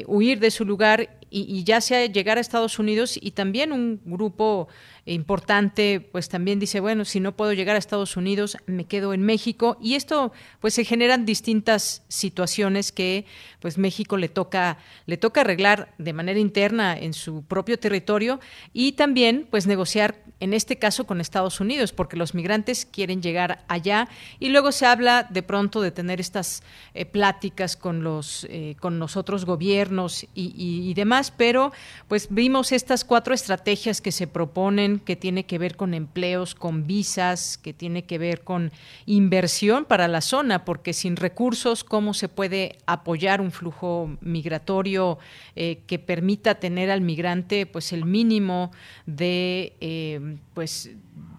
huir 0.08 0.40
de 0.40 0.52
su 0.52 0.66
lugar 0.66 1.18
y, 1.30 1.42
y 1.42 1.64
ya 1.64 1.82
sea 1.82 2.06
llegar 2.06 2.38
a 2.38 2.42
Estados 2.42 2.80
Unidos 2.80 3.20
y 3.22 3.32
también 3.32 3.72
un 3.72 4.00
grupo 4.06 4.68
importante, 5.06 6.00
pues 6.00 6.30
también 6.30 6.60
dice, 6.60 6.80
bueno, 6.80 7.04
si 7.04 7.20
no 7.20 7.36
puedo 7.36 7.52
llegar 7.54 7.76
a 7.76 7.80
Estados 7.80 8.16
Unidos, 8.16 8.58
me 8.68 8.86
quedo 8.86 9.14
en 9.14 9.22
México. 9.22 9.78
Y 9.82 9.96
esto, 9.96 10.32
pues 10.62 10.74
se 10.74 10.86
generan 10.86 11.26
distintas 11.26 12.04
situaciones 12.08 12.92
que, 12.92 13.26
pues 13.60 13.78
México 13.78 14.16
le 14.18 14.30
toca, 14.30 14.78
le 15.06 15.18
toca 15.18 15.42
arreglar 15.42 15.94
de 15.98 16.14
manera 16.14 16.40
interna 16.40 16.98
en 16.98 17.14
su 17.14 17.44
propio 17.44 17.78
territorio 17.78 18.40
y 18.72 18.94
también, 18.94 19.48
pues 19.50 19.68
negociar 19.68 20.24
en 20.44 20.54
este 20.54 20.78
caso 20.78 21.06
con 21.06 21.22
Estados 21.22 21.62
Unidos, 21.62 21.94
porque 21.94 22.18
los 22.18 22.36
migrantes 22.36 22.86
quieren 22.86 23.22
llegar 23.22 23.64
allá. 23.70 24.10
Y 24.42 24.50
luego 24.50 24.74
se 24.74 24.86
habla 24.86 25.26
de 25.30 25.42
pronto 25.42 25.80
de 25.80 25.92
tener 25.92 26.20
estas 26.20 26.64
eh, 26.94 27.06
pláticas 27.06 27.78
con 27.78 28.04
los 28.04 28.46
eh, 28.50 28.76
con 28.82 29.00
los 29.00 29.16
otros 29.16 29.46
gobiernos 29.46 30.26
y, 30.36 30.94
demás, 30.96 31.32
pero 31.32 31.72
pues 32.10 32.28
vimos 32.30 32.74
estas 32.74 33.06
cuatro 33.06 33.34
estrategias 33.34 34.02
que 34.02 34.12
se 34.12 34.28
proponen, 34.28 35.00
que 35.00 35.16
tiene 35.16 35.46
que 35.46 35.58
ver 35.58 35.78
con 35.78 35.94
empleos, 35.94 36.56
con 36.56 36.86
visas, 36.86 37.58
que 37.58 37.74
tiene 37.74 38.04
que 38.04 38.18
ver 38.18 38.42
con 38.42 38.72
inversión 39.06 39.86
para 39.86 40.10
la 40.10 40.20
zona, 40.20 40.66
porque 40.66 40.92
sin 40.92 41.16
recursos, 41.16 41.86
¿cómo 41.86 42.14
se 42.14 42.28
puede 42.28 42.78
apoyar 42.86 43.40
un 43.40 43.52
flujo 43.52 44.18
migratorio 44.20 45.20
eh, 45.56 45.80
que 45.88 46.00
permita 46.00 46.56
tener 46.56 46.92
al 46.92 47.02
migrante 47.02 47.66
pues 47.66 47.94
el 47.94 48.04
mínimo 48.04 48.72
de 49.06 50.33
pues 50.54 50.92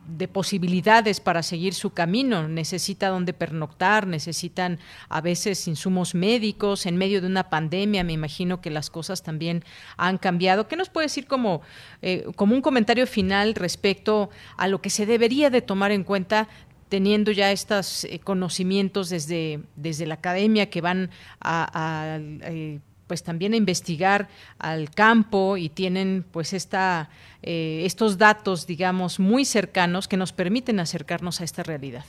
de 0.07 0.29
posibilidades 0.29 1.21
para 1.21 1.43
seguir 1.43 1.75
su 1.75 1.91
camino, 1.91 2.47
necesita 2.49 3.09
donde 3.09 3.33
pernoctar, 3.33 4.07
necesitan 4.07 4.79
a 5.09 5.21
veces 5.21 5.67
insumos 5.67 6.15
médicos, 6.15 6.87
en 6.87 6.97
medio 6.97 7.21
de 7.21 7.27
una 7.27 7.49
pandemia 7.51 8.05
me 8.05 8.13
imagino 8.13 8.61
que 8.61 8.71
las 8.71 8.91
cosas 8.91 9.23
también 9.23 9.65
han 9.97 10.19
cambiado. 10.19 10.69
¿Qué 10.69 10.77
nos 10.77 10.91
puede 10.91 11.07
decir 11.07 11.27
como, 11.27 11.63
eh, 12.03 12.27
como 12.37 12.55
un 12.55 12.61
comentario 12.61 13.07
final 13.07 13.55
respecto 13.55 14.31
a 14.57 14.69
lo 14.69 14.81
que 14.81 14.91
se 14.91 15.07
debería 15.07 15.51
de 15.51 15.63
tomar 15.63 15.91
en 15.91 16.05
cuenta 16.05 16.49
teniendo 16.89 17.33
ya 17.33 17.51
estos 17.51 18.05
eh, 18.05 18.21
conocimientos 18.21 19.09
desde, 19.09 19.61
desde 19.75 20.07
la 20.07 20.15
academia 20.15 20.71
que 20.71 20.81
van 20.81 21.11
a, 21.41 22.19
eh, 22.21 22.79
pues 23.07 23.23
también 23.23 23.53
a 23.53 23.57
investigar 23.57 24.29
al 24.59 24.91
campo 24.91 25.57
y 25.57 25.69
tienen 25.69 26.25
pues 26.33 26.53
esta, 26.53 27.09
eh, 27.43 27.83
estos 27.85 28.19
datos, 28.19 28.67
digamos, 28.67 29.21
muy 29.21 29.45
cercanos 29.45 30.09
que 30.09 30.17
nos 30.17 30.33
permiten 30.33 30.81
acercarnos 30.81 31.41
a 31.41 31.45
esta 31.45 31.63
realidad. 31.63 32.05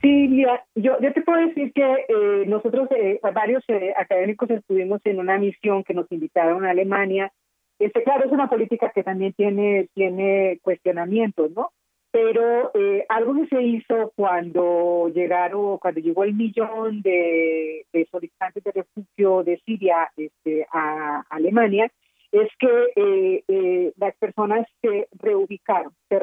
Sí, 0.00 0.28
mira, 0.28 0.64
yo, 0.74 1.00
yo 1.00 1.12
te 1.12 1.22
puedo 1.22 1.46
decir 1.46 1.72
que 1.72 1.82
eh, 1.82 2.44
nosotros, 2.46 2.88
eh, 2.90 3.20
varios 3.32 3.64
académicos, 3.96 4.50
estuvimos 4.50 5.00
en 5.04 5.18
una 5.18 5.38
misión 5.38 5.82
que 5.82 5.94
nos 5.94 6.10
invitaron 6.12 6.64
a 6.66 6.70
Alemania. 6.70 7.32
Este, 7.78 8.02
claro, 8.02 8.26
es 8.26 8.32
una 8.32 8.50
política 8.50 8.92
que 8.94 9.02
también 9.02 9.32
tiene, 9.32 9.88
tiene 9.94 10.58
cuestionamientos, 10.62 11.50
¿no? 11.52 11.70
Pero 12.14 12.70
eh, 12.74 13.04
algo 13.08 13.34
que 13.34 13.48
se 13.48 13.60
hizo 13.60 14.12
cuando 14.14 15.10
llegaron, 15.12 15.78
cuando 15.78 16.00
llegó 16.00 16.22
el 16.22 16.32
millón 16.32 17.02
de, 17.02 17.84
solicitantes 18.08 18.62
de 18.62 18.70
refugio 18.70 19.42
de 19.42 19.60
Siria 19.66 20.08
este, 20.16 20.64
a 20.70 21.24
Alemania, 21.28 21.90
es 22.30 22.48
que 22.60 22.68
eh, 22.94 23.44
eh, 23.48 23.92
las 23.96 24.14
personas 24.14 24.64
se 24.80 25.08
reubicaron, 25.18 25.92
se 26.08 26.20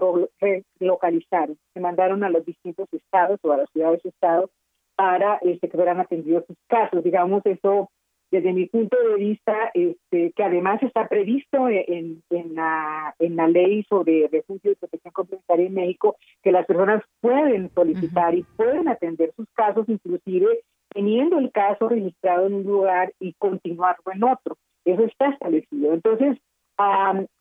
relocalizaron, 0.79 1.57
se 1.73 1.81
mandaron 1.81 2.23
a 2.23 2.29
los 2.29 2.45
distintos 2.45 2.87
estados 2.93 3.41
o 3.43 3.51
a 3.51 3.57
las 3.57 3.69
ciudades-estados 3.71 4.49
para 4.95 5.39
este, 5.41 5.67
que 5.67 5.75
fueran 5.75 5.99
atendidos 5.99 6.45
sus 6.47 6.57
casos. 6.69 7.03
Digamos, 7.03 7.45
eso 7.45 7.91
desde 8.31 8.53
mi 8.53 8.65
punto 8.65 8.97
de 8.97 9.15
vista, 9.15 9.71
este, 9.73 10.31
que 10.31 10.43
además 10.43 10.81
está 10.81 11.07
previsto 11.07 11.67
en, 11.67 12.23
en, 12.29 12.55
la, 12.55 13.13
en 13.19 13.35
la 13.35 13.47
ley 13.47 13.83
sobre 13.83 14.29
refugio 14.31 14.71
y 14.71 14.75
protección 14.75 15.11
complementaria 15.11 15.67
en 15.67 15.73
México, 15.73 16.15
que 16.41 16.53
las 16.53 16.65
personas 16.65 17.03
pueden 17.19 17.69
solicitar 17.75 18.33
y 18.33 18.43
pueden 18.55 18.87
atender 18.87 19.33
sus 19.35 19.49
casos, 19.53 19.87
inclusive 19.89 20.61
teniendo 20.93 21.39
el 21.39 21.51
caso 21.51 21.89
registrado 21.89 22.47
en 22.47 22.53
un 22.53 22.63
lugar 22.63 23.13
y 23.19 23.33
continuarlo 23.33 24.11
en 24.13 24.23
otro. 24.23 24.57
Eso 24.85 25.03
está 25.03 25.29
establecido. 25.29 25.93
Entonces, 25.93 26.37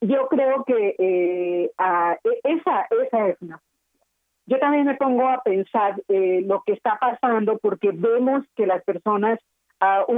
yo 0.01 0.29
creo 0.29 0.65
que 0.65 0.97
eh, 0.99 1.71
e, 1.71 2.41
esa, 2.45 2.87
esa 2.91 3.29
es 3.29 3.41
una 3.41 3.61
yo 4.51 4.59
también 4.59 4.85
me 4.85 4.97
pongo 4.97 5.29
a 5.29 5.41
pensar 5.45 6.03
eh, 6.09 6.43
lo 6.45 6.65
que 6.67 6.73
está 6.73 6.99
pasando 7.01 7.59
porque 7.59 7.93
vemos 7.93 8.45
que 8.57 8.67
las 8.67 8.83
personas 8.83 9.39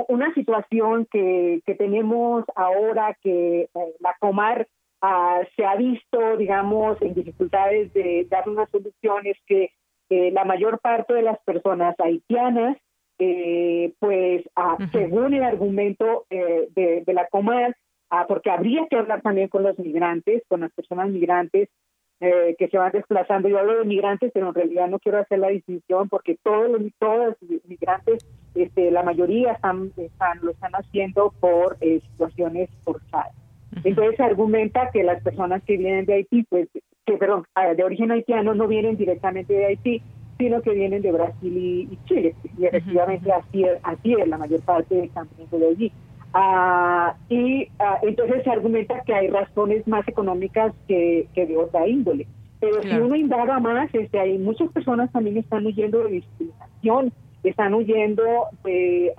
una 0.09 0.35
situación 0.35 1.07
que, 1.11 1.63
que, 1.65 1.75
tenemos 1.75 2.45
ahora 2.57 3.17
que 3.23 3.69
eh, 3.73 3.95
la 4.01 4.17
Comar 4.19 4.67
ah, 5.01 5.41
se 5.57 5.65
ha 5.65 5.77
visto, 5.77 6.37
digamos, 6.37 7.01
en 7.01 7.15
dificultades 7.15 7.93
de 7.93 8.27
dar 8.29 8.49
unas 8.49 8.69
soluciones 8.71 9.37
que 9.47 9.71
la 10.11 10.45
mayor 10.45 10.79
parte 10.81 11.15
de 11.15 11.23
las 11.23 11.39
personas 11.43 11.95
haitianas, 11.99 12.77
eh, 13.19 13.95
pues 13.99 14.45
ah, 14.57 14.77
según 14.91 15.33
el 15.33 15.43
argumento 15.43 16.27
eh, 16.29 16.69
de, 16.75 17.03
de, 17.07 17.15
la 17.15 17.27
Comar, 17.29 17.75
porque 18.29 18.51
habría 18.51 18.87
que 18.91 18.97
hablar 18.97 19.23
también 19.23 19.49
con 19.49 19.63
los 19.63 19.79
migrantes, 19.79 20.43
con 20.49 20.61
las 20.61 20.73
personas 20.73 21.09
migrantes, 21.09 21.71
eh, 22.25 22.55
que 22.57 22.69
se 22.69 22.79
van 22.79 22.93
desplazando. 22.93 23.49
Yo 23.49 23.59
hablo 23.59 23.81
de 23.81 23.85
migrantes, 23.85 24.31
pero 24.33 24.47
en 24.47 24.55
realidad 24.55 24.87
no 24.87 25.01
quiero 25.01 25.19
hacer 25.19 25.41
la 25.41 25.49
distinción 25.49 26.09
porque 26.09 26.39
todos 26.41 26.71
los, 26.71 26.81
todos 27.01 27.35
los 27.41 27.65
migrantes, 27.65 28.25
este, 28.55 28.91
la 28.91 29.03
mayoría 29.03 29.53
están, 29.53 29.93
están, 29.97 30.39
lo 30.43 30.51
están 30.51 30.73
haciendo 30.73 31.33
por 31.41 31.77
eh, 31.81 32.01
situaciones 32.11 32.71
forzadas. 32.85 33.33
Entonces 33.85 34.17
se 34.17 34.23
argumenta 34.23 34.91
que 34.93 35.03
las 35.03 35.23
personas 35.23 35.63
que 35.65 35.77
vienen 35.77 36.05
de 36.05 36.15
Haití, 36.15 36.43
pues, 36.45 36.69
que 37.07 37.17
perdón, 37.17 37.45
ah, 37.55 37.75
de 37.75 37.85
origen 37.85 38.11
haitiano 38.11 38.55
no 38.55 38.69
vienen 38.69 38.97
directamente 38.97 39.55
de 39.55 39.67
Haití, 39.67 40.03
sino 40.39 40.61
que 40.61 40.73
vienen 40.73 41.03
de 41.03 41.13
Brasil 41.13 41.57
y, 41.57 41.99
Chile. 42.07 42.35
Y 42.59 42.67
efectivamente 42.67 43.33
así, 43.33 43.65
así 43.83 44.15
es 44.15 44.29
la 44.29 44.39
mayor 44.39 44.61
parte 44.63 44.95
del 44.95 45.11
campamento 45.11 45.59
de 45.59 45.69
allí. 45.69 45.93
Ah, 46.35 47.15
y 47.29 47.69
ah, 47.79 47.99
entonces 48.03 48.43
se 48.43 48.51
argumenta 48.51 49.03
que 49.05 49.15
hay 49.15 49.29
razones 49.29 49.87
más 49.87 50.07
económicas 50.09 50.73
que, 50.89 51.29
de 51.35 51.57
otra 51.57 51.87
índole. 51.87 52.27
Pero 52.61 52.81
si 52.83 52.95
uno 52.95 53.17
indaga 53.17 53.59
más, 53.59 53.93
este, 53.93 54.21
hay 54.21 54.39
muchas 54.39 54.71
personas 54.71 55.11
también 55.11 55.37
están 55.37 55.67
huyendo 55.67 56.05
de 56.05 56.11
discriminación, 56.11 57.13
están 57.43 57.75
huyendo 57.75 58.23
de, 58.65 59.13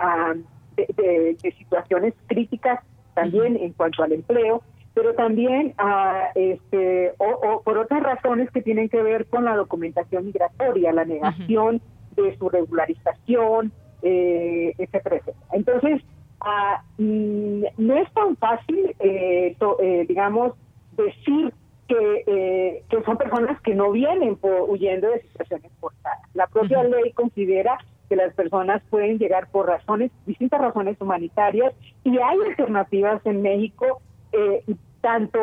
de, 0.75 1.53
situaciones 1.57 2.13
críticas 2.27 2.79
también 3.13 3.57
en 3.57 3.73
cuanto 3.73 4.03
al 4.03 4.13
empleo, 4.13 4.63
pero 4.93 5.13
también 5.13 5.73
a 5.77 6.29
este, 6.35 7.13
o, 7.17 7.61
por 7.63 7.77
otras 7.77 8.01
razones 8.03 8.49
que 8.51 8.61
tienen 8.61 8.89
que 8.89 9.01
ver 9.01 9.25
con 9.27 9.45
la 9.45 9.55
documentación 9.55 10.25
migratoria, 10.25 10.93
la 10.93 11.05
negación 11.05 11.81
de 12.15 12.37
su 12.37 12.49
regularización, 12.49 13.71
eh, 14.01 14.73
etcétera, 14.77 15.17
etcétera. 15.17 15.45
Entonces, 15.53 16.01
ah, 16.41 16.83
mm, 16.97 17.63
no 17.77 17.97
es 17.97 18.13
tan 18.13 18.35
fácil, 18.37 18.95
eh, 18.99 19.55
eh, 19.81 20.05
digamos, 20.07 20.53
decir 20.95 21.53
eh, 21.89 22.83
que, 22.89 23.03
son 23.03 23.17
personas 23.17 23.59
que 23.61 23.75
no 23.75 23.91
vienen 23.91 24.35
por, 24.37 24.69
huyendo 24.69 25.09
de 25.09 25.21
situaciones 25.21 25.71
forzadas. 25.79 26.19
La 26.33 26.47
propia 26.47 26.83
ley 26.83 27.11
considera 27.13 27.77
que 28.13 28.17
las 28.17 28.33
personas 28.35 28.83
pueden 28.91 29.17
llegar 29.17 29.47
por 29.49 29.67
razones, 29.67 30.11
distintas 30.27 30.61
razones 30.61 30.97
humanitarias, 31.01 31.73
y 32.03 32.19
hay 32.19 32.37
alternativas 32.47 33.25
en 33.25 33.41
México, 33.41 34.01
eh, 34.31 34.63
tanto 35.01 35.39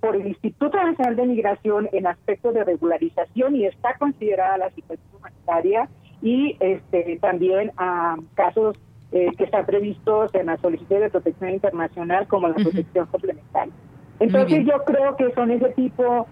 por 0.00 0.16
el 0.16 0.26
Instituto 0.26 0.76
Nacional 0.76 1.16
de 1.16 1.26
Migración 1.26 1.88
en 1.92 2.06
aspectos 2.06 2.52
de 2.52 2.64
regularización, 2.64 3.56
y 3.56 3.64
está 3.64 3.94
considerada 3.98 4.58
la 4.58 4.70
situación 4.70 5.08
humanitaria, 5.18 5.88
y 6.20 6.56
este 6.60 7.18
también 7.22 7.72
a 7.78 8.16
casos 8.34 8.76
eh, 9.12 9.30
que 9.38 9.44
están 9.44 9.64
previstos 9.64 10.34
en 10.34 10.46
la 10.46 10.58
solicitud 10.58 10.96
de 10.96 11.08
protección 11.08 11.50
internacional 11.50 12.28
como 12.28 12.48
la 12.48 12.54
protección 12.54 13.06
complementaria. 13.06 13.72
Entonces 14.18 14.66
yo 14.66 14.84
creo 14.84 15.16
que 15.16 15.32
son 15.32 15.50
ese 15.50 15.70
tipo 15.70 16.02
de, 16.02 16.26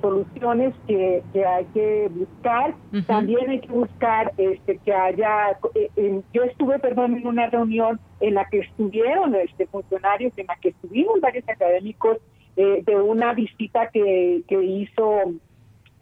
soluciones 0.00 0.74
que, 0.86 1.22
hay 1.34 1.64
que 1.74 2.10
buscar. 2.10 2.74
También 3.06 3.50
hay 3.50 3.60
que 3.60 3.72
buscar 3.72 4.32
este, 4.36 4.78
que 4.78 4.92
haya, 4.92 5.58
eh, 5.74 6.20
yo 6.32 6.42
estuve, 6.44 6.78
perdón, 6.78 7.16
en 7.16 7.26
una 7.26 7.48
reunión 7.48 8.00
en 8.20 8.34
la 8.34 8.44
que 8.46 8.60
estuvieron 8.60 9.34
este, 9.34 9.66
funcionarios, 9.66 10.32
en 10.36 10.46
la 10.46 10.56
que 10.56 10.70
estuvimos 10.70 11.20
varios 11.20 11.48
académicos 11.48 12.18
eh, 12.56 12.82
de 12.84 12.96
una 12.96 13.34
visita 13.34 13.88
que, 13.90 14.42
que 14.46 14.62
hizo 14.62 15.34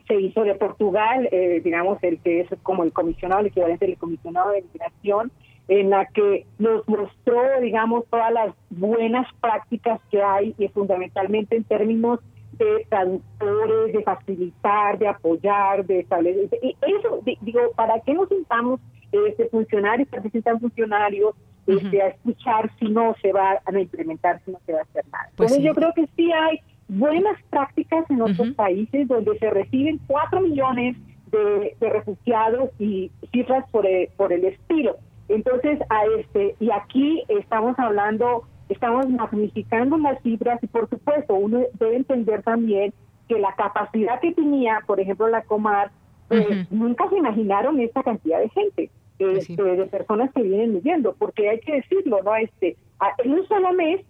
se 0.07 0.21
hizo 0.21 0.43
de 0.43 0.55
Portugal, 0.55 1.29
eh, 1.31 1.61
digamos, 1.63 1.99
el 2.03 2.19
que 2.21 2.41
es 2.41 2.49
como 2.63 2.85
el 2.85 2.93
comisionado, 2.93 3.41
el 3.41 3.47
equivalente 3.47 3.87
del 3.87 3.97
comisionado 3.97 4.51
de 4.51 4.65
migración, 4.73 5.31
en 5.69 5.91
la 5.91 6.07
que 6.07 6.45
nos 6.59 6.87
mostró, 6.89 7.61
digamos, 7.61 8.05
todas 8.11 8.33
las 8.33 8.55
buenas 8.71 9.27
prácticas 9.41 10.01
que 10.11 10.23
hay 10.23 10.55
y 10.59 10.69
fundamentalmente 10.69 11.57
en 11.57 11.65
términos 11.65 12.21
de 12.53 12.87
traductores, 12.89 13.93
de 13.93 14.03
facilitar, 14.03 14.99
de 14.99 15.09
apoyar, 15.09 15.85
de 15.85 16.01
establecer. 16.01 16.59
Y 16.63 16.77
eso, 16.83 17.21
digo, 17.41 17.61
¿para 17.75 18.01
qué 18.01 18.15
nos 18.15 18.29
sentamos 18.29 18.81
este, 19.11 19.49
funcionarios, 19.49 20.09
participan 20.09 20.61
funcionarios 20.61 21.35
este, 21.67 22.03
a 22.03 22.09
escuchar 22.09 22.71
si 22.79 22.89
no 22.89 23.15
se 23.23 23.33
va 23.33 23.61
a 23.65 23.79
implementar, 23.79 24.41
si 24.45 24.51
no 24.51 24.59
se 24.67 24.73
va 24.73 24.81
a 24.81 24.83
hacer 24.83 25.05
nada? 25.13 25.31
Pues 25.37 25.53
Entonces 25.53 25.65
yo 25.65 25.75
creo 25.75 25.93
que 25.95 26.09
sí 26.17 26.31
hay 26.33 26.61
buenas 26.89 27.41
prácticas 27.51 28.09
en 28.11 28.23
otros 28.23 28.51
países 28.51 29.09
donde 29.09 29.39
se 29.39 29.51
reciben 29.51 30.01
cuatro 30.07 30.41
millones 30.41 30.97
de, 31.31 31.75
refugiados 31.81 32.71
y 32.79 33.11
cifras 33.33 33.69
por 33.71 33.87
por 34.17 34.33
el 34.33 34.45
estilo. 34.45 34.97
Entonces, 35.29 35.79
a 35.89 36.05
este, 36.19 36.57
y 36.61 36.71
aquí 36.71 37.23
estamos 37.29 37.79
hablando, 37.79 38.45
estamos 38.73 39.09
magnificando 39.09 39.97
las 39.99 40.21
cifras 40.23 40.63
y 40.63 40.67
por 40.67 40.89
supuesto 40.89 41.35
uno 41.35 41.63
debe 41.79 41.97
entender 41.97 42.43
también 42.43 42.93
que 43.29 43.39
la 43.39 43.55
capacidad 43.55 44.21
que 44.21 44.33
tenía, 44.33 44.83
por 44.87 45.01
ejemplo, 45.01 45.29
la 45.29 45.43
Comar, 45.43 45.91
pues, 46.29 46.71
nunca 46.71 47.09
se 47.09 47.19
imaginaron 47.19 47.81
esta 47.81 48.03
cantidad 48.03 48.41
de 48.41 48.49
gente, 48.51 48.91
pues 49.19 49.49
este, 49.49 49.63
de 49.63 49.87
personas 49.87 50.31
que 50.33 50.43
vienen 50.43 50.77
huyendo, 50.77 51.15
porque 51.19 51.49
hay 51.49 51.61
que 51.61 51.77
decirlo, 51.77 52.23
¿no? 52.23 52.35
Este, 52.37 52.77
en 53.25 53.33
un 53.33 53.47
solo 53.47 53.73
mes, 53.73 54.01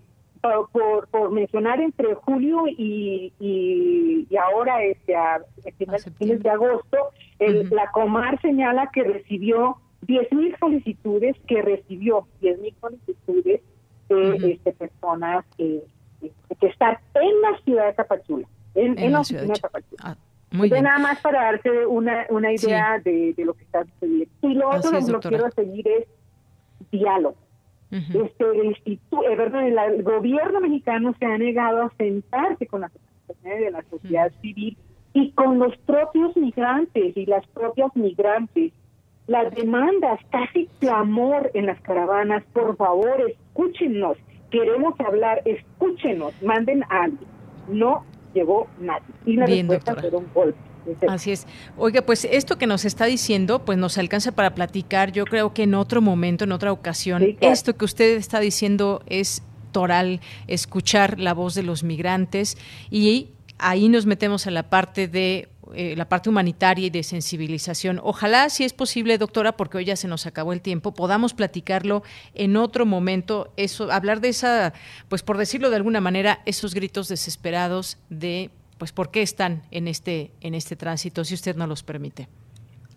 por, 0.73 1.07
por 1.09 1.31
mencionar 1.31 1.81
entre 1.81 2.15
julio 2.15 2.65
y, 2.67 3.33
y, 3.39 4.37
ahora, 4.37 4.83
este, 4.83 5.15
a, 5.15 5.41
fines 6.19 6.43
de 6.43 6.51
agosto, 6.51 6.99
el, 7.39 7.69
la 7.71 7.91
Comar 7.93 8.41
señala 8.41 8.91
que 8.93 9.05
recibió 9.05 9.77
10.000 10.07 10.59
solicitudes 10.59 11.37
que 11.47 11.63
recibió, 11.63 12.27
10.000 12.41 12.75
solicitudes 12.81 13.61
de 14.17 14.53
este, 14.53 14.73
personas 14.73 15.45
que 15.57 15.83
están 16.61 16.99
en 17.15 17.43
la 17.43 17.59
ciudad 17.65 17.87
de 17.87 17.93
Tapachula, 17.95 18.47
en, 18.75 18.99
en, 18.99 19.13
la 19.13 19.25
ciudad 19.25 19.43
de 19.43 19.53
Tapachula. 19.53 20.03
Ah, 20.03 20.17
muy 20.51 20.69
bien. 20.69 20.85
Nada 20.85 20.99
más 20.99 21.21
para 21.21 21.45
darte 21.45 21.87
una, 21.87 22.27
una 22.31 22.53
idea 22.53 22.99
de, 22.99 23.33
de, 23.35 23.45
lo 23.45 23.55
que 23.55 23.65
está 23.65 23.85
sucediendo. 23.85 24.33
Y 24.43 24.55
lo 24.55 24.71
otro 24.71 24.91
que 24.91 25.29
quiero 25.29 25.51
seguir 25.51 25.89
es 25.89 26.07
diálogo. 26.91 27.37
este, 27.91 28.45
el, 28.55 28.67
instituto, 28.67 29.23
verdad, 29.37 29.67
el, 29.67 30.03
gobierno 30.03 30.61
mexicano 30.61 31.15
se 31.19 31.27
ha 31.27 31.39
negado 31.39 31.83
a 31.83 31.93
sentarse 31.97 32.67
con 32.67 32.83
las 32.83 32.93
organizaciones 32.95 33.61
de 33.61 33.71
la 33.71 33.83
sociedad 33.91 34.33
civil 34.41 34.77
y 35.15 35.33
con 35.33 35.59
los 35.59 35.77
propios 35.79 36.37
migrantes 36.37 37.17
y 37.17 37.27
las 37.27 37.47
propias 37.49 37.95
migrantes 37.95 38.73
las 39.27 39.55
demandas, 39.55 40.19
casi 40.31 40.69
clamor 40.81 41.51
en 41.55 41.67
las 41.67 41.81
caravanas, 41.81 42.43
por 42.53 42.77
favor, 42.77 43.33
escúchenos, 43.53 44.17
queremos 44.51 44.95
hablar, 45.01 45.43
escúchenos, 45.45 46.33
manden 46.43 46.83
a 46.85 47.05
alguien. 47.05 47.29
No 47.69 48.05
llegó 48.35 48.67
nadie. 48.81 49.03
Y 49.27 49.37
la 49.37 49.47
Bien, 49.47 49.69
respuesta 49.69 50.01
fue 50.01 50.19
un 50.19 50.27
golpe. 50.33 50.59
Así 51.09 51.31
es. 51.31 51.47
Oiga, 51.77 52.03
pues 52.03 52.25
esto 52.25 52.59
que 52.59 52.67
nos 52.67 52.85
está 52.85 53.05
diciendo, 53.05 53.65
pues 53.65 53.79
nos 53.79 53.99
alcanza 53.99 54.33
para 54.33 54.55
platicar, 54.55 55.13
yo 55.13 55.25
creo 55.25 55.55
que 55.55 55.63
en 55.63 55.75
otro 55.75 56.01
momento, 56.01 56.45
en 56.45 56.51
otra 56.51 56.73
ocasión, 56.73 57.37
esto 57.41 57.77
que 57.77 57.85
usted 57.85 58.17
está 58.17 58.41
diciendo 58.41 59.03
es 59.07 59.45
toral, 59.71 60.21
escuchar 60.49 61.21
la 61.21 61.35
voz 61.35 61.55
de 61.55 61.63
los 61.63 61.85
migrantes 61.85 62.59
y 62.91 63.29
ahí 63.59 63.89
nos 63.89 64.07
metemos 64.07 64.47
a 64.49 64.51
la 64.51 64.65
parte 64.65 65.07
de 65.07 65.49
eh, 65.75 65.95
la 65.97 66.09
parte 66.09 66.29
humanitaria 66.29 66.87
y 66.87 66.91
de 66.91 67.03
sensibilización. 67.03 68.01
Ojalá, 68.03 68.49
si 68.49 68.65
es 68.65 68.73
posible, 68.73 69.19
doctora, 69.19 69.53
porque 69.53 69.79
hoy 69.79 69.85
ya 69.85 69.97
se 69.97 70.09
nos 70.09 70.27
acabó 70.27 70.53
el 70.53 70.61
tiempo, 70.61 70.95
podamos 70.95 71.35
platicarlo 71.35 72.03
en 72.35 72.57
otro 72.57 72.87
momento, 72.87 73.53
eso, 73.57 73.91
hablar 73.91 74.21
de 74.21 74.29
esa, 74.29 74.73
pues 75.09 75.23
por 75.23 75.37
decirlo 75.37 75.71
de 75.71 75.77
alguna 75.77 76.01
manera, 76.01 76.41
esos 76.47 76.75
gritos 76.75 77.09
desesperados 77.09 77.99
de, 78.11 78.51
pues, 78.79 78.93
por 78.93 79.11
qué 79.11 79.23
están 79.23 79.63
en 79.71 79.89
este, 79.89 80.33
en 80.41 80.55
este 80.55 80.77
tránsito, 80.77 81.25
si 81.25 81.35
usted 81.35 81.57
no 81.57 81.67
los 81.67 81.83
permite. 81.83 82.29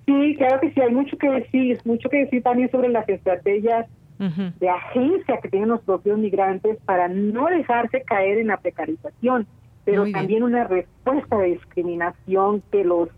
Sí, 0.05 0.35
claro 0.37 0.59
que 0.59 0.71
sí, 0.71 0.81
hay 0.81 0.93
mucho 0.93 1.17
que 1.17 1.29
decir, 1.29 1.79
mucho 1.85 2.09
que 2.09 2.17
decir 2.17 2.43
también 2.43 2.69
sobre 2.71 2.89
las 2.89 3.07
estrategias 3.09 3.87
de 4.17 4.69
agencia 4.69 5.39
que 5.41 5.49
tienen 5.49 5.69
los 5.69 5.81
propios 5.81 6.17
migrantes 6.17 6.77
para 6.85 7.07
no 7.07 7.47
dejarse 7.47 8.01
caer 8.03 8.39
en 8.39 8.47
la 8.47 8.57
precarización 8.57 9.45
pero 9.85 10.11
también 10.11 10.43
una 10.43 10.65
respuesta 10.65 11.37
de 11.37 11.47
discriminación 11.51 12.63
que 12.71 12.83
los 12.83 13.09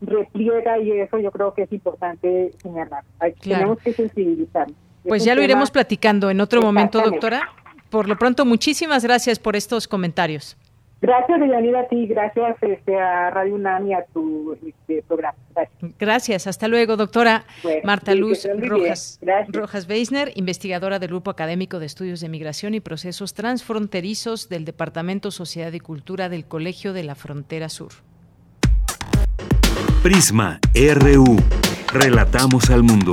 repliega 0.00 0.78
y 0.78 0.92
eso 0.92 1.18
yo 1.18 1.30
creo 1.30 1.52
que 1.52 1.62
es 1.62 1.72
importante 1.72 2.52
señalar. 2.62 3.04
Tenemos 3.40 3.78
que 3.80 3.92
sensibilizar. 3.92 4.68
Pues 5.06 5.24
ya 5.24 5.34
lo 5.34 5.42
iremos 5.42 5.70
platicando 5.70 6.30
en 6.30 6.40
otro 6.40 6.62
momento, 6.62 7.00
doctora. 7.00 7.50
Por 7.90 8.08
lo 8.08 8.16
pronto, 8.16 8.46
muchísimas 8.46 9.02
gracias 9.02 9.38
por 9.38 9.56
estos 9.56 9.88
comentarios. 9.88 10.56
Gracias, 11.02 11.40
Deyanira, 11.40 11.80
a 11.80 11.88
ti, 11.88 12.06
gracias 12.06 12.56
este, 12.60 12.98
a 12.98 13.30
Radio 13.30 13.54
UNAM 13.54 13.86
y 13.86 13.94
a 13.94 14.04
tu 14.12 14.54
este, 14.66 15.02
programa. 15.08 15.38
Gracias. 15.98 16.46
hasta 16.46 16.68
luego, 16.68 16.96
doctora 16.96 17.44
Marta 17.84 18.14
Luz 18.14 18.46
Rojas, 18.58 19.18
Rojas 19.48 19.86
Beisner, 19.86 20.32
investigadora 20.34 20.98
del 20.98 21.08
Grupo 21.08 21.30
Académico 21.30 21.78
de 21.78 21.86
Estudios 21.86 22.20
de 22.20 22.28
Migración 22.28 22.74
y 22.74 22.80
Procesos 22.80 23.32
Transfronterizos 23.32 24.48
del 24.50 24.66
Departamento 24.66 25.30
Sociedad 25.30 25.72
y 25.72 25.80
Cultura 25.80 26.28
del 26.28 26.44
Colegio 26.44 26.92
de 26.92 27.04
la 27.04 27.14
Frontera 27.14 27.70
Sur. 27.70 27.92
Prisma 30.02 30.60
RU. 30.74 31.36
Relatamos 31.92 32.70
al 32.70 32.82
mundo. 32.82 33.12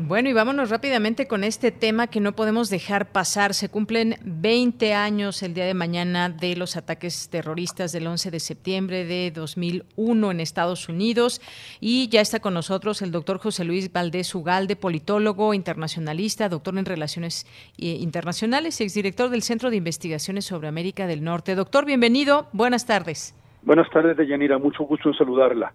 Bueno, 0.00 0.28
y 0.28 0.32
vámonos 0.32 0.70
rápidamente 0.70 1.26
con 1.26 1.42
este 1.42 1.72
tema 1.72 2.06
que 2.06 2.20
no 2.20 2.30
podemos 2.30 2.70
dejar 2.70 3.10
pasar. 3.10 3.52
Se 3.52 3.68
cumplen 3.68 4.14
20 4.24 4.94
años 4.94 5.42
el 5.42 5.54
día 5.54 5.66
de 5.66 5.74
mañana 5.74 6.28
de 6.28 6.54
los 6.54 6.76
ataques 6.76 7.28
terroristas 7.28 7.90
del 7.90 8.06
11 8.06 8.30
de 8.30 8.38
septiembre 8.38 9.04
de 9.04 9.32
2001 9.32 10.30
en 10.30 10.38
Estados 10.38 10.88
Unidos. 10.88 11.40
Y 11.80 12.08
ya 12.10 12.20
está 12.20 12.38
con 12.38 12.54
nosotros 12.54 13.02
el 13.02 13.10
doctor 13.10 13.38
José 13.38 13.64
Luis 13.64 13.92
Valdés 13.92 14.32
Ugalde, 14.36 14.76
politólogo, 14.76 15.52
internacionalista, 15.52 16.48
doctor 16.48 16.78
en 16.78 16.84
Relaciones 16.84 17.44
eh, 17.76 17.86
Internacionales 17.86 18.80
y 18.80 18.84
exdirector 18.84 19.30
del 19.30 19.42
Centro 19.42 19.68
de 19.68 19.78
Investigaciones 19.78 20.44
sobre 20.44 20.68
América 20.68 21.08
del 21.08 21.24
Norte. 21.24 21.56
Doctor, 21.56 21.84
bienvenido. 21.84 22.46
Buenas 22.52 22.86
tardes. 22.86 23.34
Buenas 23.62 23.90
tardes, 23.90 24.16
Deyanira. 24.16 24.58
Mucho 24.58 24.84
gusto 24.84 25.08
en 25.08 25.16
saludarla. 25.16 25.74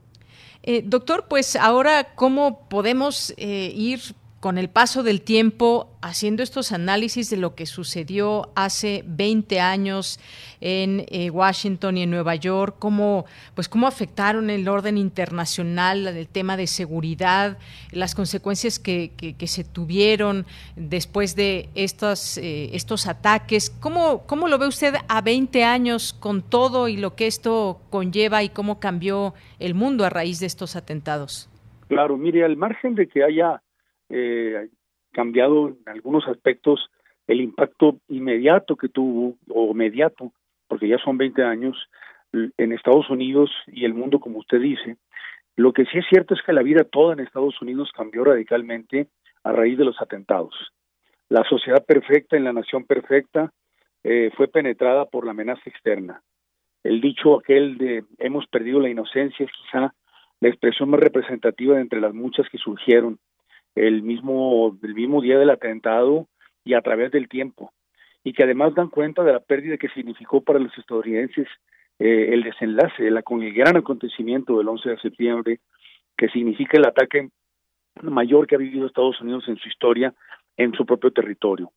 Eh, 0.64 0.82
doctor, 0.86 1.26
pues 1.28 1.58
ahora, 1.58 2.16
¿cómo 2.16 2.68
podemos 2.70 3.34
eh, 3.36 3.72
ir 3.76 4.16
con 4.44 4.58
el 4.58 4.70
paso 4.70 5.04
del 5.04 5.22
tiempo, 5.22 5.88
haciendo 6.02 6.44
estos 6.44 6.74
análisis 6.74 7.30
de 7.30 7.38
lo 7.38 7.56
que 7.56 7.66
sucedió 7.66 8.50
hace 8.56 9.02
20 9.08 9.62
años 9.62 10.20
en 10.60 11.06
eh, 11.08 11.30
Washington 11.30 11.98
y 11.98 12.04
en 12.04 12.10
Nueva 12.10 12.36
York, 12.36 12.76
cómo, 12.78 13.24
pues 13.56 13.70
cómo 13.70 13.88
afectaron 13.88 14.50
el 14.50 14.68
orden 14.68 14.98
internacional, 14.98 16.06
el 16.08 16.28
tema 16.28 16.58
de 16.58 16.68
seguridad, 16.68 17.58
las 17.94 18.16
consecuencias 18.16 18.80
que, 18.80 19.14
se 19.46 19.64
tuvieron 19.64 20.46
después 20.76 21.38
de 21.38 21.70
estos, 21.74 22.38
eh, 22.38 22.76
estos 22.76 23.08
ataques. 23.08 23.70
¿Cómo, 23.70 24.24
¿Cómo 24.28 24.50
lo 24.50 24.58
ve 24.58 24.68
usted 24.68 24.96
a 25.08 25.22
20 25.22 25.64
años 25.64 26.12
con 26.12 26.42
todo 26.42 26.90
y 26.90 26.98
lo 26.98 27.16
que 27.16 27.28
esto 27.28 27.80
conlleva 27.90 28.44
y 28.44 28.50
cómo 28.50 28.82
cambió 28.82 29.36
el 29.60 29.74
mundo 29.74 30.04
a 30.04 30.10
raíz 30.10 30.42
de 30.42 30.48
estos 30.48 30.76
atentados? 30.76 31.50
Claro, 31.88 32.18
mire, 32.18 32.44
al 32.44 32.58
margen 32.58 32.96
de 32.96 33.08
que 33.08 33.24
haya 33.24 33.63
eh, 34.16 34.70
cambiado 35.12 35.70
en 35.70 35.78
algunos 35.88 36.28
aspectos 36.28 36.90
el 37.26 37.42
impacto 37.42 37.98
inmediato 38.10 38.76
que 38.76 38.90
tuvo, 38.90 39.38
o 39.50 39.72
inmediato, 39.72 40.32
porque 40.68 40.88
ya 40.88 40.98
son 41.00 41.18
20 41.18 41.42
años, 41.44 41.78
en 42.58 42.72
Estados 42.72 43.10
Unidos 43.10 43.52
y 43.68 43.86
el 43.86 43.94
mundo, 43.94 44.20
como 44.20 44.40
usted 44.40 44.60
dice. 44.60 44.98
Lo 45.56 45.72
que 45.72 45.86
sí 45.86 46.00
es 46.00 46.06
cierto 46.10 46.34
es 46.34 46.42
que 46.42 46.54
la 46.54 46.64
vida 46.64 46.84
toda 46.84 47.14
en 47.14 47.20
Estados 47.20 47.62
Unidos 47.62 47.92
cambió 47.96 48.24
radicalmente 48.24 49.08
a 49.44 49.52
raíz 49.52 49.78
de 49.78 49.86
los 49.86 50.02
atentados. 50.02 50.74
La 51.30 51.44
sociedad 51.44 51.86
perfecta 51.86 52.36
en 52.36 52.44
la 52.44 52.54
nación 52.54 52.86
perfecta 52.86 53.52
eh, 54.04 54.32
fue 54.36 54.48
penetrada 54.48 55.06
por 55.06 55.26
la 55.26 55.32
amenaza 55.32 55.62
externa. 55.66 56.22
El 56.84 57.02
dicho 57.02 57.40
aquel 57.40 57.78
de 57.78 58.04
hemos 58.18 58.48
perdido 58.48 58.80
la 58.80 58.90
inocencia 58.90 59.46
es 59.46 59.52
quizá 59.52 59.94
la 60.40 60.50
expresión 60.50 60.90
más 60.90 61.00
representativa 61.00 61.76
de 61.76 61.82
entre 61.82 62.02
las 62.02 62.14
muchas 62.14 62.50
que 62.50 62.58
surgieron 62.58 63.20
el 63.76 64.04
mismo, 64.04 64.78
el 64.82 64.94
mismo 64.94 65.22
día 65.22 65.38
del 65.38 65.50
atentado 65.50 66.28
y 66.64 66.74
a 66.74 66.82
través 66.82 67.12
del 67.12 67.28
tiempo, 67.28 67.72
y 68.24 68.34
que 68.34 68.44
además 68.44 68.76
dan 68.76 68.90
cuenta 68.90 69.24
de 69.24 69.34
la 69.34 69.40
pérdida 69.40 69.78
que 69.78 69.90
significó 69.90 70.42
para 70.42 70.60
los 70.60 70.78
estadounidenses 70.78 71.48
eh, 72.00 72.30
el 72.32 72.44
desenlace, 72.44 73.10
con 73.24 73.44
el 73.44 73.54
gran 73.54 73.78
acontecimiento 73.78 74.58
del 74.58 74.68
11 74.68 74.90
de 74.90 74.98
septiembre, 75.00 75.60
que 76.18 76.30
significa 76.30 76.78
el 76.78 76.86
ataque 76.86 77.30
mayor 78.02 78.48
que 78.48 78.56
ha 78.56 78.60
vivido 78.60 78.88
Estados 78.88 79.20
Unidos 79.22 79.46
en 79.48 79.58
su 79.58 79.68
historia 79.68 80.14
en 80.58 80.74
su 80.74 80.86
propio 80.86 81.12
territorio. 81.12 81.72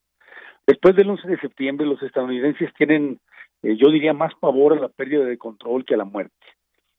Después 0.66 0.96
del 0.96 1.10
11 1.10 1.28
de 1.28 1.38
septiembre, 1.38 1.86
los 1.86 2.02
estadounidenses 2.02 2.72
tienen, 2.74 3.20
eh, 3.62 3.76
yo 3.76 3.90
diría, 3.90 4.12
más 4.12 4.34
pavor 4.34 4.72
a 4.72 4.80
la 4.80 4.88
pérdida 4.88 5.24
de 5.24 5.38
control 5.38 5.84
que 5.84 5.94
a 5.94 5.98
la 5.98 6.04
muerte. 6.04 6.34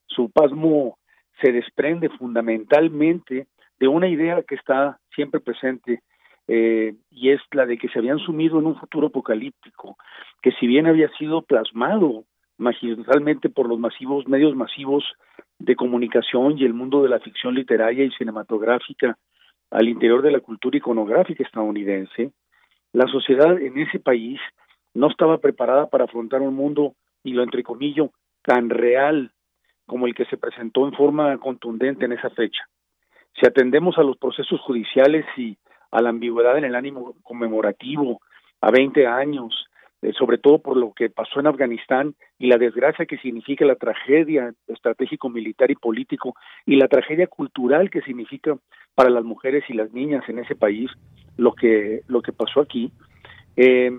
Su 0.07 0.29
pasmo 0.31 0.97
se 1.41 1.51
desprende 1.51 2.09
fundamentalmente 2.09 3.47
de 3.79 3.87
una 3.87 4.07
idea 4.07 4.43
que 4.43 4.55
está 4.55 4.99
siempre 5.13 5.39
presente 5.39 6.01
eh, 6.47 6.95
y 7.11 7.31
es 7.31 7.41
la 7.51 7.65
de 7.65 7.77
que 7.77 7.89
se 7.89 7.99
habían 7.99 8.19
sumido 8.19 8.59
en 8.59 8.67
un 8.67 8.79
futuro 8.79 9.07
apocalíptico, 9.07 9.97
que 10.41 10.51
si 10.53 10.67
bien 10.67 10.87
había 10.87 11.09
sido 11.17 11.41
plasmado 11.41 12.23
magistralmente 12.57 13.49
por 13.49 13.67
los 13.67 13.77
masivos 13.77 14.27
medios 14.27 14.55
masivos 14.55 15.03
de 15.59 15.75
comunicación 15.75 16.57
y 16.57 16.63
el 16.63 16.73
mundo 16.73 17.03
de 17.03 17.09
la 17.09 17.19
ficción 17.19 17.53
literaria 17.53 18.03
y 18.05 18.11
cinematográfica 18.11 19.17
al 19.71 19.89
interior 19.89 20.21
de 20.21 20.31
la 20.31 20.39
cultura 20.39 20.77
iconográfica 20.77 21.43
estadounidense, 21.43 22.31
la 22.93 23.05
sociedad 23.07 23.59
en 23.59 23.77
ese 23.77 23.99
país 23.99 24.39
no 24.93 25.09
estaba 25.09 25.37
preparada 25.39 25.87
para 25.87 26.05
afrontar 26.05 26.41
un 26.41 26.55
mundo, 26.55 26.95
y 27.23 27.33
lo 27.33 27.43
entrecomillo, 27.43 28.11
tan 28.41 28.69
real 28.69 29.31
como 29.85 30.07
el 30.07 30.15
que 30.15 30.25
se 30.25 30.37
presentó 30.37 30.87
en 30.87 30.93
forma 30.93 31.37
contundente 31.37 32.05
en 32.05 32.13
esa 32.13 32.29
fecha. 32.29 32.63
Si 33.39 33.45
atendemos 33.45 33.97
a 33.97 34.03
los 34.03 34.17
procesos 34.17 34.59
judiciales 34.61 35.25
y 35.37 35.57
a 35.91 36.01
la 36.01 36.09
ambigüedad 36.09 36.57
en 36.57 36.65
el 36.65 36.75
ánimo 36.75 37.15
conmemorativo 37.23 38.21
a 38.61 38.71
20 38.71 39.05
años, 39.05 39.67
eh, 40.01 40.11
sobre 40.13 40.37
todo 40.37 40.59
por 40.59 40.77
lo 40.77 40.93
que 40.93 41.09
pasó 41.09 41.39
en 41.39 41.47
Afganistán 41.47 42.15
y 42.39 42.47
la 42.47 42.57
desgracia 42.57 43.05
que 43.05 43.17
significa 43.17 43.65
la 43.65 43.75
tragedia 43.75 44.53
estratégico, 44.67 45.29
militar 45.29 45.71
y 45.71 45.75
político 45.75 46.35
y 46.65 46.75
la 46.75 46.87
tragedia 46.87 47.27
cultural 47.27 47.89
que 47.89 48.01
significa 48.01 48.57
para 48.95 49.09
las 49.09 49.23
mujeres 49.23 49.63
y 49.69 49.73
las 49.73 49.91
niñas 49.93 50.23
en 50.27 50.39
ese 50.39 50.55
país 50.55 50.89
lo 51.35 51.53
que 51.53 52.01
lo 52.07 52.21
que 52.21 52.31
pasó 52.31 52.61
aquí 52.61 52.91
eh, 53.55 53.95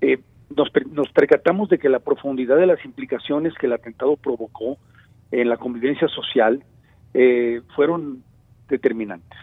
eh, 0.00 0.18
nos, 0.56 0.70
nos 0.90 1.08
percatamos 1.12 1.68
de 1.68 1.78
que 1.78 1.88
la 1.88 2.00
profundidad 2.00 2.56
de 2.56 2.66
las 2.66 2.84
implicaciones 2.84 3.54
que 3.54 3.66
el 3.66 3.72
atentado 3.72 4.16
provocó 4.16 4.78
en 5.30 5.48
la 5.48 5.56
convivencia 5.56 6.08
social 6.08 6.64
fueron 7.74 8.24
determinantes. 8.68 9.38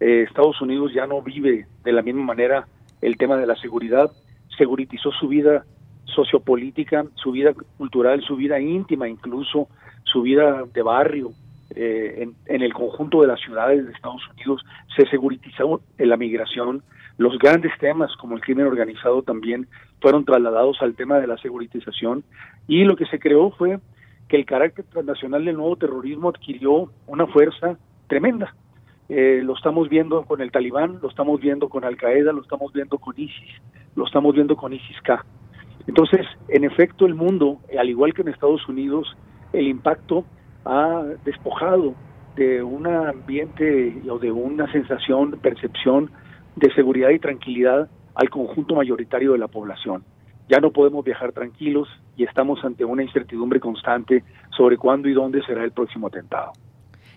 Eh, 0.00 0.24
Estados 0.28 0.60
Unidos 0.60 0.92
ya 0.92 1.06
no 1.06 1.22
vive 1.22 1.66
de 1.84 1.92
la 1.92 2.02
misma 2.02 2.24
manera 2.24 2.66
el 3.00 3.16
tema 3.16 3.36
de 3.36 3.46
la 3.46 3.56
seguridad, 3.56 4.10
seguritizó 4.56 5.10
su 5.12 5.28
vida 5.28 5.64
sociopolítica, 6.04 7.06
su 7.14 7.32
vida 7.32 7.52
cultural, 7.78 8.22
su 8.22 8.36
vida 8.36 8.60
íntima, 8.60 9.08
incluso 9.08 9.68
su 10.04 10.22
vida 10.22 10.64
de 10.72 10.82
barrio. 10.82 11.30
Eh, 11.74 12.28
en, 12.46 12.62
el 12.62 12.72
conjunto 12.72 13.20
de 13.20 13.26
las 13.26 13.40
ciudades 13.40 13.84
de 13.84 13.92
Estados 13.92 14.22
Unidos 14.34 14.64
se 14.96 15.06
seguritizó 15.08 15.80
la 15.98 16.16
migración. 16.16 16.82
Los 17.18 17.38
grandes 17.38 17.72
temas 17.78 18.14
como 18.16 18.36
el 18.36 18.40
crimen 18.40 18.66
organizado 18.66 19.22
también 19.22 19.66
fueron 20.00 20.24
trasladados 20.24 20.80
al 20.80 20.94
tema 20.94 21.18
de 21.18 21.26
la 21.26 21.36
seguritización 21.38 22.22
y 22.68 22.84
lo 22.84 22.96
que 22.96 23.06
se 23.06 23.18
creó 23.18 23.50
fue 23.50 23.78
que 24.28 24.36
el 24.36 24.44
carácter 24.44 24.84
transnacional 24.86 25.44
del 25.44 25.56
nuevo 25.56 25.76
terrorismo 25.76 26.28
adquirió 26.28 26.90
una 27.06 27.26
fuerza 27.26 27.78
tremenda. 28.06 28.54
Eh, 29.08 29.40
lo 29.44 29.54
estamos 29.54 29.88
viendo 29.88 30.24
con 30.24 30.40
el 30.40 30.50
Talibán, 30.50 30.98
lo 31.00 31.08
estamos 31.08 31.40
viendo 31.40 31.68
con 31.68 31.84
Al 31.84 31.96
Qaeda, 31.96 32.32
lo 32.32 32.42
estamos 32.42 32.72
viendo 32.72 32.98
con 32.98 33.14
ISIS, 33.16 33.62
lo 33.94 34.04
estamos 34.04 34.34
viendo 34.34 34.56
con 34.56 34.72
ISIS-K. 34.72 35.24
Entonces, 35.86 36.26
en 36.48 36.64
efecto, 36.64 37.06
el 37.06 37.14
mundo, 37.14 37.60
al 37.78 37.88
igual 37.88 38.12
que 38.12 38.22
en 38.22 38.28
Estados 38.28 38.68
Unidos, 38.68 39.16
el 39.52 39.68
impacto 39.68 40.24
ha 40.64 41.04
despojado 41.24 41.94
de 42.34 42.62
un 42.62 42.86
ambiente 42.86 44.02
o 44.10 44.18
de 44.18 44.32
una 44.32 44.70
sensación, 44.72 45.38
percepción 45.40 46.10
de 46.56 46.72
seguridad 46.74 47.10
y 47.10 47.20
tranquilidad 47.20 47.88
al 48.14 48.30
conjunto 48.30 48.74
mayoritario 48.74 49.32
de 49.32 49.38
la 49.38 49.48
población. 49.48 50.04
Ya 50.48 50.58
no 50.58 50.70
podemos 50.70 51.04
viajar 51.04 51.32
tranquilos 51.32 51.88
y 52.16 52.24
estamos 52.24 52.64
ante 52.64 52.84
una 52.84 53.02
incertidumbre 53.02 53.60
constante 53.60 54.24
sobre 54.56 54.76
cuándo 54.76 55.08
y 55.08 55.14
dónde 55.14 55.42
será 55.42 55.64
el 55.64 55.72
próximo 55.72 56.08
atentado. 56.08 56.52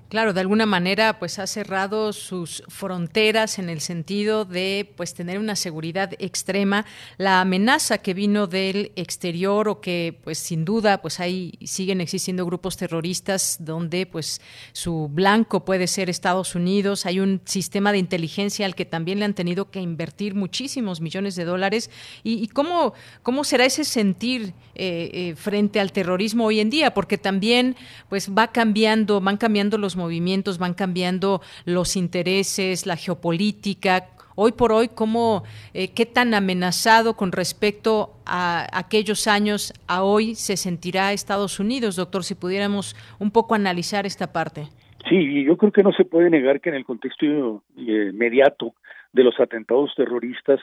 Claro, 0.09 0.33
de 0.33 0.39
alguna 0.39 0.65
manera 0.65 1.19
pues 1.19 1.37
ha 1.37 1.45
cerrado 1.45 2.13
sus 2.13 2.63
fronteras 2.67 3.59
en 3.59 3.69
el 3.69 3.79
sentido 3.79 4.43
de 4.43 4.91
pues 4.97 5.13
tener 5.13 5.37
una 5.37 5.55
seguridad 5.55 6.13
extrema, 6.17 6.87
la 7.19 7.41
amenaza 7.41 7.99
que 7.99 8.15
vino 8.15 8.47
del 8.47 8.91
exterior 8.95 9.69
o 9.69 9.81
que 9.81 10.19
pues 10.23 10.39
sin 10.39 10.65
duda 10.65 11.03
pues 11.03 11.19
ahí 11.19 11.59
siguen 11.63 12.01
existiendo 12.01 12.43
grupos 12.43 12.75
terroristas 12.75 13.57
donde 13.59 14.07
pues 14.07 14.41
su 14.71 15.09
blanco 15.09 15.63
puede 15.63 15.85
ser 15.85 16.09
Estados 16.09 16.55
Unidos, 16.55 17.05
hay 17.05 17.19
un 17.19 17.41
sistema 17.45 17.91
de 17.91 17.99
inteligencia 17.99 18.65
al 18.65 18.73
que 18.73 18.85
también 18.85 19.19
le 19.19 19.25
han 19.25 19.35
tenido 19.35 19.69
que 19.69 19.79
invertir 19.79 20.33
muchísimos 20.33 21.01
millones 21.01 21.35
de 21.35 21.45
dólares. 21.45 21.91
Y, 22.23 22.47
cómo 22.47 22.93
cómo 23.21 23.43
será 23.43 23.65
ese 23.65 23.83
sentir 23.83 24.53
eh, 24.73 25.11
eh, 25.13 25.35
frente 25.35 25.79
al 25.79 25.91
terrorismo 25.91 26.45
hoy 26.45 26.61
en 26.61 26.71
día 26.71 26.95
porque 26.95 27.19
también 27.19 27.75
pues 28.09 28.31
va 28.31 28.47
cambiando, 28.47 29.21
van 29.21 29.37
cambiando 29.37 29.77
los 29.77 29.98
movimientos, 29.99 30.57
van 30.57 30.73
cambiando 30.73 31.41
los 31.65 31.95
intereses, 31.95 32.87
la 32.87 32.95
geopolítica. 32.95 34.07
Hoy 34.35 34.53
por 34.53 34.71
hoy, 34.71 34.87
¿cómo, 34.87 35.43
eh, 35.73 35.89
¿qué 35.93 36.05
tan 36.05 36.33
amenazado 36.33 37.15
con 37.15 37.31
respecto 37.31 38.15
a 38.25 38.65
aquellos 38.73 39.27
años 39.27 39.73
a 39.87 40.03
hoy 40.03 40.33
se 40.33 40.55
sentirá 40.55 41.11
Estados 41.11 41.59
Unidos, 41.59 41.97
doctor? 41.97 42.23
Si 42.23 42.35
pudiéramos 42.35 42.95
un 43.19 43.31
poco 43.31 43.53
analizar 43.53 44.05
esta 44.05 44.31
parte. 44.31 44.69
Sí, 45.09 45.43
yo 45.43 45.57
creo 45.57 45.71
que 45.71 45.83
no 45.83 45.91
se 45.91 46.05
puede 46.05 46.29
negar 46.29 46.61
que 46.61 46.69
en 46.69 46.75
el 46.75 46.85
contexto 46.85 47.25
eh, 47.25 48.09
inmediato 48.13 48.73
de 49.13 49.23
los 49.23 49.39
atentados 49.39 49.93
terroristas 49.95 50.59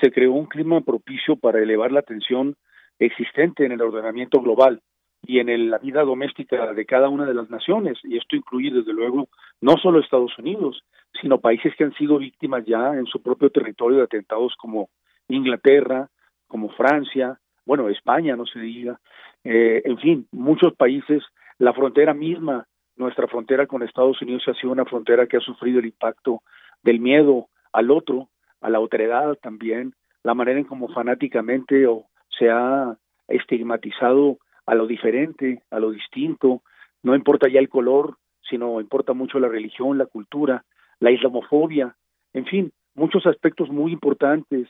se 0.00 0.10
creó 0.10 0.32
un 0.32 0.46
clima 0.46 0.80
propicio 0.80 1.36
para 1.36 1.60
elevar 1.60 1.92
la 1.92 2.02
tensión 2.02 2.56
existente 2.98 3.64
en 3.64 3.72
el 3.72 3.82
ordenamiento 3.82 4.40
global 4.40 4.80
y 5.26 5.40
en 5.40 5.70
la 5.70 5.78
vida 5.78 6.02
doméstica 6.02 6.72
de 6.72 6.86
cada 6.86 7.08
una 7.08 7.26
de 7.26 7.34
las 7.34 7.50
naciones, 7.50 7.98
y 8.04 8.16
esto 8.16 8.36
incluye 8.36 8.70
desde 8.70 8.92
luego 8.92 9.28
no 9.60 9.76
solo 9.76 9.98
Estados 9.98 10.38
Unidos, 10.38 10.84
sino 11.20 11.40
países 11.40 11.74
que 11.76 11.84
han 11.84 11.94
sido 11.94 12.18
víctimas 12.18 12.64
ya 12.64 12.94
en 12.94 13.06
su 13.06 13.20
propio 13.20 13.50
territorio 13.50 13.98
de 13.98 14.04
atentados 14.04 14.54
como 14.56 14.88
Inglaterra, 15.28 16.08
como 16.46 16.68
Francia, 16.70 17.38
bueno, 17.64 17.88
España, 17.88 18.36
no 18.36 18.46
se 18.46 18.60
diga, 18.60 19.00
eh, 19.42 19.82
en 19.84 19.98
fin, 19.98 20.28
muchos 20.30 20.74
países, 20.74 21.22
la 21.58 21.72
frontera 21.72 22.14
misma, 22.14 22.66
nuestra 22.96 23.26
frontera 23.26 23.66
con 23.66 23.82
Estados 23.82 24.22
Unidos 24.22 24.44
ha 24.46 24.54
sido 24.54 24.72
una 24.72 24.84
frontera 24.84 25.26
que 25.26 25.38
ha 25.38 25.40
sufrido 25.40 25.80
el 25.80 25.86
impacto 25.86 26.42
del 26.82 27.00
miedo 27.00 27.48
al 27.72 27.90
otro, 27.90 28.28
a 28.60 28.70
la 28.70 28.78
otredad 28.78 29.34
también, 29.42 29.94
la 30.22 30.34
manera 30.34 30.60
en 30.60 30.64
cómo 30.64 30.88
fanáticamente 30.88 31.86
o 31.86 32.06
se 32.38 32.48
ha 32.50 32.96
estigmatizado 33.28 34.38
a 34.66 34.74
lo 34.74 34.86
diferente, 34.86 35.62
a 35.70 35.78
lo 35.78 35.90
distinto, 35.90 36.62
no 37.02 37.14
importa 37.14 37.48
ya 37.48 37.60
el 37.60 37.68
color, 37.68 38.16
sino 38.48 38.80
importa 38.80 39.12
mucho 39.12 39.38
la 39.38 39.48
religión, 39.48 39.98
la 39.98 40.06
cultura, 40.06 40.64
la 41.00 41.10
islamofobia, 41.10 41.94
en 42.32 42.44
fin, 42.44 42.72
muchos 42.94 43.26
aspectos 43.26 43.70
muy 43.70 43.92
importantes 43.92 44.68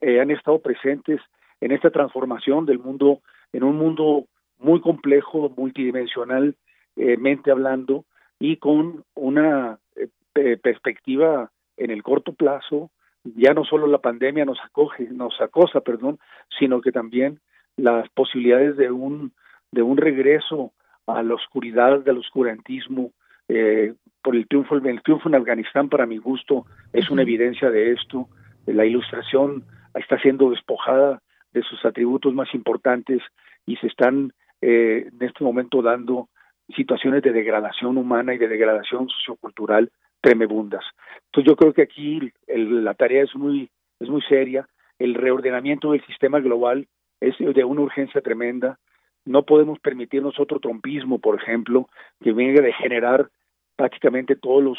eh, 0.00 0.20
han 0.20 0.30
estado 0.30 0.58
presentes 0.58 1.20
en 1.60 1.72
esta 1.72 1.90
transformación 1.90 2.66
del 2.66 2.78
mundo, 2.78 3.20
en 3.52 3.62
un 3.62 3.76
mundo 3.76 4.26
muy 4.58 4.80
complejo, 4.80 5.52
multidimensional, 5.56 6.56
eh, 6.96 7.16
mente 7.16 7.50
hablando, 7.50 8.04
y 8.38 8.56
con 8.56 9.04
una 9.14 9.78
eh, 9.96 10.56
perspectiva 10.56 11.50
en 11.76 11.90
el 11.90 12.02
corto 12.02 12.32
plazo, 12.32 12.90
ya 13.24 13.54
no 13.54 13.64
solo 13.64 13.86
la 13.86 13.98
pandemia 13.98 14.44
nos 14.44 14.58
acoge, 14.60 15.08
nos 15.10 15.40
acosa, 15.40 15.80
perdón, 15.80 16.18
sino 16.58 16.80
que 16.80 16.92
también 16.92 17.40
las 17.76 18.08
posibilidades 18.10 18.76
de 18.76 18.90
un 18.90 19.32
de 19.70 19.82
un 19.82 19.96
regreso 19.96 20.72
a 21.06 21.22
la 21.22 21.34
oscuridad 21.34 22.00
del 22.00 22.18
oscurantismo 22.18 23.10
eh, 23.48 23.94
por 24.22 24.36
el 24.36 24.46
triunfo 24.46 24.76
el 24.76 25.02
triunfo 25.02 25.28
en 25.28 25.34
Afganistán 25.34 25.88
para 25.88 26.06
mi 26.06 26.18
gusto 26.18 26.66
es 26.92 27.10
una 27.10 27.22
evidencia 27.22 27.70
de 27.70 27.92
esto 27.92 28.28
la 28.66 28.84
ilustración 28.84 29.64
está 29.94 30.18
siendo 30.18 30.50
despojada 30.50 31.20
de 31.52 31.62
sus 31.62 31.84
atributos 31.84 32.34
más 32.34 32.52
importantes 32.54 33.22
y 33.66 33.76
se 33.76 33.86
están 33.86 34.32
eh, 34.60 35.08
en 35.12 35.26
este 35.26 35.44
momento 35.44 35.82
dando 35.82 36.28
situaciones 36.74 37.22
de 37.22 37.32
degradación 37.32 37.98
humana 37.98 38.34
y 38.34 38.38
de 38.38 38.48
degradación 38.48 39.08
sociocultural 39.08 39.90
tremebundas. 40.20 40.84
Entonces 41.26 41.50
yo 41.50 41.56
creo 41.56 41.72
que 41.74 41.82
aquí 41.82 42.32
la 42.46 42.94
tarea 42.94 43.24
es 43.24 43.34
muy 43.34 43.70
es 44.00 44.08
muy 44.08 44.22
seria. 44.22 44.66
El 44.98 45.14
reordenamiento 45.14 45.92
del 45.92 46.04
sistema 46.06 46.40
global 46.40 46.88
es 47.28 47.54
de 47.54 47.64
una 47.64 47.82
urgencia 47.82 48.20
tremenda. 48.20 48.78
No 49.24 49.44
podemos 49.44 49.78
permitirnos 49.78 50.38
otro 50.38 50.60
trompismo, 50.60 51.18
por 51.18 51.40
ejemplo, 51.40 51.88
que 52.20 52.32
venga 52.32 52.60
a 52.60 52.64
degenerar 52.64 53.30
prácticamente 53.76 54.36
todos 54.36 54.62
los 54.62 54.78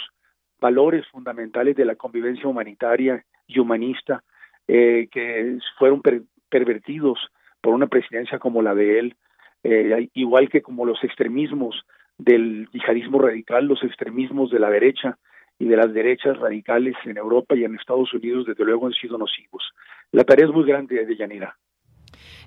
valores 0.59 1.05
fundamentales 1.07 1.75
de 1.75 1.85
la 1.85 1.95
convivencia 1.95 2.47
humanitaria 2.47 3.25
y 3.47 3.59
humanista 3.59 4.23
eh, 4.67 5.07
que 5.11 5.57
fueron 5.77 6.01
pervertidos 6.49 7.19
por 7.61 7.73
una 7.73 7.87
presidencia 7.87 8.39
como 8.39 8.61
la 8.61 8.75
de 8.75 8.99
él, 8.99 9.15
eh, 9.63 10.09
igual 10.13 10.49
que 10.49 10.61
como 10.61 10.85
los 10.85 11.03
extremismos 11.03 11.85
del 12.17 12.69
yihadismo 12.71 13.19
radical, 13.19 13.65
los 13.65 13.83
extremismos 13.83 14.51
de 14.51 14.59
la 14.59 14.69
derecha 14.69 15.17
y 15.59 15.65
de 15.65 15.77
las 15.77 15.93
derechas 15.93 16.37
radicales 16.37 16.95
en 17.05 17.17
Europa 17.17 17.55
y 17.55 17.63
en 17.63 17.75
Estados 17.75 18.13
Unidos, 18.13 18.45
desde 18.45 18.63
luego, 18.63 18.87
han 18.87 18.93
sido 18.93 19.17
nocivos. 19.17 19.63
La 20.11 20.23
tarea 20.23 20.45
es 20.45 20.51
muy 20.51 20.65
grande 20.65 21.05
de 21.05 21.15
Yanira. 21.15 21.57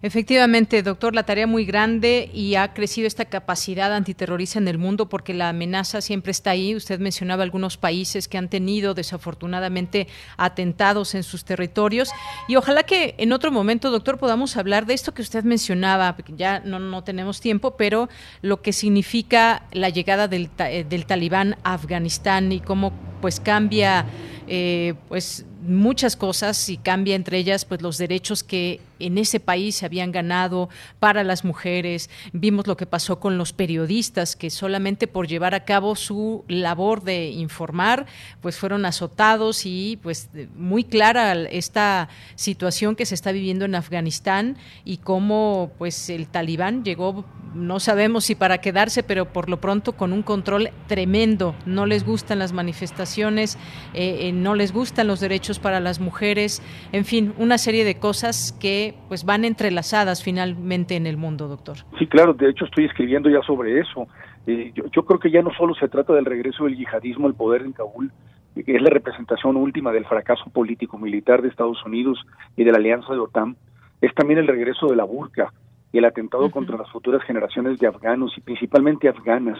Efectivamente, 0.00 0.82
doctor, 0.82 1.14
la 1.14 1.24
tarea 1.24 1.46
muy 1.46 1.64
grande 1.64 2.30
y 2.32 2.54
ha 2.54 2.72
crecido 2.72 3.06
esta 3.06 3.24
capacidad 3.24 3.92
antiterrorista 3.92 4.58
en 4.58 4.68
el 4.68 4.78
mundo 4.78 5.08
porque 5.08 5.34
la 5.34 5.48
amenaza 5.48 6.00
siempre 6.00 6.30
está 6.30 6.50
ahí. 6.50 6.76
Usted 6.76 7.00
mencionaba 7.00 7.42
algunos 7.42 7.76
países 7.76 8.28
que 8.28 8.38
han 8.38 8.48
tenido 8.48 8.94
desafortunadamente 8.94 10.06
atentados 10.36 11.14
en 11.14 11.24
sus 11.24 11.44
territorios 11.44 12.10
y 12.46 12.56
ojalá 12.56 12.84
que 12.84 13.14
en 13.18 13.32
otro 13.32 13.50
momento, 13.50 13.90
doctor, 13.90 14.18
podamos 14.18 14.56
hablar 14.56 14.86
de 14.86 14.94
esto 14.94 15.14
que 15.14 15.22
usted 15.22 15.44
mencionaba, 15.44 16.14
porque 16.14 16.34
ya 16.36 16.60
no, 16.60 16.78
no 16.78 17.02
tenemos 17.02 17.40
tiempo, 17.40 17.76
pero 17.76 18.08
lo 18.42 18.62
que 18.62 18.72
significa 18.72 19.62
la 19.72 19.88
llegada 19.88 20.28
del, 20.28 20.48
eh, 20.58 20.84
del 20.88 21.06
talibán 21.06 21.56
a 21.64 21.74
Afganistán 21.74 22.52
y 22.52 22.60
cómo 22.60 22.92
pues 23.20 23.40
cambia 23.40 24.06
eh, 24.46 24.94
pues 25.08 25.44
muchas 25.62 26.16
cosas 26.16 26.68
y 26.68 26.76
cambia 26.76 27.14
entre 27.14 27.38
ellas 27.38 27.64
pues 27.64 27.82
los 27.82 27.98
derechos 27.98 28.42
que 28.42 28.80
en 28.98 29.18
ese 29.18 29.40
país 29.40 29.76
se 29.76 29.86
habían 29.86 30.12
ganado 30.12 30.68
para 30.98 31.24
las 31.24 31.44
mujeres. 31.44 32.10
Vimos 32.32 32.66
lo 32.66 32.76
que 32.76 32.86
pasó 32.86 33.20
con 33.20 33.38
los 33.38 33.52
periodistas 33.52 34.36
que 34.36 34.50
solamente 34.50 35.06
por 35.06 35.28
llevar 35.28 35.54
a 35.54 35.64
cabo 35.64 35.96
su 35.96 36.44
labor 36.48 37.02
de 37.02 37.30
informar, 37.30 38.06
pues 38.40 38.56
fueron 38.56 38.84
azotados 38.86 39.66
y 39.66 39.98
pues 40.02 40.30
muy 40.56 40.84
clara 40.84 41.32
esta 41.32 42.08
situación 42.34 42.96
que 42.96 43.06
se 43.06 43.14
está 43.14 43.32
viviendo 43.32 43.64
en 43.64 43.74
Afganistán 43.74 44.56
y 44.84 44.98
cómo 44.98 45.72
pues 45.78 46.10
el 46.10 46.28
talibán 46.28 46.84
llegó 46.84 47.24
no 47.54 47.80
sabemos 47.80 48.24
si 48.24 48.34
para 48.34 48.58
quedarse, 48.58 49.02
pero 49.02 49.32
por 49.32 49.48
lo 49.48 49.60
pronto 49.60 49.92
con 49.92 50.12
un 50.12 50.22
control 50.22 50.70
tremendo. 50.86 51.54
No 51.66 51.86
les 51.86 52.04
gustan 52.04 52.38
las 52.38 52.52
manifestaciones, 52.52 53.56
eh, 53.94 54.18
eh, 54.28 54.32
no 54.32 54.54
les 54.54 54.72
gustan 54.72 55.06
los 55.06 55.20
derechos 55.20 55.58
para 55.58 55.80
las 55.80 56.00
mujeres, 56.00 56.62
en 56.92 57.04
fin, 57.04 57.34
una 57.38 57.58
serie 57.58 57.84
de 57.84 57.96
cosas 57.96 58.54
que 58.60 58.87
pues 59.08 59.24
van 59.24 59.44
entrelazadas 59.44 60.22
finalmente 60.22 60.96
en 60.96 61.06
el 61.06 61.16
mundo, 61.16 61.48
doctor. 61.48 61.78
Sí, 61.98 62.06
claro, 62.06 62.34
de 62.34 62.50
hecho 62.50 62.64
estoy 62.64 62.84
escribiendo 62.84 63.28
ya 63.30 63.42
sobre 63.42 63.80
eso. 63.80 64.06
Eh, 64.46 64.72
yo, 64.74 65.04
creo 65.04 65.18
que 65.18 65.30
ya 65.30 65.42
no 65.42 65.50
solo 65.56 65.74
se 65.74 65.88
trata 65.88 66.14
del 66.14 66.24
regreso 66.24 66.64
del 66.64 66.76
yihadismo 66.76 67.26
al 67.26 67.34
poder 67.34 67.62
en 67.62 67.72
Kabul, 67.72 68.12
que 68.54 68.74
es 68.74 68.82
la 68.82 68.90
representación 68.90 69.56
última 69.56 69.92
del 69.92 70.06
fracaso 70.06 70.44
político-militar 70.50 71.42
de 71.42 71.48
Estados 71.48 71.84
Unidos 71.84 72.18
y 72.56 72.64
de 72.64 72.72
la 72.72 72.78
alianza 72.78 73.12
de 73.12 73.20
OTAN, 73.20 73.56
es 74.00 74.14
también 74.14 74.38
el 74.38 74.46
regreso 74.46 74.86
de 74.86 74.96
la 74.96 75.04
burka 75.04 75.52
y 75.92 75.98
el 75.98 76.04
atentado 76.04 76.50
contra 76.50 76.76
las 76.76 76.90
futuras 76.90 77.22
generaciones 77.22 77.78
de 77.78 77.86
afganos 77.86 78.32
y 78.36 78.40
principalmente 78.40 79.08
afganas 79.08 79.58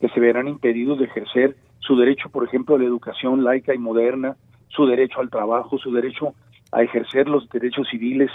que 0.00 0.08
se 0.08 0.20
verán 0.20 0.48
impedidos 0.48 0.98
de 0.98 1.06
ejercer 1.06 1.56
su 1.80 1.96
derecho, 1.96 2.28
por 2.28 2.44
ejemplo, 2.44 2.76
a 2.76 2.78
la 2.78 2.84
educación 2.84 3.44
laica 3.44 3.74
y 3.74 3.78
moderna, 3.78 4.36
su 4.68 4.86
derecho 4.86 5.20
al 5.20 5.30
trabajo, 5.30 5.78
su 5.78 5.92
derecho 5.92 6.34
a 6.72 6.82
ejercer 6.82 7.28
los 7.28 7.48
derechos 7.48 7.88
civiles 7.90 8.30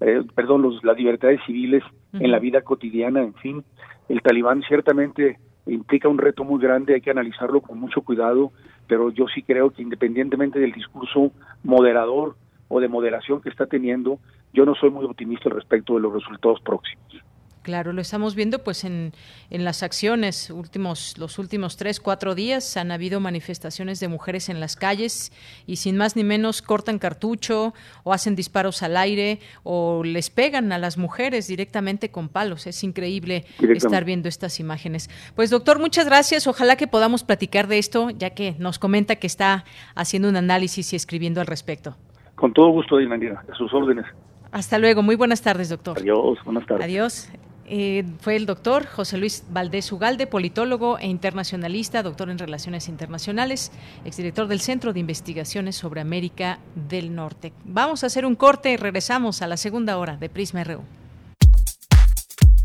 eh, 0.00 0.22
perdón, 0.34 0.62
los, 0.62 0.82
las 0.84 0.96
libertades 0.96 1.40
civiles 1.46 1.82
en 2.12 2.30
la 2.30 2.38
vida 2.38 2.62
cotidiana, 2.62 3.22
en 3.22 3.34
fin. 3.34 3.64
El 4.08 4.22
talibán 4.22 4.62
ciertamente 4.62 5.38
implica 5.66 6.08
un 6.08 6.18
reto 6.18 6.44
muy 6.44 6.60
grande, 6.60 6.94
hay 6.94 7.00
que 7.00 7.10
analizarlo 7.10 7.60
con 7.60 7.78
mucho 7.78 8.02
cuidado, 8.02 8.52
pero 8.86 9.10
yo 9.10 9.26
sí 9.32 9.42
creo 9.42 9.70
que 9.70 9.82
independientemente 9.82 10.58
del 10.58 10.72
discurso 10.72 11.32
moderador 11.62 12.36
o 12.68 12.80
de 12.80 12.88
moderación 12.88 13.40
que 13.40 13.48
está 13.50 13.66
teniendo, 13.66 14.18
yo 14.52 14.64
no 14.64 14.74
soy 14.74 14.90
muy 14.90 15.04
optimista 15.04 15.48
al 15.48 15.56
respecto 15.56 15.94
de 15.94 16.00
los 16.00 16.12
resultados 16.12 16.60
próximos. 16.60 17.22
Claro, 17.68 17.92
lo 17.92 18.00
estamos 18.00 18.34
viendo 18.34 18.60
pues 18.60 18.82
en, 18.84 19.12
en 19.50 19.62
las 19.62 19.82
acciones. 19.82 20.48
Últimos, 20.48 21.18
los 21.18 21.38
últimos 21.38 21.76
tres, 21.76 22.00
cuatro 22.00 22.34
días 22.34 22.78
han 22.78 22.90
habido 22.90 23.20
manifestaciones 23.20 24.00
de 24.00 24.08
mujeres 24.08 24.48
en 24.48 24.58
las 24.58 24.74
calles 24.74 25.32
y 25.66 25.76
sin 25.76 25.98
más 25.98 26.16
ni 26.16 26.24
menos 26.24 26.62
cortan 26.62 26.98
cartucho 26.98 27.74
o 28.04 28.14
hacen 28.14 28.36
disparos 28.36 28.82
al 28.82 28.96
aire 28.96 29.40
o 29.64 30.02
les 30.02 30.30
pegan 30.30 30.72
a 30.72 30.78
las 30.78 30.96
mujeres 30.96 31.46
directamente 31.46 32.10
con 32.10 32.30
palos. 32.30 32.66
Es 32.66 32.82
increíble 32.82 33.44
estar 33.60 34.02
viendo 34.06 34.30
estas 34.30 34.60
imágenes. 34.60 35.10
Pues 35.36 35.50
doctor, 35.50 35.78
muchas 35.78 36.06
gracias. 36.06 36.46
Ojalá 36.46 36.76
que 36.76 36.86
podamos 36.86 37.22
platicar 37.22 37.66
de 37.66 37.76
esto, 37.76 38.08
ya 38.08 38.30
que 38.30 38.56
nos 38.58 38.78
comenta 38.78 39.16
que 39.16 39.26
está 39.26 39.66
haciendo 39.94 40.30
un 40.30 40.36
análisis 40.36 40.94
y 40.94 40.96
escribiendo 40.96 41.42
al 41.42 41.46
respecto. 41.46 41.98
Con 42.34 42.54
todo 42.54 42.70
gusto, 42.70 42.96
Dinanira, 42.96 43.44
a 43.46 43.54
sus 43.54 43.70
órdenes. 43.74 44.06
Hasta 44.52 44.78
luego. 44.78 45.02
Muy 45.02 45.16
buenas 45.16 45.42
tardes, 45.42 45.68
doctor. 45.68 45.98
Adiós, 45.98 46.38
buenas 46.46 46.64
tardes. 46.64 46.86
Adiós. 46.86 47.30
Eh, 47.70 48.02
fue 48.20 48.36
el 48.36 48.46
doctor 48.46 48.86
José 48.86 49.18
Luis 49.18 49.44
Valdés 49.50 49.92
Ugalde, 49.92 50.26
politólogo 50.26 50.98
e 50.98 51.06
internacionalista, 51.06 52.02
doctor 52.02 52.30
en 52.30 52.38
Relaciones 52.38 52.88
Internacionales, 52.88 53.72
exdirector 54.06 54.48
del 54.48 54.60
Centro 54.60 54.94
de 54.94 55.00
Investigaciones 55.00 55.76
sobre 55.76 56.00
América 56.00 56.60
del 56.88 57.14
Norte. 57.14 57.52
Vamos 57.64 58.04
a 58.04 58.06
hacer 58.06 58.24
un 58.24 58.36
corte 58.36 58.72
y 58.72 58.78
regresamos 58.78 59.42
a 59.42 59.46
la 59.46 59.58
segunda 59.58 59.98
hora 59.98 60.16
de 60.16 60.30
Prisma 60.30 60.64
RU. 60.64 60.80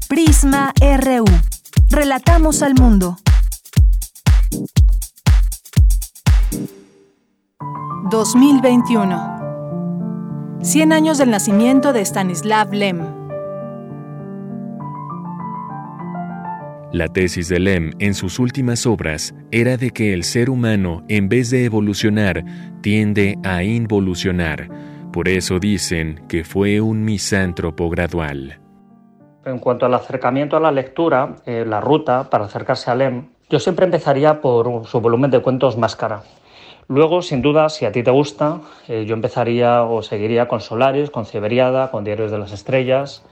Prisma 0.08 0.72
RU. 0.80 1.26
Relatamos 1.90 2.62
al 2.62 2.76
mundo. 2.76 3.18
2021. 8.10 10.60
100 10.62 10.94
años 10.94 11.18
del 11.18 11.30
nacimiento 11.30 11.92
de 11.92 12.06
Stanislav 12.06 12.72
Lem 12.72 13.23
La 16.94 17.08
tesis 17.08 17.50
de 17.50 17.60
Lem 17.60 17.90
en 17.98 18.14
sus 18.14 18.38
últimas 18.38 18.86
obras 18.86 19.34
era 19.50 19.78
de 19.78 19.90
que 19.90 20.14
el 20.14 20.24
ser 20.24 20.52
humano, 20.52 21.04
en 21.08 21.28
vez 21.28 21.50
de 21.50 21.66
evolucionar, 21.66 22.46
tiende 22.82 23.36
a 23.44 23.64
involucionar. 23.64 24.70
Por 25.12 25.28
eso 25.28 25.58
dicen 25.58 26.24
que 26.30 26.44
fue 26.44 26.82
un 26.82 27.04
misántropo 27.04 27.90
gradual. 27.90 28.60
En 29.44 29.58
cuanto 29.58 29.88
al 29.88 29.96
acercamiento 29.96 30.56
a 30.56 30.60
la 30.60 30.72
lectura, 30.72 31.38
eh, 31.48 31.66
la 31.68 31.82
ruta 31.82 32.30
para 32.30 32.46
acercarse 32.46 32.92
a 32.92 32.96
Lem, 32.96 33.30
yo 33.50 33.60
siempre 33.60 33.86
empezaría 33.86 34.40
por 34.40 34.86
su 34.86 35.02
volumen 35.02 35.32
de 35.32 35.40
cuentos 35.42 35.76
Máscara. 35.76 36.22
Luego, 36.88 37.24
sin 37.24 37.42
duda, 37.42 37.70
si 37.70 37.86
a 37.86 37.92
ti 37.92 38.04
te 38.04 38.12
gusta, 38.12 38.62
eh, 38.88 39.06
yo 39.08 39.16
empezaría 39.16 39.82
o 39.82 40.04
seguiría 40.04 40.48
con 40.48 40.62
Solaris, 40.62 41.10
con 41.10 41.26
Ciberiada, 41.26 41.90
con 41.90 42.04
Diarios 42.04 42.30
de 42.30 42.38
las 42.38 42.52
Estrellas, 42.52 43.26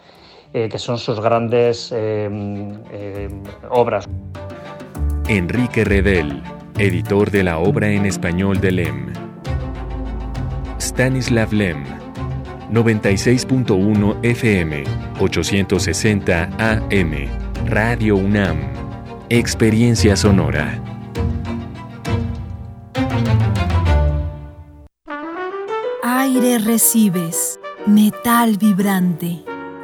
eh, 0.53 0.69
que 0.69 0.77
son 0.77 0.97
sus 0.97 1.19
grandes 1.19 1.91
eh, 1.91 2.29
eh, 2.91 3.29
obras. 3.69 4.07
Enrique 5.27 5.85
Redel, 5.85 6.41
editor 6.77 7.31
de 7.31 7.43
la 7.43 7.57
obra 7.57 7.89
en 7.89 8.05
español 8.05 8.59
de 8.59 8.71
Lem. 8.71 9.13
Stanislav 10.77 11.53
Lem, 11.53 11.83
96.1 12.71 14.17
FM, 14.23 14.83
860 15.19 16.49
AM. 16.57 17.13
Radio 17.67 18.17
UNAM. 18.17 18.57
Experiencia 19.29 20.15
sonora. 20.17 20.81
Aire 26.03 26.59
recibes, 26.59 27.59
metal 27.85 28.57
vibrante, 28.57 29.43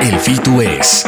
El 0.00 0.18
FITU 0.18 0.62
es 0.62 1.04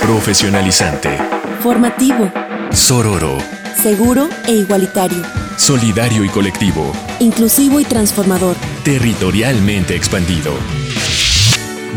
profesionalizante, 0.00 1.16
formativo, 1.60 2.30
sororo, 2.70 3.38
seguro 3.74 4.28
e 4.46 4.52
igualitario, 4.52 5.22
solidario 5.56 6.24
y 6.24 6.28
colectivo, 6.28 6.92
inclusivo 7.20 7.80
y 7.80 7.84
transformador, 7.84 8.56
territorialmente 8.84 9.94
expandido. 9.94 10.52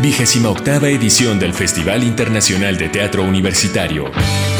Vigésima 0.00 0.50
octava 0.50 0.88
edición 0.88 1.38
del 1.38 1.52
Festival 1.52 2.04
Internacional 2.04 2.76
de 2.78 2.90
Teatro 2.90 3.24
Universitario. 3.24 4.04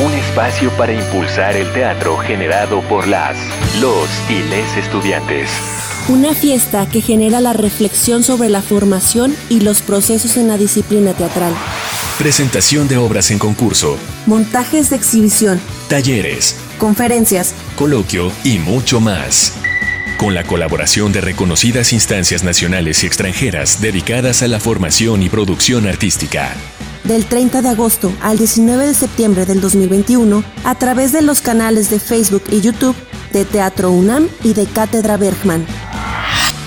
Un 0.04 0.12
espacio 0.12 0.70
para 0.76 0.92
impulsar 0.92 1.56
el 1.56 1.72
teatro 1.72 2.16
generado 2.18 2.80
por 2.82 3.06
las, 3.06 3.36
los 3.80 4.08
y 4.28 4.42
les 4.48 4.76
estudiantes. 4.76 5.85
Una 6.08 6.34
fiesta 6.34 6.86
que 6.88 7.00
genera 7.00 7.40
la 7.40 7.52
reflexión 7.52 8.22
sobre 8.22 8.48
la 8.48 8.62
formación 8.62 9.34
y 9.48 9.58
los 9.58 9.82
procesos 9.82 10.36
en 10.36 10.46
la 10.46 10.56
disciplina 10.56 11.14
teatral. 11.14 11.52
Presentación 12.16 12.86
de 12.86 12.96
obras 12.96 13.32
en 13.32 13.40
concurso. 13.40 13.98
Montajes 14.24 14.88
de 14.90 14.96
exhibición. 14.96 15.60
Talleres. 15.88 16.54
Conferencias. 16.78 17.54
Coloquio 17.74 18.30
y 18.44 18.60
mucho 18.60 19.00
más. 19.00 19.54
Con 20.16 20.32
la 20.32 20.44
colaboración 20.44 21.10
de 21.10 21.22
reconocidas 21.22 21.92
instancias 21.92 22.44
nacionales 22.44 23.02
y 23.02 23.08
extranjeras 23.08 23.80
dedicadas 23.80 24.44
a 24.44 24.48
la 24.48 24.60
formación 24.60 25.24
y 25.24 25.28
producción 25.28 25.88
artística. 25.88 26.54
Del 27.02 27.26
30 27.26 27.62
de 27.62 27.68
agosto 27.68 28.12
al 28.22 28.38
19 28.38 28.86
de 28.86 28.94
septiembre 28.94 29.44
del 29.44 29.60
2021, 29.60 30.44
a 30.62 30.74
través 30.76 31.10
de 31.10 31.22
los 31.22 31.40
canales 31.40 31.90
de 31.90 31.98
Facebook 31.98 32.44
y 32.50 32.60
YouTube 32.60 32.96
de 33.32 33.44
Teatro 33.44 33.90
UNAM 33.90 34.28
y 34.44 34.54
de 34.54 34.66
Cátedra 34.66 35.16
Bergman. 35.16 35.66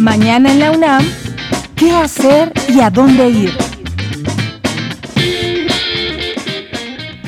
Mañana 0.00 0.52
en 0.52 0.58
la 0.58 0.70
UNAM, 0.70 1.04
¿qué 1.76 1.90
hacer 1.90 2.50
y 2.66 2.80
a 2.80 2.88
dónde 2.88 3.28
ir? 3.28 3.52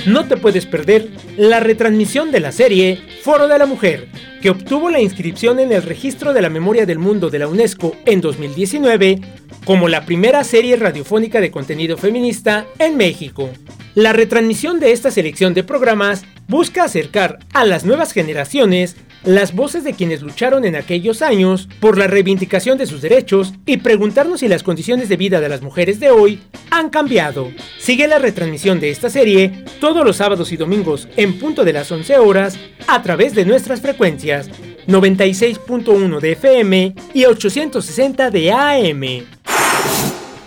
No 0.07 0.25
te 0.25 0.39
puedes 0.39 0.65
perder 0.65 1.11
la 1.37 1.61
retransmisión 1.61 2.33
de 2.33 2.41
la 2.41 2.53
serie 2.53 2.99
Foro 3.23 3.49
de 3.49 3.59
la 3.59 3.67
Mujer, 3.67 4.09
que 4.41 4.51
obtuvo 4.51 4.91
la 4.91 5.01
inscripción 5.01 5.59
en 5.59 5.73
el 5.73 5.83
Registro 5.83 6.33
de 6.33 6.43
la 6.43 6.51
Memoria 6.51 6.87
del 6.87 6.99
Mundo 6.99 7.31
de 7.31 7.39
la 7.39 7.49
UNESCO 7.49 7.97
en 8.07 8.21
2019 8.21 9.21
como 9.65 9.89
la 9.89 10.07
primera 10.07 10.45
serie 10.45 10.77
radiofónica 10.77 11.41
de 11.41 11.51
contenido 11.51 11.97
feminista 11.97 12.67
en 12.79 12.97
México. 12.97 13.51
La 13.95 14.13
retransmisión 14.13 14.81
de 14.81 14.93
esta 14.93 15.11
selección 15.11 15.55
de 15.55 15.65
programas 15.65 16.25
busca 16.47 16.85
acercar 16.85 17.41
a 17.53 17.65
las 17.65 17.85
nuevas 17.85 18.13
generaciones 18.13 18.97
las 19.25 19.55
voces 19.55 19.85
de 19.85 19.95
quienes 19.95 20.23
lucharon 20.23 20.65
en 20.65 20.77
aquellos 20.77 21.23
años 21.23 21.69
por 21.81 21.99
la 21.99 22.07
reivindicación 22.07 22.79
de 22.79 22.87
sus 22.87 23.03
derechos 23.03 23.55
y 23.67 23.79
preguntarnos 23.79 24.41
si 24.41 24.49
las 24.49 24.63
condiciones 24.63 25.09
de 25.09 25.17
vida 25.17 25.41
de 25.41 25.49
las 25.49 25.63
mujeres 25.63 26.01
de 26.01 26.11
hoy 26.11 26.41
han 26.71 26.91
cambiado. 26.91 27.51
Sigue 27.79 28.09
la 28.09 28.19
retransmisión 28.19 28.81
de 28.81 28.91
esta 28.91 29.11
serie 29.11 29.65
todos 29.81 30.05
los 30.05 30.17
sábados 30.17 30.53
y 30.53 30.57
domingos 30.57 31.09
en 31.17 31.39
punto 31.39 31.65
de 31.65 31.73
las 31.73 31.91
11 31.91 32.19
horas 32.19 32.59
a 32.87 33.03
través 33.03 33.35
de 33.35 33.45
nuestras 33.45 33.81
frecuencias 33.81 34.51
96.1 34.87 36.21
de 36.21 36.33
FM 36.33 36.95
y 37.13 37.25
860 37.27 38.31
de 38.31 38.53
AM. 38.53 39.38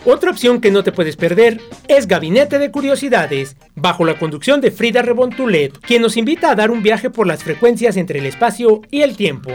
Otra 0.04 0.32
opción 0.32 0.62
que 0.62 0.72
no 0.72 0.84
te 0.84 0.92
puedes 0.92 1.16
perder 1.16 1.62
es 1.88 2.08
Gabinete 2.08 2.58
de 2.58 2.72
Curiosidades, 2.72 3.56
bajo 3.76 4.04
la 4.04 4.18
conducción 4.18 4.60
de 4.60 4.72
Frida 4.72 5.04
Rebontulet, 5.04 5.78
quien 5.78 6.02
nos 6.02 6.18
invita 6.18 6.50
a 6.50 6.56
dar 6.56 6.72
un 6.72 6.82
viaje 6.82 7.12
por 7.12 7.28
las 7.28 7.44
frecuencias 7.44 7.98
entre 7.98 8.18
el 8.18 8.26
espacio 8.26 8.82
y 8.90 9.04
el 9.04 9.16
tiempo. 9.16 9.52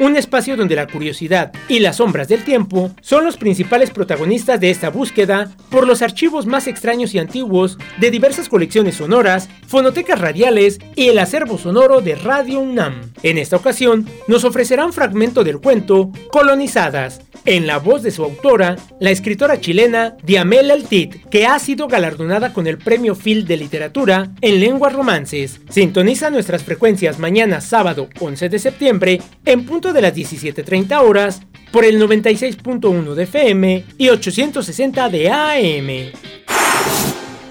Un 0.00 0.16
espacio 0.16 0.56
donde 0.56 0.76
la 0.76 0.86
curiosidad 0.86 1.52
y 1.68 1.80
las 1.80 1.96
sombras 1.96 2.28
del 2.28 2.44
tiempo 2.44 2.92
son 3.00 3.24
los 3.24 3.36
principales 3.36 3.90
protagonistas 3.90 4.60
de 4.60 4.70
esta 4.70 4.90
búsqueda 4.90 5.50
por 5.70 5.88
los 5.88 6.02
archivos 6.02 6.46
más 6.46 6.68
extraños 6.68 7.14
y 7.14 7.18
antiguos 7.18 7.78
de 7.98 8.12
diversas 8.12 8.48
colecciones 8.48 8.94
sonoras, 8.94 9.48
fonotecas 9.66 10.20
radiales 10.20 10.78
y 10.94 11.08
el 11.08 11.18
acervo 11.18 11.58
sonoro 11.58 12.00
de 12.00 12.14
Radio 12.14 12.60
UNAM. 12.60 13.12
En 13.24 13.38
esta 13.38 13.56
ocasión, 13.56 14.08
nos 14.28 14.44
ofrecerá 14.44 14.86
un 14.86 14.92
fragmento 14.92 15.42
del 15.42 15.58
cuento 15.58 16.12
Colonizadas, 16.30 17.20
en 17.44 17.66
la 17.66 17.78
voz 17.78 18.02
de 18.02 18.10
su 18.10 18.22
autora, 18.22 18.76
la 19.00 19.10
escritora 19.10 19.60
chilena 19.60 20.16
Diamela 20.22 20.74
Altit, 20.74 21.28
que 21.30 21.46
ha 21.46 21.58
sido 21.58 21.88
galardonada 21.88 22.52
con 22.52 22.66
el 22.66 22.78
Premio 22.78 23.14
Phil 23.14 23.46
de 23.46 23.56
Literatura 23.56 24.30
en 24.40 24.60
Lenguas 24.60 24.92
Romances. 24.92 25.60
Sintoniza 25.70 26.30
nuestras 26.30 26.62
frecuencias 26.62 27.18
mañana 27.18 27.60
sábado 27.60 28.08
11 28.20 28.48
de 28.48 28.58
septiembre 28.58 29.22
en 29.44 29.64
punto 29.64 29.87
de 29.92 30.02
las 30.02 30.14
17.30 30.14 31.00
horas 31.02 31.40
por 31.72 31.84
el 31.84 32.00
96.1 32.00 33.14
de 33.14 33.22
FM 33.24 33.84
y 33.98 34.08
860 34.08 35.08
de 35.08 35.30
AM. 35.30 36.12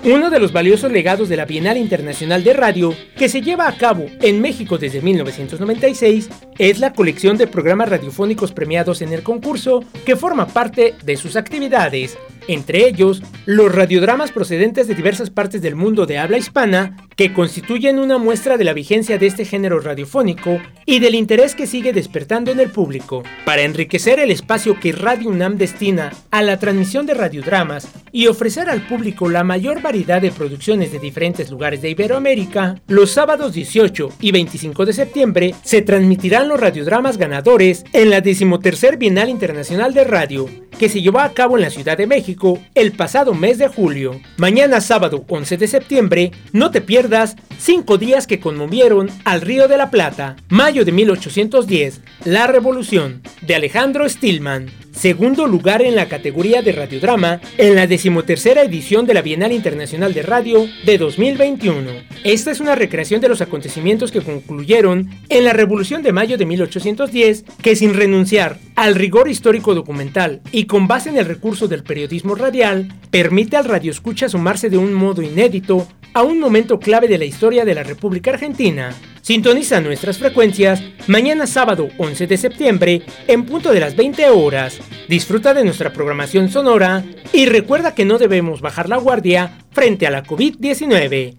Uno 0.04 0.30
de 0.30 0.40
los 0.40 0.54
valiosos 0.54 0.92
legados 0.92 1.28
de 1.28 1.36
la 1.36 1.46
Bienal 1.46 1.76
Internacional 1.76 2.44
de 2.44 2.54
Radio, 2.54 2.96
que 3.18 3.28
se 3.28 3.42
lleva 3.42 3.68
a 3.68 3.76
cabo 3.76 4.06
en 4.22 4.40
México 4.40 4.78
desde 4.78 5.02
1996, 5.02 6.30
es 6.58 6.80
la 6.80 6.94
colección 6.94 7.38
de 7.38 7.48
programas 7.48 7.90
radiofónicos 7.90 8.54
premiados 8.54 9.02
en 9.02 9.12
el 9.12 9.24
concurso 9.24 9.84
que 10.06 10.16
forma 10.16 10.48
parte 10.48 10.96
de 11.04 11.18
sus 11.18 11.36
actividades 11.36 12.18
entre 12.48 12.88
ellos 12.88 13.22
los 13.45 13.74
radiodramas 13.74 14.32
procedentes 14.32 14.88
de 14.88 14.95
diversas 14.95 15.30
partes 15.30 15.62
del 15.62 15.76
mundo 15.76 16.06
de 16.06 16.18
habla 16.18 16.38
hispana, 16.38 16.98
que 17.16 17.34
constituyen 17.34 17.98
una 17.98 18.18
muestra 18.18 18.58
de 18.58 18.64
la 18.64 18.74
vigencia 18.74 19.18
de 19.18 19.26
este 19.26 19.43
género 19.43 19.80
radiofónico 19.80 20.62
y 20.86 21.00
del 21.00 21.16
interés 21.16 21.56
que 21.56 21.66
sigue 21.66 21.91
despertando 21.91 22.52
en 22.52 22.60
el 22.60 22.70
público. 22.70 23.24
Para 23.43 23.64
enriquecer 23.64 24.20
el 24.20 24.30
espacio 24.30 24.80
que 24.80 24.91
Radio 24.91 25.30
UNAM 25.30 25.58
destina 25.58 26.12
a 26.30 26.43
la 26.43 26.60
transmisión 26.60 27.06
de 27.06 27.16
radiodramas 27.16 27.88
y 28.12 28.28
ofrecer 28.28 28.70
al 28.70 28.86
público 28.86 29.30
la 29.30 29.43
mayor 29.43 29.82
variedad 29.82 30.22
de 30.22 30.32
producciones 30.32 30.91
de 30.91 31.00
diferentes 31.00 31.50
lugares 31.50 31.82
de 31.82 31.89
Iberoamérica, 31.89 32.82
los 32.88 33.12
sábados 33.12 33.54
18 33.54 34.10
y 34.22 34.32
25 34.32 34.86
de 34.86 34.93
septiembre 34.93 35.56
se 35.64 35.82
transmitirán 35.82 36.48
los 36.48 36.60
radiodramas 36.60 37.18
ganadores 37.18 37.84
en 37.93 38.12
la 38.12 38.22
decimotercer 38.22 38.98
Bienal 38.98 39.30
Internacional 39.30 39.93
de 39.93 40.04
Radio, 40.04 40.48
que 40.78 40.89
se 40.89 41.02
llevó 41.02 41.20
a 41.20 41.34
cabo 41.34 41.58
en 41.58 41.64
la 41.64 41.72
Ciudad 41.72 41.98
de 41.98 42.06
México 42.06 42.37
el 42.76 42.92
pasado 42.92 43.34
mes 43.34 43.58
de 43.58 43.68
julio. 43.68 44.20
Mañana 44.38 44.80
sábado 44.80 45.26
11 45.28 45.58
de 45.58 45.68
septiembre, 45.68 46.32
no 46.54 46.70
te 46.72 46.82
pierdas 46.82 47.36
cinco 47.58 47.98
días 47.98 48.28
que 48.28 48.40
conmovieron 48.40 49.10
al 49.26 49.42
Río 49.42 49.68
de 49.68 49.78
la 49.78 49.90
Plata. 49.90 50.36
Mayo 50.50 50.86
de 50.86 50.92
1810, 50.92 52.02
La 52.26 52.48
Revolución, 52.48 53.22
de 53.42 53.56
Alejandro 53.56 54.08
Stillman 54.08 54.70
segundo 54.98 55.48
lugar 55.48 55.82
en 55.82 55.95
la 55.95 56.08
categoría 56.08 56.62
de 56.62 56.72
radiodrama 56.72 57.39
en 57.58 57.76
la 57.76 57.88
decimotercera 57.88 58.64
edición 58.64 59.06
de 59.06 59.14
la 59.14 59.22
Bienal 59.22 59.52
Internacional 59.52 60.14
de 60.14 60.24
Radio 60.24 60.68
de 60.86 60.98
2021. 60.98 61.91
Esta 62.24 62.52
es 62.52 62.60
una 62.60 62.76
recreación 62.76 63.22
de 63.22 63.30
los 63.30 63.41
acontecimientos 63.41 64.12
que 64.12 64.22
concluyeron 64.22 65.10
en 65.30 65.43
la 65.43 65.54
Revolución 65.54 66.02
de 66.02 66.12
Mayo 66.12 66.38
de 66.38 66.45
1810, 66.45 67.45
que 67.62 67.76
sin 67.76 67.93
renunciar 67.93 68.58
al 68.76 68.95
rigor 68.95 69.30
histórico 69.30 69.76
documental 69.76 70.41
y 70.52 70.66
con 70.66 70.88
base 70.88 71.10
en 71.10 71.18
el 71.18 71.26
recurso 71.26 71.68
del 71.68 71.84
periodismo 71.84 72.36
radial, 72.36 72.91
permite 73.12 73.56
al 73.56 73.66
radioescucha 73.66 74.30
sumarse 74.30 74.70
de 74.70 74.78
un 74.78 74.93
modo 74.93 75.22
inédito 75.22 75.88
a 76.14 76.24
un 76.24 76.39
momento 76.39 76.80
clave 76.80 77.08
de 77.08 77.20
la 77.20 77.26
historia 77.26 77.64
de 77.64 77.76
la 77.76 77.84
República 77.84 78.32
Argentina. 78.32 78.95
Sintoniza 79.28 79.82
nuestras 79.82 80.19
frecuencias 80.19 80.82
mañana 81.07 81.47
sábado 81.47 81.89
11 81.97 82.28
de 82.28 82.38
septiembre 82.38 83.01
en 83.28 83.43
punto 83.43 83.73
de 83.73 83.82
las 83.82 83.93
20 83.93 84.30
horas. 84.30 84.80
Disfruta 85.09 85.53
de 85.53 85.65
nuestra 85.65 85.91
programación 85.91 86.47
sonora 86.47 87.03
y 87.34 87.45
recuerda 87.45 87.93
que 87.93 88.05
no 88.05 88.19
debemos 88.19 88.61
bajar 88.61 88.88
la 88.88 88.95
guardia 88.95 89.51
frente 89.71 90.07
a 90.07 90.11
la 90.11 90.23
COVID-19. 90.23 91.36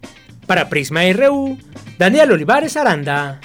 Para 0.47 0.68
Prisma 0.68 1.11
RU, 1.14 1.57
Daniel 1.97 2.32
Olivares 2.32 2.76
Aranda. 2.76 3.41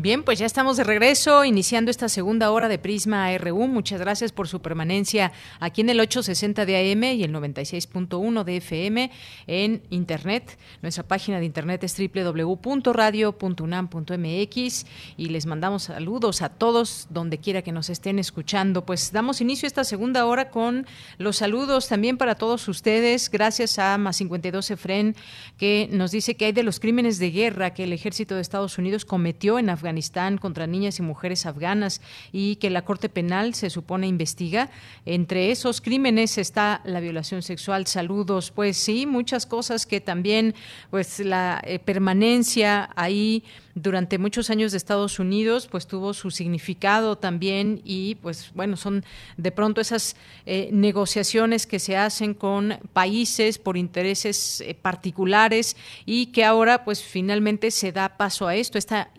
Bien, 0.00 0.22
pues 0.22 0.38
ya 0.38 0.46
estamos 0.46 0.76
de 0.76 0.84
regreso, 0.84 1.44
iniciando 1.44 1.90
esta 1.90 2.08
segunda 2.08 2.52
hora 2.52 2.68
de 2.68 2.78
Prisma 2.78 3.36
RU. 3.36 3.66
Muchas 3.66 4.00
gracias 4.00 4.30
por 4.30 4.46
su 4.46 4.62
permanencia 4.62 5.32
aquí 5.58 5.80
en 5.80 5.90
el 5.90 5.98
860 5.98 6.66
de 6.66 6.92
AM 6.92 7.02
y 7.02 7.24
el 7.24 7.34
96.1 7.34 8.44
de 8.44 8.56
FM 8.58 9.10
en 9.48 9.82
Internet. 9.90 10.56
Nuestra 10.82 11.02
página 11.02 11.40
de 11.40 11.46
Internet 11.46 11.82
es 11.82 11.96
www.radio.unam.mx 11.98 14.86
y 15.16 15.28
les 15.30 15.46
mandamos 15.46 15.82
saludos 15.82 16.42
a 16.42 16.48
todos 16.48 17.08
donde 17.10 17.38
quiera 17.38 17.62
que 17.62 17.72
nos 17.72 17.90
estén 17.90 18.20
escuchando. 18.20 18.86
Pues 18.86 19.10
damos 19.10 19.40
inicio 19.40 19.66
a 19.66 19.66
esta 19.66 19.82
segunda 19.82 20.26
hora 20.26 20.50
con 20.50 20.86
los 21.18 21.38
saludos 21.38 21.88
también 21.88 22.18
para 22.18 22.36
todos 22.36 22.68
ustedes. 22.68 23.32
Gracias 23.32 23.80
a 23.80 23.98
Más 23.98 24.18
52 24.18 24.70
Efren, 24.70 25.16
que 25.56 25.88
nos 25.90 26.12
dice 26.12 26.36
que 26.36 26.44
hay 26.44 26.52
de 26.52 26.62
los 26.62 26.78
crímenes 26.78 27.18
de 27.18 27.32
guerra 27.32 27.74
que 27.74 27.82
el 27.82 27.92
ejército 27.92 28.36
de 28.36 28.42
Estados 28.42 28.78
Unidos 28.78 29.04
cometió 29.04 29.58
en 29.58 29.70
Afganistán 29.70 29.87
Afganistán 29.88 30.36
contra 30.36 30.66
niñas 30.66 30.98
y 30.98 31.02
mujeres 31.02 31.46
afganas 31.46 32.02
y 32.30 32.56
que 32.56 32.68
la 32.68 32.84
Corte 32.84 33.08
Penal 33.08 33.54
se 33.54 33.70
supone 33.70 34.06
investiga. 34.06 34.68
Entre 35.06 35.50
esos 35.50 35.80
crímenes 35.80 36.36
está 36.36 36.82
la 36.84 37.00
violación 37.00 37.42
sexual. 37.42 37.86
Saludos, 37.86 38.50
pues 38.50 38.76
sí, 38.76 39.06
muchas 39.06 39.46
cosas 39.46 39.86
que 39.86 40.02
también, 40.02 40.54
pues 40.90 41.20
la 41.20 41.62
eh, 41.64 41.78
permanencia 41.78 42.90
ahí 42.96 43.44
durante 43.82 44.18
muchos 44.18 44.50
años 44.50 44.72
de 44.72 44.78
Estados 44.78 45.18
Unidos, 45.18 45.68
pues 45.70 45.86
tuvo 45.86 46.12
su 46.12 46.30
significado 46.30 47.16
también 47.16 47.80
y 47.84 48.16
pues 48.16 48.50
bueno, 48.54 48.76
son 48.76 49.04
de 49.36 49.52
pronto 49.52 49.80
esas 49.80 50.16
eh, 50.46 50.68
negociaciones 50.72 51.66
que 51.66 51.78
se 51.78 51.96
hacen 51.96 52.34
con 52.34 52.78
países 52.92 53.58
por 53.58 53.76
intereses 53.76 54.60
eh, 54.60 54.74
particulares 54.74 55.76
y 56.04 56.26
que 56.26 56.44
ahora 56.44 56.84
pues 56.84 57.02
finalmente 57.02 57.70
se 57.70 57.92
da 57.92 58.16
paso 58.16 58.46
a 58.46 58.56
esto, 58.56 58.78
esta 58.78 59.10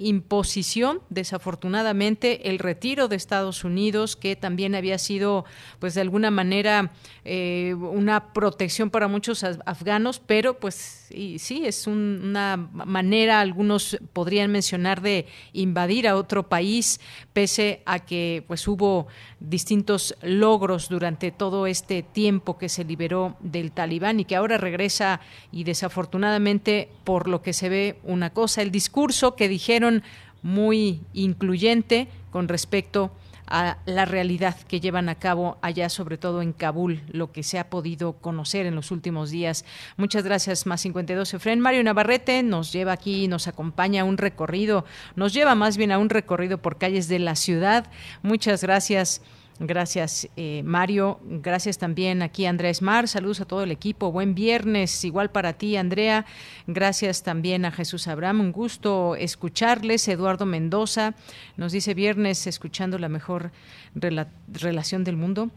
desafortunadamente, 1.10 2.50
el 2.50 2.60
retiro 2.60 3.08
de 3.08 3.16
Estados 3.16 3.64
Unidos, 3.64 4.16
que 4.16 4.36
también 4.36 4.76
había 4.76 4.98
sido 4.98 5.46
pues 5.80 5.94
de 5.94 6.02
alguna 6.02 6.32
manera 6.32 6.92
eh, 7.26 7.74
una 7.76 8.34
protección 8.34 8.90
para 8.90 9.08
muchos 9.08 9.44
afganos, 9.44 10.20
pero 10.20 10.60
pues 10.60 11.00
sí, 11.38 11.62
es 11.66 11.88
una 11.88 12.58
manera, 12.58 13.40
algunos 13.40 13.98
podrían 14.14 14.52
mencionar 14.52 15.02
de 15.02 15.26
invadir 15.54 16.08
a 16.08 16.16
otro 16.16 16.50
país, 16.50 17.00
pese 17.34 17.82
a 17.86 18.00
que 18.00 18.44
pues 18.48 18.68
hubo 18.68 19.08
distintos 19.40 20.16
logros 20.22 20.90
durante 20.90 21.32
todo 21.32 21.68
este 21.68 22.04
tiempo 22.04 22.58
que 22.58 22.70
se 22.70 22.84
liberó 22.84 23.38
del 23.40 23.72
talibán 23.72 24.20
y 24.20 24.26
que 24.26 24.36
ahora 24.36 24.58
regresa 24.58 25.22
y 25.52 25.64
desafortunadamente 25.64 26.90
por 27.04 27.28
lo 27.28 27.42
que 27.42 27.54
se 27.54 27.70
ve 27.70 28.00
una 28.04 28.32
cosa, 28.32 28.62
el 28.62 28.72
discurso 28.72 29.36
que 29.36 29.48
dijeron 29.48 30.04
muy 30.42 31.02
incluyente 31.14 32.08
con 32.32 32.48
respecto 32.48 33.12
a 33.50 33.78
la 33.86 34.06
realidad 34.06 34.56
que 34.68 34.80
llevan 34.80 35.10
a 35.10 35.16
cabo 35.16 35.58
allá, 35.62 35.90
sobre 35.90 36.18
todo 36.18 36.42
en 36.42 36.54
Kabul, 36.54 37.02
lo 37.12 37.32
que 37.32 37.42
se 37.44 37.58
ha 37.58 37.70
podido 37.70 38.14
conocer 38.14 38.68
en 38.68 38.76
los 38.76 38.92
últimos 38.92 39.32
días. 39.32 39.66
Muchas 39.98 40.24
gracias, 40.24 40.68
más 40.68 40.82
52 40.82 41.34
Efren. 41.34 41.60
Mario 41.60 41.84
Navarrete 41.84 42.44
nos 42.44 42.72
lleva 42.72 42.92
aquí, 42.92 43.28
nos 43.28 43.48
acompaña 43.48 44.04
a 44.04 44.06
un 44.06 44.18
recorrido, 44.18 44.86
nos 45.16 45.34
lleva 45.34 45.56
más 45.56 45.78
bien 45.78 45.92
a 45.92 45.98
un 45.98 46.10
recorrido 46.10 46.60
por 46.60 46.78
calles 46.78 47.08
de 47.08 47.20
la 47.20 47.36
ciudad. 47.36 47.88
Muchas 48.22 48.62
gracias. 48.62 49.22
Gracias, 49.62 50.30
eh, 50.38 50.62
Mario. 50.64 51.20
Gracias 51.22 51.78
también 51.78 52.22
aquí, 52.22 52.46
Andrés 52.46 52.82
Mar. 52.82 53.10
Saludos 53.10 53.42
a 53.42 53.46
todo 53.46 53.62
el 53.64 53.72
equipo. 53.72 54.10
Buen 54.10 54.34
viernes. 54.34 55.04
Igual 55.04 55.32
para 55.32 55.52
ti, 55.52 55.76
Andrea. 55.76 56.26
Gracias 56.66 57.24
también 57.24 57.66
a 57.66 57.72
Jesús 57.72 58.08
Abraham. 58.08 58.40
Un 58.40 58.52
gusto 58.54 59.18
escucharles. 59.18 60.08
Eduardo 60.08 60.46
Mendoza 60.46 61.14
nos 61.58 61.74
dice 61.74 61.94
viernes 61.94 62.48
escuchando 62.48 62.98
la 63.00 63.10
mejor 63.10 63.52
relación 64.48 65.04
del 65.04 65.18
mundo. 65.18 65.52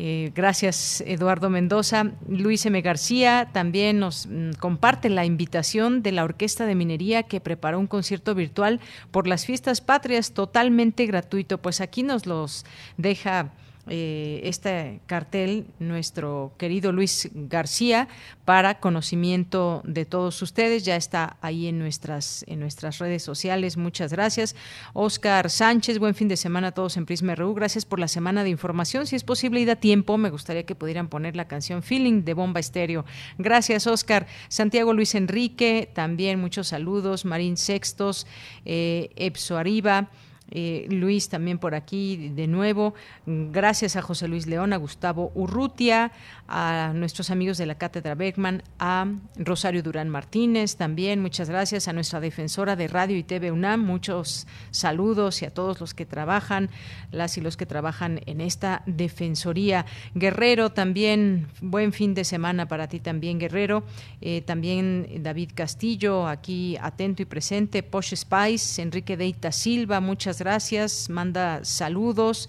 Eh, 0.00 0.30
gracias, 0.32 1.02
Eduardo 1.08 1.50
Mendoza. 1.50 2.12
Luis 2.28 2.64
M. 2.64 2.80
García 2.82 3.48
también 3.52 3.98
nos 3.98 4.28
mm, 4.28 4.52
comparte 4.60 5.08
la 5.08 5.24
invitación 5.24 6.04
de 6.04 6.12
la 6.12 6.22
Orquesta 6.22 6.66
de 6.66 6.76
Minería 6.76 7.24
que 7.24 7.40
preparó 7.40 7.80
un 7.80 7.88
concierto 7.88 8.36
virtual 8.36 8.78
por 9.10 9.26
las 9.26 9.44
fiestas 9.44 9.80
patrias 9.80 10.34
totalmente 10.34 11.04
gratuito. 11.04 11.58
Pues 11.58 11.80
aquí 11.80 12.04
nos 12.04 12.26
los 12.26 12.64
deja 12.96 13.50
eh, 13.90 14.40
este 14.44 15.00
cartel 15.06 15.66
nuestro 15.78 16.52
querido 16.58 16.92
Luis 16.92 17.30
García 17.34 18.08
para 18.44 18.80
conocimiento 18.80 19.82
de 19.84 20.04
todos 20.04 20.40
ustedes. 20.42 20.84
Ya 20.84 20.96
está 20.96 21.36
ahí 21.40 21.66
en 21.66 21.78
nuestras, 21.78 22.44
en 22.48 22.60
nuestras 22.60 22.98
redes 22.98 23.22
sociales. 23.22 23.76
Muchas 23.76 24.12
gracias. 24.12 24.56
Oscar 24.92 25.50
Sánchez, 25.50 25.98
buen 25.98 26.14
fin 26.14 26.28
de 26.28 26.36
semana 26.36 26.68
a 26.68 26.72
todos 26.72 26.96
en 26.96 27.06
Prisma 27.06 27.34
RU. 27.34 27.54
Gracias 27.54 27.84
por 27.84 27.98
la 27.98 28.08
semana 28.08 28.44
de 28.44 28.50
información. 28.50 29.06
Si 29.06 29.16
es 29.16 29.24
posible 29.24 29.60
y 29.60 29.64
da 29.64 29.76
tiempo, 29.76 30.18
me 30.18 30.30
gustaría 30.30 30.64
que 30.64 30.74
pudieran 30.74 31.08
poner 31.08 31.36
la 31.36 31.48
canción 31.48 31.82
Feeling 31.82 32.24
de 32.24 32.34
Bomba 32.34 32.60
Estéreo. 32.60 33.04
Gracias, 33.38 33.86
Oscar. 33.86 34.26
Santiago 34.48 34.92
Luis 34.92 35.14
Enrique, 35.14 35.90
también 35.92 36.40
muchos 36.40 36.68
saludos. 36.68 37.24
Marín 37.24 37.56
Sextos, 37.56 38.26
eh, 38.64 39.10
Epso 39.16 39.56
Arriba. 39.56 40.08
Eh, 40.50 40.86
Luis 40.90 41.28
también 41.28 41.58
por 41.58 41.74
aquí 41.74 42.30
de 42.30 42.46
nuevo. 42.46 42.94
Gracias 43.26 43.96
a 43.96 44.02
José 44.02 44.28
Luis 44.28 44.46
León, 44.46 44.72
a 44.72 44.76
Gustavo 44.76 45.30
Urrutia, 45.34 46.12
a 46.48 46.92
nuestros 46.94 47.30
amigos 47.30 47.58
de 47.58 47.66
la 47.66 47.76
Cátedra 47.76 48.14
Beckman, 48.14 48.62
a 48.78 49.06
Rosario 49.36 49.82
Durán 49.82 50.08
Martínez 50.08 50.76
también. 50.76 51.20
Muchas 51.20 51.50
gracias 51.50 51.88
a 51.88 51.92
nuestra 51.92 52.20
defensora 52.20 52.76
de 52.76 52.88
Radio 52.88 53.16
y 53.16 53.22
TV 53.22 53.52
UNAM. 53.52 53.84
Muchos 53.84 54.46
saludos 54.70 55.42
y 55.42 55.44
a 55.44 55.50
todos 55.50 55.80
los 55.80 55.92
que 55.92 56.06
trabajan, 56.06 56.70
las 57.10 57.36
y 57.36 57.40
los 57.40 57.56
que 57.56 57.66
trabajan 57.66 58.20
en 58.26 58.40
esta 58.40 58.82
defensoría. 58.86 59.84
Guerrero 60.14 60.70
también, 60.70 61.48
buen 61.60 61.92
fin 61.92 62.14
de 62.14 62.24
semana 62.24 62.66
para 62.66 62.88
ti 62.88 63.00
también, 63.00 63.38
Guerrero. 63.38 63.84
Eh, 64.20 64.42
también 64.42 65.22
David 65.22 65.50
Castillo, 65.54 66.26
aquí 66.26 66.76
atento 66.80 67.22
y 67.22 67.26
presente. 67.26 67.82
Posh 67.82 68.14
Spice, 68.14 68.80
Enrique 68.80 69.16
Deita 69.16 69.52
Silva, 69.52 70.00
muchas 70.00 70.37
gracias, 70.38 71.08
manda 71.10 71.64
saludos. 71.64 72.48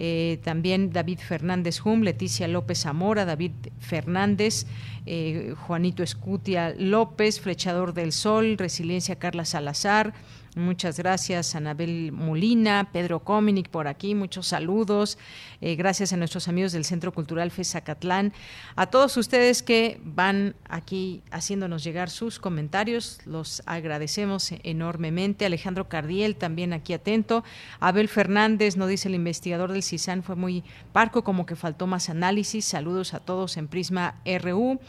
eh, 0.00 0.38
también 0.44 0.92
David 0.92 1.18
Fernández 1.18 1.84
Hum, 1.84 2.02
Leticia 2.02 2.46
López 2.46 2.82
Zamora, 2.82 3.24
David 3.24 3.50
Fernández, 3.80 4.66
eh, 5.06 5.54
Juanito 5.66 6.04
Escutia 6.04 6.72
López, 6.78 7.40
Flechador 7.40 7.94
del 7.94 8.12
Sol, 8.12 8.56
Resiliencia 8.58 9.16
Carla 9.16 9.44
Salazar, 9.44 10.14
Muchas 10.58 10.98
gracias, 10.98 11.54
Anabel 11.54 12.10
Molina, 12.10 12.88
Pedro 12.92 13.20
Cominic 13.20 13.68
por 13.68 13.86
aquí, 13.86 14.16
muchos 14.16 14.48
saludos. 14.48 15.16
Eh, 15.60 15.76
gracias 15.76 16.12
a 16.12 16.16
nuestros 16.16 16.48
amigos 16.48 16.72
del 16.72 16.84
Centro 16.84 17.12
Cultural 17.12 17.52
Fezacatlán. 17.52 18.32
A 18.74 18.86
todos 18.86 19.16
ustedes 19.16 19.62
que 19.62 20.00
van 20.02 20.56
aquí 20.68 21.22
haciéndonos 21.30 21.84
llegar 21.84 22.10
sus 22.10 22.40
comentarios, 22.40 23.20
los 23.24 23.62
agradecemos 23.66 24.52
enormemente. 24.64 25.46
Alejandro 25.46 25.88
Cardiel 25.88 26.34
también 26.34 26.72
aquí 26.72 26.92
atento. 26.92 27.44
Abel 27.78 28.08
Fernández, 28.08 28.76
no 28.76 28.88
dice 28.88 29.06
el 29.06 29.14
investigador 29.14 29.70
del 29.70 29.84
CISAN, 29.84 30.24
fue 30.24 30.34
muy 30.34 30.64
parco, 30.92 31.22
como 31.22 31.46
que 31.46 31.54
faltó 31.54 31.86
más 31.86 32.10
análisis. 32.10 32.64
Saludos 32.64 33.14
a 33.14 33.20
todos 33.20 33.56
en 33.58 33.68
Prisma 33.68 34.16
RU. 34.42 34.80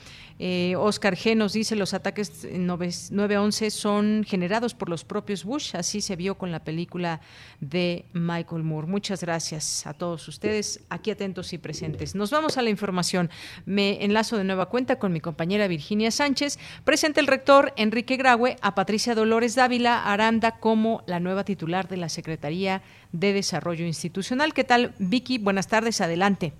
Eh, 0.41 0.75
Oscar 0.77 1.17
G 1.17 1.35
nos 1.35 1.51
dice 1.51 1.75
los 1.75 1.93
ataques 1.93 2.47
9-11 2.49 3.69
son 3.71 4.23
generados 4.25 4.73
por 4.73 4.87
los 4.87 5.03
propios 5.03 5.43
Bush, 5.43 5.75
así 5.75 5.99
se 5.99 6.15
vio 6.15 6.35
con 6.35 6.53
la 6.53 6.63
película 6.63 7.19
de 7.59 8.05
Michael 8.13 8.63
Moore. 8.63 8.87
Muchas 8.87 9.21
gracias 9.21 9.85
a 9.85 9.93
todos 9.93 10.25
ustedes, 10.29 10.79
aquí 10.89 11.11
atentos 11.11 11.51
y 11.51 11.57
presentes. 11.57 12.15
Nos 12.15 12.31
vamos 12.31 12.57
a 12.57 12.61
la 12.61 12.69
información. 12.69 13.29
Me 13.65 14.03
enlazo 14.05 14.37
de 14.37 14.45
nueva 14.45 14.67
cuenta 14.67 14.97
con 14.97 15.11
mi 15.11 15.19
compañera 15.19 15.67
Virginia 15.67 16.09
Sánchez. 16.09 16.57
Presenta 16.85 17.19
el 17.19 17.27
rector 17.27 17.73
Enrique 17.75 18.15
Graue 18.15 18.55
a 18.61 18.75
Patricia 18.75 19.15
Dolores 19.15 19.55
Dávila 19.55 20.05
Aranda 20.05 20.59
como 20.59 21.03
la 21.05 21.19
nueva 21.19 21.43
titular 21.43 21.89
de 21.89 21.97
la 21.97 22.07
Secretaría 22.07 22.81
de 23.11 23.33
Desarrollo 23.33 23.85
Institucional. 23.85 24.53
¿Qué 24.53 24.63
tal, 24.63 24.93
Vicky? 24.99 25.37
Buenas 25.37 25.67
tardes, 25.67 25.99
adelante. 25.99 26.53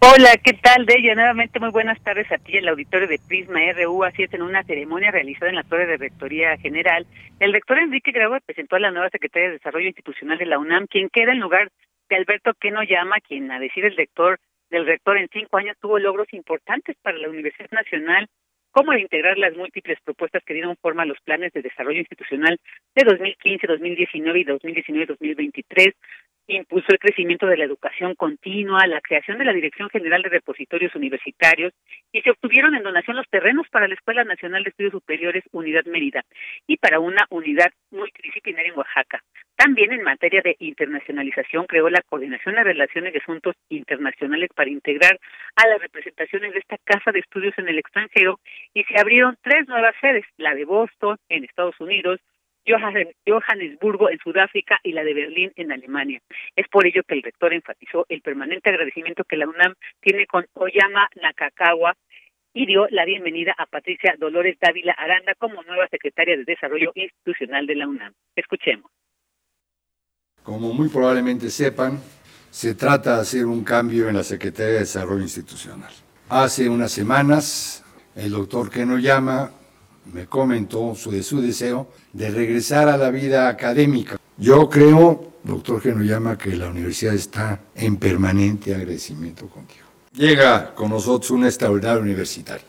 Hola, 0.00 0.34
¿qué 0.42 0.52
tal, 0.54 0.84
Deya? 0.84 1.14
Nuevamente 1.14 1.60
muy 1.60 1.70
buenas 1.70 2.00
tardes 2.02 2.30
a 2.32 2.38
ti, 2.38 2.56
el 2.56 2.66
auditorio 2.68 3.06
de 3.06 3.20
Prisma 3.28 3.60
RU. 3.72 4.02
Así 4.02 4.24
es, 4.24 4.34
en 4.34 4.42
una 4.42 4.64
ceremonia 4.64 5.12
realizada 5.12 5.48
en 5.48 5.54
la 5.54 5.62
Torre 5.62 5.86
de 5.86 5.96
Rectoría 5.96 6.56
General, 6.56 7.06
el 7.38 7.52
rector 7.52 7.78
Enrique 7.78 8.10
Grau 8.10 8.36
presentó 8.44 8.76
a 8.76 8.80
la 8.80 8.90
nueva 8.90 9.10
secretaria 9.10 9.48
de 9.48 9.54
Desarrollo 9.54 9.86
Institucional 9.86 10.38
de 10.38 10.46
la 10.46 10.58
UNAM, 10.58 10.86
quien 10.88 11.08
queda 11.08 11.32
en 11.32 11.38
lugar 11.38 11.70
de 12.08 12.16
Alberto 12.16 12.52
Queno 12.54 12.82
Llama, 12.82 13.16
quien, 13.20 13.50
a 13.52 13.60
decir 13.60 13.84
el 13.84 13.96
rector, 13.96 14.40
del 14.70 14.86
rector 14.86 15.18
en 15.18 15.28
cinco 15.32 15.56
años 15.56 15.76
tuvo 15.80 16.00
logros 16.00 16.32
importantes 16.32 16.96
para 17.00 17.18
la 17.18 17.28
Universidad 17.28 17.70
Nacional, 17.70 18.28
como 18.72 18.92
el 18.92 19.00
integrar 19.00 19.38
las 19.38 19.56
múltiples 19.56 19.98
propuestas 20.04 20.42
que 20.44 20.52
dieron 20.52 20.76
forma 20.76 21.04
a 21.04 21.06
los 21.06 21.18
planes 21.20 21.52
de 21.52 21.62
desarrollo 21.62 22.00
institucional 22.00 22.58
de 22.94 23.04
2015, 23.04 23.66
2019 23.68 24.40
y 24.40 24.44
2019-2023, 24.44 25.94
impulsó 26.54 26.86
el 26.92 26.98
crecimiento 26.98 27.46
de 27.46 27.56
la 27.56 27.64
educación 27.64 28.14
continua, 28.14 28.86
la 28.86 29.00
creación 29.00 29.38
de 29.38 29.44
la 29.44 29.52
Dirección 29.52 29.88
General 29.90 30.22
de 30.22 30.28
Repositorios 30.28 30.94
Universitarios 30.94 31.72
y 32.12 32.20
se 32.22 32.30
obtuvieron 32.30 32.74
en 32.74 32.82
donación 32.82 33.16
los 33.16 33.28
terrenos 33.28 33.66
para 33.70 33.88
la 33.88 33.94
Escuela 33.94 34.24
Nacional 34.24 34.62
de 34.62 34.70
Estudios 34.70 34.92
Superiores 34.92 35.44
Unidad 35.52 35.84
Mérida 35.86 36.24
y 36.66 36.76
para 36.76 37.00
una 37.00 37.26
unidad 37.30 37.70
multidisciplinaria 37.90 38.70
en 38.72 38.78
Oaxaca. 38.78 39.22
También 39.56 39.92
en 39.92 40.02
materia 40.02 40.42
de 40.42 40.56
internacionalización 40.60 41.66
creó 41.66 41.88
la 41.88 42.02
Coordinación 42.02 42.54
de 42.54 42.64
Relaciones 42.64 43.12
de 43.12 43.20
Asuntos 43.20 43.56
Internacionales 43.70 44.50
para 44.54 44.70
integrar 44.70 45.18
a 45.56 45.66
las 45.66 45.80
representaciones 45.80 46.52
de 46.52 46.58
esta 46.58 46.76
Casa 46.84 47.10
de 47.10 47.20
Estudios 47.20 47.54
en 47.58 47.68
el 47.68 47.78
extranjero 47.78 48.38
y 48.74 48.84
se 48.84 49.00
abrieron 49.00 49.36
tres 49.42 49.66
nuevas 49.66 49.94
sedes, 50.00 50.24
la 50.36 50.54
de 50.54 50.64
Boston 50.64 51.16
en 51.28 51.44
Estados 51.44 51.80
Unidos, 51.80 52.20
Johannesburgo 52.66 54.10
en 54.10 54.18
Sudáfrica 54.18 54.78
y 54.82 54.92
la 54.92 55.04
de 55.04 55.14
Berlín 55.14 55.52
en 55.56 55.72
Alemania. 55.72 56.20
Es 56.54 56.66
por 56.68 56.86
ello 56.86 57.02
que 57.06 57.14
el 57.14 57.22
rector 57.22 57.52
enfatizó 57.52 58.06
el 58.08 58.20
permanente 58.22 58.70
agradecimiento 58.70 59.24
que 59.24 59.36
la 59.36 59.48
UNAM 59.48 59.74
tiene 60.00 60.26
con 60.26 60.46
Oyama 60.54 61.08
Nakakawa 61.22 61.94
y 62.52 62.66
dio 62.66 62.86
la 62.90 63.04
bienvenida 63.04 63.54
a 63.56 63.66
Patricia 63.66 64.14
Dolores 64.18 64.56
Dávila 64.60 64.92
Aranda 64.92 65.34
como 65.38 65.62
nueva 65.62 65.86
secretaria 65.88 66.36
de 66.36 66.44
Desarrollo 66.44 66.90
Institucional 66.94 67.66
de 67.66 67.74
la 67.74 67.86
UNAM. 67.86 68.12
Escuchemos. 68.34 68.90
Como 70.42 70.72
muy 70.72 70.88
probablemente 70.88 71.50
sepan, 71.50 72.00
se 72.50 72.74
trata 72.74 73.16
de 73.16 73.22
hacer 73.22 73.44
un 73.44 73.62
cambio 73.62 74.08
en 74.08 74.16
la 74.16 74.22
Secretaría 74.22 74.74
de 74.74 74.78
Desarrollo 74.80 75.22
Institucional. 75.22 75.92
Hace 76.28 76.68
unas 76.68 76.92
semanas, 76.92 77.84
el 78.14 78.30
doctor 78.30 78.70
Keno 78.70 78.98
Llama 78.98 79.50
me 80.12 80.26
comentó 80.26 80.94
de 81.10 81.22
su 81.22 81.40
deseo 81.40 81.88
de 82.12 82.30
regresar 82.30 82.88
a 82.88 82.96
la 82.96 83.10
vida 83.10 83.48
académica. 83.48 84.18
Yo 84.38 84.68
creo, 84.68 85.32
doctor 85.42 85.80
Genoyama, 85.80 86.36
que 86.36 86.56
la 86.56 86.68
universidad 86.68 87.14
está 87.14 87.60
en 87.74 87.96
permanente 87.96 88.74
agradecimiento 88.74 89.48
contigo. 89.48 89.86
Llega 90.14 90.74
con 90.74 90.90
nosotros 90.90 91.30
una 91.30 91.46
extraordinaria 91.46 92.00
universitaria. 92.00 92.64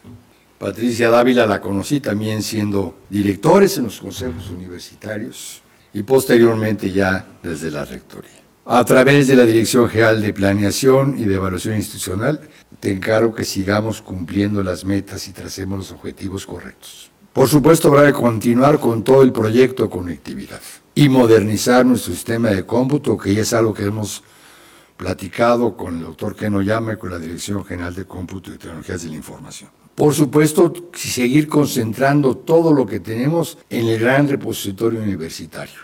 Patricia 0.58 1.10
Dávila 1.10 1.46
la 1.46 1.62
conocí 1.62 2.00
también 2.00 2.42
siendo 2.42 2.98
directores 3.10 3.78
en 3.78 3.86
los 3.86 4.00
consejos 4.00 4.50
universitarios 4.50 5.62
y 5.94 6.04
posteriormente 6.04 6.92
ya 6.92 7.26
desde 7.44 7.70
la 7.70 7.86
rectoría. 7.86 8.32
A 8.66 8.84
través 8.84 9.28
de 9.28 9.36
la 9.36 9.46
Dirección 9.46 9.88
General 9.88 10.22
de 10.22 10.34
Planeación 10.34 11.18
y 11.18 11.24
de 11.24 11.36
Evaluación 11.36 11.76
Institucional, 11.78 12.42
te 12.80 12.92
encargo 12.92 13.34
que 13.34 13.46
sigamos 13.46 14.02
cumpliendo 14.02 14.62
las 14.62 14.84
metas 14.84 15.28
y 15.28 15.32
tracemos 15.32 15.78
los 15.78 15.92
objetivos 15.92 16.46
correctos. 16.46 17.07
Por 17.38 17.48
supuesto, 17.48 17.90
habrá 17.90 18.08
que 18.08 18.14
continuar 18.14 18.80
con 18.80 19.04
todo 19.04 19.22
el 19.22 19.32
proyecto 19.32 19.84
de 19.84 19.92
conectividad 19.92 20.60
y 20.96 21.08
modernizar 21.08 21.86
nuestro 21.86 22.12
sistema 22.12 22.50
de 22.50 22.66
cómputo, 22.66 23.16
que 23.16 23.36
ya 23.36 23.42
es 23.42 23.54
algo 23.54 23.76
que 23.76 23.84
hemos 23.84 24.24
platicado 24.98 25.78
con 25.78 25.98
el 25.98 26.02
doctor 26.02 26.36
Keno 26.36 26.64
Llama 26.64 26.94
y 26.94 26.98
con 26.98 27.12
la 27.12 27.20
Dirección 27.20 27.64
General 27.64 27.94
de 27.94 28.06
Cómputo 28.06 28.52
y 28.52 28.58
Tecnologías 28.58 29.04
de 29.04 29.10
la 29.12 29.18
Información. 29.18 29.70
Por 29.94 30.16
supuesto, 30.16 30.74
seguir 30.96 31.48
concentrando 31.48 32.36
todo 32.36 32.74
lo 32.74 32.88
que 32.88 33.00
tenemos 33.00 33.64
en 33.70 33.86
el 33.86 34.00
gran 34.00 34.28
repositorio 34.28 35.00
universitario. 35.00 35.82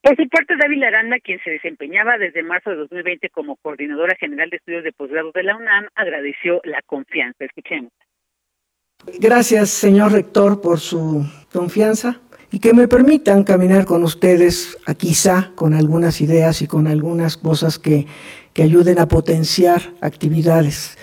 Por 0.00 0.14
su 0.14 0.28
parte, 0.28 0.54
David 0.56 0.84
Aranda, 0.84 1.18
quien 1.18 1.40
se 1.42 1.50
desempeñaba 1.50 2.18
desde 2.18 2.44
marzo 2.44 2.70
de 2.70 2.76
2020 2.76 3.30
como 3.30 3.56
coordinadora 3.56 4.14
general 4.14 4.48
de 4.48 4.58
estudios 4.58 4.84
de 4.84 4.92
posgrado 4.92 5.32
de 5.34 5.42
la 5.42 5.56
UNAM, 5.56 5.88
agradeció 5.96 6.60
la 6.62 6.82
confianza. 6.82 7.44
Escuchemos. 7.44 7.90
Gracias, 9.20 9.70
señor 9.70 10.12
rector, 10.12 10.60
por 10.60 10.80
su 10.80 11.24
confianza 11.52 12.20
y 12.50 12.60
que 12.60 12.74
me 12.74 12.88
permitan 12.88 13.44
caminar 13.44 13.84
con 13.84 14.02
ustedes, 14.02 14.78
quizá 14.98 15.52
con 15.54 15.74
algunas 15.74 16.20
ideas 16.20 16.62
y 16.62 16.66
con 16.66 16.86
algunas 16.86 17.36
cosas 17.36 17.78
que, 17.78 18.06
que 18.52 18.62
ayuden 18.62 18.98
a 18.98 19.08
potenciar 19.08 19.80
actividades. 20.00 20.96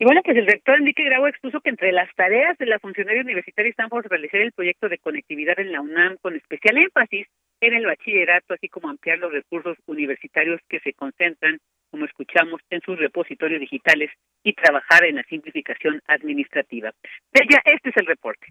Y 0.00 0.04
bueno, 0.04 0.20
pues 0.24 0.36
el 0.36 0.46
rector 0.46 0.76
Enrique 0.76 1.02
Grau 1.04 1.26
expuso 1.26 1.60
que 1.60 1.70
entre 1.70 1.90
las 1.90 2.08
tareas 2.14 2.56
de 2.58 2.66
la 2.66 2.78
funcionaria 2.78 3.22
universitaria 3.22 3.70
están 3.70 3.88
por 3.88 4.08
realizar 4.08 4.40
el 4.40 4.52
proyecto 4.52 4.88
de 4.88 4.98
conectividad 4.98 5.58
en 5.58 5.72
la 5.72 5.80
UNAM 5.80 6.18
con 6.22 6.36
especial 6.36 6.78
énfasis 6.78 7.26
en 7.60 7.74
el 7.74 7.84
bachillerato, 7.84 8.54
así 8.54 8.68
como 8.68 8.88
ampliar 8.88 9.18
los 9.18 9.32
recursos 9.32 9.76
universitarios 9.86 10.60
que 10.68 10.78
se 10.80 10.92
concentran 10.92 11.58
como 11.90 12.04
escuchamos, 12.04 12.60
en 12.70 12.80
sus 12.82 12.98
repositorios 12.98 13.60
digitales 13.60 14.10
y 14.42 14.52
trabajar 14.52 15.04
en 15.04 15.16
la 15.16 15.22
simplificación 15.24 16.00
administrativa. 16.06 16.92
Ya, 17.34 17.60
este 17.64 17.90
es 17.90 17.96
el 17.96 18.06
reporte. 18.06 18.46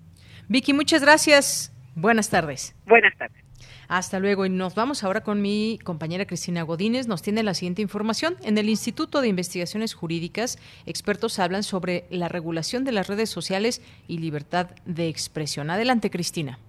Vicky, 0.49 0.73
muchas 0.73 1.01
gracias. 1.01 1.73
Buenas 1.95 2.29
tardes. 2.29 2.75
Buenas 2.85 3.17
tardes. 3.17 3.43
Hasta 3.89 4.19
luego. 4.19 4.45
Y 4.45 4.49
nos 4.49 4.75
vamos 4.75 5.03
ahora 5.03 5.21
con 5.21 5.41
mi 5.41 5.79
compañera 5.83 6.25
Cristina 6.25 6.63
Godínez. 6.63 7.07
Nos 7.07 7.23
tiene 7.23 7.41
la 7.43 7.53
siguiente 7.53 7.81
información. 7.81 8.35
En 8.43 8.57
el 8.57 8.69
Instituto 8.69 9.21
de 9.21 9.29
Investigaciones 9.29 9.93
Jurídicas, 9.93 10.57
expertos 10.85 11.39
hablan 11.39 11.63
sobre 11.63 12.03
la 12.11 12.27
regulación 12.27 12.83
de 12.83 12.91
las 12.91 13.07
redes 13.07 13.29
sociales 13.29 13.81
y 14.07 14.19
libertad 14.19 14.67
de 14.85 15.07
expresión. 15.07 15.69
Adelante, 15.69 16.09
Cristina. 16.09 16.59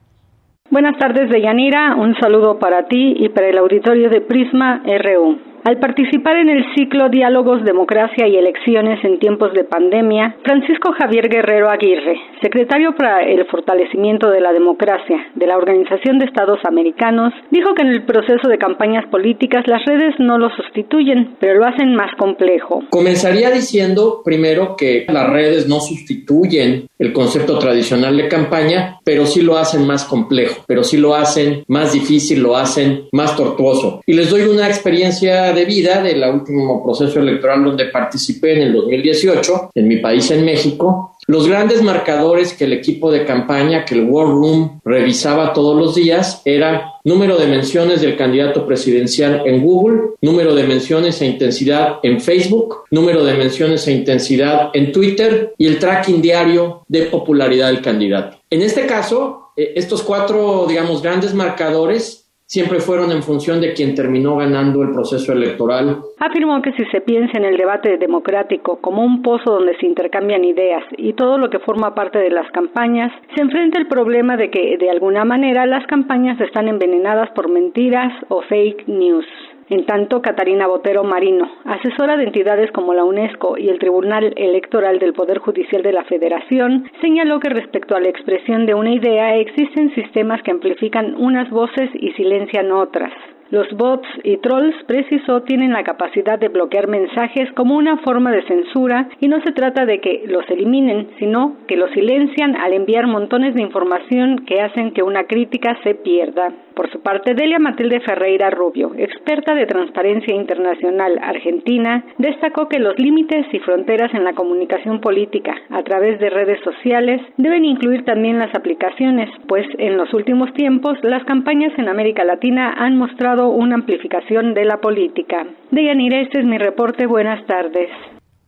Buenas 0.70 0.98
tardes, 0.98 1.30
Deyanira. 1.30 1.96
Un 1.96 2.14
saludo 2.16 2.58
para 2.58 2.86
ti 2.86 3.14
y 3.18 3.28
para 3.30 3.48
el 3.48 3.58
auditorio 3.58 4.10
de 4.10 4.20
Prisma 4.20 4.82
RU. 4.84 5.47
Al 5.64 5.78
participar 5.78 6.36
en 6.36 6.48
el 6.48 6.64
ciclo 6.74 7.08
Diálogos, 7.08 7.64
Democracia 7.64 8.26
y 8.26 8.36
Elecciones 8.36 9.04
en 9.04 9.18
tiempos 9.18 9.52
de 9.54 9.64
pandemia, 9.64 10.36
Francisco 10.44 10.92
Javier 10.98 11.28
Guerrero 11.28 11.68
Aguirre, 11.68 12.16
secretario 12.40 12.94
para 12.96 13.22
el 13.24 13.44
fortalecimiento 13.46 14.30
de 14.30 14.40
la 14.40 14.52
democracia 14.52 15.16
de 15.34 15.46
la 15.46 15.56
Organización 15.56 16.18
de 16.18 16.26
Estados 16.26 16.60
Americanos, 16.64 17.32
dijo 17.50 17.74
que 17.74 17.82
en 17.82 17.88
el 17.88 18.04
proceso 18.04 18.48
de 18.48 18.58
campañas 18.58 19.04
políticas 19.10 19.64
las 19.66 19.84
redes 19.84 20.14
no 20.18 20.38
lo 20.38 20.48
sustituyen, 20.50 21.36
pero 21.40 21.58
lo 21.58 21.66
hacen 21.66 21.94
más 21.94 22.14
complejo. 22.16 22.84
Comenzaría 22.90 23.50
diciendo 23.50 24.22
primero 24.24 24.76
que 24.76 25.06
las 25.08 25.28
redes 25.28 25.68
no 25.68 25.80
sustituyen 25.80 26.88
el 26.98 27.12
concepto 27.12 27.58
tradicional 27.58 28.16
de 28.16 28.28
campaña, 28.28 28.98
pero 29.04 29.26
sí 29.26 29.42
lo 29.42 29.56
hacen 29.56 29.86
más 29.86 30.04
complejo, 30.04 30.64
pero 30.66 30.82
sí 30.82 30.96
lo 30.96 31.14
hacen 31.14 31.64
más 31.68 31.92
difícil, 31.92 32.42
lo 32.42 32.56
hacen 32.56 33.08
más 33.12 33.36
tortuoso. 33.36 34.00
Y 34.06 34.14
les 34.14 34.30
doy 34.30 34.42
una 34.42 34.66
experiencia 34.66 35.47
de 35.52 35.64
vida 35.64 36.02
del 36.02 36.22
último 36.24 36.82
proceso 36.82 37.20
electoral 37.20 37.64
donde 37.64 37.86
participé 37.86 38.54
en 38.54 38.62
el 38.62 38.72
2018, 38.72 39.70
en 39.74 39.88
mi 39.88 39.96
país, 39.96 40.30
en 40.30 40.44
México, 40.44 41.16
los 41.26 41.46
grandes 41.46 41.82
marcadores 41.82 42.54
que 42.54 42.64
el 42.64 42.72
equipo 42.72 43.10
de 43.10 43.26
campaña, 43.26 43.84
que 43.84 43.94
el 43.94 44.04
War 44.04 44.26
Room 44.26 44.80
revisaba 44.82 45.52
todos 45.52 45.76
los 45.76 45.94
días, 45.94 46.40
era 46.46 46.94
número 47.04 47.36
de 47.36 47.46
menciones 47.46 48.00
del 48.00 48.16
candidato 48.16 48.66
presidencial 48.66 49.42
en 49.44 49.62
Google, 49.62 50.12
número 50.22 50.54
de 50.54 50.64
menciones 50.64 51.20
e 51.20 51.26
intensidad 51.26 51.96
en 52.02 52.20
Facebook, 52.20 52.84
número 52.90 53.24
de 53.24 53.34
menciones 53.34 53.86
e 53.88 53.92
intensidad 53.92 54.70
en 54.72 54.90
Twitter 54.90 55.54
y 55.58 55.66
el 55.66 55.78
tracking 55.78 56.22
diario 56.22 56.84
de 56.88 57.02
popularidad 57.02 57.68
del 57.68 57.82
candidato. 57.82 58.38
En 58.48 58.62
este 58.62 58.86
caso, 58.86 59.50
eh, 59.56 59.72
estos 59.76 60.02
cuatro, 60.02 60.66
digamos, 60.66 61.02
grandes 61.02 61.34
marcadores 61.34 62.27
siempre 62.48 62.80
fueron 62.80 63.12
en 63.12 63.22
función 63.22 63.60
de 63.60 63.74
quien 63.74 63.94
terminó 63.94 64.36
ganando 64.36 64.82
el 64.82 64.92
proceso 64.92 65.32
electoral. 65.32 65.98
Afirmó 66.18 66.62
que 66.62 66.72
si 66.72 66.84
se 66.86 67.02
piensa 67.02 67.36
en 67.36 67.44
el 67.44 67.58
debate 67.58 67.98
democrático 67.98 68.80
como 68.80 69.04
un 69.04 69.20
pozo 69.22 69.52
donde 69.52 69.76
se 69.76 69.86
intercambian 69.86 70.44
ideas 70.44 70.82
y 70.96 71.12
todo 71.12 71.36
lo 71.36 71.50
que 71.50 71.58
forma 71.58 71.94
parte 71.94 72.18
de 72.18 72.30
las 72.30 72.50
campañas, 72.52 73.12
se 73.34 73.42
enfrenta 73.42 73.78
el 73.78 73.86
problema 73.86 74.38
de 74.38 74.50
que 74.50 74.78
de 74.78 74.90
alguna 74.90 75.26
manera 75.26 75.66
las 75.66 75.86
campañas 75.86 76.40
están 76.40 76.68
envenenadas 76.68 77.28
por 77.34 77.50
mentiras 77.50 78.12
o 78.28 78.40
fake 78.40 78.88
news. 78.88 79.26
En 79.70 79.84
tanto, 79.84 80.22
Catarina 80.22 80.66
Botero 80.66 81.04
Marino, 81.04 81.46
asesora 81.64 82.16
de 82.16 82.24
entidades 82.24 82.70
como 82.72 82.94
la 82.94 83.04
UNESCO 83.04 83.58
y 83.58 83.68
el 83.68 83.78
Tribunal 83.78 84.32
Electoral 84.36 84.98
del 84.98 85.12
Poder 85.12 85.38
Judicial 85.38 85.82
de 85.82 85.92
la 85.92 86.04
Federación, 86.04 86.90
señaló 87.02 87.38
que 87.38 87.50
respecto 87.50 87.94
a 87.94 88.00
la 88.00 88.08
expresión 88.08 88.64
de 88.64 88.74
una 88.74 88.94
idea 88.94 89.36
existen 89.36 89.94
sistemas 89.94 90.42
que 90.42 90.52
amplifican 90.52 91.14
unas 91.16 91.50
voces 91.50 91.90
y 91.94 92.12
silencian 92.12 92.72
otras. 92.72 93.12
Los 93.50 93.66
bots 93.72 94.06
y 94.24 94.36
trolls, 94.36 94.74
precisó, 94.86 95.42
tienen 95.42 95.72
la 95.72 95.82
capacidad 95.82 96.38
de 96.38 96.48
bloquear 96.48 96.86
mensajes 96.86 97.50
como 97.52 97.76
una 97.76 97.96
forma 97.98 98.30
de 98.30 98.42
censura 98.42 99.08
y 99.20 99.28
no 99.28 99.40
se 99.40 99.52
trata 99.52 99.86
de 99.86 100.00
que 100.00 100.24
los 100.26 100.48
eliminen, 100.50 101.08
sino 101.18 101.56
que 101.66 101.76
los 101.76 101.90
silencian 101.92 102.56
al 102.56 102.74
enviar 102.74 103.06
montones 103.06 103.54
de 103.54 103.62
información 103.62 104.44
que 104.46 104.60
hacen 104.60 104.92
que 104.92 105.02
una 105.02 105.24
crítica 105.24 105.78
se 105.82 105.94
pierda. 105.94 106.52
Por 106.74 106.92
su 106.92 107.00
parte, 107.00 107.34
Delia 107.34 107.58
Matilde 107.58 108.00
Ferreira 108.00 108.50
Rubio, 108.50 108.92
experta 108.96 109.54
de 109.54 109.66
Transparencia 109.66 110.32
Internacional 110.32 111.18
Argentina, 111.20 112.04
destacó 112.18 112.68
que 112.68 112.78
los 112.78 112.96
límites 112.98 113.46
y 113.52 113.58
fronteras 113.60 114.14
en 114.14 114.22
la 114.24 114.34
comunicación 114.34 115.00
política 115.00 115.56
a 115.70 115.82
través 115.82 116.20
de 116.20 116.30
redes 116.30 116.60
sociales 116.62 117.20
deben 117.36 117.64
incluir 117.64 118.04
también 118.04 118.38
las 118.38 118.54
aplicaciones, 118.54 119.28
pues 119.48 119.66
en 119.78 119.96
los 119.96 120.12
últimos 120.14 120.52
tiempos 120.52 120.98
las 121.02 121.24
campañas 121.24 121.72
en 121.78 121.88
América 121.88 122.24
Latina 122.24 122.74
han 122.78 122.96
mostrado 122.96 123.37
una 123.46 123.76
amplificación 123.76 124.54
de 124.54 124.64
la 124.64 124.80
política. 124.80 125.46
Deyanira, 125.70 126.20
este 126.20 126.40
es 126.40 126.44
mi 126.44 126.58
reporte. 126.58 127.06
Buenas 127.06 127.46
tardes. 127.46 127.88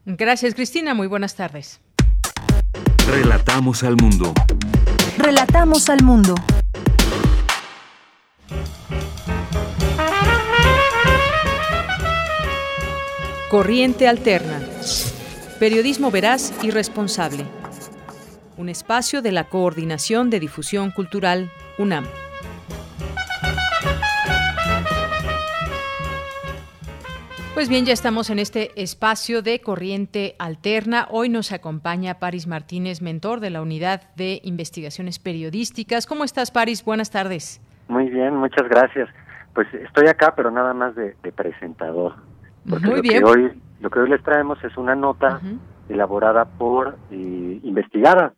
Gracias, 0.04 0.54
Cristina. 0.54 0.92
Muy 0.94 1.06
buenas 1.06 1.36
tardes. 1.36 1.80
Relatamos 3.08 3.84
al 3.84 3.96
mundo. 3.96 4.32
Relatamos 5.16 5.88
al 5.88 6.02
mundo. 6.02 6.34
Corriente 13.50 14.06
Alterna. 14.06 14.60
Periodismo 15.58 16.10
veraz 16.10 16.54
y 16.62 16.70
responsable. 16.70 17.44
Un 18.56 18.68
espacio 18.68 19.22
de 19.22 19.32
la 19.32 19.44
Coordinación 19.44 20.30
de 20.30 20.38
Difusión 20.38 20.90
Cultural, 20.90 21.50
UNAM. 21.78 22.04
Pues 27.54 27.68
bien, 27.68 27.84
ya 27.84 27.92
estamos 27.92 28.30
en 28.30 28.38
este 28.38 28.70
espacio 28.80 29.42
de 29.42 29.60
Corriente 29.60 30.34
Alterna. 30.38 31.06
Hoy 31.10 31.28
nos 31.28 31.52
acompaña 31.52 32.18
Paris 32.18 32.46
Martínez, 32.46 33.02
mentor 33.02 33.40
de 33.40 33.50
la 33.50 33.60
Unidad 33.60 34.02
de 34.16 34.40
Investigaciones 34.44 35.18
Periodísticas. 35.18 36.06
¿Cómo 36.06 36.24
estás, 36.24 36.50
Paris? 36.50 36.84
Buenas 36.84 37.10
tardes. 37.10 37.60
Muy 37.88 38.08
bien, 38.08 38.36
muchas 38.36 38.66
gracias. 38.68 39.08
Pues 39.52 39.66
estoy 39.74 40.06
acá, 40.06 40.32
pero 40.36 40.50
nada 40.50 40.72
más 40.72 40.94
de, 40.94 41.16
de 41.22 41.32
presentador. 41.32 42.14
Porque 42.68 42.86
Muy 42.86 42.96
lo 42.96 43.02
bien. 43.02 43.18
Que 43.18 43.24
hoy, 43.24 43.62
lo 43.80 43.90
que 43.90 43.98
hoy 43.98 44.08
les 44.08 44.22
traemos 44.22 44.62
es 44.64 44.76
una 44.78 44.94
nota 44.94 45.40
elaborada 45.88 46.44
por, 46.46 46.96
eh, 47.10 47.60
investigada 47.62 48.32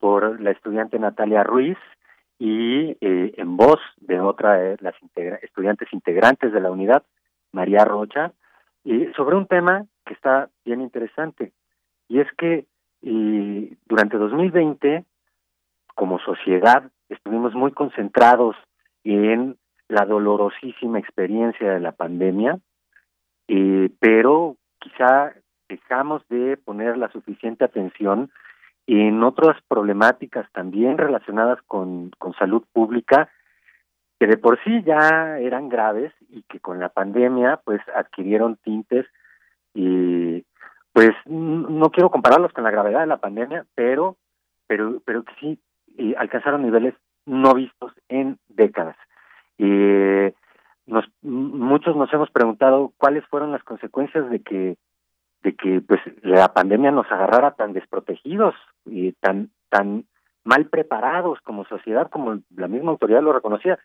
por 0.00 0.40
la 0.40 0.50
estudiante 0.50 0.98
Natalia 0.98 1.44
Ruiz 1.44 1.78
y 2.38 2.90
eh, 3.00 3.32
en 3.38 3.56
voz 3.56 3.78
de 4.00 4.20
otra 4.20 4.54
de 4.54 4.76
las 4.80 4.94
integra- 5.00 5.38
estudiantes 5.42 5.88
integrantes 5.92 6.52
de 6.52 6.60
la 6.60 6.70
unidad, 6.70 7.04
María 7.52 7.84
Rocha, 7.84 8.32
y 8.86 9.12
sobre 9.16 9.34
un 9.34 9.46
tema 9.46 9.84
que 10.04 10.14
está 10.14 10.48
bien 10.64 10.80
interesante. 10.80 11.52
Y 12.08 12.20
es 12.20 12.28
que 12.38 12.66
eh, 13.02 13.76
durante 13.84 14.16
2020, 14.16 15.04
como 15.96 16.20
sociedad, 16.20 16.84
estuvimos 17.08 17.52
muy 17.52 17.72
concentrados 17.72 18.54
en 19.02 19.56
la 19.88 20.06
dolorosísima 20.06 21.00
experiencia 21.00 21.72
de 21.72 21.80
la 21.80 21.92
pandemia, 21.92 22.60
eh, 23.48 23.90
pero 23.98 24.56
quizá 24.78 25.32
dejamos 25.68 26.22
de 26.28 26.56
poner 26.56 26.96
la 26.96 27.10
suficiente 27.10 27.64
atención 27.64 28.30
en 28.86 29.20
otras 29.24 29.60
problemáticas 29.66 30.46
también 30.52 30.96
relacionadas 30.96 31.58
con, 31.66 32.10
con 32.18 32.34
salud 32.34 32.62
pública 32.72 33.30
que 34.18 34.26
de 34.26 34.36
por 34.36 34.62
sí 34.64 34.82
ya 34.82 35.38
eran 35.38 35.68
graves 35.68 36.12
y 36.30 36.42
que 36.42 36.60
con 36.60 36.80
la 36.80 36.88
pandemia 36.88 37.60
pues 37.64 37.80
adquirieron 37.94 38.56
tintes 38.56 39.06
y 39.74 40.44
pues 40.92 41.10
no 41.26 41.90
quiero 41.90 42.10
compararlos 42.10 42.52
con 42.52 42.64
la 42.64 42.70
gravedad 42.70 43.00
de 43.00 43.06
la 43.06 43.18
pandemia, 43.18 43.66
pero 43.74 44.16
pero 44.66 45.00
pero 45.04 45.24
que 45.24 45.34
sí 45.38 45.58
eh, 45.98 46.14
alcanzaron 46.16 46.62
niveles 46.62 46.94
no 47.26 47.52
vistos 47.54 47.92
en 48.08 48.38
décadas. 48.48 48.96
Eh, 49.58 50.32
nos, 50.86 51.04
muchos 51.22 51.96
nos 51.96 52.12
hemos 52.12 52.30
preguntado 52.30 52.92
cuáles 52.96 53.26
fueron 53.26 53.52
las 53.52 53.62
consecuencias 53.64 54.30
de 54.30 54.40
que 54.40 54.76
de 55.42 55.54
que 55.54 55.82
pues 55.82 56.00
la 56.22 56.54
pandemia 56.54 56.90
nos 56.90 57.10
agarrara 57.12 57.50
tan 57.52 57.74
desprotegidos 57.74 58.54
y 58.86 59.12
tan 59.12 59.50
tan 59.68 60.06
mal 60.44 60.66
preparados 60.66 61.40
como 61.42 61.66
sociedad 61.66 62.08
como 62.08 62.40
la 62.56 62.68
misma 62.68 62.92
autoridad 62.92 63.22
lo 63.22 63.32
reconocía 63.32 63.78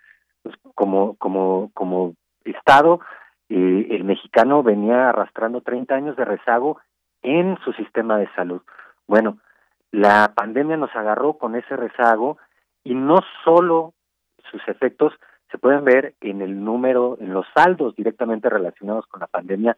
como 0.75 1.15
como 1.17 1.71
como 1.73 2.13
estado 2.45 2.99
eh, 3.49 3.87
el 3.91 4.03
mexicano 4.03 4.63
venía 4.63 5.09
arrastrando 5.09 5.61
30 5.61 5.93
años 5.95 6.15
de 6.15 6.25
rezago 6.25 6.79
en 7.21 7.57
su 7.63 7.73
sistema 7.73 8.17
de 8.17 8.29
salud. 8.35 8.61
Bueno 9.07 9.37
la 9.91 10.33
pandemia 10.35 10.77
nos 10.77 10.95
agarró 10.95 11.33
con 11.33 11.55
ese 11.55 11.75
rezago 11.75 12.37
y 12.83 12.95
no 12.95 13.17
solo 13.43 13.93
sus 14.49 14.65
efectos 14.67 15.13
se 15.51 15.57
pueden 15.57 15.83
ver 15.83 16.15
en 16.21 16.41
el 16.41 16.63
número, 16.63 17.17
en 17.19 17.33
los 17.33 17.45
saldos 17.53 17.95
directamente 17.95 18.49
relacionados 18.49 19.05
con 19.07 19.19
la 19.19 19.27
pandemia 19.27 19.77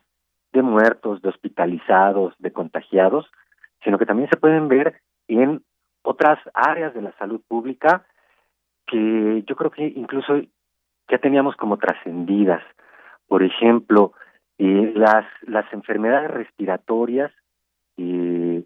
de 0.52 0.61
muertos, 0.61 1.22
de 1.23 1.30
hospitalizados, 1.30 2.35
de 2.38 2.53
contagiados, 2.53 3.26
sino 3.84 3.98
que 3.98 4.06
también 4.06 4.30
se 4.30 4.38
pueden 4.38 4.68
ver 4.68 5.02
en 5.27 5.64
otras 6.03 6.40
áreas 6.53 6.94
de 6.94 7.02
la 7.02 7.11
salud 7.14 7.41
pública 7.48 8.06
que 8.88 9.43
yo 9.47 9.55
creo 9.55 9.72
que 9.72 9.85
incluso 9.88 10.41
ya 11.10 11.18
teníamos 11.18 11.55
como 11.55 11.77
trascendidas. 11.77 12.64
Por 13.27 13.43
ejemplo, 13.43 14.14
eh, 14.57 14.93
las, 14.95 15.26
las 15.41 15.72
enfermedades 15.73 16.31
respiratorias 16.31 17.31
eh, 17.97 18.64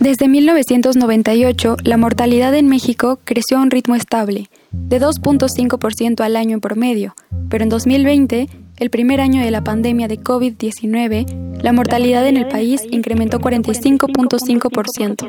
Desde 0.00 0.28
1998, 0.28 1.76
la 1.84 1.96
mortalidad 1.96 2.54
en 2.54 2.68
México 2.68 3.18
creció 3.24 3.56
a 3.56 3.62
un 3.62 3.70
ritmo 3.70 3.94
estable, 3.94 4.50
de 4.88 5.00
2.5% 5.00 6.20
al 6.20 6.36
año 6.36 6.54
en 6.54 6.60
promedio, 6.60 7.14
pero 7.48 7.64
en 7.64 7.70
2020 7.70 8.48
el 8.76 8.90
primer 8.90 9.20
año 9.20 9.40
de 9.40 9.52
la 9.52 9.62
pandemia 9.62 10.08
de 10.08 10.18
COVID-19, 10.18 11.62
la 11.62 11.72
mortalidad 11.72 12.26
en 12.26 12.36
el 12.36 12.48
país 12.48 12.82
incrementó 12.90 13.38
45.5%. 13.38 15.28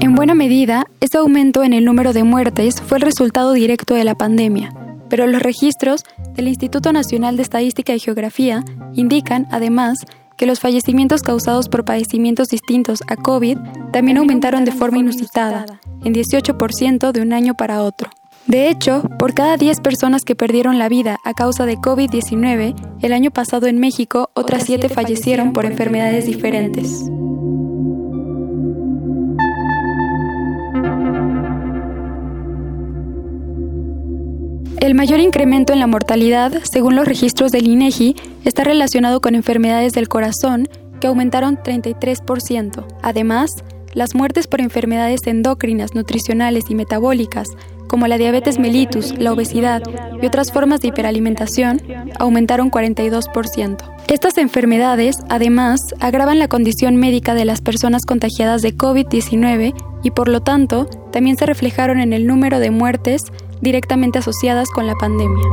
En 0.00 0.14
buena 0.14 0.34
medida, 0.34 0.86
este 1.00 1.18
aumento 1.18 1.62
en 1.62 1.74
el 1.74 1.84
número 1.84 2.14
de 2.14 2.24
muertes 2.24 2.80
fue 2.80 2.96
el 2.98 3.02
resultado 3.02 3.52
directo 3.52 3.94
de 3.94 4.04
la 4.04 4.14
pandemia, 4.14 4.72
pero 5.10 5.26
los 5.26 5.42
registros 5.42 6.04
del 6.34 6.48
Instituto 6.48 6.92
Nacional 6.92 7.36
de 7.36 7.42
Estadística 7.42 7.94
y 7.94 8.00
Geografía 8.00 8.64
indican, 8.94 9.46
además, 9.50 9.98
que 10.36 10.46
los 10.46 10.60
fallecimientos 10.60 11.22
causados 11.22 11.68
por 11.68 11.84
padecimientos 11.84 12.48
distintos 12.48 13.02
a 13.08 13.16
COVID 13.16 13.58
también 13.92 14.18
aumentaron 14.18 14.64
de 14.64 14.72
forma 14.72 14.98
inusitada, 14.98 15.66
en 16.04 16.14
18% 16.14 17.12
de 17.12 17.20
un 17.20 17.32
año 17.32 17.54
para 17.54 17.82
otro. 17.82 18.10
De 18.46 18.68
hecho, 18.68 19.02
por 19.18 19.34
cada 19.34 19.56
10 19.56 19.80
personas 19.80 20.24
que 20.24 20.36
perdieron 20.36 20.78
la 20.78 20.88
vida 20.88 21.18
a 21.24 21.34
causa 21.34 21.66
de 21.66 21.78
COVID-19, 21.78 22.74
el 23.02 23.12
año 23.12 23.32
pasado 23.32 23.66
en 23.66 23.78
México 23.78 24.30
otras 24.34 24.62
7 24.64 24.88
fallecieron 24.88 25.52
por 25.52 25.64
enfermedades 25.64 26.26
diferentes. 26.26 27.10
El 34.80 34.94
mayor 34.94 35.20
incremento 35.20 35.72
en 35.72 35.80
la 35.80 35.86
mortalidad, 35.86 36.52
según 36.62 36.96
los 36.96 37.06
registros 37.08 37.50
del 37.50 37.66
INEGI, 37.66 38.14
está 38.44 38.62
relacionado 38.62 39.20
con 39.20 39.34
enfermedades 39.34 39.94
del 39.94 40.08
corazón, 40.08 40.68
que 41.00 41.06
aumentaron 41.06 41.56
33%. 41.56 42.84
Además, 43.02 43.50
las 43.94 44.14
muertes 44.14 44.46
por 44.46 44.60
enfermedades 44.60 45.26
endócrinas, 45.26 45.94
nutricionales 45.94 46.64
y 46.68 46.74
metabólicas, 46.74 47.48
como 47.88 48.06
la 48.06 48.18
diabetes 48.18 48.58
mellitus, 48.58 49.16
la 49.18 49.32
obesidad 49.32 49.82
y 50.20 50.26
otras 50.26 50.52
formas 50.52 50.80
de 50.80 50.88
hiperalimentación, 50.88 51.80
aumentaron 52.18 52.70
42%. 52.70 53.76
Estas 54.08 54.38
enfermedades, 54.38 55.16
además, 55.28 55.94
agravan 56.00 56.38
la 56.38 56.48
condición 56.48 56.96
médica 56.96 57.34
de 57.34 57.44
las 57.44 57.60
personas 57.60 58.04
contagiadas 58.04 58.62
de 58.62 58.76
COVID-19 58.76 59.74
y 60.02 60.10
por 60.10 60.28
lo 60.28 60.40
tanto 60.40 60.86
también 61.12 61.36
se 61.36 61.46
reflejaron 61.46 62.00
en 62.00 62.12
el 62.12 62.26
número 62.26 62.60
de 62.60 62.70
muertes 62.70 63.24
directamente 63.60 64.18
asociadas 64.18 64.70
con 64.70 64.86
la 64.86 64.94
pandemia. 64.94 65.44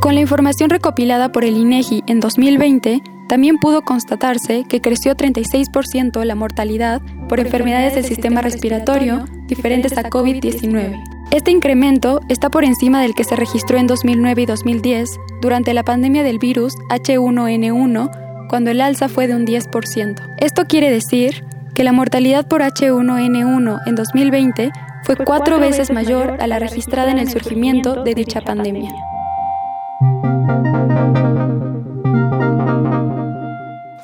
Con 0.00 0.14
la 0.14 0.20
información 0.22 0.70
recopilada 0.70 1.30
por 1.30 1.44
el 1.44 1.56
INEGI 1.56 2.02
en 2.06 2.20
2020, 2.20 3.02
también 3.28 3.58
pudo 3.58 3.82
constatarse 3.82 4.64
que 4.68 4.80
creció 4.80 5.14
36% 5.14 6.24
la 6.24 6.34
mortalidad 6.34 7.00
por 7.28 7.38
enfermedades 7.38 7.94
del 7.94 8.04
sistema 8.04 8.42
respiratorio 8.42 9.24
diferentes 9.46 9.96
a 9.96 10.02
COVID-19. 10.02 11.00
Este 11.30 11.52
incremento 11.52 12.22
está 12.28 12.50
por 12.50 12.64
encima 12.64 13.00
del 13.02 13.14
que 13.14 13.22
se 13.22 13.36
registró 13.36 13.78
en 13.78 13.86
2009 13.86 14.42
y 14.42 14.46
2010 14.46 15.10
durante 15.40 15.74
la 15.74 15.84
pandemia 15.84 16.24
del 16.24 16.40
virus 16.40 16.74
H1N1, 16.88 18.48
cuando 18.48 18.72
el 18.72 18.80
alza 18.80 19.08
fue 19.08 19.28
de 19.28 19.36
un 19.36 19.46
10%. 19.46 20.34
Esto 20.38 20.64
quiere 20.64 20.90
decir 20.90 21.44
que 21.74 21.84
la 21.84 21.92
mortalidad 21.92 22.46
por 22.46 22.62
H1N1 22.62 23.80
en 23.86 23.94
2020 23.94 24.72
fue 25.04 25.16
cuatro 25.16 25.58
veces 25.58 25.90
mayor 25.90 26.36
a 26.40 26.46
la 26.46 26.58
registrada 26.58 27.10
en 27.10 27.18
el 27.18 27.30
surgimiento 27.30 28.04
de 28.04 28.14
dicha 28.14 28.40
pandemia. 28.40 28.90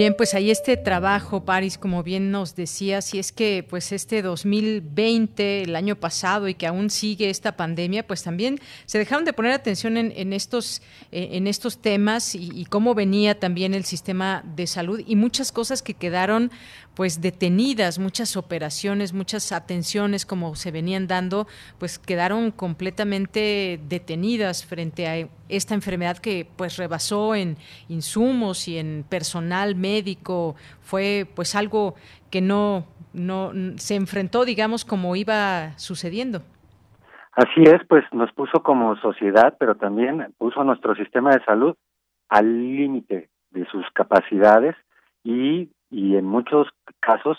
Bien, 0.00 0.14
pues 0.16 0.32
ahí 0.32 0.50
este 0.50 0.78
trabajo, 0.78 1.44
Paris, 1.44 1.76
como 1.76 2.02
bien 2.02 2.30
nos 2.30 2.56
decías, 2.56 3.12
y 3.12 3.18
es 3.18 3.32
que 3.32 3.66
pues 3.68 3.92
este 3.92 4.22
2020, 4.22 5.64
el 5.64 5.76
año 5.76 5.94
pasado, 5.94 6.48
y 6.48 6.54
que 6.54 6.66
aún 6.66 6.88
sigue 6.88 7.28
esta 7.28 7.54
pandemia, 7.54 8.06
pues 8.06 8.22
también 8.22 8.58
se 8.86 8.96
dejaron 8.96 9.26
de 9.26 9.34
poner 9.34 9.52
atención 9.52 9.98
en, 9.98 10.32
estos, 10.32 10.80
eh, 11.12 11.28
en 11.32 11.46
estos 11.46 11.82
temas 11.82 12.34
y, 12.34 12.50
y, 12.54 12.64
cómo 12.64 12.94
venía 12.94 13.38
también 13.38 13.74
el 13.74 13.84
sistema 13.84 14.42
de 14.56 14.66
salud 14.66 15.02
y 15.06 15.16
muchas 15.16 15.52
cosas 15.52 15.82
que 15.82 15.92
quedaron 15.92 16.50
pues 16.94 17.20
detenidas, 17.20 17.98
muchas 17.98 18.38
operaciones, 18.38 19.12
muchas 19.12 19.52
atenciones 19.52 20.24
como 20.24 20.56
se 20.56 20.70
venían 20.70 21.08
dando, 21.08 21.46
pues 21.76 21.98
quedaron 21.98 22.52
completamente 22.52 23.78
detenidas 23.86 24.64
frente 24.64 25.06
a 25.06 25.28
esta 25.50 25.74
enfermedad 25.74 26.18
que 26.18 26.46
pues 26.56 26.76
rebasó 26.76 27.34
en 27.34 27.56
insumos 27.88 28.68
y 28.68 28.78
en 28.78 29.04
personal 29.08 29.74
médico, 29.74 30.56
fue 30.80 31.26
pues 31.34 31.54
algo 31.54 31.94
que 32.30 32.40
no 32.40 32.84
no 33.12 33.52
se 33.76 33.96
enfrentó, 33.96 34.44
digamos, 34.44 34.84
como 34.84 35.16
iba 35.16 35.76
sucediendo. 35.78 36.42
Así 37.32 37.62
es, 37.62 37.80
pues 37.88 38.04
nos 38.12 38.32
puso 38.32 38.62
como 38.62 38.96
sociedad, 38.96 39.56
pero 39.58 39.74
también 39.76 40.32
puso 40.38 40.62
nuestro 40.62 40.94
sistema 40.94 41.30
de 41.30 41.44
salud 41.44 41.74
al 42.28 42.76
límite 42.76 43.28
de 43.50 43.66
sus 43.66 43.84
capacidades 43.92 44.76
y 45.24 45.70
y 45.90 46.16
en 46.16 46.24
muchos 46.24 46.68
casos 47.00 47.36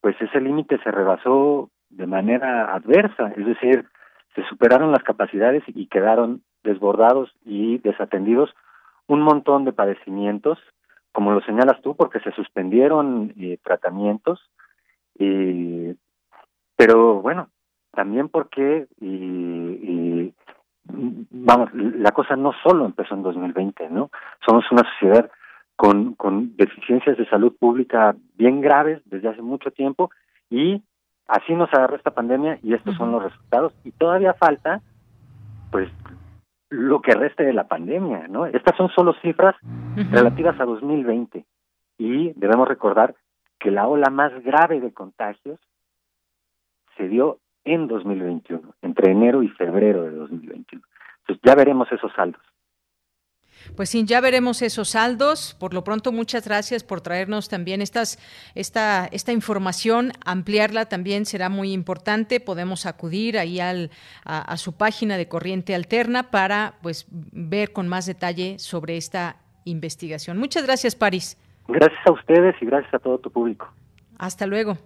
pues 0.00 0.14
ese 0.20 0.40
límite 0.40 0.78
se 0.84 0.90
rebasó 0.90 1.70
de 1.90 2.06
manera 2.06 2.74
adversa, 2.74 3.32
es 3.36 3.46
decir, 3.46 3.86
se 4.34 4.44
superaron 4.44 4.92
las 4.92 5.02
capacidades 5.02 5.64
y 5.66 5.86
quedaron 5.86 6.42
desbordados 6.66 7.32
y 7.46 7.78
desatendidos 7.78 8.50
un 9.06 9.22
montón 9.22 9.64
de 9.64 9.72
padecimientos, 9.72 10.58
como 11.12 11.32
lo 11.32 11.40
señalas 11.42 11.80
tú, 11.80 11.96
porque 11.96 12.20
se 12.20 12.32
suspendieron 12.32 13.32
eh, 13.38 13.58
tratamientos, 13.64 14.50
eh, 15.18 15.94
pero 16.76 17.22
bueno, 17.22 17.48
también 17.92 18.28
porque, 18.28 18.86
y, 19.00 19.06
y, 19.06 20.34
vamos, 20.84 21.70
la 21.72 22.12
cosa 22.12 22.36
no 22.36 22.52
solo 22.62 22.84
empezó 22.84 23.14
en 23.14 23.22
2020, 23.22 23.88
¿no? 23.88 24.10
Somos 24.44 24.70
una 24.70 24.82
sociedad 24.92 25.30
con, 25.76 26.14
con 26.14 26.56
deficiencias 26.56 27.16
de 27.16 27.28
salud 27.28 27.54
pública 27.58 28.14
bien 28.34 28.60
graves 28.60 29.00
desde 29.06 29.28
hace 29.28 29.42
mucho 29.42 29.70
tiempo 29.70 30.10
y 30.50 30.82
así 31.28 31.54
nos 31.54 31.72
agarró 31.72 31.96
esta 31.96 32.12
pandemia 32.12 32.58
y 32.62 32.74
estos 32.74 32.96
son 32.96 33.12
los 33.12 33.22
resultados 33.22 33.72
y 33.84 33.90
todavía 33.92 34.32
falta 34.34 34.80
pues 35.70 35.90
lo 36.70 37.00
que 37.00 37.12
reste 37.12 37.44
de 37.44 37.52
la 37.52 37.68
pandemia, 37.68 38.26
¿no? 38.28 38.46
Estas 38.46 38.76
son 38.76 38.88
solo 38.90 39.14
cifras 39.22 39.54
relativas 40.10 40.58
a 40.60 40.64
2020 40.64 41.44
y 41.98 42.32
debemos 42.34 42.68
recordar 42.68 43.14
que 43.58 43.70
la 43.70 43.86
ola 43.86 44.10
más 44.10 44.32
grave 44.44 44.80
de 44.80 44.92
contagios 44.92 45.58
se 46.96 47.08
dio 47.08 47.38
en 47.64 47.88
2021, 47.88 48.74
entre 48.82 49.12
enero 49.12 49.42
y 49.42 49.48
febrero 49.48 50.02
de 50.02 50.10
2021. 50.12 50.84
Entonces 51.20 51.42
ya 51.44 51.54
veremos 51.54 51.90
esos 51.90 52.12
saldos. 52.12 52.42
Pues 53.74 53.90
sí, 53.90 54.04
ya 54.04 54.20
veremos 54.20 54.62
esos 54.62 54.90
saldos. 54.90 55.54
Por 55.58 55.74
lo 55.74 55.84
pronto, 55.84 56.12
muchas 56.12 56.46
gracias 56.46 56.84
por 56.84 57.00
traernos 57.00 57.48
también 57.48 57.82
estas, 57.82 58.18
esta, 58.54 59.08
esta 59.10 59.32
información. 59.32 60.12
Ampliarla 60.24 60.86
también 60.86 61.26
será 61.26 61.48
muy 61.48 61.72
importante. 61.72 62.40
Podemos 62.40 62.86
acudir 62.86 63.38
ahí 63.38 63.60
al, 63.60 63.90
a, 64.24 64.56
su 64.56 64.74
página 64.74 65.16
de 65.16 65.28
Corriente 65.28 65.74
Alterna 65.74 66.30
para 66.30 66.74
pues 66.82 67.06
ver 67.10 67.72
con 67.72 67.88
más 67.88 68.06
detalle 68.06 68.58
sobre 68.58 68.96
esta 68.96 69.36
investigación. 69.64 70.38
Muchas 70.38 70.64
gracias, 70.64 70.94
París. 70.94 71.36
Gracias 71.68 72.00
a 72.06 72.12
ustedes 72.12 72.54
y 72.60 72.66
gracias 72.66 72.94
a 72.94 72.98
todo 72.98 73.18
tu 73.18 73.30
público. 73.30 73.68
Hasta 74.18 74.46
luego. 74.46 74.78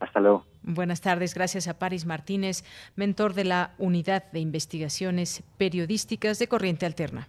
Hasta 0.00 0.20
luego. 0.20 0.44
Buenas 0.62 1.02
tardes, 1.02 1.34
gracias 1.34 1.68
a 1.68 1.78
Paris 1.78 2.06
Martínez, 2.06 2.64
mentor 2.96 3.34
de 3.34 3.44
la 3.44 3.74
Unidad 3.78 4.30
de 4.32 4.40
Investigaciones 4.40 5.44
Periodísticas 5.58 6.38
de 6.38 6.48
Corriente 6.48 6.86
Alterna. 6.86 7.28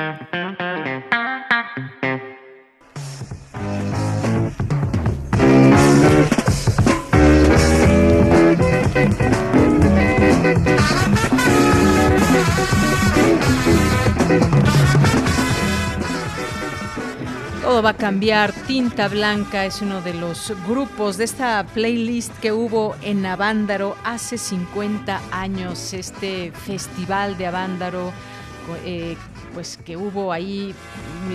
Va 17.81 17.91
a 17.91 17.97
cambiar. 17.97 18.51
Tinta 18.67 19.07
Blanca 19.07 19.65
es 19.65 19.81
uno 19.81 20.01
de 20.01 20.13
los 20.13 20.53
grupos 20.67 21.17
de 21.17 21.23
esta 21.23 21.65
playlist 21.73 22.37
que 22.39 22.51
hubo 22.51 22.95
en 23.01 23.25
Avándaro 23.25 23.95
hace 24.03 24.37
50 24.37 25.21
años, 25.31 25.93
este 25.93 26.51
festival 26.51 27.37
de 27.37 27.47
Avándaro. 27.47 28.11
Eh, 28.85 29.17
pues 29.53 29.77
que 29.77 29.97
hubo 29.97 30.31
ahí 30.31 30.73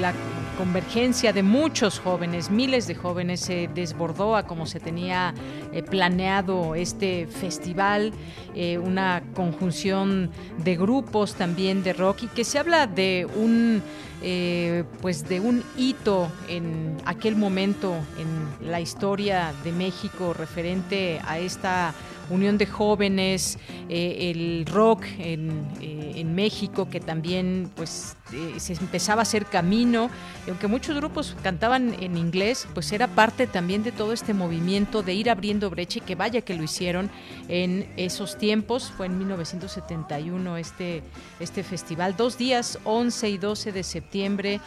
la 0.01 0.13
convergencia 0.59 1.33
de 1.33 1.43
muchos 1.43 1.99
jóvenes, 1.99 2.51
miles 2.51 2.87
de 2.87 2.95
jóvenes, 2.95 3.41
se 3.41 3.69
desbordó 3.75 4.37
a 4.37 4.47
como 4.47 4.67
se 4.67 4.81
tenía 4.81 5.35
eh, 5.73 5.83
planeado 5.83 6.75
este 6.75 7.27
festival, 7.27 8.13
eh, 8.55 8.79
una 8.79 9.23
conjunción 9.35 10.31
de 10.65 10.77
grupos 10.77 11.35
también 11.35 11.83
de 11.83 11.93
rock 11.93 12.25
y 12.25 12.27
que 12.29 12.45
se 12.45 12.59
habla 12.59 12.87
de 12.87 13.27
un 13.37 13.83
eh, 14.23 14.85
pues 15.03 15.29
de 15.29 15.41
un 15.41 15.63
hito 15.77 16.29
en 16.49 16.97
aquel 17.05 17.37
momento 17.37 17.95
en 18.19 18.71
la 18.71 18.81
historia 18.81 19.53
de 19.63 19.73
México 19.73 20.33
referente 20.33 21.21
a 21.27 21.39
esta 21.39 21.93
unión 22.31 22.59
de 22.59 22.67
jóvenes, 22.67 23.59
eh, 23.89 24.31
el 24.31 24.67
rock 24.67 25.05
en, 25.19 25.67
eh, 25.81 26.15
en, 26.17 26.35
México 26.35 26.89
que 26.91 27.01
también 27.01 27.71
pues 27.75 28.17
eh, 28.33 28.55
se 28.59 28.75
empezaba 28.75 29.21
a 29.21 29.23
hacer 29.23 29.47
camino, 29.47 30.11
aunque 30.49 30.67
muchos 30.67 30.97
grupos 30.97 31.37
cantaban 31.43 31.95
en 32.01 32.17
inglés, 32.17 32.67
pues 32.75 32.93
era 32.93 33.09
parte 33.09 33.47
también 33.47 33.83
de 33.83 33.93
todo 33.93 34.13
este 34.13 34.35
movimiento 34.35 35.03
de 35.03 35.15
ir 35.15 35.31
abriendo 35.31 35.71
brecha 35.71 35.99
y 35.99 36.03
que 36.03 36.15
vaya 36.15 36.41
que 36.43 36.55
lo 36.55 36.63
hicieron 36.63 37.11
en 37.49 37.89
esos 37.97 38.39
tiempos, 38.39 38.93
fue 38.97 39.07
en 39.07 39.19
1971 39.19 40.57
este, 40.57 41.03
este 41.41 41.63
festival, 41.63 42.17
dos 42.17 42.37
días, 42.37 42.79
11 42.85 43.31
y 43.31 43.39
12 43.39 43.73
de 43.73 43.83
septiembre 43.83 44.61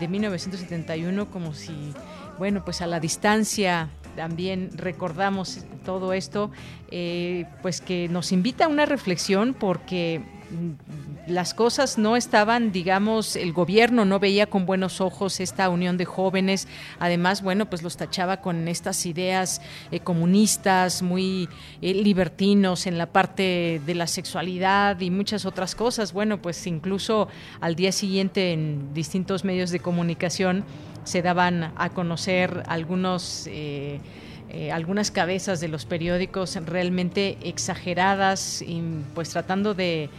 de 0.00 0.08
1971, 0.08 1.30
como 1.30 1.54
si, 1.54 1.94
bueno, 2.38 2.64
pues 2.64 2.80
a 2.82 2.86
la 2.86 3.00
distancia 3.00 3.90
también 4.16 4.70
recordamos 4.74 5.64
todo 5.84 6.12
esto, 6.12 6.50
eh, 6.90 7.46
pues 7.62 7.80
que 7.80 8.08
nos 8.08 8.32
invita 8.32 8.66
a 8.66 8.68
una 8.68 8.86
reflexión 8.86 9.54
porque 9.54 10.20
mm, 10.50 11.30
las 11.30 11.54
cosas 11.54 11.98
no 11.98 12.16
estaban, 12.16 12.72
digamos, 12.72 13.36
el 13.36 13.52
gobierno 13.52 14.04
no 14.04 14.18
veía 14.18 14.46
con 14.46 14.66
buenos 14.66 15.00
ojos 15.00 15.40
esta 15.40 15.68
unión 15.68 15.96
de 15.96 16.04
jóvenes, 16.04 16.66
además, 16.98 17.42
bueno, 17.42 17.70
pues 17.70 17.82
los 17.82 17.96
tachaba 17.96 18.38
con 18.38 18.68
estas 18.68 19.06
ideas 19.06 19.60
eh, 19.90 20.00
comunistas, 20.00 21.02
muy 21.02 21.48
eh, 21.80 21.94
libertinos 21.94 22.86
en 22.86 22.98
la 22.98 23.06
parte 23.06 23.80
de 23.84 23.94
la 23.94 24.06
sexualidad 24.06 25.00
y 25.00 25.10
muchas 25.10 25.44
otras 25.44 25.74
cosas. 25.74 26.12
Bueno, 26.12 26.42
pues 26.42 26.66
incluso 26.66 27.28
al 27.60 27.76
día 27.76 27.92
siguiente 27.92 28.52
en 28.52 28.92
distintos 28.92 29.44
medios 29.44 29.70
de 29.70 29.80
comunicación, 29.80 30.64
se 31.04 31.22
daban 31.22 31.72
a 31.76 31.90
conocer 31.90 32.62
algunos... 32.66 33.46
Eh, 33.48 34.00
eh, 34.52 34.72
algunas 34.72 35.12
cabezas 35.12 35.60
de 35.60 35.68
los 35.68 35.84
periódicos 35.86 36.56
realmente 36.66 37.38
exageradas 37.40 38.62
y 38.62 38.82
pues 39.14 39.30
tratando 39.30 39.74
de 39.74 40.10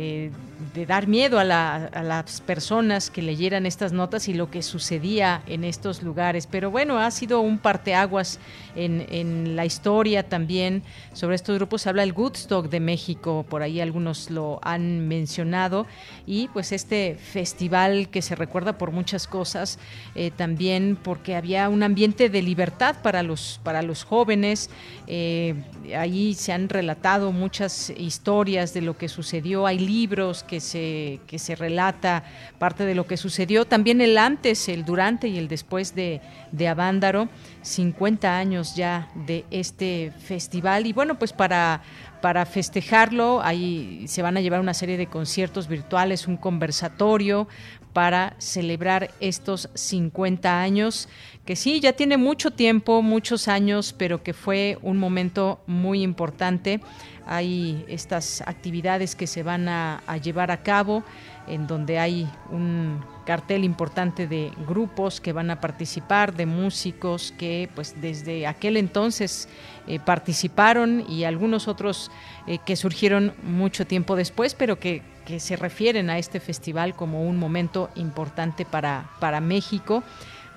eh, 0.00 0.30
de 0.74 0.86
dar 0.86 1.08
miedo 1.08 1.40
a, 1.40 1.44
las 1.44 2.40
personas 2.40 3.10
que 3.10 3.20
leyeran 3.20 3.66
estas 3.66 3.92
notas 3.92 4.28
y 4.28 4.34
lo 4.34 4.48
que 4.48 4.62
sucedía 4.62 5.42
en 5.48 5.64
estos 5.64 6.04
lugares. 6.04 6.46
Pero 6.46 6.70
bueno, 6.70 7.00
ha 7.00 7.10
sido 7.10 7.40
un 7.40 7.58
parteaguas 7.58 8.38
en, 8.76 9.06
en 9.10 9.56
la 9.56 9.64
historia 9.64 10.28
también. 10.28 10.84
Sobre 11.14 11.34
estos 11.34 11.56
grupos 11.56 11.88
habla 11.88 12.04
el 12.04 12.12
Woodstock 12.12 12.68
de 12.68 12.78
México, 12.78 13.44
por 13.48 13.62
ahí 13.62 13.80
algunos 13.80 14.30
lo 14.30 14.60
han 14.62 15.08
mencionado. 15.08 15.86
Y 16.26 16.46
pues 16.48 16.70
este 16.70 17.16
festival 17.16 18.08
que 18.08 18.22
se 18.22 18.36
recuerda 18.36 18.78
por 18.78 18.92
muchas 18.92 19.26
cosas, 19.26 19.80
eh, 20.14 20.30
también 20.30 20.96
porque 21.02 21.34
había 21.34 21.68
un 21.68 21.82
ambiente 21.82 22.28
de 22.28 22.42
libertad 22.42 22.96
para 23.02 23.24
los, 23.24 23.60
para 23.64 23.82
los 23.82 24.04
jóvenes. 24.04 24.70
Eh, 25.08 25.54
ahí 25.96 26.34
se 26.34 26.52
han 26.52 26.68
relatado 26.68 27.32
muchas 27.32 27.90
historias 27.90 28.74
de 28.74 28.82
lo 28.82 28.96
que 28.96 29.08
sucedió. 29.08 29.66
Hay 29.66 29.87
libros 29.88 30.44
que 30.44 30.60
se, 30.60 31.20
que 31.26 31.38
se 31.38 31.54
relata 31.54 32.22
parte 32.58 32.84
de 32.84 32.94
lo 32.94 33.06
que 33.06 33.16
sucedió, 33.16 33.64
también 33.64 34.00
el 34.00 34.18
antes, 34.18 34.68
el 34.68 34.84
durante 34.84 35.28
y 35.28 35.38
el 35.38 35.48
después 35.48 35.94
de, 35.94 36.20
de 36.52 36.68
Avándaro, 36.68 37.28
50 37.62 38.36
años 38.36 38.76
ya 38.76 39.08
de 39.14 39.44
este 39.50 40.12
festival. 40.18 40.86
Y 40.86 40.92
bueno, 40.92 41.18
pues 41.18 41.32
para, 41.32 41.82
para 42.20 42.44
festejarlo, 42.44 43.40
ahí 43.42 44.04
se 44.08 44.22
van 44.22 44.36
a 44.36 44.40
llevar 44.40 44.60
una 44.60 44.74
serie 44.74 44.96
de 44.96 45.06
conciertos 45.06 45.68
virtuales, 45.68 46.28
un 46.28 46.36
conversatorio 46.36 47.48
para 47.92 48.34
celebrar 48.38 49.10
estos 49.18 49.70
50 49.74 50.60
años, 50.60 51.08
que 51.44 51.56
sí, 51.56 51.80
ya 51.80 51.94
tiene 51.94 52.16
mucho 52.16 52.50
tiempo, 52.50 53.02
muchos 53.02 53.48
años, 53.48 53.94
pero 53.96 54.22
que 54.22 54.34
fue 54.34 54.78
un 54.82 54.98
momento 54.98 55.60
muy 55.66 56.02
importante 56.02 56.80
hay 57.28 57.84
estas 57.88 58.40
actividades 58.46 59.14
que 59.14 59.26
se 59.26 59.42
van 59.42 59.68
a, 59.68 60.00
llevar 60.22 60.50
a 60.50 60.62
cabo 60.62 61.04
en 61.46 61.66
donde 61.66 61.98
hay 61.98 62.28
un 62.50 63.04
cartel 63.26 63.64
importante 63.64 64.26
de 64.26 64.50
grupos 64.66 65.20
que 65.20 65.32
van 65.32 65.50
a 65.50 65.60
participar, 65.60 66.34
de 66.34 66.46
músicos 66.46 67.32
que 67.38 67.68
pues 67.74 68.00
desde 68.00 68.46
aquel 68.46 68.78
entonces 68.78 69.48
eh, 69.86 70.00
participaron 70.00 71.04
y 71.08 71.24
algunos 71.24 71.68
otros 71.68 72.10
eh, 72.46 72.58
que 72.64 72.76
surgieron 72.76 73.34
mucho 73.42 73.86
tiempo 73.86 74.16
después, 74.16 74.54
pero 74.54 74.78
que, 74.78 75.02
que, 75.26 75.38
se 75.38 75.56
refieren 75.56 76.08
a 76.08 76.18
este 76.18 76.40
festival 76.40 76.94
como 76.94 77.22
un 77.28 77.36
momento 77.36 77.90
importante 77.94 78.64
para, 78.64 79.10
para 79.20 79.40
México. 79.40 80.02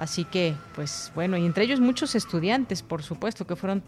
Así 0.02 0.26
que, 0.26 0.56
pues 0.74 1.12
bueno, 1.14 1.38
y 1.38 1.46
entre 1.46 1.64
ellos 1.64 1.80
muchos 1.80 2.16
estudiantes, 2.16 2.82
por 2.82 3.04
supuesto, 3.04 3.46
que 3.46 3.56
fueron 3.56 3.84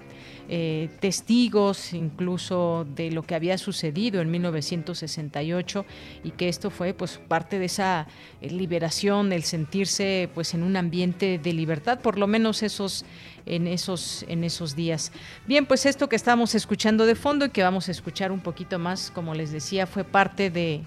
eh, 0.47 0.91
testigos 0.99 1.91
incluso 1.91 2.85
de 2.95 3.09
lo 3.09 3.23
que 3.23 3.33
había 3.33 3.57
sucedido 3.57 4.21
en 4.21 4.29
1968 4.29 5.85
y 6.23 6.29
que 6.29 6.49
esto 6.49 6.69
fue 6.69 6.93
pues 6.93 7.19
parte 7.27 7.57
de 7.57 7.65
esa 7.65 8.05
eh, 8.41 8.51
liberación, 8.51 9.33
el 9.33 9.41
sentirse 9.41 10.29
pues 10.35 10.53
en 10.53 10.61
un 10.61 10.77
ambiente 10.77 11.39
de 11.39 11.51
libertad, 11.51 11.99
por 11.99 12.19
lo 12.19 12.27
menos 12.27 12.61
esos 12.61 13.05
en 13.45 13.67
esos, 13.67 14.25
en 14.27 14.43
esos 14.43 14.75
días. 14.75 15.11
Bien, 15.45 15.65
pues 15.65 15.85
esto 15.85 16.07
que 16.07 16.15
estamos 16.15 16.55
escuchando 16.55 17.05
de 17.05 17.15
fondo 17.15 17.45
y 17.45 17.49
que 17.49 17.63
vamos 17.63 17.87
a 17.87 17.91
escuchar 17.91 18.31
un 18.31 18.39
poquito 18.39 18.79
más, 18.79 19.11
como 19.11 19.33
les 19.33 19.51
decía, 19.51 19.87
fue 19.87 20.03
parte 20.03 20.49
de, 20.49 20.81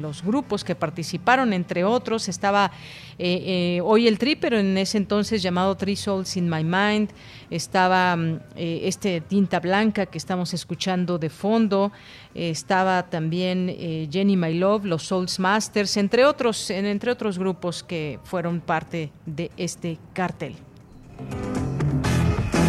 los 0.00 0.22
grupos 0.22 0.64
que 0.64 0.74
participaron, 0.74 1.52
entre 1.52 1.84
otros, 1.84 2.28
estaba 2.28 2.70
eh, 3.18 3.76
eh, 3.76 3.80
hoy 3.82 4.06
el 4.06 4.18
Tri, 4.18 4.36
pero 4.36 4.58
en 4.58 4.78
ese 4.78 4.96
entonces 4.96 5.42
llamado 5.42 5.76
Three 5.76 5.96
Souls 5.96 6.36
in 6.36 6.48
My 6.48 6.64
Mind, 6.64 7.10
estaba 7.50 8.16
mm, 8.16 8.40
eh, 8.56 8.80
este 8.84 9.20
Tinta 9.20 9.60
Blanca 9.60 10.06
que 10.06 10.18
estamos 10.18 10.54
escuchando 10.54 11.18
de 11.18 11.28
fondo, 11.28 11.92
estaba 12.34 13.10
también 13.10 14.08
Jenny 14.10 14.36
My 14.36 14.54
Love, 14.54 14.84
los 14.84 15.02
Souls 15.02 15.40
Masters, 15.40 15.96
entre 15.96 16.24
otros, 16.24 16.70
entre 16.70 17.10
otros 17.10 17.38
grupos 17.38 17.82
que 17.82 18.20
fueron 18.22 18.60
parte 18.60 19.10
de 19.26 19.50
este 19.56 19.98
cartel. 20.12 20.54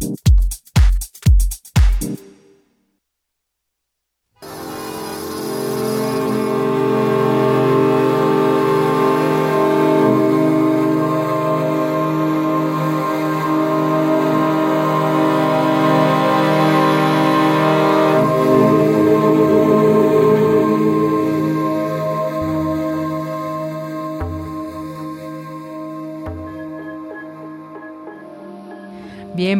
you 0.00 0.37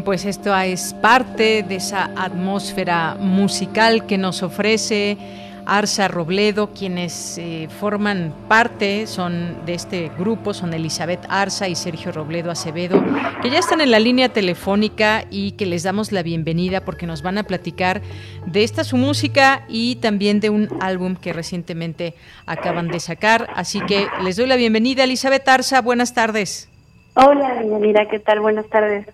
pues 0.08 0.24
esto 0.24 0.56
es 0.56 0.94
parte 0.94 1.62
de 1.62 1.74
esa 1.74 2.10
atmósfera 2.16 3.18
musical 3.20 4.06
que 4.06 4.16
nos 4.16 4.42
ofrece 4.42 5.18
Arza 5.66 6.08
Robledo, 6.08 6.68
quienes 6.68 7.36
eh, 7.36 7.68
forman 7.78 8.32
parte, 8.48 9.06
son 9.06 9.66
de 9.66 9.74
este 9.74 10.10
grupo, 10.18 10.54
son 10.54 10.72
Elizabeth 10.72 11.20
Arza 11.28 11.68
y 11.68 11.74
Sergio 11.74 12.10
Robledo 12.10 12.50
Acevedo, 12.50 13.04
que 13.42 13.50
ya 13.50 13.58
están 13.58 13.82
en 13.82 13.90
la 13.90 13.98
línea 13.98 14.30
telefónica 14.30 15.24
y 15.30 15.52
que 15.52 15.66
les 15.66 15.82
damos 15.82 16.10
la 16.10 16.22
bienvenida 16.22 16.86
porque 16.86 17.06
nos 17.06 17.20
van 17.20 17.36
a 17.36 17.42
platicar 17.42 18.00
de 18.46 18.64
esta 18.64 18.84
su 18.84 18.96
música 18.96 19.66
y 19.68 19.96
también 19.96 20.40
de 20.40 20.48
un 20.48 20.70
álbum 20.80 21.16
que 21.16 21.34
recientemente 21.34 22.14
acaban 22.46 22.88
de 22.88 23.00
sacar. 23.00 23.46
Así 23.54 23.82
que 23.82 24.06
les 24.24 24.38
doy 24.38 24.46
la 24.46 24.56
bienvenida, 24.56 25.04
Elizabeth 25.04 25.46
Arza, 25.46 25.82
buenas 25.82 26.14
tardes. 26.14 26.70
Hola, 27.12 27.62
mira, 27.78 28.08
¿qué 28.08 28.18
tal? 28.20 28.40
Buenas 28.40 28.66
tardes. 28.70 29.06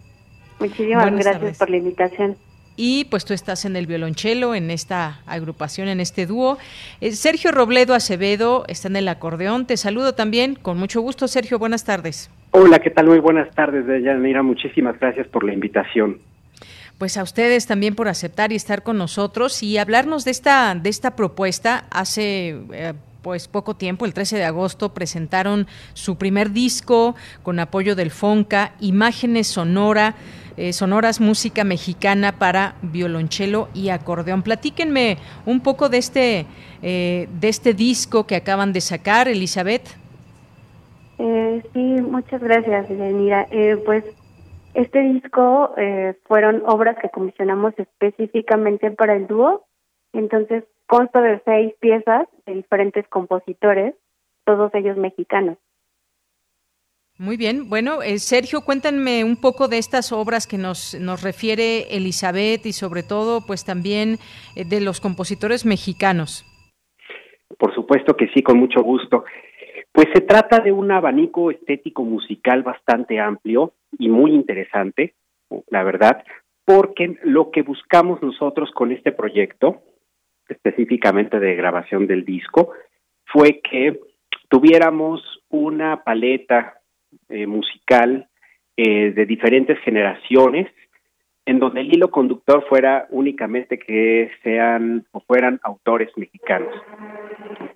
Muchísimas 0.68 1.14
gracias 1.14 1.58
por 1.58 1.70
la 1.70 1.76
invitación. 1.76 2.36
Y 2.76 3.04
pues 3.04 3.24
tú 3.24 3.34
estás 3.34 3.64
en 3.64 3.76
el 3.76 3.86
violonchelo, 3.86 4.54
en 4.54 4.70
esta 4.70 5.20
agrupación, 5.26 5.88
en 5.88 6.00
este 6.00 6.26
dúo. 6.26 6.58
Eh, 7.00 7.12
Sergio 7.12 7.52
Robledo 7.52 7.94
Acevedo 7.94 8.64
está 8.66 8.88
en 8.88 8.96
el 8.96 9.08
acordeón. 9.08 9.66
Te 9.66 9.76
saludo 9.76 10.14
también 10.14 10.56
con 10.56 10.78
mucho 10.78 11.00
gusto, 11.00 11.28
Sergio. 11.28 11.58
Buenas 11.58 11.84
tardes. 11.84 12.30
Hola, 12.50 12.80
¿qué 12.80 12.90
tal? 12.90 13.06
Muy 13.06 13.20
buenas 13.20 13.54
tardes, 13.54 13.84
Yanira. 14.02 14.42
Muchísimas 14.42 14.98
gracias 14.98 15.28
por 15.28 15.44
la 15.44 15.52
invitación. 15.52 16.18
Pues 16.98 17.16
a 17.16 17.22
ustedes 17.22 17.66
también 17.66 17.94
por 17.94 18.08
aceptar 18.08 18.50
y 18.52 18.56
estar 18.56 18.82
con 18.82 18.98
nosotros 18.98 19.62
y 19.62 19.78
hablarnos 19.78 20.24
de 20.24 20.30
esta, 20.32 20.74
de 20.74 20.88
esta 20.88 21.14
propuesta. 21.14 21.84
Hace 21.90 22.56
eh, 22.72 22.92
pues 23.22 23.48
poco 23.48 23.74
tiempo, 23.74 24.04
el 24.04 24.14
13 24.14 24.36
de 24.36 24.44
agosto, 24.44 24.94
presentaron 24.94 25.66
su 25.94 26.18
primer 26.18 26.50
disco 26.50 27.14
con 27.42 27.58
apoyo 27.58 27.96
del 27.96 28.10
FONCA, 28.10 28.74
Imágenes 28.80 29.46
Sonora 29.46 30.14
eh, 30.56 30.72
sonoras 30.72 31.20
música 31.20 31.64
mexicana 31.64 32.38
para 32.38 32.76
violonchelo 32.82 33.68
y 33.74 33.88
acordeón. 33.88 34.42
Platíquenme 34.42 35.18
un 35.46 35.60
poco 35.60 35.88
de 35.88 35.98
este, 35.98 36.46
eh, 36.82 37.28
de 37.40 37.48
este 37.48 37.74
disco 37.74 38.26
que 38.26 38.36
acaban 38.36 38.72
de 38.72 38.80
sacar, 38.80 39.26
Elizabeth. 39.26 39.82
Eh, 41.18 41.62
sí, 41.72 41.78
muchas 41.78 42.40
gracias, 42.40 42.88
Mira, 42.90 43.48
pues 43.84 44.04
este 44.74 45.00
disco 45.00 45.74
fueron 46.26 46.62
obras 46.66 46.96
que 47.00 47.08
comisionamos 47.08 47.74
específicamente 47.76 48.90
para 48.90 49.14
el 49.14 49.26
dúo, 49.26 49.64
entonces 50.12 50.64
consta 50.86 51.20
de 51.20 51.40
seis 51.44 51.74
piezas 51.80 52.28
de 52.46 52.54
diferentes 52.54 53.06
compositores, 53.08 53.94
todos 54.44 54.74
ellos 54.74 54.96
mexicanos. 54.96 55.58
Muy 57.16 57.36
bien. 57.36 57.68
Bueno, 57.68 58.02
eh, 58.02 58.18
Sergio, 58.18 58.62
cuéntanme 58.62 59.22
un 59.22 59.36
poco 59.36 59.68
de 59.68 59.78
estas 59.78 60.10
obras 60.10 60.48
que 60.48 60.58
nos, 60.58 60.98
nos 61.00 61.22
refiere 61.22 61.96
Elizabeth 61.96 62.66
y 62.66 62.72
sobre 62.72 63.04
todo, 63.04 63.46
pues 63.46 63.64
también 63.64 64.18
eh, 64.56 64.64
de 64.64 64.80
los 64.80 65.00
compositores 65.00 65.64
mexicanos. 65.64 66.44
Por 67.56 67.72
supuesto 67.72 68.16
que 68.16 68.26
sí, 68.34 68.42
con 68.42 68.58
mucho 68.58 68.82
gusto. 68.82 69.24
Pues 69.92 70.08
se 70.12 70.22
trata 70.22 70.58
de 70.58 70.72
un 70.72 70.90
abanico 70.90 71.52
estético 71.52 72.02
musical 72.02 72.64
bastante 72.64 73.20
amplio 73.20 73.74
y 73.96 74.08
muy 74.08 74.32
interesante, 74.32 75.14
la 75.68 75.84
verdad, 75.84 76.24
porque 76.64 77.16
lo 77.22 77.52
que 77.52 77.62
buscamos 77.62 78.20
nosotros 78.22 78.72
con 78.72 78.90
este 78.90 79.12
proyecto, 79.12 79.82
específicamente 80.48 81.38
de 81.38 81.54
grabación 81.54 82.08
del 82.08 82.24
disco, 82.24 82.72
fue 83.26 83.60
que 83.60 84.00
tuviéramos 84.48 85.22
una 85.48 86.02
paleta 86.02 86.80
eh, 87.28 87.46
musical 87.46 88.28
eh, 88.76 89.12
de 89.12 89.26
diferentes 89.26 89.78
generaciones, 89.80 90.68
en 91.46 91.58
donde 91.58 91.82
el 91.82 91.94
hilo 91.94 92.10
conductor 92.10 92.64
fuera 92.68 93.06
únicamente 93.10 93.78
que 93.78 94.30
sean 94.42 95.06
o 95.12 95.20
fueran 95.20 95.60
autores 95.62 96.10
mexicanos, 96.16 96.74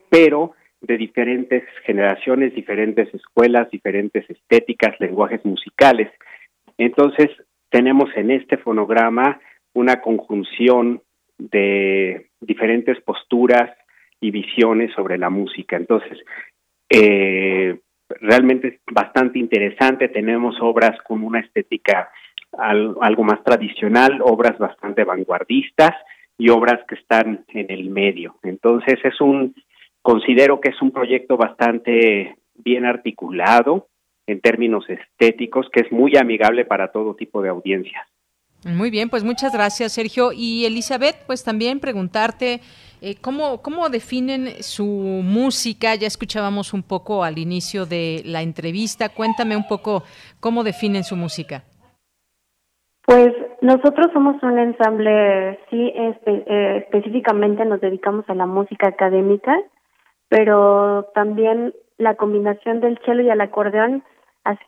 pero 0.08 0.54
de 0.80 0.96
diferentes 0.96 1.64
generaciones, 1.84 2.54
diferentes 2.54 3.12
escuelas, 3.12 3.70
diferentes 3.70 4.28
estéticas, 4.30 4.98
lenguajes 5.00 5.44
musicales. 5.44 6.10
Entonces, 6.78 7.28
tenemos 7.70 8.10
en 8.16 8.30
este 8.30 8.56
fonograma 8.56 9.40
una 9.74 10.00
conjunción 10.00 11.02
de 11.38 12.30
diferentes 12.40 13.00
posturas 13.02 13.70
y 14.20 14.30
visiones 14.30 14.92
sobre 14.94 15.18
la 15.18 15.30
música. 15.30 15.76
Entonces, 15.76 16.18
eh, 16.90 17.78
realmente 18.08 18.68
es 18.68 18.80
bastante 18.90 19.38
interesante. 19.38 20.08
Tenemos 20.08 20.56
obras 20.60 21.00
con 21.02 21.22
una 21.22 21.40
estética 21.40 22.10
algo 22.56 23.24
más 23.24 23.42
tradicional, 23.44 24.20
obras 24.22 24.58
bastante 24.58 25.04
vanguardistas 25.04 25.94
y 26.38 26.48
obras 26.48 26.80
que 26.88 26.94
están 26.94 27.44
en 27.48 27.70
el 27.70 27.90
medio. 27.90 28.36
Entonces 28.42 28.98
es 29.04 29.20
un, 29.20 29.54
considero 30.02 30.60
que 30.60 30.70
es 30.70 30.80
un 30.80 30.92
proyecto 30.92 31.36
bastante 31.36 32.36
bien 32.54 32.84
articulado 32.84 33.88
en 34.26 34.40
términos 34.40 34.88
estéticos, 34.88 35.68
que 35.70 35.80
es 35.80 35.92
muy 35.92 36.16
amigable 36.16 36.64
para 36.64 36.88
todo 36.92 37.14
tipo 37.14 37.42
de 37.42 37.48
audiencias. 37.48 38.06
Muy 38.64 38.90
bien, 38.90 39.08
pues 39.08 39.24
muchas 39.24 39.52
gracias, 39.52 39.92
Sergio. 39.92 40.32
Y 40.32 40.64
Elizabeth, 40.64 41.16
pues 41.26 41.44
también 41.44 41.78
preguntarte 41.78 42.60
eh, 43.00 43.14
¿cómo, 43.20 43.62
¿cómo, 43.62 43.88
definen 43.88 44.62
su 44.62 44.84
música? 44.84 45.94
Ya 45.94 46.08
escuchábamos 46.08 46.74
un 46.74 46.82
poco 46.82 47.22
al 47.22 47.38
inicio 47.38 47.86
de 47.86 48.22
la 48.24 48.42
entrevista. 48.42 49.08
Cuéntame 49.08 49.56
un 49.56 49.68
poco 49.68 50.02
cómo 50.40 50.64
definen 50.64 51.04
su 51.04 51.14
música. 51.14 51.62
Pues 53.06 53.28
nosotros 53.62 54.08
somos 54.12 54.42
un 54.42 54.58
ensamble, 54.58 55.58
sí, 55.70 55.92
eh, 55.94 56.84
específicamente 56.84 57.64
nos 57.64 57.80
dedicamos 57.80 58.28
a 58.28 58.34
la 58.34 58.46
música 58.46 58.88
académica, 58.88 59.56
pero 60.28 61.08
también 61.14 61.72
la 61.96 62.16
combinación 62.16 62.80
del 62.80 62.98
cello 63.06 63.22
y 63.22 63.30
el 63.30 63.40
acordeón 63.40 64.02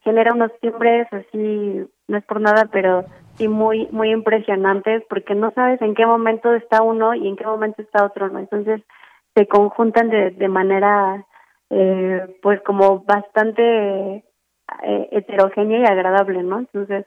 genera 0.05 0.33
unos 0.33 0.53
timbres 0.61 1.07
así, 1.13 1.83
no 2.09 2.17
es 2.17 2.25
por 2.25 2.41
nada, 2.41 2.69
pero 2.73 3.05
y 3.41 3.49
muy 3.49 3.89
muy 3.91 4.11
impresionantes 4.11 5.03
porque 5.09 5.35
no 5.35 5.51
sabes 5.53 5.81
en 5.83 5.95
qué 5.95 6.07
momento 6.07 6.55
está 6.55 6.83
uno 6.83 7.15
y 7.15 7.27
en 7.27 7.37
qué 7.37 7.45
momento 7.47 7.83
está 7.83 8.05
otro, 8.05 8.29
¿no? 8.29 8.39
Entonces 8.39 8.83
se 9.35 9.47
conjuntan 9.47 10.11
de, 10.11 10.31
de 10.31 10.49
manera 10.49 11.27
eh, 11.71 12.39
pues 12.43 12.61
como 12.63 13.01
bastante 13.01 14.25
eh, 14.83 15.09
heterogénea 15.13 15.81
y 15.81 15.85
agradable, 15.85 16.43
¿no? 16.43 16.59
Entonces 16.61 17.07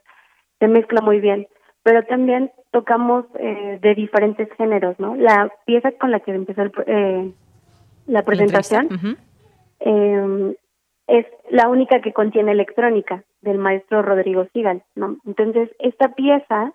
se 0.59 0.67
mezcla 0.67 1.01
muy 1.01 1.19
bien. 1.19 1.47
Pero 1.83 2.03
también 2.03 2.51
tocamos 2.71 3.25
eh, 3.39 3.77
de 3.81 3.95
diferentes 3.95 4.47
géneros, 4.57 4.97
¿no? 4.99 5.15
La 5.15 5.51
pieza 5.65 5.91
con 5.91 6.11
la 6.11 6.21
que 6.21 6.31
empezó 6.31 6.63
eh, 6.87 7.31
la 8.07 8.23
presentación 8.23 9.17
eh, 9.81 10.55
es 11.07 11.25
la 11.49 11.67
única 11.67 12.01
que 12.01 12.13
contiene 12.13 12.53
electrónica 12.53 13.23
del 13.43 13.57
maestro 13.57 14.01
Rodrigo 14.01 14.45
Sigal, 14.53 14.83
¿no? 14.95 15.17
Entonces, 15.25 15.69
esta 15.79 16.15
pieza, 16.15 16.73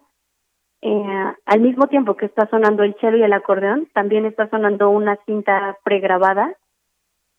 eh, 0.83 1.33
al 1.47 1.61
mismo 1.61 1.87
tiempo 1.89 2.17
que 2.17 2.27
está 2.27 2.47
sonando 2.49 2.83
el 2.83 2.95
cello 3.01 3.17
y 3.17 3.23
el 3.23 3.33
acordeón, 3.33 3.89
también 3.95 4.27
está 4.27 4.49
sonando 4.49 4.91
una 4.91 5.17
cinta 5.27 5.77
pregrabada. 5.83 6.55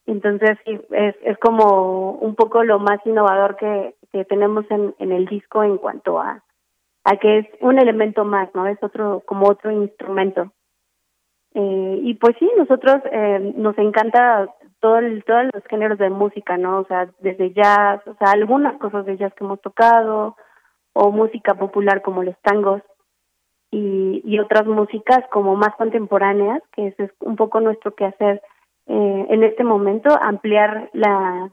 Entonces, 0.05 0.57
sí, 0.65 0.79
es, 0.91 1.15
es 1.21 1.37
como 1.37 2.11
un 2.13 2.35
poco 2.35 2.63
lo 2.63 2.79
más 2.79 2.99
innovador 3.05 3.55
que, 3.55 3.95
que 4.11 4.25
tenemos 4.25 4.65
en, 4.71 4.95
en 4.97 5.11
el 5.11 5.27
disco 5.27 5.63
en 5.63 5.77
cuanto 5.77 6.19
a, 6.19 6.43
a 7.03 7.17
que 7.17 7.39
es 7.39 7.47
un 7.61 7.79
elemento 7.79 8.25
más, 8.25 8.49
¿no? 8.55 8.65
Es 8.67 8.81
otro, 8.81 9.21
como 9.25 9.47
otro 9.47 9.71
instrumento. 9.71 10.51
Eh, 11.53 11.99
y 12.03 12.13
pues 12.15 12.35
sí, 12.39 12.49
nosotros 12.57 13.01
eh, 13.11 13.53
nos 13.55 13.77
encanta 13.77 14.47
todo 14.79 14.99
todos 15.25 15.43
los 15.53 15.63
géneros 15.69 15.97
de 15.97 16.09
música, 16.09 16.57
¿no? 16.57 16.79
O 16.79 16.85
sea, 16.85 17.09
desde 17.19 17.53
jazz, 17.53 18.01
o 18.07 18.15
sea, 18.15 18.31
algunas 18.31 18.77
cosas 18.77 19.05
de 19.05 19.17
jazz 19.17 19.33
que 19.33 19.43
hemos 19.43 19.61
tocado, 19.61 20.35
o 20.93 21.11
música 21.11 21.53
popular 21.55 22.01
como 22.01 22.23
los 22.23 22.37
tangos, 22.41 22.81
y, 23.71 24.21
y 24.23 24.39
otras 24.39 24.65
músicas 24.65 25.19
como 25.31 25.55
más 25.55 25.75
contemporáneas, 25.75 26.61
que 26.71 26.87
es 26.87 27.11
un 27.19 27.35
poco 27.35 27.59
nuestro 27.59 27.93
quehacer 27.93 28.41
eh, 28.87 29.25
en 29.29 29.43
este 29.43 29.63
momento, 29.63 30.09
ampliar 30.19 30.89
la 30.93 31.51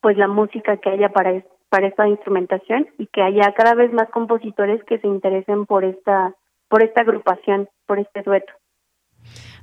pues 0.00 0.16
la 0.16 0.28
música 0.28 0.76
que 0.76 0.90
haya 0.90 1.08
para, 1.08 1.42
para 1.68 1.88
esta 1.88 2.06
instrumentación 2.06 2.86
y 2.98 3.06
que 3.08 3.22
haya 3.22 3.52
cada 3.56 3.74
vez 3.74 3.92
más 3.92 4.08
compositores 4.10 4.84
que 4.84 4.98
se 4.98 5.08
interesen 5.08 5.66
por 5.66 5.84
esta 5.84 6.34
por 6.68 6.84
esta 6.84 7.00
agrupación, 7.00 7.68
por 7.86 7.98
este 7.98 8.22
dueto. 8.22 8.52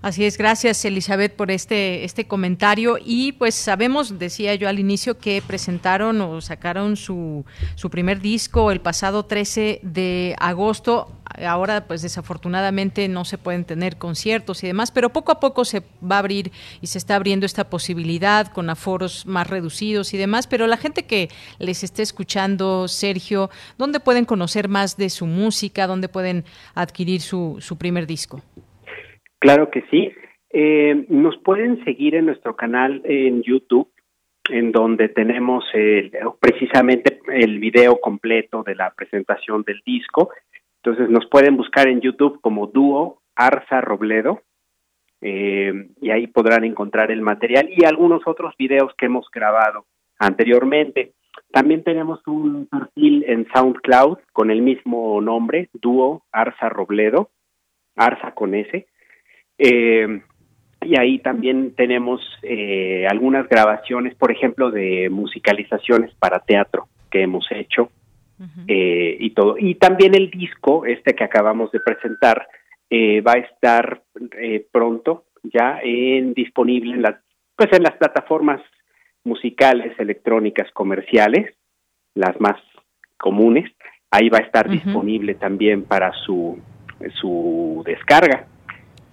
Así 0.03 0.25
es, 0.25 0.38
gracias 0.38 0.84
Elizabeth 0.84 1.34
por 1.34 1.49
este, 1.49 2.03
este 2.03 2.27
comentario. 2.27 2.97
Y 2.99 3.31
pues 3.31 3.55
sabemos, 3.55 4.19
decía 4.19 4.53
yo 4.53 4.67
al 4.67 4.77
inicio, 4.77 5.17
que 5.17 5.41
presentaron 5.41 6.19
o 6.19 6.41
sacaron 6.41 6.97
su, 6.97 7.45
su 7.75 7.89
primer 7.89 8.19
disco 8.19 8.69
el 8.71 8.81
pasado 8.81 9.23
13 9.23 9.80
de 9.81 10.35
agosto. 10.39 11.09
Ahora, 11.47 11.88
pues 11.88 12.01
desafortunadamente 12.01 13.07
no 13.07 13.23
se 13.23 13.38
pueden 13.38 13.63
tener 13.63 13.95
conciertos 13.95 14.61
y 14.65 14.67
demás, 14.67 14.91
pero 14.91 15.13
poco 15.13 15.31
a 15.31 15.39
poco 15.39 15.63
se 15.63 15.84
va 16.03 16.17
a 16.17 16.19
abrir 16.19 16.51
y 16.81 16.88
se 16.88 16.97
está 16.97 17.15
abriendo 17.15 17.45
esta 17.45 17.69
posibilidad 17.69 18.47
con 18.47 18.69
aforos 18.69 19.25
más 19.25 19.47
reducidos 19.47 20.13
y 20.13 20.17
demás. 20.17 20.47
Pero 20.47 20.67
la 20.67 20.75
gente 20.75 21.05
que 21.05 21.30
les 21.59 21.81
esté 21.81 22.01
escuchando, 22.01 22.89
Sergio, 22.89 23.49
¿dónde 23.77 24.01
pueden 24.01 24.25
conocer 24.25 24.67
más 24.67 24.97
de 24.97 25.09
su 25.09 25.25
música? 25.27 25.88
¿Dónde 25.88 26.09
pueden 26.09 26.43
adquirir 26.75 27.21
su, 27.21 27.55
su 27.61 27.77
primer 27.77 28.05
disco? 28.05 28.41
Claro 29.44 29.70
que 29.70 29.82
sí. 29.91 30.10
Eh, 30.52 31.06
nos 31.10 31.36
pueden 31.40 31.84
seguir 31.84 32.15
en 32.15 32.28
nuestro 32.28 32.56
canal 32.56 33.02
en 33.03 33.44
YouTube, 33.44 33.91
en 34.49 34.72
donde 34.72 35.10
tenemos 35.10 35.65
precisamente 36.40 37.20
el 37.28 37.60
video 37.60 37.99
completo 37.99 38.64
de 38.64 38.74
la 38.74 38.91
presentación 38.91 39.64
del 39.64 39.82
disco. 39.86 40.30
Entonces 40.82 41.10
nos 41.10 41.26
pueden 41.26 41.57
buscar 41.57 41.90
en 41.90 41.99
YouTube 41.99 42.40
como 42.40 42.68
dúo 42.68 43.22
Arza 43.36 43.82
Robledo 43.82 44.44
eh, 45.20 45.90
y 45.99 46.11
ahí 46.11 46.28
podrán 46.28 46.64
encontrar 46.64 47.11
el 47.11 47.22
material 47.22 47.68
y 47.70 47.84
algunos 47.84 48.26
otros 48.26 48.56
videos 48.57 48.94
que 48.98 49.07
hemos 49.07 49.30
grabado 49.30 49.86
anteriormente. 50.20 51.11
También 51.52 51.84
tenemos 51.84 52.26
un 52.28 52.68
perfil 52.68 53.26
en 53.28 53.45
SoundCloud 53.53 54.20
con 54.32 54.52
el 54.52 54.61
mismo 54.61 55.20
nombre, 55.20 55.70
dúo 55.74 56.24
Arza 56.32 56.70
Robledo, 56.70 57.30
Arza 57.98 58.34
con 58.34 58.56
S. 58.56 58.88
Eh, 59.57 60.21
y 60.85 60.99
ahí 60.99 61.19
también 61.19 61.73
tenemos 61.75 62.21
eh, 62.41 63.05
algunas 63.09 63.47
grabaciones, 63.47 64.15
por 64.15 64.31
ejemplo, 64.31 64.71
de 64.71 65.09
musicalizaciones 65.09 66.13
para 66.15 66.39
teatro 66.39 66.88
que 67.09 67.21
hemos 67.21 67.45
hecho 67.51 67.89
eh, 68.67 69.15
y 69.19 69.30
todo. 69.31 69.55
Y 69.57 69.75
también 69.75 70.15
el 70.15 70.30
disco, 70.30 70.85
este 70.85 71.15
que 71.15 71.23
acabamos 71.23 71.71
de 71.71 71.80
presentar, 71.80 72.47
eh, 72.89 73.21
va 73.21 73.34
a 73.34 73.39
estar 73.39 74.01
pronto 74.71 75.25
ya 75.43 75.80
en 75.84 76.34
disponible 76.34 76.93
en 76.93 77.01
las, 77.01 77.15
pues 77.55 77.71
en 77.73 77.84
las 77.84 77.95
plataformas 77.97 78.61
musicales 79.23 79.97
electrónicas 79.99 80.69
comerciales, 80.73 81.55
las 82.15 82.39
más 82.39 82.57
comunes. 83.17 83.71
Ahí 84.11 84.30
va 84.30 84.39
a 84.39 84.45
estar 84.45 84.69
disponible 84.69 85.35
también 85.35 85.84
para 85.84 86.11
su 86.25 86.59
su 87.19 87.84
descarga. 87.85 88.47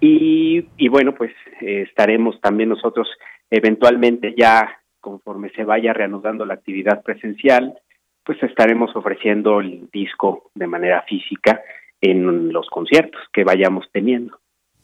Y, 0.01 0.65
y 0.77 0.87
bueno, 0.89 1.13
pues 1.13 1.31
eh, 1.61 1.85
estaremos 1.87 2.41
también 2.41 2.69
nosotros 2.69 3.07
eventualmente 3.49 4.33
ya 4.35 4.81
conforme 4.99 5.49
se 5.51 5.63
vaya 5.63 5.93
reanudando 5.93 6.45
la 6.45 6.55
actividad 6.55 7.03
presencial, 7.03 7.73
pues 8.23 8.41
estaremos 8.43 8.95
ofreciendo 8.95 9.59
el 9.59 9.89
disco 9.91 10.51
de 10.53 10.67
manera 10.67 11.03
física 11.03 11.61
en 12.01 12.51
los 12.51 12.67
conciertos 12.69 13.21
que 13.31 13.43
vayamos 13.43 13.87
teniendo. 13.91 14.40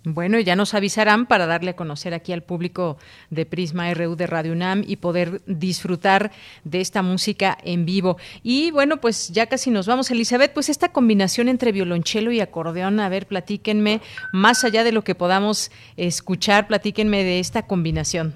Bueno, 0.10 0.40
ya 0.40 0.56
nos 0.56 0.74
avisarán 0.74 1.26
para 1.26 1.48
darle 1.48 1.72
a 1.72 1.76
conocer 1.76 2.14
aquí 2.14 2.32
al 2.32 2.42
público 2.42 2.96
de 3.30 3.46
Prisma 3.46 3.94
RU 3.94 4.16
de 4.16 4.26
Radio 4.26 4.54
UNAM 4.54 4.84
y 4.88 4.96
poder 4.96 5.42
disfrutar 5.48 6.32
de 6.64 6.80
esta 6.80 7.02
música 7.02 7.58
en 7.62 7.86
vivo. 7.86 8.16
Y 8.42 8.72
bueno, 8.72 9.02
pues 9.02 9.28
ya 9.34 9.48
casi 9.48 9.70
nos 9.70 9.86
vamos, 9.86 10.10
Elizabeth, 10.10 10.54
pues 10.54 10.70
esta 10.70 10.94
combinación 10.94 11.50
entre 11.50 11.74
violonchelo 11.74 12.32
y 12.32 12.40
acordeón, 12.40 13.02
a 13.02 13.10
ver, 13.10 13.26
platíquenme, 13.26 14.00
más 14.32 14.64
allá 14.64 14.86
de 14.86 14.94
lo 14.94 15.02
que 15.02 15.14
podamos 15.14 15.72
escuchar, 15.98 16.68
platíquenme 16.68 17.26
de 17.26 17.40
esta 17.40 17.68
combinación. 17.68 18.34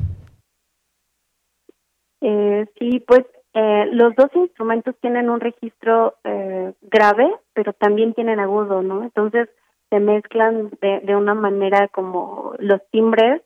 Eh, 2.19 2.65
sí, 2.77 2.99
pues 3.07 3.22
eh, 3.53 3.85
los 3.93 4.14
dos 4.18 4.30
instrumentos 4.35 4.93
tienen 4.99 5.30
un 5.30 5.39
registro 5.39 6.15
eh, 6.26 6.73
grave, 6.81 7.31
pero 7.53 7.72
también 7.72 8.14
tienen 8.14 8.41
agudo, 8.41 8.81
¿no? 8.81 9.03
Entonces, 9.03 9.48
se 9.91 9.99
mezclan 9.99 10.72
de, 10.81 11.01
de 11.01 11.15
una 11.15 11.35
manera 11.35 11.89
como 11.89 12.55
los 12.59 12.81
timbres, 12.91 13.41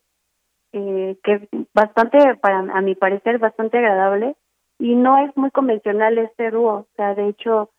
eh, 0.73 1.17
que 1.23 1.33
es 1.33 1.41
bastante, 1.73 2.35
para 2.35 2.59
a 2.59 2.81
mi 2.81 2.95
parecer, 2.95 3.39
bastante 3.39 3.79
agradable. 3.79 4.35
Y 4.77 4.95
no 4.95 5.17
es 5.17 5.35
muy 5.35 5.51
convencional 5.51 6.17
este 6.17 6.51
dúo, 6.51 6.73
o 6.73 6.87
sea, 6.95 7.15
de 7.15 7.29
hecho, 7.29 7.71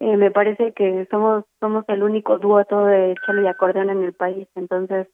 eh, 0.00 0.16
me 0.16 0.30
parece 0.30 0.72
que 0.72 1.06
somos 1.10 1.44
somos 1.58 1.84
el 1.88 2.02
único 2.02 2.38
dúo 2.38 2.64
todo 2.66 2.84
de 2.86 3.14
cello 3.24 3.42
y 3.42 3.46
acordeón 3.46 3.90
en 3.90 4.04
el 4.04 4.12
país, 4.12 4.46
entonces 4.54 5.08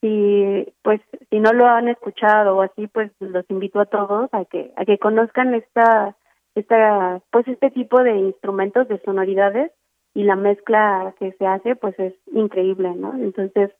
si 0.00 0.72
pues 0.82 1.00
si 1.30 1.40
no 1.40 1.52
lo 1.52 1.66
han 1.66 1.88
escuchado 1.88 2.56
o 2.56 2.62
así 2.62 2.86
pues 2.86 3.10
los 3.18 3.44
invito 3.50 3.80
a 3.80 3.86
todos 3.86 4.28
a 4.32 4.44
que 4.44 4.72
a 4.76 4.84
que 4.84 4.98
conozcan 4.98 5.54
esta 5.54 6.16
esta 6.54 7.22
pues 7.32 7.48
este 7.48 7.72
tipo 7.72 8.04
de 8.04 8.16
instrumentos 8.16 8.86
de 8.86 9.00
sonoridades 9.00 9.72
y 10.14 10.22
la 10.22 10.36
mezcla 10.36 11.14
que 11.18 11.32
se 11.32 11.46
hace 11.46 11.76
pues 11.76 11.98
es 11.98 12.14
increíble, 12.32 12.94
¿no? 12.94 13.14
Entonces 13.14 13.70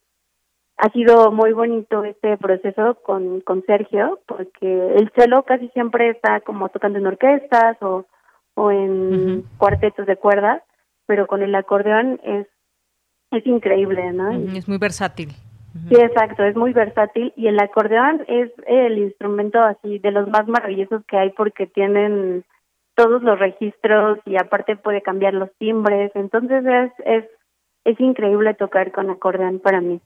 ha 0.76 0.90
sido 0.90 1.30
muy 1.30 1.52
bonito 1.52 2.04
este 2.04 2.36
proceso 2.36 2.98
con, 3.02 3.40
con 3.40 3.62
Sergio 3.64 4.18
porque 4.26 4.96
el 4.96 5.10
cello 5.16 5.44
casi 5.44 5.68
siempre 5.68 6.10
está 6.10 6.40
como 6.40 6.68
tocando 6.68 6.98
en 6.98 7.06
orquestas 7.06 7.76
o, 7.80 8.04
o 8.54 8.70
en 8.72 9.44
cuartetos 9.56 10.06
de 10.06 10.16
cuerdas, 10.16 10.62
pero 11.06 11.26
con 11.26 11.42
el 11.42 11.54
acordeón 11.54 12.20
es 12.24 12.46
es 13.30 13.46
increíble, 13.46 14.12
¿no? 14.12 14.30
Es 14.56 14.68
muy 14.68 14.78
versátil. 14.78 15.30
Sí, 15.88 15.96
exacto, 15.96 16.44
es 16.44 16.54
muy 16.54 16.72
versátil 16.72 17.32
y 17.36 17.48
el 17.48 17.58
acordeón 17.58 18.24
es 18.28 18.52
el 18.66 18.98
instrumento 18.98 19.60
así 19.60 19.98
de 19.98 20.12
los 20.12 20.28
más 20.28 20.46
maravillosos 20.46 21.04
que 21.06 21.16
hay 21.16 21.30
porque 21.30 21.66
tienen 21.66 22.44
todos 22.94 23.22
los 23.22 23.38
registros 23.38 24.18
y 24.24 24.36
aparte 24.36 24.76
puede 24.76 25.02
cambiar 25.02 25.34
los 25.34 25.50
timbres. 25.58 26.10
Entonces 26.14 26.64
es, 26.64 26.92
es, 27.04 27.24
es 27.84 28.00
increíble 28.00 28.54
tocar 28.54 28.92
con 28.92 29.10
acordeón 29.10 29.60
para 29.60 29.80
mí. 29.80 30.00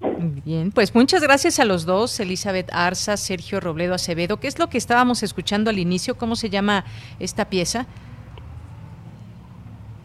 Bien, 0.00 0.70
pues 0.70 0.94
muchas 0.94 1.22
gracias 1.22 1.58
a 1.58 1.64
los 1.64 1.84
dos, 1.84 2.20
Elizabeth 2.20 2.68
Arza, 2.72 3.16
Sergio 3.16 3.58
Robledo 3.58 3.94
Acevedo. 3.94 4.38
¿Qué 4.38 4.46
es 4.46 4.58
lo 4.58 4.68
que 4.68 4.78
estábamos 4.78 5.22
escuchando 5.22 5.70
al 5.70 5.78
inicio? 5.78 6.16
¿Cómo 6.16 6.36
se 6.36 6.50
llama 6.50 6.84
esta 7.18 7.46
pieza? 7.46 7.86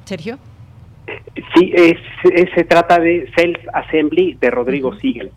Sergio. 0.06 0.38
Sí, 1.56 1.72
es, 1.76 2.00
se 2.56 2.64
trata 2.64 3.00
de 3.00 3.32
Self 3.36 3.60
Assembly 3.74 4.36
de 4.40 4.50
Rodrigo 4.50 4.96
Siegel. 4.98 5.32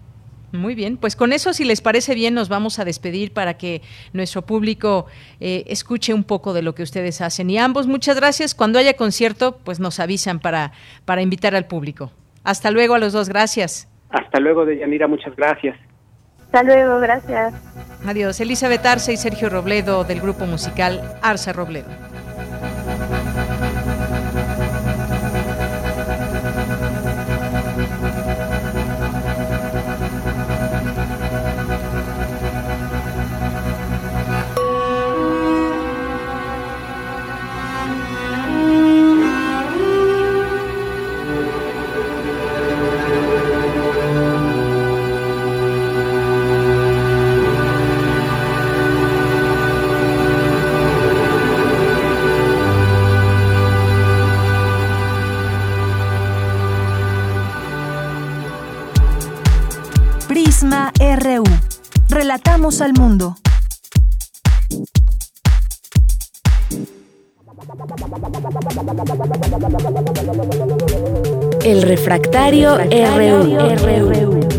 Muy 0.57 0.75
bien, 0.75 0.97
pues 0.97 1.17
con 1.17 1.33
eso, 1.33 1.53
si 1.53 1.65
les 1.65 1.81
parece 1.81 2.15
bien, 2.15 2.35
nos 2.35 2.49
vamos 2.49 2.79
a 2.79 2.85
despedir 2.85 3.33
para 3.33 3.55
que 3.59 3.83
nuestro 4.13 4.43
público 4.43 5.07
eh, 5.41 5.65
escuche 5.67 6.15
un 6.15 6.25
poco 6.25 6.53
de 6.53 6.63
lo 6.63 6.75
que 6.75 6.83
ustedes 6.83 7.21
hacen. 7.21 7.51
Y 7.51 7.59
ambos, 7.59 7.87
muchas 7.87 8.17
gracias. 8.17 8.55
Cuando 8.55 8.79
haya 8.79 8.95
concierto, 8.95 9.59
pues 9.65 9.81
nos 9.81 10.01
avisan 10.01 10.41
para, 10.41 10.73
para 11.05 11.23
invitar 11.23 11.55
al 11.55 11.67
público. 11.67 12.13
Hasta 12.45 12.71
luego 12.71 12.95
a 12.95 12.99
los 12.99 13.13
dos, 13.13 13.29
gracias. 13.29 13.89
Hasta 14.11 14.41
luego, 14.41 14.65
Deyanira, 14.65 15.09
muchas 15.09 15.35
gracias. 15.37 15.77
Hasta 16.47 16.63
luego, 16.63 17.01
gracias. 17.01 17.55
Adiós. 18.07 18.41
Elizabeth 18.41 18.87
Arce 18.87 19.13
y 19.13 19.17
Sergio 19.17 19.49
Robledo 19.49 20.05
del 20.05 20.21
grupo 20.21 20.47
musical 20.47 21.19
Arce 21.23 21.53
Robledo. 21.53 21.89
Al 62.67 62.95
mundo. 62.95 63.37
El 71.63 71.83
refractario, 71.83 72.77
RU. 72.77 74.56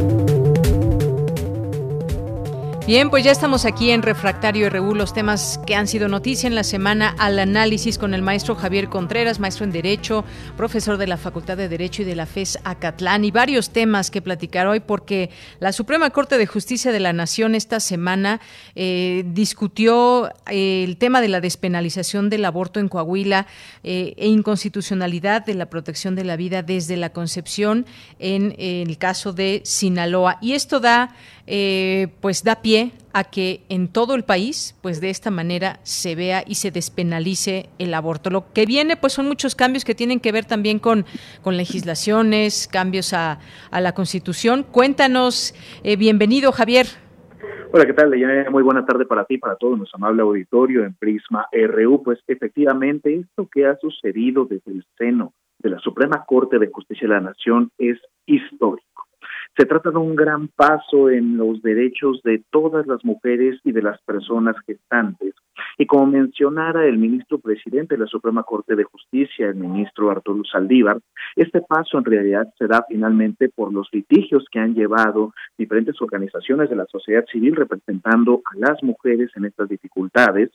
Bien, 2.87 3.09
pues 3.09 3.25
ya 3.25 3.33
estamos 3.33 3.65
aquí 3.65 3.91
en 3.91 4.01
Refractario 4.01 4.69
RU, 4.69 4.95
los 4.95 5.13
temas 5.13 5.59
que 5.67 5.75
han 5.75 5.87
sido 5.87 6.07
noticia 6.07 6.47
en 6.47 6.55
la 6.55 6.63
semana 6.63 7.13
al 7.19 7.37
análisis 7.37 7.97
con 7.97 8.13
el 8.13 8.21
maestro 8.21 8.55
Javier 8.55 8.87
Contreras, 8.87 9.41
maestro 9.41 9.65
en 9.65 9.73
Derecho, 9.73 10.23
profesor 10.55 10.95
de 10.95 11.05
la 11.05 11.17
Facultad 11.17 11.57
de 11.57 11.67
Derecho 11.67 12.03
y 12.03 12.05
de 12.05 12.15
la 12.15 12.25
FES 12.25 12.59
Acatlán, 12.63 13.25
y 13.25 13.31
varios 13.31 13.71
temas 13.71 14.09
que 14.09 14.21
platicar 14.21 14.67
hoy 14.67 14.79
porque 14.79 15.31
la 15.59 15.73
Suprema 15.73 16.11
Corte 16.11 16.37
de 16.37 16.47
Justicia 16.47 16.93
de 16.93 17.01
la 17.01 17.11
Nación 17.11 17.55
esta 17.55 17.81
semana 17.81 18.39
eh, 18.73 19.25
discutió 19.33 20.31
eh, 20.49 20.85
el 20.85 20.95
tema 20.95 21.19
de 21.19 21.27
la 21.27 21.41
despenalización 21.41 22.29
del 22.29 22.45
aborto 22.45 22.79
en 22.79 22.87
Coahuila 22.87 23.47
eh, 23.83 24.13
e 24.15 24.27
inconstitucionalidad 24.29 25.45
de 25.45 25.55
la 25.55 25.65
protección 25.65 26.15
de 26.15 26.23
la 26.23 26.37
vida 26.37 26.63
desde 26.63 26.95
la 26.95 27.09
concepción 27.09 27.85
en 28.17 28.55
el 28.57 28.97
caso 28.97 29.33
de 29.33 29.59
Sinaloa. 29.65 30.37
Y 30.39 30.53
esto 30.53 30.79
da, 30.79 31.13
pues 32.21 32.43
da 32.43 32.61
pie 32.61 32.76
a 33.13 33.23
que 33.23 33.61
en 33.69 33.87
todo 33.87 34.15
el 34.15 34.23
país, 34.23 34.77
pues 34.81 35.01
de 35.01 35.09
esta 35.09 35.31
manera 35.31 35.79
se 35.83 36.15
vea 36.15 36.43
y 36.45 36.55
se 36.55 36.71
despenalice 36.71 37.69
el 37.79 37.93
aborto. 37.93 38.29
Lo 38.29 38.51
que 38.53 38.65
viene, 38.65 38.95
pues 38.97 39.13
son 39.13 39.27
muchos 39.27 39.55
cambios 39.55 39.85
que 39.85 39.95
tienen 39.95 40.19
que 40.19 40.31
ver 40.31 40.45
también 40.45 40.79
con, 40.79 41.05
con 41.41 41.57
legislaciones, 41.57 42.67
cambios 42.67 43.13
a, 43.13 43.39
la 43.71 43.93
Constitución. 43.93 44.63
Cuéntanos, 44.63 45.53
eh, 45.83 45.95
bienvenido 45.95 46.51
Javier. 46.51 46.87
Hola, 47.71 47.85
¿qué 47.85 47.93
tal? 47.93 48.13
Muy 48.49 48.63
buena 48.63 48.85
tarde 48.85 49.05
para 49.05 49.25
ti, 49.25 49.37
para 49.37 49.55
todo 49.55 49.75
nuestro 49.75 49.97
amable 49.97 50.21
auditorio 50.21 50.83
en 50.85 50.93
Prisma 50.93 51.47
RU. 51.51 52.01
Pues 52.03 52.19
efectivamente, 52.27 53.13
esto 53.13 53.47
que 53.51 53.65
ha 53.65 53.77
sucedido 53.77 54.45
desde 54.45 54.71
el 54.71 54.85
seno 54.97 55.33
de 55.59 55.71
la 55.71 55.79
Suprema 55.79 56.23
Corte 56.25 56.59
de 56.59 56.67
Justicia 56.67 57.07
de 57.07 57.13
la 57.15 57.21
Nación 57.21 57.71
es 57.77 57.99
histórico. 58.25 59.06
Se 59.57 59.65
trata 59.65 59.89
de 59.89 59.97
un 59.97 60.15
gran 60.15 60.49
paso 60.49 61.09
en 61.09 61.35
los 61.35 61.63
derechos 61.63 62.21
de 62.23 62.43
todas 62.51 62.85
las 62.85 63.03
mujeres 63.03 63.59
y 63.63 63.71
de 63.71 63.81
las 63.81 63.99
personas 64.03 64.55
gestantes. 64.67 65.33
Y 65.79 65.87
como 65.87 66.05
mencionara 66.05 66.85
el 66.85 66.99
ministro 66.99 67.39
presidente 67.39 67.95
de 67.95 68.01
la 68.01 68.07
Suprema 68.07 68.43
Corte 68.43 68.75
de 68.75 68.83
Justicia, 68.83 69.47
el 69.47 69.55
ministro 69.55 70.11
Arturo 70.11 70.43
Saldívar, 70.43 70.99
este 71.35 71.61
paso 71.61 71.97
en 71.97 72.05
realidad 72.05 72.47
se 72.59 72.67
da 72.67 72.85
finalmente 72.87 73.49
por 73.49 73.73
los 73.73 73.87
litigios 73.91 74.45
que 74.51 74.59
han 74.59 74.75
llevado 74.75 75.33
diferentes 75.57 75.99
organizaciones 76.03 76.69
de 76.69 76.75
la 76.75 76.85
sociedad 76.85 77.25
civil 77.31 77.55
representando 77.55 78.41
a 78.45 78.57
las 78.59 78.83
mujeres 78.83 79.31
en 79.35 79.45
estas 79.45 79.69
dificultades. 79.69 80.51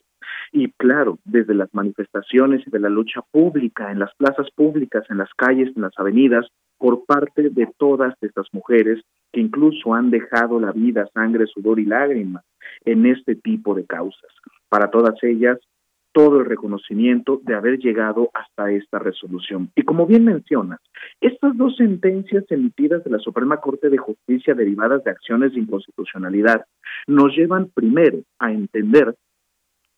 Y 0.53 0.71
claro, 0.71 1.19
desde 1.25 1.53
las 1.53 1.73
manifestaciones 1.73 2.65
y 2.65 2.71
de 2.71 2.79
la 2.79 2.89
lucha 2.89 3.21
pública, 3.31 3.91
en 3.91 3.99
las 3.99 4.13
plazas 4.15 4.49
públicas, 4.51 5.03
en 5.09 5.17
las 5.17 5.33
calles, 5.35 5.75
en 5.75 5.81
las 5.81 5.93
avenidas, 5.97 6.47
por 6.83 7.05
parte 7.05 7.49
de 7.49 7.65
todas 7.77 8.13
estas 8.19 8.45
mujeres 8.51 9.01
que 9.31 9.39
incluso 9.39 9.93
han 9.93 10.11
dejado 10.11 10.59
la 10.59 10.73
vida, 10.73 11.07
sangre, 11.13 11.47
sudor 11.47 11.79
y 11.79 11.85
lágrimas 11.85 12.43
en 12.83 13.05
este 13.05 13.35
tipo 13.35 13.73
de 13.73 13.85
causas. 13.85 14.29
Para 14.67 14.91
todas 14.91 15.15
ellas, 15.23 15.57
todo 16.11 16.41
el 16.41 16.45
reconocimiento 16.45 17.39
de 17.45 17.55
haber 17.55 17.79
llegado 17.79 18.29
hasta 18.33 18.69
esta 18.73 18.99
resolución. 18.99 19.71
Y 19.77 19.83
como 19.83 20.05
bien 20.05 20.25
mencionas, 20.25 20.81
estas 21.21 21.55
dos 21.55 21.77
sentencias 21.77 22.43
emitidas 22.49 23.01
de 23.05 23.11
la 23.11 23.19
Suprema 23.19 23.61
Corte 23.61 23.89
de 23.89 23.97
Justicia 23.97 24.53
derivadas 24.53 25.05
de 25.05 25.11
acciones 25.11 25.53
de 25.53 25.61
inconstitucionalidad 25.61 26.65
nos 27.07 27.33
llevan 27.33 27.69
primero 27.73 28.19
a 28.39 28.51
entender 28.51 29.15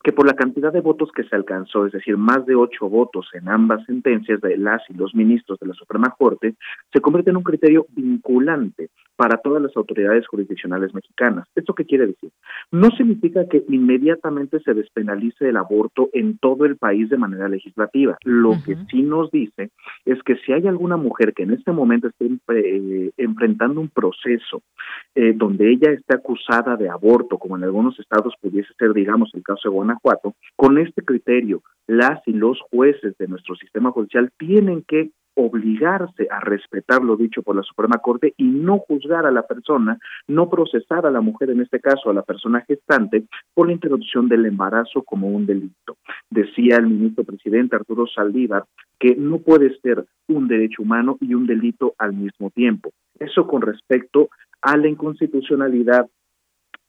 que 0.06 0.14
por 0.14 0.28
la 0.28 0.36
cantidad 0.36 0.72
de 0.72 0.82
votos 0.82 1.10
que 1.12 1.24
se 1.24 1.36
alcanzó, 1.36 1.88
es 1.88 1.92
decir, 1.92 2.16
más 2.16 2.46
de 2.46 2.54
ocho 2.54 2.88
votos 2.88 3.28
en 3.34 3.50
ambas 3.50 3.84
sentencias 3.86 4.40
de 4.40 4.56
las 4.56 4.88
y 4.88 4.94
los 4.94 5.16
ministros 5.16 5.58
de 5.58 5.66
la 5.66 5.74
Suprema 5.74 6.14
Corte, 6.16 6.54
se 6.94 7.02
convierte 7.02 7.32
en 7.32 7.38
un 7.38 7.44
criterio 7.44 7.88
vinculante 7.90 8.92
para 9.16 9.38
todas 9.38 9.62
las 9.62 9.76
autoridades 9.76 10.28
jurisdiccionales 10.28 10.94
mexicanas. 10.94 11.48
¿Esto 11.56 11.74
qué 11.74 11.86
quiere 11.86 12.08
decir? 12.08 12.32
No 12.72 12.90
significa 12.92 13.48
que 13.48 13.64
inmediatamente 13.70 14.60
se 14.60 14.74
despenalice 14.74 15.50
el 15.50 15.58
aborto 15.58 16.10
en 16.14 16.38
todo 16.38 16.66
el 16.66 16.78
país 16.78 17.10
de 17.10 17.18
manera 17.18 17.48
legislativa. 17.48 18.18
Lo 18.24 18.52
que 18.66 18.76
sí 18.90 19.02
nos 19.02 19.32
dice 19.32 19.70
es 20.06 20.22
que 20.24 20.36
si 20.38 20.54
hay 20.54 20.68
alguna 20.68 20.98
mujer 20.98 21.34
que 21.34 21.44
en 21.44 21.52
este 21.52 21.72
momento 21.72 22.08
esté 22.08 22.30
eh, 22.50 23.12
enfrentando 23.18 23.80
un 23.80 23.90
proceso 23.90 24.62
eh, 25.16 25.34
donde 25.36 25.72
ella 25.72 25.92
esté 25.92 26.16
acusada 26.16 26.76
de 26.76 26.90
aborto, 26.90 27.38
como 27.38 27.58
en 27.58 27.64
algunos 27.64 28.00
estados 28.00 28.34
pudiese 28.42 28.74
ser, 28.78 28.94
digamos, 28.94 29.32
el 29.34 29.44
caso 29.44 29.70
de 29.70 29.76
Guanajuato, 29.76 30.34
con 30.56 30.78
este 30.78 31.04
criterio, 31.04 31.62
las 31.88 32.22
y 32.26 32.34
los 32.34 32.60
jueces 32.72 33.18
de 33.18 33.28
nuestro 33.28 33.56
sistema 33.56 33.92
judicial 33.92 34.32
tienen 34.38 34.84
que 34.88 35.12
obligarse 35.36 36.28
a 36.30 36.40
respetar 36.40 37.04
lo 37.04 37.16
dicho 37.16 37.44
por 37.44 37.56
la 37.56 37.64
Suprema 37.64 38.00
Corte 38.00 38.34
y 38.38 38.46
no 38.46 38.80
juzgar 38.80 39.26
a 39.26 39.32
la 39.32 39.44
persona, 39.44 40.00
no 40.28 40.50
procesar 40.50 41.06
a 41.06 41.12
la 41.12 41.22
mujer, 41.22 41.50
en 41.50 41.62
este 41.62 41.80
caso 41.80 42.10
a 42.10 42.14
la 42.14 42.24
persona 42.24 42.62
gestante, 42.62 43.26
por 43.54 43.68
la 43.68 43.74
introducción 43.74 44.28
del 44.28 44.46
embarazo 44.46 45.04
como 45.04 45.28
un 45.28 45.46
delito. 45.46 45.98
Decía 46.30 46.78
el 46.78 46.88
ministro 46.88 47.24
presidente 47.24 47.76
Arturo 47.76 48.08
Saldívar 48.08 48.66
que 48.98 49.16
no 49.16 49.40
puede 49.40 49.78
ser 49.80 50.06
un 50.28 50.48
derecho 50.48 50.82
humano 50.82 51.18
y 51.20 51.34
un 51.34 51.46
delito 51.46 51.94
al 51.98 52.14
mismo 52.14 52.50
tiempo. 52.50 52.92
Eso 53.20 53.46
con 53.46 53.62
respecto 53.62 54.30
a 54.62 54.78
la 54.78 54.88
inconstitucionalidad 54.88 56.08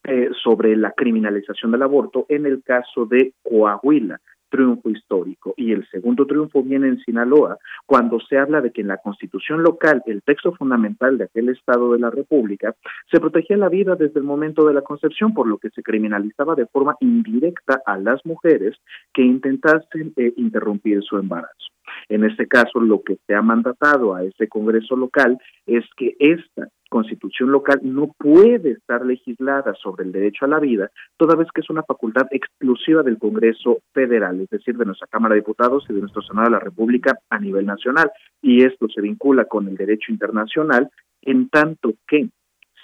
eh, 0.05 0.31
sobre 0.43 0.77
la 0.77 0.93
criminalización 0.93 1.73
del 1.73 1.83
aborto 1.83 2.27
en 2.29 2.47
el 2.47 2.63
caso 2.63 3.07
de 3.07 3.33
Coahuila 3.43 4.21
triunfo 4.49 4.91
histórico. 4.91 5.55
Y 5.57 5.73
el 5.73 5.87
segundo 5.89 6.27
triunfo 6.27 6.63
viene 6.63 6.89
en 6.89 6.99
Sinaloa, 7.01 7.59
cuando 7.87 8.21
se 8.21 8.39
habla 8.39 8.61
de 8.61 8.71
que 8.71 8.81
en 8.81 8.89
la 8.89 8.99
constitución 8.99 9.63
local, 9.63 10.03
el 10.07 10.23
texto 10.23 10.53
fundamental 10.55 11.19
de 11.19 11.25
aquel 11.25 11.49
Estado 11.49 11.93
de 11.93 11.99
la 11.99 12.11
República, 12.11 12.75
se 13.11 13.21
protegía 13.21 13.57
la 13.57 13.69
vida 13.69 13.97
desde 13.97 14.21
el 14.21 14.27
momento 14.27 14.67
de 14.67 14.75
la 14.75 14.83
concepción, 14.83 15.35
por 15.35 15.47
lo 15.47 15.59
que 15.59 15.71
se 15.71 15.83
criminalizaba 15.83 16.55
de 16.55 16.67
forma 16.67 16.97
indirecta 17.01 17.83
a 17.85 17.99
las 17.99 18.25
mujeres 18.25 18.77
que 19.13 19.23
intentasen 19.23 20.13
eh, 20.17 20.33
interrumpir 20.37 21.03
su 21.03 21.17
embarazo. 21.17 21.76
En 22.09 22.25
este 22.25 22.47
caso, 22.47 22.81
lo 22.81 23.03
que 23.03 23.19
se 23.27 23.35
ha 23.35 23.43
mandatado 23.43 24.15
a 24.15 24.23
ese 24.23 24.49
Congreso 24.49 24.97
local 24.97 25.39
es 25.67 25.85
que 25.97 26.15
esta 26.19 26.69
constitución 26.89 27.51
local 27.51 27.81
no 27.83 28.15
puede 28.17 28.71
estar 28.71 29.05
legislada 29.05 29.75
sobre 29.75 30.05
el 30.05 30.13
derecho 30.13 30.45
a 30.45 30.49
la 30.49 30.61
vida, 30.61 30.91
toda 31.17 31.35
vez 31.35 31.49
que 31.53 31.61
es 31.61 31.71
una 31.71 31.83
facultad 31.83 32.27
exclusiva 32.31 33.03
del 33.03 33.19
Congreso 33.19 33.79
Federal, 33.93 34.41
es 34.41 34.51
decir, 34.51 34.77
de 34.77 34.85
nuestra 34.85 35.09
Cámara 35.09 35.35
de 35.35 35.41
Diputados 35.41 35.85
y 35.89 35.95
de 35.95 36.01
nuestro 36.01 36.23
Senado 36.23 36.47
de 36.47 36.53
la 36.53 36.61
República 36.61 37.19
a 37.29 37.39
nivel 37.39 37.67
nacional. 37.67 38.11
Y 38.41 38.65
esto 38.65 38.87
se 38.89 39.01
vincula 39.01 39.47
con 39.47 39.69
el 39.69 39.77
derecho 39.77 40.13
internacional, 40.13 40.89
en 41.23 41.49
tanto 41.49 41.95
que 42.07 42.29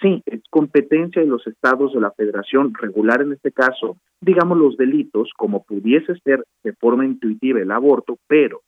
sí, 0.01 0.21
es 0.25 0.41
competencia 0.49 1.21
de 1.21 1.27
los 1.27 1.47
estados 1.47 1.93
de 1.93 2.01
la 2.01 2.11
federación 2.11 2.73
regular 2.73 3.21
en 3.21 3.33
este 3.33 3.51
caso, 3.51 3.97
digamos, 4.19 4.57
los 4.57 4.75
delitos, 4.75 5.29
como 5.37 5.63
pudiese 5.63 6.15
ser 6.23 6.43
de 6.63 6.73
forma 6.73 7.05
intuitiva 7.05 7.61
el 7.61 7.71
aborto, 7.71 8.17
pero 8.27 8.61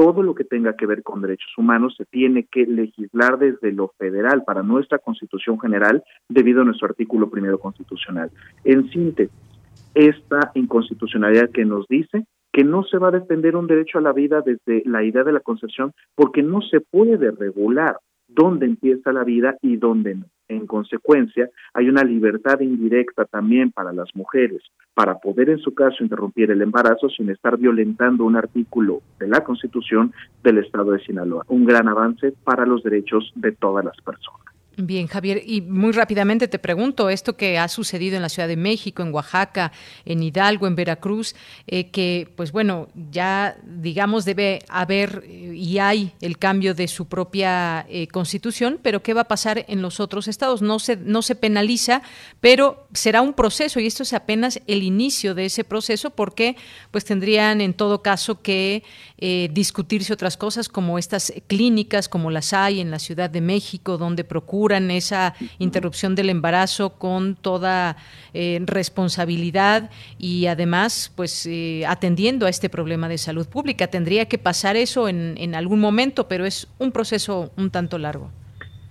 todo 0.00 0.22
lo 0.22 0.34
que 0.34 0.44
tenga 0.44 0.76
que 0.76 0.86
ver 0.86 1.02
con 1.02 1.20
derechos 1.20 1.52
humanos 1.58 1.94
se 1.98 2.06
tiene 2.06 2.46
que 2.50 2.64
legislar 2.64 3.38
desde 3.38 3.70
lo 3.70 3.88
federal 3.98 4.44
para 4.44 4.62
nuestra 4.62 4.98
Constitución 4.98 5.60
General 5.60 6.02
debido 6.26 6.62
a 6.62 6.64
nuestro 6.64 6.88
artículo 6.88 7.28
primero 7.28 7.58
constitucional. 7.58 8.30
En 8.64 8.88
síntesis, 8.88 9.36
esta 9.94 10.52
inconstitucionalidad 10.54 11.50
que 11.50 11.66
nos 11.66 11.86
dice 11.86 12.24
que 12.50 12.64
no 12.64 12.82
se 12.84 12.96
va 12.96 13.08
a 13.08 13.18
defender 13.20 13.56
un 13.56 13.66
derecho 13.66 13.98
a 13.98 14.00
la 14.00 14.14
vida 14.14 14.40
desde 14.40 14.82
la 14.86 15.04
idea 15.04 15.22
de 15.22 15.32
la 15.32 15.40
concepción 15.40 15.92
porque 16.14 16.42
no 16.42 16.62
se 16.62 16.80
puede 16.80 17.30
regular 17.32 17.98
dónde 18.34 18.66
empieza 18.66 19.12
la 19.12 19.24
vida 19.24 19.56
y 19.62 19.76
dónde 19.76 20.14
no. 20.14 20.26
En 20.48 20.66
consecuencia, 20.66 21.48
hay 21.74 21.88
una 21.88 22.02
libertad 22.02 22.58
indirecta 22.58 23.24
también 23.24 23.70
para 23.70 23.92
las 23.92 24.14
mujeres 24.16 24.62
para 24.94 25.18
poder, 25.18 25.48
en 25.48 25.58
su 25.58 25.72
caso, 25.74 26.02
interrumpir 26.02 26.50
el 26.50 26.60
embarazo 26.60 27.08
sin 27.08 27.30
estar 27.30 27.56
violentando 27.56 28.24
un 28.24 28.36
artículo 28.36 29.00
de 29.20 29.28
la 29.28 29.44
Constitución 29.44 30.12
del 30.42 30.58
Estado 30.58 30.92
de 30.92 31.04
Sinaloa. 31.04 31.44
Un 31.48 31.64
gran 31.64 31.88
avance 31.88 32.32
para 32.44 32.66
los 32.66 32.82
derechos 32.82 33.32
de 33.36 33.52
todas 33.52 33.84
las 33.84 33.96
personas. 33.98 34.49
Bien, 34.76 35.08
Javier, 35.08 35.42
y 35.44 35.60
muy 35.60 35.92
rápidamente 35.92 36.46
te 36.46 36.58
pregunto, 36.58 37.10
esto 37.10 37.36
que 37.36 37.58
ha 37.58 37.68
sucedido 37.68 38.16
en 38.16 38.22
la 38.22 38.28
Ciudad 38.28 38.48
de 38.48 38.56
México, 38.56 39.02
en 39.02 39.12
Oaxaca, 39.12 39.72
en 40.04 40.22
Hidalgo, 40.22 40.66
en 40.66 40.76
Veracruz, 40.76 41.34
eh, 41.66 41.90
que 41.90 42.32
pues 42.36 42.52
bueno, 42.52 42.88
ya 43.10 43.56
digamos 43.64 44.24
debe 44.24 44.60
haber 44.68 45.24
eh, 45.26 45.52
y 45.54 45.78
hay 45.78 46.12
el 46.20 46.38
cambio 46.38 46.74
de 46.74 46.86
su 46.86 47.08
propia 47.08 47.84
eh, 47.90 48.06
constitución, 48.06 48.78
pero 48.80 49.02
¿qué 49.02 49.12
va 49.12 49.22
a 49.22 49.28
pasar 49.28 49.64
en 49.68 49.82
los 49.82 49.98
otros 49.98 50.28
estados? 50.28 50.62
No 50.62 50.78
se, 50.78 50.96
no 50.96 51.20
se 51.20 51.34
penaliza, 51.34 52.02
pero 52.40 52.86
será 52.94 53.22
un 53.22 53.34
proceso 53.34 53.80
y 53.80 53.86
esto 53.86 54.04
es 54.04 54.12
apenas 54.12 54.60
el 54.68 54.84
inicio 54.84 55.34
de 55.34 55.46
ese 55.46 55.64
proceso 55.64 56.10
porque 56.10 56.56
pues 56.92 57.04
tendrían 57.04 57.60
en 57.60 57.74
todo 57.74 58.02
caso 58.02 58.40
que 58.40 58.84
discutirse 59.52 60.14
otras 60.14 60.38
cosas 60.38 60.70
como 60.70 60.98
estas 60.98 61.30
clínicas, 61.46 62.08
como 62.08 62.30
las 62.30 62.54
hay 62.54 62.80
en 62.80 62.90
la 62.90 62.98
Ciudad 62.98 63.28
de 63.28 63.42
México, 63.42 63.98
donde 63.98 64.24
procura 64.60 64.78
esa 64.90 65.34
interrupción 65.58 66.14
del 66.14 66.28
embarazo 66.28 66.90
con 66.90 67.34
toda 67.34 67.96
eh, 68.34 68.60
responsabilidad 68.66 69.88
y 70.18 70.46
además 70.46 71.10
pues 71.16 71.46
eh, 71.46 71.84
atendiendo 71.86 72.44
a 72.44 72.50
este 72.50 72.68
problema 72.68 73.08
de 73.08 73.16
salud 73.16 73.46
pública. 73.48 73.86
Tendría 73.86 74.26
que 74.26 74.36
pasar 74.36 74.76
eso 74.76 75.08
en, 75.08 75.34
en 75.38 75.54
algún 75.54 75.80
momento, 75.80 76.28
pero 76.28 76.44
es 76.44 76.66
un 76.78 76.92
proceso 76.92 77.50
un 77.56 77.70
tanto 77.70 77.96
largo. 77.96 78.30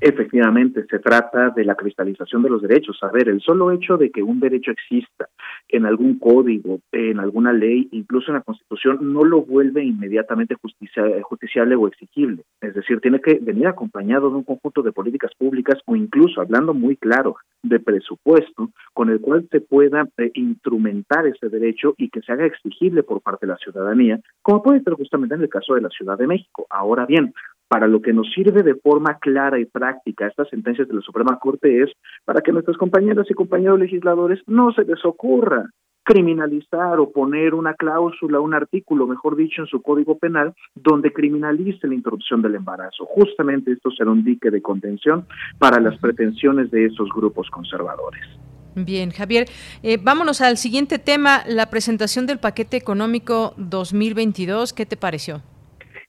Efectivamente, 0.01 0.85
se 0.89 0.99
trata 0.99 1.49
de 1.49 1.65
la 1.65 1.75
cristalización 1.75 2.41
de 2.41 2.49
los 2.49 2.61
derechos. 2.61 2.97
A 3.01 3.11
ver, 3.11 3.27
el 3.27 3.41
solo 3.41 3.71
hecho 3.71 3.97
de 3.97 4.11
que 4.11 4.23
un 4.23 4.39
derecho 4.39 4.71
exista 4.71 5.27
en 5.67 5.85
algún 5.85 6.19
código, 6.19 6.79
en 6.93 7.19
alguna 7.19 7.51
ley, 7.51 7.89
incluso 7.91 8.31
en 8.31 8.35
la 8.35 8.41
Constitución, 8.41 9.13
no 9.13 9.25
lo 9.25 9.41
vuelve 9.41 9.83
inmediatamente 9.83 10.55
justiciable 10.55 11.75
o 11.75 11.87
exigible. 11.87 12.43
Es 12.61 12.73
decir, 12.75 13.01
tiene 13.01 13.19
que 13.19 13.39
venir 13.41 13.67
acompañado 13.67 14.29
de 14.29 14.37
un 14.37 14.43
conjunto 14.43 14.81
de 14.83 14.93
políticas 14.93 15.31
públicas 15.37 15.79
o 15.85 15.97
incluso, 15.97 16.39
hablando 16.39 16.73
muy 16.73 16.95
claro, 16.95 17.35
de 17.61 17.79
presupuesto 17.81 18.69
con 18.93 19.09
el 19.09 19.19
cual 19.19 19.47
se 19.51 19.59
pueda 19.59 20.07
eh, 20.17 20.31
instrumentar 20.33 21.27
ese 21.27 21.49
derecho 21.49 21.93
y 21.97 22.09
que 22.09 22.21
se 22.21 22.31
haga 22.31 22.45
exigible 22.45 23.03
por 23.03 23.21
parte 23.21 23.45
de 23.45 23.51
la 23.51 23.57
ciudadanía, 23.57 24.19
como 24.41 24.63
puede 24.63 24.81
ser 24.81 24.93
justamente 24.93 25.35
en 25.35 25.41
el 25.41 25.49
caso 25.49 25.75
de 25.75 25.81
la 25.81 25.89
Ciudad 25.89 26.17
de 26.17 26.27
México. 26.27 26.65
Ahora 26.69 27.05
bien, 27.05 27.33
Para 27.69 27.87
lo 27.87 28.01
que 28.01 28.13
nos 28.13 28.29
sirve 28.33 28.63
de 28.63 28.75
forma 28.75 29.17
clara 29.19 29.59
y 29.59 29.65
práctica 29.65 30.27
estas 30.27 30.49
sentencias 30.49 30.87
de 30.87 30.95
la 30.95 31.01
Suprema 31.01 31.37
Corte 31.39 31.83
es 31.83 31.91
para 32.25 32.41
que 32.41 32.51
nuestras 32.51 32.77
compañeras 32.77 33.27
y 33.29 33.35
compañeros 33.35 33.79
legisladores 33.79 34.41
no 34.47 34.73
se 34.73 34.83
les 34.83 35.05
ocurra 35.05 35.69
criminalizar 36.03 36.99
o 36.99 37.11
poner 37.11 37.53
una 37.53 37.75
cláusula, 37.75 38.39
un 38.39 38.55
artículo, 38.55 39.05
mejor 39.05 39.35
dicho, 39.35 39.61
en 39.61 39.67
su 39.67 39.83
código 39.83 40.17
penal, 40.17 40.55
donde 40.73 41.13
criminalice 41.13 41.87
la 41.87 41.93
interrupción 41.93 42.41
del 42.41 42.55
embarazo. 42.55 43.05
Justamente 43.05 43.73
esto 43.73 43.91
será 43.91 44.09
un 44.09 44.23
dique 44.23 44.49
de 44.49 44.59
contención 44.59 45.27
para 45.59 45.79
las 45.79 45.99
pretensiones 45.99 46.71
de 46.71 46.85
esos 46.85 47.09
grupos 47.15 47.47
conservadores. 47.51 48.25
Bien, 48.73 49.11
Javier, 49.11 49.45
eh, 49.83 49.99
vámonos 50.01 50.41
al 50.41 50.57
siguiente 50.57 50.97
tema, 50.97 51.43
la 51.47 51.69
presentación 51.69 52.25
del 52.25 52.39
paquete 52.39 52.77
económico 52.77 53.53
2022. 53.57 54.73
¿Qué 54.73 54.87
te 54.87 54.97
pareció? 54.97 55.43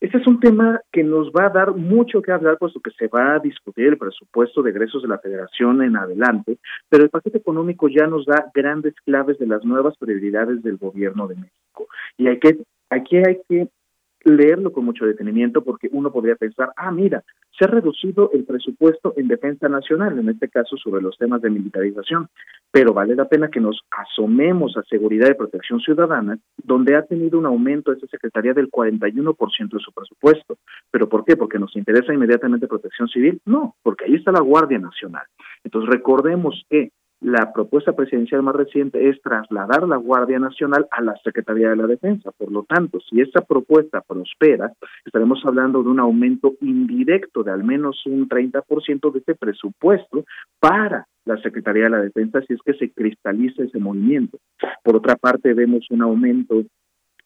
Este 0.00 0.16
es 0.16 0.26
un 0.26 0.40
tema 0.40 0.80
que 0.90 1.04
nos 1.04 1.30
va 1.30 1.46
a 1.46 1.50
dar 1.50 1.74
mucho 1.74 2.22
que 2.22 2.32
hablar, 2.32 2.56
puesto 2.56 2.80
que 2.80 2.90
se 2.92 3.08
va 3.08 3.34
a 3.34 3.38
discutir 3.38 3.86
el 3.86 3.98
presupuesto 3.98 4.62
de 4.62 4.70
egresos 4.70 5.02
de 5.02 5.08
la 5.08 5.18
Federación 5.18 5.82
en 5.82 5.94
adelante, 5.94 6.58
pero 6.88 7.04
el 7.04 7.10
paquete 7.10 7.36
económico 7.36 7.86
ya 7.88 8.06
nos 8.06 8.24
da 8.24 8.50
grandes 8.54 8.94
claves 9.04 9.38
de 9.38 9.46
las 9.46 9.62
nuevas 9.62 9.96
prioridades 9.98 10.62
del 10.62 10.78
gobierno 10.78 11.28
de 11.28 11.34
México. 11.34 11.86
Y 12.16 12.28
hay 12.28 12.38
que, 12.38 12.58
aquí 12.88 13.18
hay 13.18 13.40
que 13.46 13.68
leerlo 14.24 14.72
con 14.72 14.84
mucho 14.84 15.06
detenimiento 15.06 15.62
porque 15.62 15.88
uno 15.92 16.12
podría 16.12 16.36
pensar, 16.36 16.72
ah, 16.76 16.90
mira, 16.90 17.22
se 17.58 17.64
ha 17.64 17.68
reducido 17.68 18.30
el 18.32 18.44
presupuesto 18.44 19.14
en 19.16 19.28
defensa 19.28 19.68
nacional, 19.68 20.18
en 20.18 20.28
este 20.28 20.48
caso 20.48 20.76
sobre 20.76 21.02
los 21.02 21.16
temas 21.18 21.42
de 21.42 21.50
militarización, 21.50 22.28
pero 22.70 22.94
vale 22.94 23.14
la 23.14 23.28
pena 23.28 23.48
que 23.48 23.60
nos 23.60 23.80
asomemos 23.90 24.76
a 24.76 24.82
seguridad 24.84 25.30
y 25.30 25.34
protección 25.34 25.80
ciudadana, 25.80 26.38
donde 26.56 26.96
ha 26.96 27.02
tenido 27.02 27.38
un 27.38 27.46
aumento 27.46 27.92
esa 27.92 28.06
secretaría 28.06 28.54
del 28.54 28.70
41% 28.70 29.70
de 29.70 29.78
su 29.78 29.92
presupuesto. 29.92 30.58
¿Pero 30.90 31.08
por 31.08 31.24
qué? 31.24 31.36
¿Porque 31.36 31.58
nos 31.58 31.74
interesa 31.76 32.14
inmediatamente 32.14 32.68
protección 32.68 33.08
civil? 33.08 33.40
No, 33.44 33.74
porque 33.82 34.04
ahí 34.04 34.14
está 34.14 34.32
la 34.32 34.40
Guardia 34.40 34.78
Nacional. 34.78 35.24
Entonces 35.64 35.90
recordemos 35.90 36.64
que 36.70 36.92
la 37.20 37.52
propuesta 37.52 37.92
presidencial 37.92 38.42
más 38.42 38.54
reciente 38.54 39.08
es 39.08 39.20
trasladar 39.20 39.86
la 39.86 39.96
Guardia 39.96 40.38
Nacional 40.38 40.86
a 40.90 41.02
la 41.02 41.14
Secretaría 41.22 41.70
de 41.70 41.76
la 41.76 41.86
Defensa. 41.86 42.32
Por 42.32 42.50
lo 42.50 42.62
tanto, 42.62 42.98
si 43.00 43.20
esta 43.20 43.42
propuesta 43.42 44.00
prospera, 44.00 44.72
estaremos 45.04 45.44
hablando 45.44 45.82
de 45.82 45.90
un 45.90 46.00
aumento 46.00 46.54
indirecto 46.62 47.42
de 47.42 47.52
al 47.52 47.62
menos 47.62 48.00
un 48.06 48.28
30% 48.28 49.12
de 49.12 49.18
este 49.18 49.34
presupuesto 49.34 50.24
para 50.58 51.06
la 51.26 51.36
Secretaría 51.42 51.84
de 51.84 51.90
la 51.90 52.00
Defensa 52.00 52.40
si 52.42 52.54
es 52.54 52.60
que 52.64 52.74
se 52.74 52.90
cristaliza 52.90 53.64
ese 53.64 53.78
movimiento. 53.78 54.38
Por 54.82 54.96
otra 54.96 55.16
parte, 55.16 55.52
vemos 55.52 55.86
un 55.90 56.02
aumento 56.02 56.62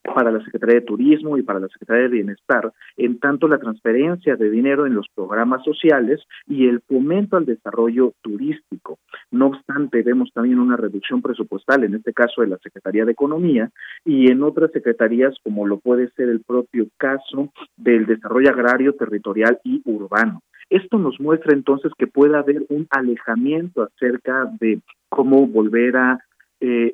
para 0.04 0.30
la 0.30 0.44
Secretaría 0.44 0.76
de 0.76 0.86
Turismo 0.86 1.38
y 1.38 1.42
para 1.42 1.60
la 1.60 1.68
Secretaría 1.68 2.02
de 2.02 2.08
Bienestar, 2.08 2.72
en 2.96 3.18
tanto 3.18 3.48
la 3.48 3.58
transferencia 3.58 4.36
de 4.36 4.50
dinero 4.50 4.86
en 4.86 4.94
los 4.94 5.06
programas 5.14 5.64
sociales 5.64 6.20
y 6.46 6.68
el 6.68 6.80
fomento 6.82 7.36
al 7.36 7.46
desarrollo 7.46 8.12
turístico. 8.20 8.98
No 9.30 9.46
obstante, 9.46 10.02
vemos 10.02 10.30
también 10.32 10.58
una 10.58 10.76
reducción 10.76 11.22
presupuestal, 11.22 11.84
en 11.84 11.94
este 11.94 12.12
caso 12.12 12.42
de 12.42 12.48
la 12.48 12.58
Secretaría 12.58 13.04
de 13.04 13.12
Economía, 13.12 13.70
y 14.04 14.30
en 14.30 14.42
otras 14.42 14.70
secretarías, 14.72 15.34
como 15.42 15.66
lo 15.66 15.78
puede 15.78 16.10
ser 16.10 16.28
el 16.28 16.40
propio 16.40 16.86
caso 16.98 17.50
del 17.76 18.06
desarrollo 18.06 18.50
agrario, 18.50 18.94
territorial 18.94 19.58
y 19.64 19.80
urbano. 19.84 20.42
Esto 20.70 20.98
nos 20.98 21.20
muestra 21.20 21.52
entonces 21.54 21.92
que 21.96 22.06
puede 22.06 22.36
haber 22.36 22.64
un 22.68 22.86
alejamiento 22.90 23.82
acerca 23.82 24.46
de 24.60 24.80
cómo 25.08 25.46
volver 25.46 25.96
a 25.96 26.18
eh, 26.60 26.92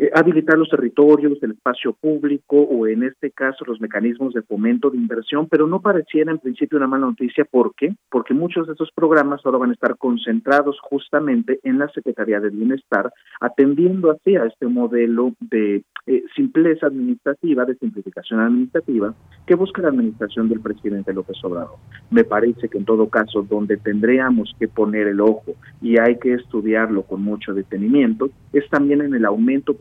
eh, 0.00 0.10
habilitar 0.14 0.56
los 0.56 0.70
territorios, 0.70 1.42
el 1.42 1.50
espacio 1.50 1.92
público 1.92 2.56
o 2.56 2.86
en 2.86 3.02
este 3.02 3.30
caso 3.32 3.66
los 3.66 3.82
mecanismos 3.82 4.32
de 4.32 4.40
fomento 4.40 4.88
de 4.88 4.96
inversión, 4.96 5.46
pero 5.46 5.66
no 5.66 5.82
pareciera 5.82 6.32
en 6.32 6.38
principio 6.38 6.78
una 6.78 6.86
mala 6.86 7.04
noticia. 7.04 7.44
¿Por 7.44 7.74
qué? 7.74 7.94
Porque 8.10 8.32
muchos 8.32 8.66
de 8.66 8.72
estos 8.72 8.90
programas 8.94 9.42
ahora 9.44 9.58
van 9.58 9.70
a 9.70 9.74
estar 9.74 9.98
concentrados 9.98 10.78
justamente 10.80 11.60
en 11.64 11.78
la 11.78 11.88
Secretaría 11.90 12.40
de 12.40 12.48
Bienestar, 12.48 13.12
atendiendo 13.42 14.10
así 14.10 14.36
a 14.36 14.46
este 14.46 14.68
modelo 14.68 15.34
de 15.38 15.84
eh, 16.06 16.24
simpleza 16.34 16.86
administrativa, 16.86 17.66
de 17.66 17.74
simplificación 17.74 18.40
administrativa 18.40 19.14
que 19.46 19.54
busca 19.54 19.82
la 19.82 19.88
administración 19.88 20.48
del 20.48 20.60
presidente 20.60 21.12
López 21.12 21.36
Obrador. 21.44 21.76
Me 22.10 22.24
parece 22.24 22.70
que 22.70 22.78
en 22.78 22.86
todo 22.86 23.10
caso 23.10 23.42
donde 23.42 23.76
tendríamos 23.76 24.54
que 24.58 24.66
poner 24.66 25.08
el 25.08 25.20
ojo 25.20 25.56
y 25.82 26.00
hay 26.00 26.18
que 26.18 26.32
estudiarlo 26.32 27.02
con 27.02 27.22
mucho 27.22 27.52
detenimiento 27.52 28.30
es 28.54 28.68
también 28.70 29.02
en 29.02 29.14
el 29.14 29.26
aumento 29.26 29.74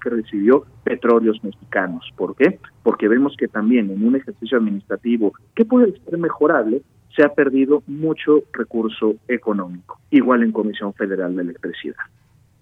que 0.00 0.10
recibió 0.10 0.64
Petróleos 0.84 1.42
Mexicanos. 1.42 2.08
¿Por 2.16 2.36
qué? 2.36 2.58
Porque 2.82 3.08
vemos 3.08 3.34
que 3.36 3.48
también 3.48 3.90
en 3.90 4.04
un 4.04 4.16
ejercicio 4.16 4.58
administrativo 4.58 5.32
que 5.54 5.64
puede 5.64 5.98
ser 6.04 6.18
mejorable, 6.18 6.82
se 7.14 7.22
ha 7.22 7.28
perdido 7.28 7.82
mucho 7.86 8.42
recurso 8.52 9.16
económico, 9.28 10.00
igual 10.10 10.42
en 10.42 10.52
Comisión 10.52 10.94
Federal 10.94 11.36
de 11.36 11.42
Electricidad. 11.42 11.96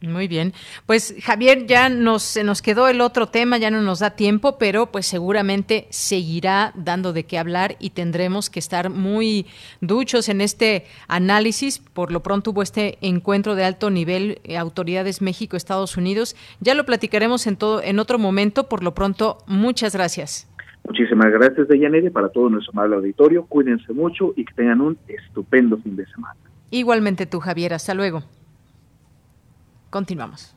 Muy 0.02 0.28
bien. 0.28 0.54
Pues 0.86 1.14
Javier, 1.22 1.66
ya 1.66 1.90
nos, 1.90 2.22
se 2.22 2.42
nos 2.42 2.62
quedó 2.62 2.88
el 2.88 3.02
otro 3.02 3.26
tema, 3.26 3.58
ya 3.58 3.70
no 3.70 3.82
nos 3.82 3.98
da 3.98 4.10
tiempo, 4.10 4.56
pero 4.56 4.86
pues 4.86 5.04
seguramente 5.04 5.86
seguirá 5.90 6.72
dando 6.74 7.12
de 7.12 7.24
qué 7.24 7.38
hablar 7.38 7.76
y 7.80 7.90
tendremos 7.90 8.48
que 8.48 8.60
estar 8.60 8.88
muy 8.88 9.46
duchos 9.82 10.30
en 10.30 10.40
este 10.40 10.86
análisis. 11.06 11.80
Por 11.80 12.12
lo 12.12 12.22
pronto 12.22 12.52
hubo 12.52 12.62
este 12.62 12.96
encuentro 13.02 13.54
de 13.54 13.64
alto 13.64 13.90
nivel, 13.90 14.40
eh, 14.44 14.56
autoridades 14.56 15.20
México-Estados 15.20 15.98
Unidos. 15.98 16.34
Ya 16.60 16.74
lo 16.74 16.86
platicaremos 16.86 17.46
en, 17.46 17.56
todo, 17.56 17.82
en 17.82 17.98
otro 17.98 18.18
momento. 18.18 18.70
Por 18.70 18.82
lo 18.82 18.94
pronto, 18.94 19.38
muchas 19.46 19.94
gracias. 19.94 20.48
Muchísimas 20.84 21.30
gracias, 21.30 21.68
Deyanere, 21.68 22.10
para 22.10 22.30
todo 22.30 22.48
nuestro 22.48 22.72
amable 22.72 22.96
auditorio. 22.96 23.44
Cuídense 23.44 23.92
mucho 23.92 24.32
y 24.34 24.46
que 24.46 24.54
tengan 24.54 24.80
un 24.80 24.98
estupendo 25.08 25.76
fin 25.76 25.94
de 25.94 26.06
semana. 26.06 26.40
Igualmente 26.70 27.26
tú, 27.26 27.38
Javier. 27.38 27.74
Hasta 27.74 27.92
luego. 27.92 28.22
Continuamos. 29.90 30.54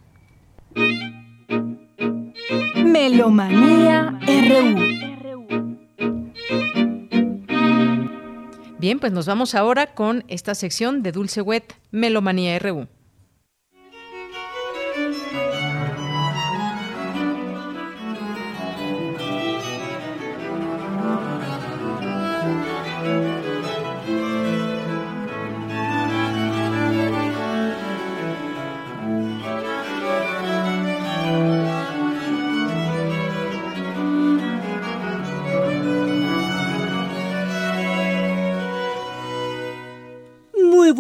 Melomanía 2.85 4.19
RU. 4.27 4.75
Bien, 8.77 8.99
pues 8.99 9.11
nos 9.11 9.25
vamos 9.25 9.55
ahora 9.55 9.95
con 9.95 10.23
esta 10.27 10.55
sección 10.55 11.03
de 11.03 11.11
Dulce 11.11 11.41
Wet, 11.41 11.73
Melomanía 11.91 12.59
RU. 12.59 12.87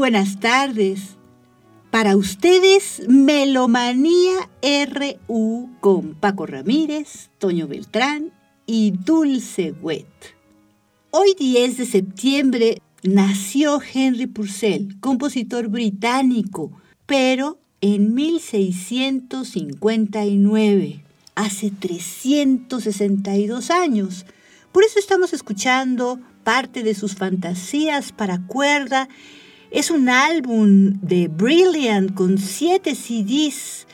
Buenas 0.03 0.41
tardes. 0.41 1.15
Para 1.89 2.17
ustedes, 2.17 3.03
Melomanía 3.07 4.49
RU 4.61 5.69
con 5.79 6.15
Paco 6.15 6.45
Ramírez, 6.45 7.29
Toño 7.37 7.69
Beltrán 7.69 8.33
y 8.65 8.91
Dulce 8.91 9.71
Wet. 9.71 10.05
Hoy 11.09 11.33
10 11.39 11.77
de 11.77 11.85
septiembre 11.85 12.81
nació 13.03 13.79
Henry 13.93 14.27
Purcell, 14.27 14.99
compositor 14.99 15.69
británico, 15.69 16.73
pero 17.05 17.57
en 17.79 18.13
1659, 18.13 21.01
hace 21.35 21.71
362 21.71 23.71
años. 23.71 24.25
Por 24.73 24.83
eso 24.83 24.99
estamos 24.99 25.31
escuchando 25.31 26.19
parte 26.43 26.83
de 26.83 26.93
sus 26.93 27.15
fantasías 27.15 28.11
para 28.11 28.45
cuerda 28.45 29.07
es 29.73 29.89
un 29.89 30.07
álbum 30.07 30.99
de 31.01 31.27
Brilliant 31.27 32.13
con 32.13 32.37
siete 32.37 32.93
CDs 32.93 33.87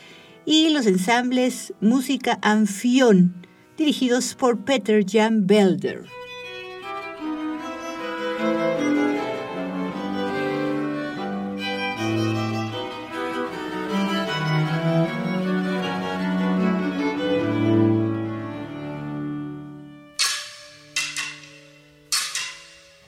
y 0.45 0.69
los 0.71 0.85
ensambles 0.85 1.73
Música 1.79 2.37
Anfión, 2.41 3.47
dirigidos 3.77 4.35
por 4.35 4.65
Peter 4.65 5.05
Jan 5.07 5.47
Belder. 5.47 6.03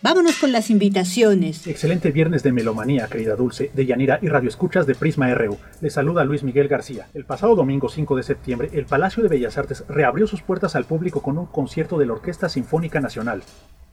Vámonos 0.04 0.38
con 0.38 0.52
las 0.52 0.72
invitaciones. 0.72 1.68
Excelente 1.68 2.10
viernes 2.10 2.42
de 2.42 2.52
melomanía, 2.52 3.06
querida 3.06 3.36
Dulce, 3.36 3.70
de 3.76 3.86
Yanira 3.86 4.18
y 4.20 4.30
Radio 4.30 4.50
Escuchas 4.50 4.88
de 4.88 4.96
Prisma 4.96 5.32
RU. 5.36 5.58
Les 5.80 5.94
saluda 5.94 6.24
Luis 6.24 6.42
Miguel 6.42 6.68
García. 6.68 7.08
El 7.14 7.24
pasado 7.24 7.56
domingo 7.56 7.88
5 7.88 8.16
de 8.16 8.24
septiembre, 8.24 8.72
el 8.74 8.88
Palacio 8.88 9.22
de 9.22 9.30
Bellas 9.30 9.60
Artes 9.60 9.84
reabrió 9.88 10.26
sus 10.26 10.42
puertas 10.42 10.76
al 10.76 10.86
público 10.86 11.22
con 11.22 11.38
un 11.38 11.46
concierto 11.46 12.00
de 12.00 12.08
la 12.08 12.14
Orquesta 12.14 12.50
Sinfónica 12.50 13.00
Nacional. 13.00 13.44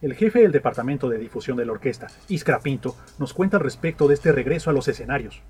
El 0.01 0.15
jefe 0.15 0.39
del 0.39 0.51
Departamento 0.51 1.09
de 1.09 1.19
Difusión 1.19 1.57
de 1.57 1.67
la 1.67 1.73
Orquesta, 1.73 2.07
Iskra 2.27 2.59
Pinto, 2.59 2.95
nos 3.19 3.35
cuenta 3.35 3.57
al 3.57 3.63
respecto 3.63 4.07
de 4.07 4.15
este 4.15 4.31
regreso 4.31 4.71
a 4.71 4.73
los 4.73 4.87
escenarios. 4.87 5.43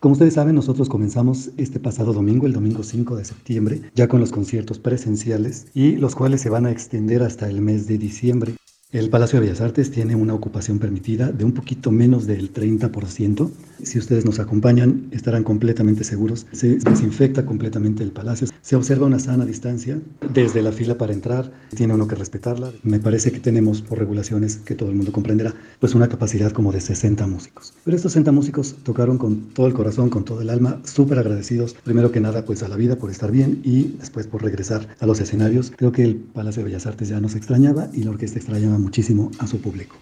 Como 0.00 0.14
ustedes 0.14 0.32
saben, 0.32 0.54
nosotros 0.54 0.88
comenzamos 0.88 1.50
este 1.58 1.78
pasado 1.78 2.14
domingo, 2.14 2.46
el 2.46 2.54
domingo 2.54 2.84
5 2.84 3.16
de 3.16 3.26
septiembre, 3.26 3.82
ya 3.94 4.08
con 4.08 4.20
los 4.20 4.32
conciertos 4.32 4.78
presenciales 4.78 5.66
y 5.74 5.96
los 5.96 6.14
cuales 6.14 6.40
se 6.40 6.48
van 6.48 6.64
a 6.64 6.70
extender 6.70 7.22
hasta 7.22 7.50
el 7.50 7.60
mes 7.60 7.86
de 7.86 7.98
diciembre. 7.98 8.54
El 8.92 9.08
Palacio 9.08 9.38
de 9.38 9.46
Bellas 9.46 9.60
Artes 9.60 9.92
tiene 9.92 10.16
una 10.16 10.34
ocupación 10.34 10.80
permitida 10.80 11.30
de 11.30 11.44
un 11.44 11.52
poquito 11.52 11.92
menos 11.92 12.26
del 12.26 12.52
30%. 12.52 13.48
Si 13.82 13.98
ustedes 13.98 14.24
nos 14.24 14.38
acompañan, 14.38 15.08
estarán 15.10 15.44
completamente 15.44 16.04
seguros. 16.04 16.46
Se 16.52 16.76
desinfecta 16.76 17.46
completamente 17.46 18.02
el 18.02 18.12
palacio. 18.12 18.48
Se 18.62 18.76
observa 18.76 19.06
una 19.06 19.18
sana 19.18 19.44
distancia 19.44 20.00
desde 20.32 20.62
la 20.62 20.72
fila 20.72 20.96
para 20.98 21.12
entrar. 21.12 21.52
Tiene 21.74 21.94
uno 21.94 22.06
que 22.06 22.14
respetarla. 22.14 22.72
Me 22.82 23.00
parece 23.00 23.32
que 23.32 23.40
tenemos, 23.40 23.82
por 23.82 23.98
regulaciones 23.98 24.56
que 24.56 24.74
todo 24.74 24.90
el 24.90 24.96
mundo 24.96 25.12
comprenderá, 25.12 25.54
pues 25.78 25.94
una 25.94 26.08
capacidad 26.08 26.52
como 26.52 26.72
de 26.72 26.80
60 26.80 27.26
músicos. 27.26 27.72
Pero 27.84 27.96
estos 27.96 28.12
60 28.12 28.32
músicos 28.32 28.76
tocaron 28.82 29.18
con 29.18 29.48
todo 29.54 29.66
el 29.66 29.74
corazón, 29.74 30.10
con 30.10 30.24
todo 30.24 30.40
el 30.42 30.50
alma, 30.50 30.80
súper 30.84 31.18
agradecidos. 31.18 31.74
Primero 31.84 32.12
que 32.12 32.20
nada, 32.20 32.44
pues 32.44 32.62
a 32.62 32.68
la 32.68 32.76
vida 32.76 32.96
por 32.96 33.10
estar 33.10 33.30
bien 33.30 33.60
y 33.64 33.96
después 33.98 34.26
por 34.26 34.42
regresar 34.42 34.88
a 34.98 35.06
los 35.06 35.20
escenarios. 35.20 35.72
Creo 35.76 35.92
que 35.92 36.02
el 36.02 36.16
Palacio 36.16 36.62
de 36.62 36.68
Bellas 36.68 36.86
Artes 36.86 37.08
ya 37.08 37.20
nos 37.20 37.34
extrañaba 37.34 37.88
y 37.92 38.02
la 38.02 38.10
orquesta 38.10 38.38
extrañaba 38.38 38.78
muchísimo 38.78 39.30
a 39.38 39.46
su 39.46 39.60
público. 39.60 39.96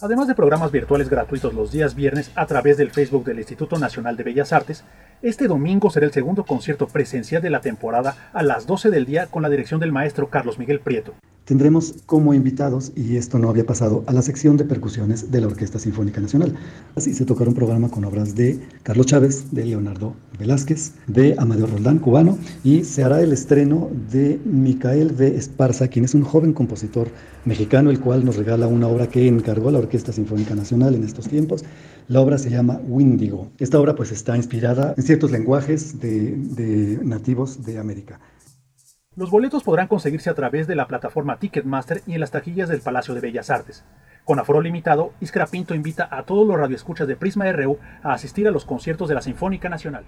Además 0.00 0.28
de 0.28 0.36
programas 0.36 0.70
virtuales 0.70 1.08
gratuitos 1.08 1.54
los 1.54 1.72
días 1.72 1.96
viernes 1.96 2.30
a 2.36 2.46
través 2.46 2.76
del 2.76 2.92
Facebook 2.92 3.24
del 3.24 3.38
Instituto 3.38 3.78
Nacional 3.78 4.16
de 4.16 4.22
Bellas 4.22 4.52
Artes, 4.52 4.84
este 5.22 5.48
domingo 5.48 5.90
será 5.90 6.06
el 6.06 6.12
segundo 6.12 6.44
concierto 6.44 6.86
presencial 6.86 7.42
de 7.42 7.50
la 7.50 7.60
temporada 7.60 8.30
a 8.32 8.44
las 8.44 8.68
12 8.68 8.90
del 8.90 9.06
día 9.06 9.26
con 9.26 9.42
la 9.42 9.48
dirección 9.48 9.80
del 9.80 9.90
maestro 9.90 10.30
Carlos 10.30 10.56
Miguel 10.56 10.78
Prieto. 10.78 11.14
Tendremos 11.48 11.94
como 12.04 12.34
invitados, 12.34 12.92
y 12.94 13.16
esto 13.16 13.38
no 13.38 13.48
había 13.48 13.64
pasado, 13.64 14.04
a 14.06 14.12
la 14.12 14.20
sección 14.20 14.58
de 14.58 14.66
percusiones 14.66 15.32
de 15.32 15.40
la 15.40 15.46
Orquesta 15.46 15.78
Sinfónica 15.78 16.20
Nacional. 16.20 16.54
Así 16.94 17.14
se 17.14 17.24
tocará 17.24 17.48
un 17.48 17.56
programa 17.56 17.88
con 17.88 18.04
obras 18.04 18.34
de 18.34 18.60
Carlos 18.82 19.06
Chávez, 19.06 19.50
de 19.50 19.64
Leonardo 19.64 20.14
Velázquez, 20.38 20.92
de 21.06 21.34
Amadeo 21.38 21.66
Roldán, 21.66 22.00
cubano, 22.00 22.36
y 22.62 22.84
se 22.84 23.02
hará 23.02 23.22
el 23.22 23.32
estreno 23.32 23.88
de 24.12 24.38
Micael 24.44 25.12
V. 25.12 25.38
Esparza, 25.38 25.88
quien 25.88 26.04
es 26.04 26.14
un 26.14 26.22
joven 26.22 26.52
compositor 26.52 27.08
mexicano, 27.44 27.90
el 27.90 28.00
cual 28.00 28.24
nos 28.24 28.36
regala 28.36 28.66
una 28.66 28.88
obra 28.88 29.08
que 29.08 29.26
encargó 29.26 29.70
la 29.70 29.78
Orquesta 29.78 30.12
Sinfónica 30.12 30.54
Nacional 30.54 30.94
en 30.94 31.04
estos 31.04 31.28
tiempos. 31.28 31.64
La 32.08 32.20
obra 32.20 32.38
se 32.38 32.50
llama 32.50 32.80
Windigo. 32.86 33.50
Esta 33.58 33.78
obra 33.78 33.94
pues 33.94 34.12
está 34.12 34.36
inspirada 34.36 34.94
en 34.96 35.02
ciertos 35.02 35.30
lenguajes 35.30 36.00
de, 36.00 36.32
de 36.36 36.98
nativos 37.04 37.64
de 37.64 37.78
América. 37.78 38.20
Los 39.16 39.30
boletos 39.30 39.64
podrán 39.64 39.88
conseguirse 39.88 40.30
a 40.30 40.34
través 40.34 40.66
de 40.66 40.76
la 40.76 40.86
plataforma 40.86 41.38
Ticketmaster 41.38 42.02
y 42.06 42.14
en 42.14 42.20
las 42.20 42.30
taquillas 42.30 42.68
del 42.68 42.80
Palacio 42.80 43.14
de 43.14 43.20
Bellas 43.20 43.50
Artes. 43.50 43.84
Con 44.24 44.38
aforo 44.38 44.60
limitado, 44.60 45.12
Iskra 45.20 45.46
Pinto 45.46 45.74
invita 45.74 46.06
a 46.10 46.24
todos 46.24 46.46
los 46.46 46.56
radioescuchas 46.56 47.08
de 47.08 47.16
Prisma 47.16 47.50
RU 47.50 47.78
a 48.02 48.12
asistir 48.12 48.46
a 48.46 48.50
los 48.50 48.64
conciertos 48.64 49.08
de 49.08 49.14
la 49.14 49.22
Sinfónica 49.22 49.68
Nacional. 49.68 50.04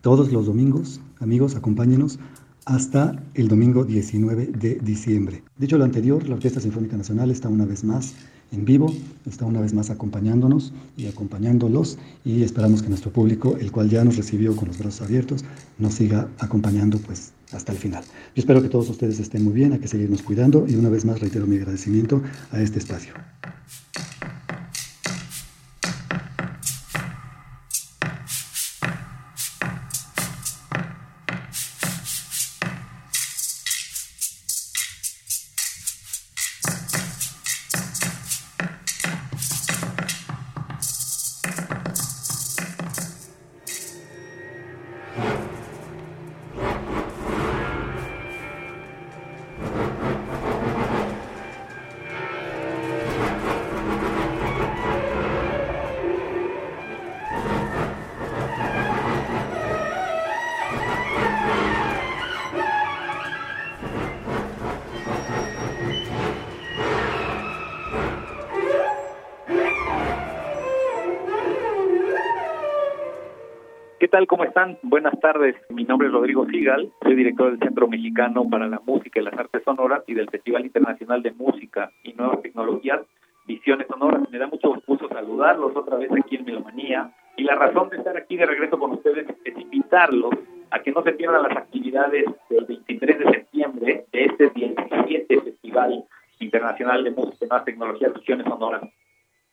Todos 0.00 0.32
los 0.32 0.46
domingos, 0.46 1.02
amigos, 1.20 1.56
acompáñenos 1.56 2.18
hasta 2.64 3.22
el 3.34 3.48
domingo 3.48 3.84
19 3.84 4.46
de 4.46 4.74
diciembre. 4.76 5.42
Dicho 5.56 5.78
lo 5.78 5.84
anterior, 5.84 6.28
la 6.28 6.34
Orquesta 6.34 6.60
Sinfónica 6.60 6.96
Nacional 6.96 7.30
está 7.30 7.48
una 7.48 7.64
vez 7.64 7.84
más 7.84 8.14
en 8.52 8.64
vivo, 8.64 8.92
está 9.26 9.44
una 9.44 9.60
vez 9.60 9.72
más 9.72 9.90
acompañándonos 9.90 10.72
y 10.96 11.06
acompañándolos 11.06 11.98
y 12.24 12.42
esperamos 12.42 12.82
que 12.82 12.88
nuestro 12.88 13.12
público, 13.12 13.56
el 13.60 13.70
cual 13.70 13.88
ya 13.88 14.04
nos 14.04 14.16
recibió 14.16 14.56
con 14.56 14.68
los 14.68 14.78
brazos 14.78 15.02
abiertos, 15.02 15.44
nos 15.78 15.94
siga 15.94 16.28
acompañando 16.38 16.98
pues 16.98 17.32
hasta 17.52 17.72
el 17.72 17.78
final. 17.78 18.02
Yo 18.34 18.40
espero 18.40 18.62
que 18.62 18.68
todos 18.68 18.88
ustedes 18.90 19.20
estén 19.20 19.44
muy 19.44 19.52
bien, 19.52 19.72
hay 19.72 19.78
que 19.78 19.88
seguirnos 19.88 20.22
cuidando 20.22 20.66
y 20.68 20.74
una 20.74 20.88
vez 20.88 21.04
más 21.04 21.20
reitero 21.20 21.46
mi 21.46 21.56
agradecimiento 21.56 22.22
a 22.50 22.60
este 22.60 22.78
espacio. 22.78 23.14
Buenas 75.02 75.20
tardes. 75.20 75.56
Mi 75.70 75.84
nombre 75.84 76.08
es 76.08 76.12
Rodrigo 76.12 76.44
Sigal, 76.44 76.92
soy 77.02 77.14
director 77.14 77.50
del 77.50 77.58
Centro 77.58 77.88
Mexicano 77.88 78.46
para 78.50 78.68
la 78.68 78.82
Música 78.84 79.18
y 79.18 79.24
las 79.24 79.32
Artes 79.32 79.62
Sonoras 79.64 80.04
y 80.06 80.12
del 80.12 80.28
Festival 80.28 80.66
Internacional 80.66 81.22
de 81.22 81.32
Música 81.32 81.90
y 82.02 82.12
Nuevas 82.12 82.42
Tecnologías, 82.42 83.00
Visiones 83.46 83.86
Sonoras. 83.86 84.28
Me 84.30 84.36
da 84.36 84.46
mucho 84.46 84.74
gusto 84.86 85.08
saludarlos 85.08 85.74
otra 85.74 85.96
vez 85.96 86.10
aquí 86.12 86.36
en 86.36 86.44
Melomanía 86.44 87.10
y 87.38 87.44
la 87.44 87.54
razón 87.54 87.88
de 87.88 87.96
estar 87.96 88.14
aquí 88.14 88.36
de 88.36 88.44
regreso 88.44 88.78
con 88.78 88.90
ustedes 88.90 89.26
es 89.42 89.58
invitarlos 89.58 90.34
a 90.70 90.80
que 90.80 90.92
no 90.92 91.02
se 91.02 91.12
pierdan 91.12 91.44
las 91.44 91.56
actividades 91.56 92.26
del 92.50 92.66
23 92.66 93.18
de 93.20 93.24
septiembre 93.24 94.04
de 94.12 94.24
este 94.26 94.50
17 94.50 95.40
Festival 95.40 96.04
Internacional 96.40 97.04
de 97.04 97.10
Música 97.12 97.46
y 97.46 97.48
Nuevas 97.48 97.64
Tecnologías, 97.64 98.12
Visiones 98.12 98.46
Sonoras. 98.46 98.82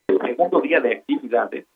El 0.10 0.20
segundo 0.20 0.60
día 0.60 0.82
de 0.82 0.92
actividades 0.92 1.68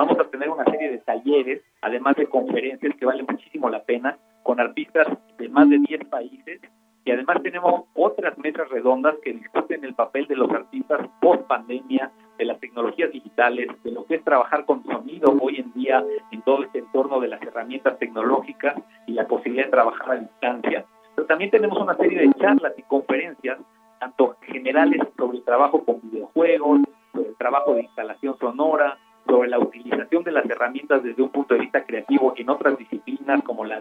Vamos 0.00 0.18
a 0.18 0.24
tener 0.30 0.48
una 0.48 0.64
serie 0.64 0.90
de 0.90 0.98
talleres, 0.98 1.60
además 1.82 2.16
de 2.16 2.26
conferencias 2.26 2.94
que 2.96 3.04
valen 3.04 3.26
muchísimo 3.28 3.68
la 3.68 3.79
pena, 3.90 4.16
con 4.44 4.60
artistas 4.60 5.08
de 5.36 5.48
más 5.48 5.68
de 5.68 5.78
10 5.78 6.04
países. 6.04 6.60
Y 7.04 7.10
además 7.10 7.42
tenemos 7.42 7.86
otras 7.94 8.38
mesas 8.38 8.68
redondas 8.68 9.16
que 9.24 9.32
discuten 9.32 9.84
el 9.84 9.94
papel 9.94 10.28
de 10.28 10.36
los 10.36 10.48
artistas 10.52 11.08
post 11.20 11.42
pandemia, 11.48 12.12
de 12.38 12.44
las 12.44 12.60
tecnologías 12.60 13.10
digitales, 13.10 13.66
de 13.82 13.90
lo 13.90 14.04
que 14.06 14.14
es 14.14 14.24
trabajar 14.24 14.64
con 14.64 14.84
sonido 14.84 15.36
hoy 15.40 15.56
en 15.56 15.72
día 15.72 16.04
en 16.30 16.40
todo 16.42 16.62
este 16.62 16.78
entorno 16.78 17.18
de 17.18 17.28
las 17.28 17.42
herramientas 17.42 17.98
tecnológicas 17.98 18.76
y 19.08 19.12
la 19.12 19.26
posibilidad 19.26 19.64
de 19.64 19.72
trabajar 19.72 20.10
a 20.12 20.20
distancia. 20.20 20.84
Pero 21.16 21.26
también 21.26 21.50
tenemos 21.50 21.76
una 21.76 21.96
serie 21.96 22.20
de 22.20 22.32
charlas 22.34 22.74
y 22.78 22.82
conferencias, 22.82 23.58
tanto 23.98 24.36
generales 24.42 25.00
sobre 25.18 25.38
el 25.38 25.44
trabajo 25.44 25.84
con 25.84 26.00
videojuegos, 26.02 26.80
sobre 27.12 27.30
el 27.30 27.36
trabajo 27.36 27.74
de 27.74 27.82
instalación 27.82 28.38
sonora, 28.38 28.96
sobre 29.26 29.48
la 29.48 29.58
utilización 29.58 30.22
de 30.22 30.32
las 30.32 30.48
herramientas 30.48 31.02
desde 31.02 31.22
un 31.22 31.30
punto 31.30 31.54
de 31.54 31.60
vista 31.60 31.84
creativo 31.84 32.34
en 32.36 32.50
otras 32.50 32.78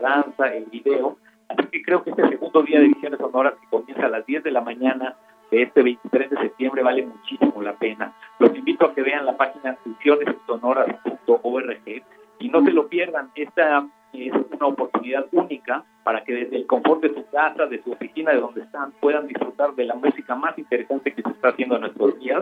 danza, 0.10 0.54
el 0.54 0.66
video. 0.66 1.18
Así 1.48 1.64
que 1.72 1.82
creo 1.82 2.04
que 2.04 2.12
este 2.12 2.30
segundo 2.30 2.62
día 2.64 2.80
de 2.80 2.88
Visiones 2.88 3.20
Sonoras 3.20 3.56
que 3.60 3.68
comienza 3.68 4.06
a 4.06 4.10
las 4.10 4.26
10 4.26 4.44
de 4.44 4.52
la 4.52 4.62
mañana 4.62 5.16
de 5.52 5.64
este 5.64 5.82
23 5.82 6.30
de 6.30 6.38
septiembre 6.38 6.84
vale 6.84 7.06
muchísimo 7.06 7.62
la 7.62 7.74
pena. 7.74 8.14
Los 8.38 8.56
invito 8.56 8.86
a 8.86 8.94
que 8.94 9.02
vean 9.02 9.26
la 9.26 9.36
página 9.36 9.78
visionessonoras.org 9.84 12.04
y 12.40 12.50
no 12.50 12.64
se 12.64 12.72
lo 12.72 12.88
pierdan. 12.88 13.32
Esta 13.36 13.88
es 14.14 14.32
una 14.52 14.68
oportunidad 14.68 15.26
única 15.32 15.84
para 16.04 16.24
que 16.24 16.34
desde 16.34 16.58
el 16.58 16.68
confort 16.68 17.02
de 17.02 17.14
su 17.14 17.26
casa, 17.30 17.66
de 17.66 17.82
su 17.84 17.92
oficina, 17.92 18.32
de 18.32 18.40
donde 18.40 18.62
están, 18.62 18.92
puedan 19.00 19.28
disfrutar 19.28 19.74
de 19.74 19.86
la 19.86 19.96
música 19.96 20.36
más 20.36 20.58
interesante 20.58 21.14
que 21.14 21.24
se 21.24 21.30
está 21.30 21.50
haciendo 21.50 21.76
en 21.76 21.82
nuestros 21.82 22.18
días 22.20 22.42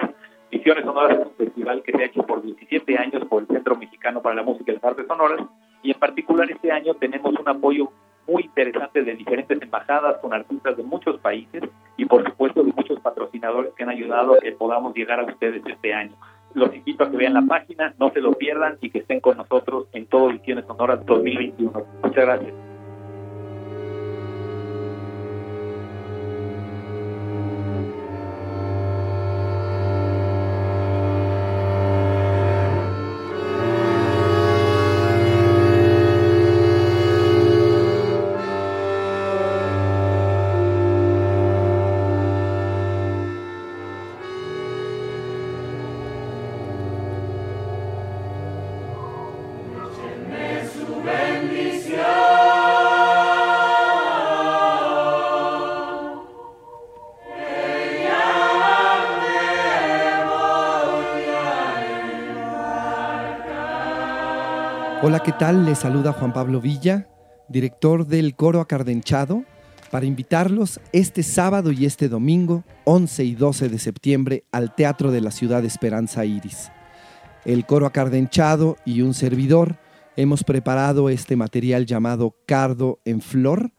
Visiones 0.51 0.85
Sonoras 0.85 1.19
es 1.19 1.25
un 1.25 1.33
festival 1.33 1.83
que 1.83 1.91
se 1.91 2.01
ha 2.01 2.05
hecho 2.05 2.23
por 2.23 2.41
17 2.41 2.97
años 2.97 3.25
por 3.25 3.41
el 3.41 3.47
Centro 3.47 3.75
Mexicano 3.75 4.21
para 4.21 4.35
la 4.35 4.43
Música 4.43 4.71
y 4.71 4.75
las 4.75 4.83
Artes 4.83 5.07
Sonoras 5.07 5.41
y 5.87 5.91
en 5.91 5.99
particular 5.99 6.51
este 6.51 6.69
año 6.69 6.95
tenemos 6.95 7.33
un 7.39 7.47
apoyo 7.47 7.89
muy 8.27 8.43
interesante 8.43 9.03
de 9.03 9.15
diferentes 9.15 9.61
embajadas 9.61 10.17
con 10.17 10.33
artistas 10.33 10.75
de 10.75 10.83
muchos 10.83 11.17
países 11.21 11.63
y 11.95 12.03
por 12.03 12.25
supuesto 12.25 12.61
de 12.61 12.73
muchos 12.73 12.99
patrocinadores 12.99 13.71
que 13.73 13.83
han 13.83 13.89
ayudado 13.89 14.33
a 14.33 14.39
que 14.39 14.51
podamos 14.51 14.93
llegar 14.93 15.21
a 15.21 15.23
ustedes 15.23 15.63
este 15.65 15.93
año. 15.93 16.11
Los 16.55 16.75
invito 16.75 17.05
a 17.05 17.09
que 17.09 17.15
vean 17.15 17.35
la 17.35 17.43
página, 17.43 17.93
no 17.99 18.11
se 18.11 18.19
lo 18.19 18.33
pierdan 18.33 18.77
y 18.81 18.89
que 18.89 18.99
estén 18.99 19.21
con 19.21 19.37
nosotros 19.37 19.87
en 19.93 20.07
todo 20.07 20.27
Visiones 20.27 20.65
Sonoras 20.65 21.05
2021. 21.05 21.71
Muchas 22.03 22.25
gracias. 22.25 22.76
Hola, 65.07 65.23
¿qué 65.23 65.31
tal? 65.31 65.63
Les 65.63 65.77
saluda 65.77 66.11
Juan 66.11 66.33
Pablo 66.33 66.59
Villa, 66.59 67.07
director 67.47 68.05
del 68.05 68.35
Coro 68.35 68.59
Acardenchado, 68.59 69.45
para 69.89 70.05
invitarlos 70.05 70.81
este 70.91 71.23
sábado 71.23 71.71
y 71.71 71.85
este 71.85 72.09
domingo, 72.09 72.65
11 72.83 73.23
y 73.23 73.35
12 73.35 73.69
de 73.69 73.79
septiembre, 73.79 74.43
al 74.51 74.75
Teatro 74.75 75.11
de 75.11 75.21
la 75.21 75.31
Ciudad 75.31 75.63
Esperanza 75.63 76.25
Iris. 76.25 76.73
El 77.45 77.65
Coro 77.65 77.85
Acardenchado 77.85 78.75
y 78.83 79.01
un 79.01 79.13
servidor 79.13 79.77
hemos 80.17 80.43
preparado 80.43 81.07
este 81.07 81.37
material 81.37 81.85
llamado 81.85 82.35
Cardo 82.45 82.99
en 83.05 83.21
Flor. 83.21 83.71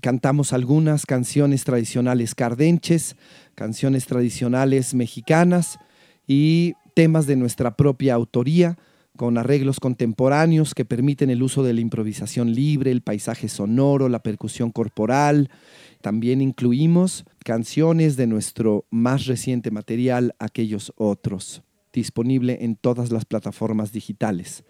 Cantamos 0.00 0.52
algunas 0.52 1.06
canciones 1.06 1.62
tradicionales 1.62 2.34
cardenches, 2.34 3.14
canciones 3.54 4.06
tradicionales 4.06 4.94
mexicanas 4.94 5.78
y 6.26 6.74
temas 6.96 7.28
de 7.28 7.36
nuestra 7.36 7.76
propia 7.76 8.14
autoría 8.14 8.78
con 9.16 9.36
arreglos 9.36 9.78
contemporáneos 9.78 10.74
que 10.74 10.84
permiten 10.84 11.30
el 11.30 11.42
uso 11.42 11.62
de 11.62 11.74
la 11.74 11.80
improvisación 11.80 12.52
libre, 12.54 12.90
el 12.90 13.02
paisaje 13.02 13.48
sonoro, 13.48 14.08
la 14.08 14.22
percusión 14.22 14.70
corporal. 14.70 15.50
También 16.00 16.40
incluimos 16.40 17.24
canciones 17.44 18.16
de 18.16 18.26
nuestro 18.26 18.86
más 18.90 19.26
reciente 19.26 19.70
material, 19.70 20.34
Aquellos 20.38 20.92
Otros, 20.96 21.62
disponible 21.92 22.58
en 22.62 22.76
todas 22.76 23.12
las 23.12 23.24
plataformas 23.24 23.92
digitales. 23.92 24.64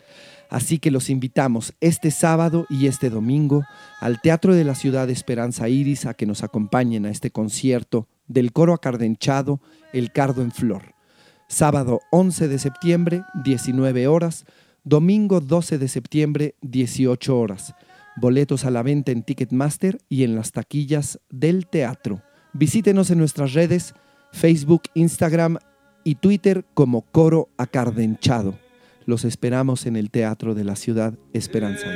Así 0.50 0.78
que 0.78 0.90
los 0.90 1.08
invitamos 1.08 1.74
este 1.80 2.10
sábado 2.10 2.66
y 2.68 2.86
este 2.86 3.10
domingo 3.10 3.62
al 4.00 4.20
Teatro 4.20 4.54
de 4.54 4.64
la 4.64 4.74
Ciudad 4.74 5.06
de 5.06 5.12
Esperanza 5.12 5.68
Iris 5.68 6.04
a 6.04 6.14
que 6.14 6.26
nos 6.26 6.42
acompañen 6.42 7.06
a 7.06 7.10
este 7.10 7.30
concierto 7.30 8.08
del 8.26 8.52
coro 8.52 8.74
acardenchado 8.74 9.60
El 9.92 10.10
Cardo 10.10 10.42
en 10.42 10.50
Flor 10.50 10.91
sábado 11.52 12.00
11 12.10 12.48
de 12.48 12.58
septiembre, 12.58 13.24
19 13.44 14.06
horas, 14.06 14.46
domingo 14.84 15.40
12 15.40 15.76
de 15.76 15.86
septiembre, 15.86 16.54
18 16.62 17.38
horas. 17.38 17.74
Boletos 18.16 18.64
a 18.64 18.70
la 18.70 18.82
venta 18.82 19.12
en 19.12 19.22
Ticketmaster 19.22 19.98
y 20.08 20.24
en 20.24 20.34
las 20.34 20.52
taquillas 20.52 21.20
del 21.30 21.66
teatro. 21.66 22.22
Visítenos 22.54 23.10
en 23.10 23.18
nuestras 23.18 23.52
redes, 23.52 23.94
Facebook, 24.32 24.82
Instagram 24.94 25.58
y 26.04 26.16
Twitter 26.16 26.64
como 26.72 27.02
Coro 27.02 27.50
Acardenchado. 27.58 28.58
Los 29.04 29.24
esperamos 29.24 29.84
en 29.84 29.96
el 29.96 30.10
Teatro 30.10 30.54
de 30.54 30.64
la 30.64 30.76
Ciudad 30.76 31.18
Esperanza. 31.32 31.86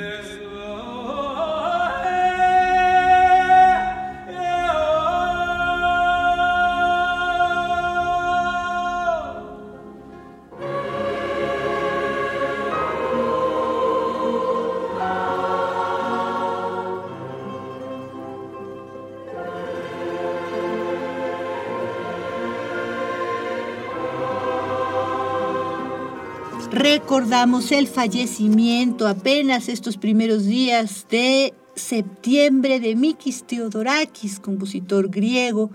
Recordamos 26.97 27.73
el 27.73 27.89
fallecimiento 27.89 29.07
apenas 29.07 29.69
estos 29.69 29.99
primeros 29.99 30.47
días 30.47 31.07
de 31.11 31.53
septiembre 31.75 32.81
de 32.81 32.97
Mikis 32.97 33.43
Theodorakis, 33.43 34.41
compositor 34.41 35.11
griego. 35.11 35.71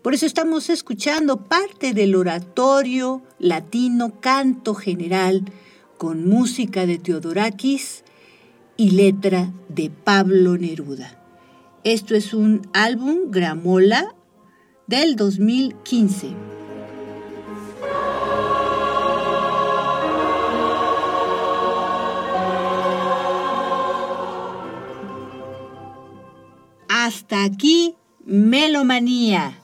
Por 0.00 0.14
eso 0.14 0.24
estamos 0.24 0.70
escuchando 0.70 1.44
parte 1.44 1.92
del 1.92 2.16
oratorio 2.16 3.20
latino 3.38 4.18
Canto 4.18 4.74
General 4.74 5.44
con 5.98 6.26
música 6.26 6.86
de 6.86 6.96
Theodorakis 6.96 8.02
y 8.78 8.92
letra 8.92 9.52
de 9.68 9.90
Pablo 9.90 10.56
Neruda. 10.56 11.22
Esto 11.84 12.14
es 12.14 12.32
un 12.32 12.66
álbum 12.72 13.30
Gramola 13.30 14.14
del 14.86 15.16
2015. 15.16 16.51
Hasta 27.14 27.44
aquí, 27.44 27.94
Melomanía. 28.24 29.60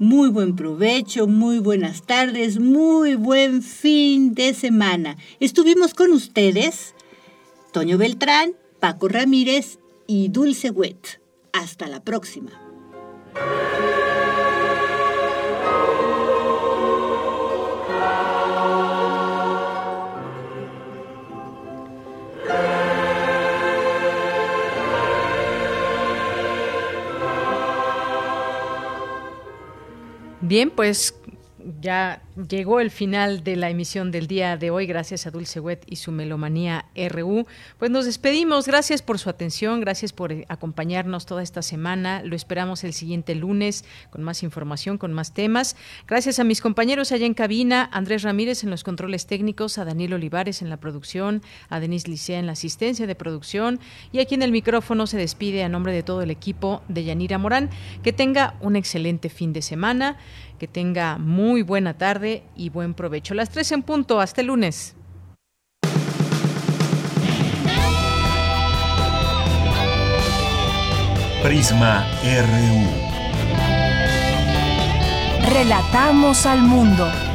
Muy 0.00 0.28
buen 0.28 0.56
provecho, 0.56 1.28
muy 1.28 1.60
buenas 1.60 2.02
tardes, 2.02 2.58
muy 2.58 3.14
buen 3.14 3.62
fin 3.62 4.34
de 4.34 4.54
semana. 4.54 5.16
Estuvimos 5.38 5.94
con 5.94 6.10
ustedes, 6.10 6.96
Toño 7.72 7.96
Beltrán, 7.96 8.54
Paco 8.80 9.06
Ramírez 9.06 9.78
y 10.08 10.30
Dulce 10.30 10.70
Wet. 10.70 11.20
Hasta 11.52 11.86
la 11.86 12.02
próxima. 12.02 12.50
Bien, 30.46 30.70
pues 30.70 31.14
ya 31.80 32.22
llegó 32.48 32.80
el 32.80 32.90
final 32.90 33.44
de 33.44 33.56
la 33.56 33.70
emisión 33.70 34.10
del 34.10 34.26
día 34.26 34.56
de 34.56 34.70
hoy, 34.70 34.86
gracias 34.86 35.26
a 35.26 35.30
Dulce 35.30 35.60
Wet 35.60 35.84
y 35.86 35.96
su 35.96 36.12
Melomanía 36.12 36.86
RU. 37.08 37.46
Pues 37.78 37.90
nos 37.90 38.04
despedimos, 38.04 38.66
gracias 38.66 39.02
por 39.02 39.18
su 39.18 39.30
atención, 39.30 39.80
gracias 39.80 40.12
por 40.12 40.32
eh, 40.32 40.44
acompañarnos 40.48 41.26
toda 41.26 41.42
esta 41.42 41.62
semana. 41.62 42.22
Lo 42.22 42.36
esperamos 42.36 42.84
el 42.84 42.92
siguiente 42.92 43.34
lunes 43.34 43.84
con 44.10 44.22
más 44.22 44.42
información, 44.42 44.98
con 44.98 45.12
más 45.12 45.32
temas. 45.32 45.76
Gracias 46.06 46.38
a 46.38 46.44
mis 46.44 46.60
compañeros 46.60 47.12
allá 47.12 47.26
en 47.26 47.34
cabina, 47.34 47.88
Andrés 47.92 48.22
Ramírez 48.22 48.64
en 48.64 48.70
los 48.70 48.84
controles 48.84 49.26
técnicos, 49.26 49.78
a 49.78 49.84
Daniel 49.84 50.14
Olivares 50.14 50.62
en 50.62 50.70
la 50.70 50.76
producción, 50.76 51.42
a 51.68 51.80
Denise 51.80 52.08
Licea 52.08 52.38
en 52.38 52.46
la 52.46 52.52
asistencia 52.52 53.06
de 53.06 53.14
producción 53.14 53.80
y 54.12 54.20
aquí 54.20 54.34
en 54.34 54.42
el 54.42 54.52
micrófono 54.52 55.06
se 55.06 55.16
despide 55.16 55.64
a 55.64 55.68
nombre 55.68 55.92
de 55.92 56.02
todo 56.02 56.22
el 56.22 56.30
equipo 56.30 56.82
de 56.88 57.04
Yanira 57.04 57.38
Morán. 57.38 57.70
Que 58.02 58.12
tenga 58.12 58.54
un 58.60 58.76
excelente 58.76 59.28
fin 59.28 59.52
de 59.52 59.62
semana, 59.62 60.16
que 60.64 60.68
tenga 60.68 61.18
muy 61.18 61.60
buena 61.60 61.92
tarde 61.92 62.42
y 62.56 62.70
buen 62.70 62.94
provecho. 62.94 63.34
Las 63.34 63.50
tres 63.50 63.70
en 63.70 63.82
punto, 63.82 64.18
hasta 64.18 64.40
el 64.40 64.46
lunes. 64.46 64.96
Prisma 71.42 72.06
RU. 72.22 72.86
Relatamos 75.52 76.46
al 76.46 76.62
mundo. 76.62 77.33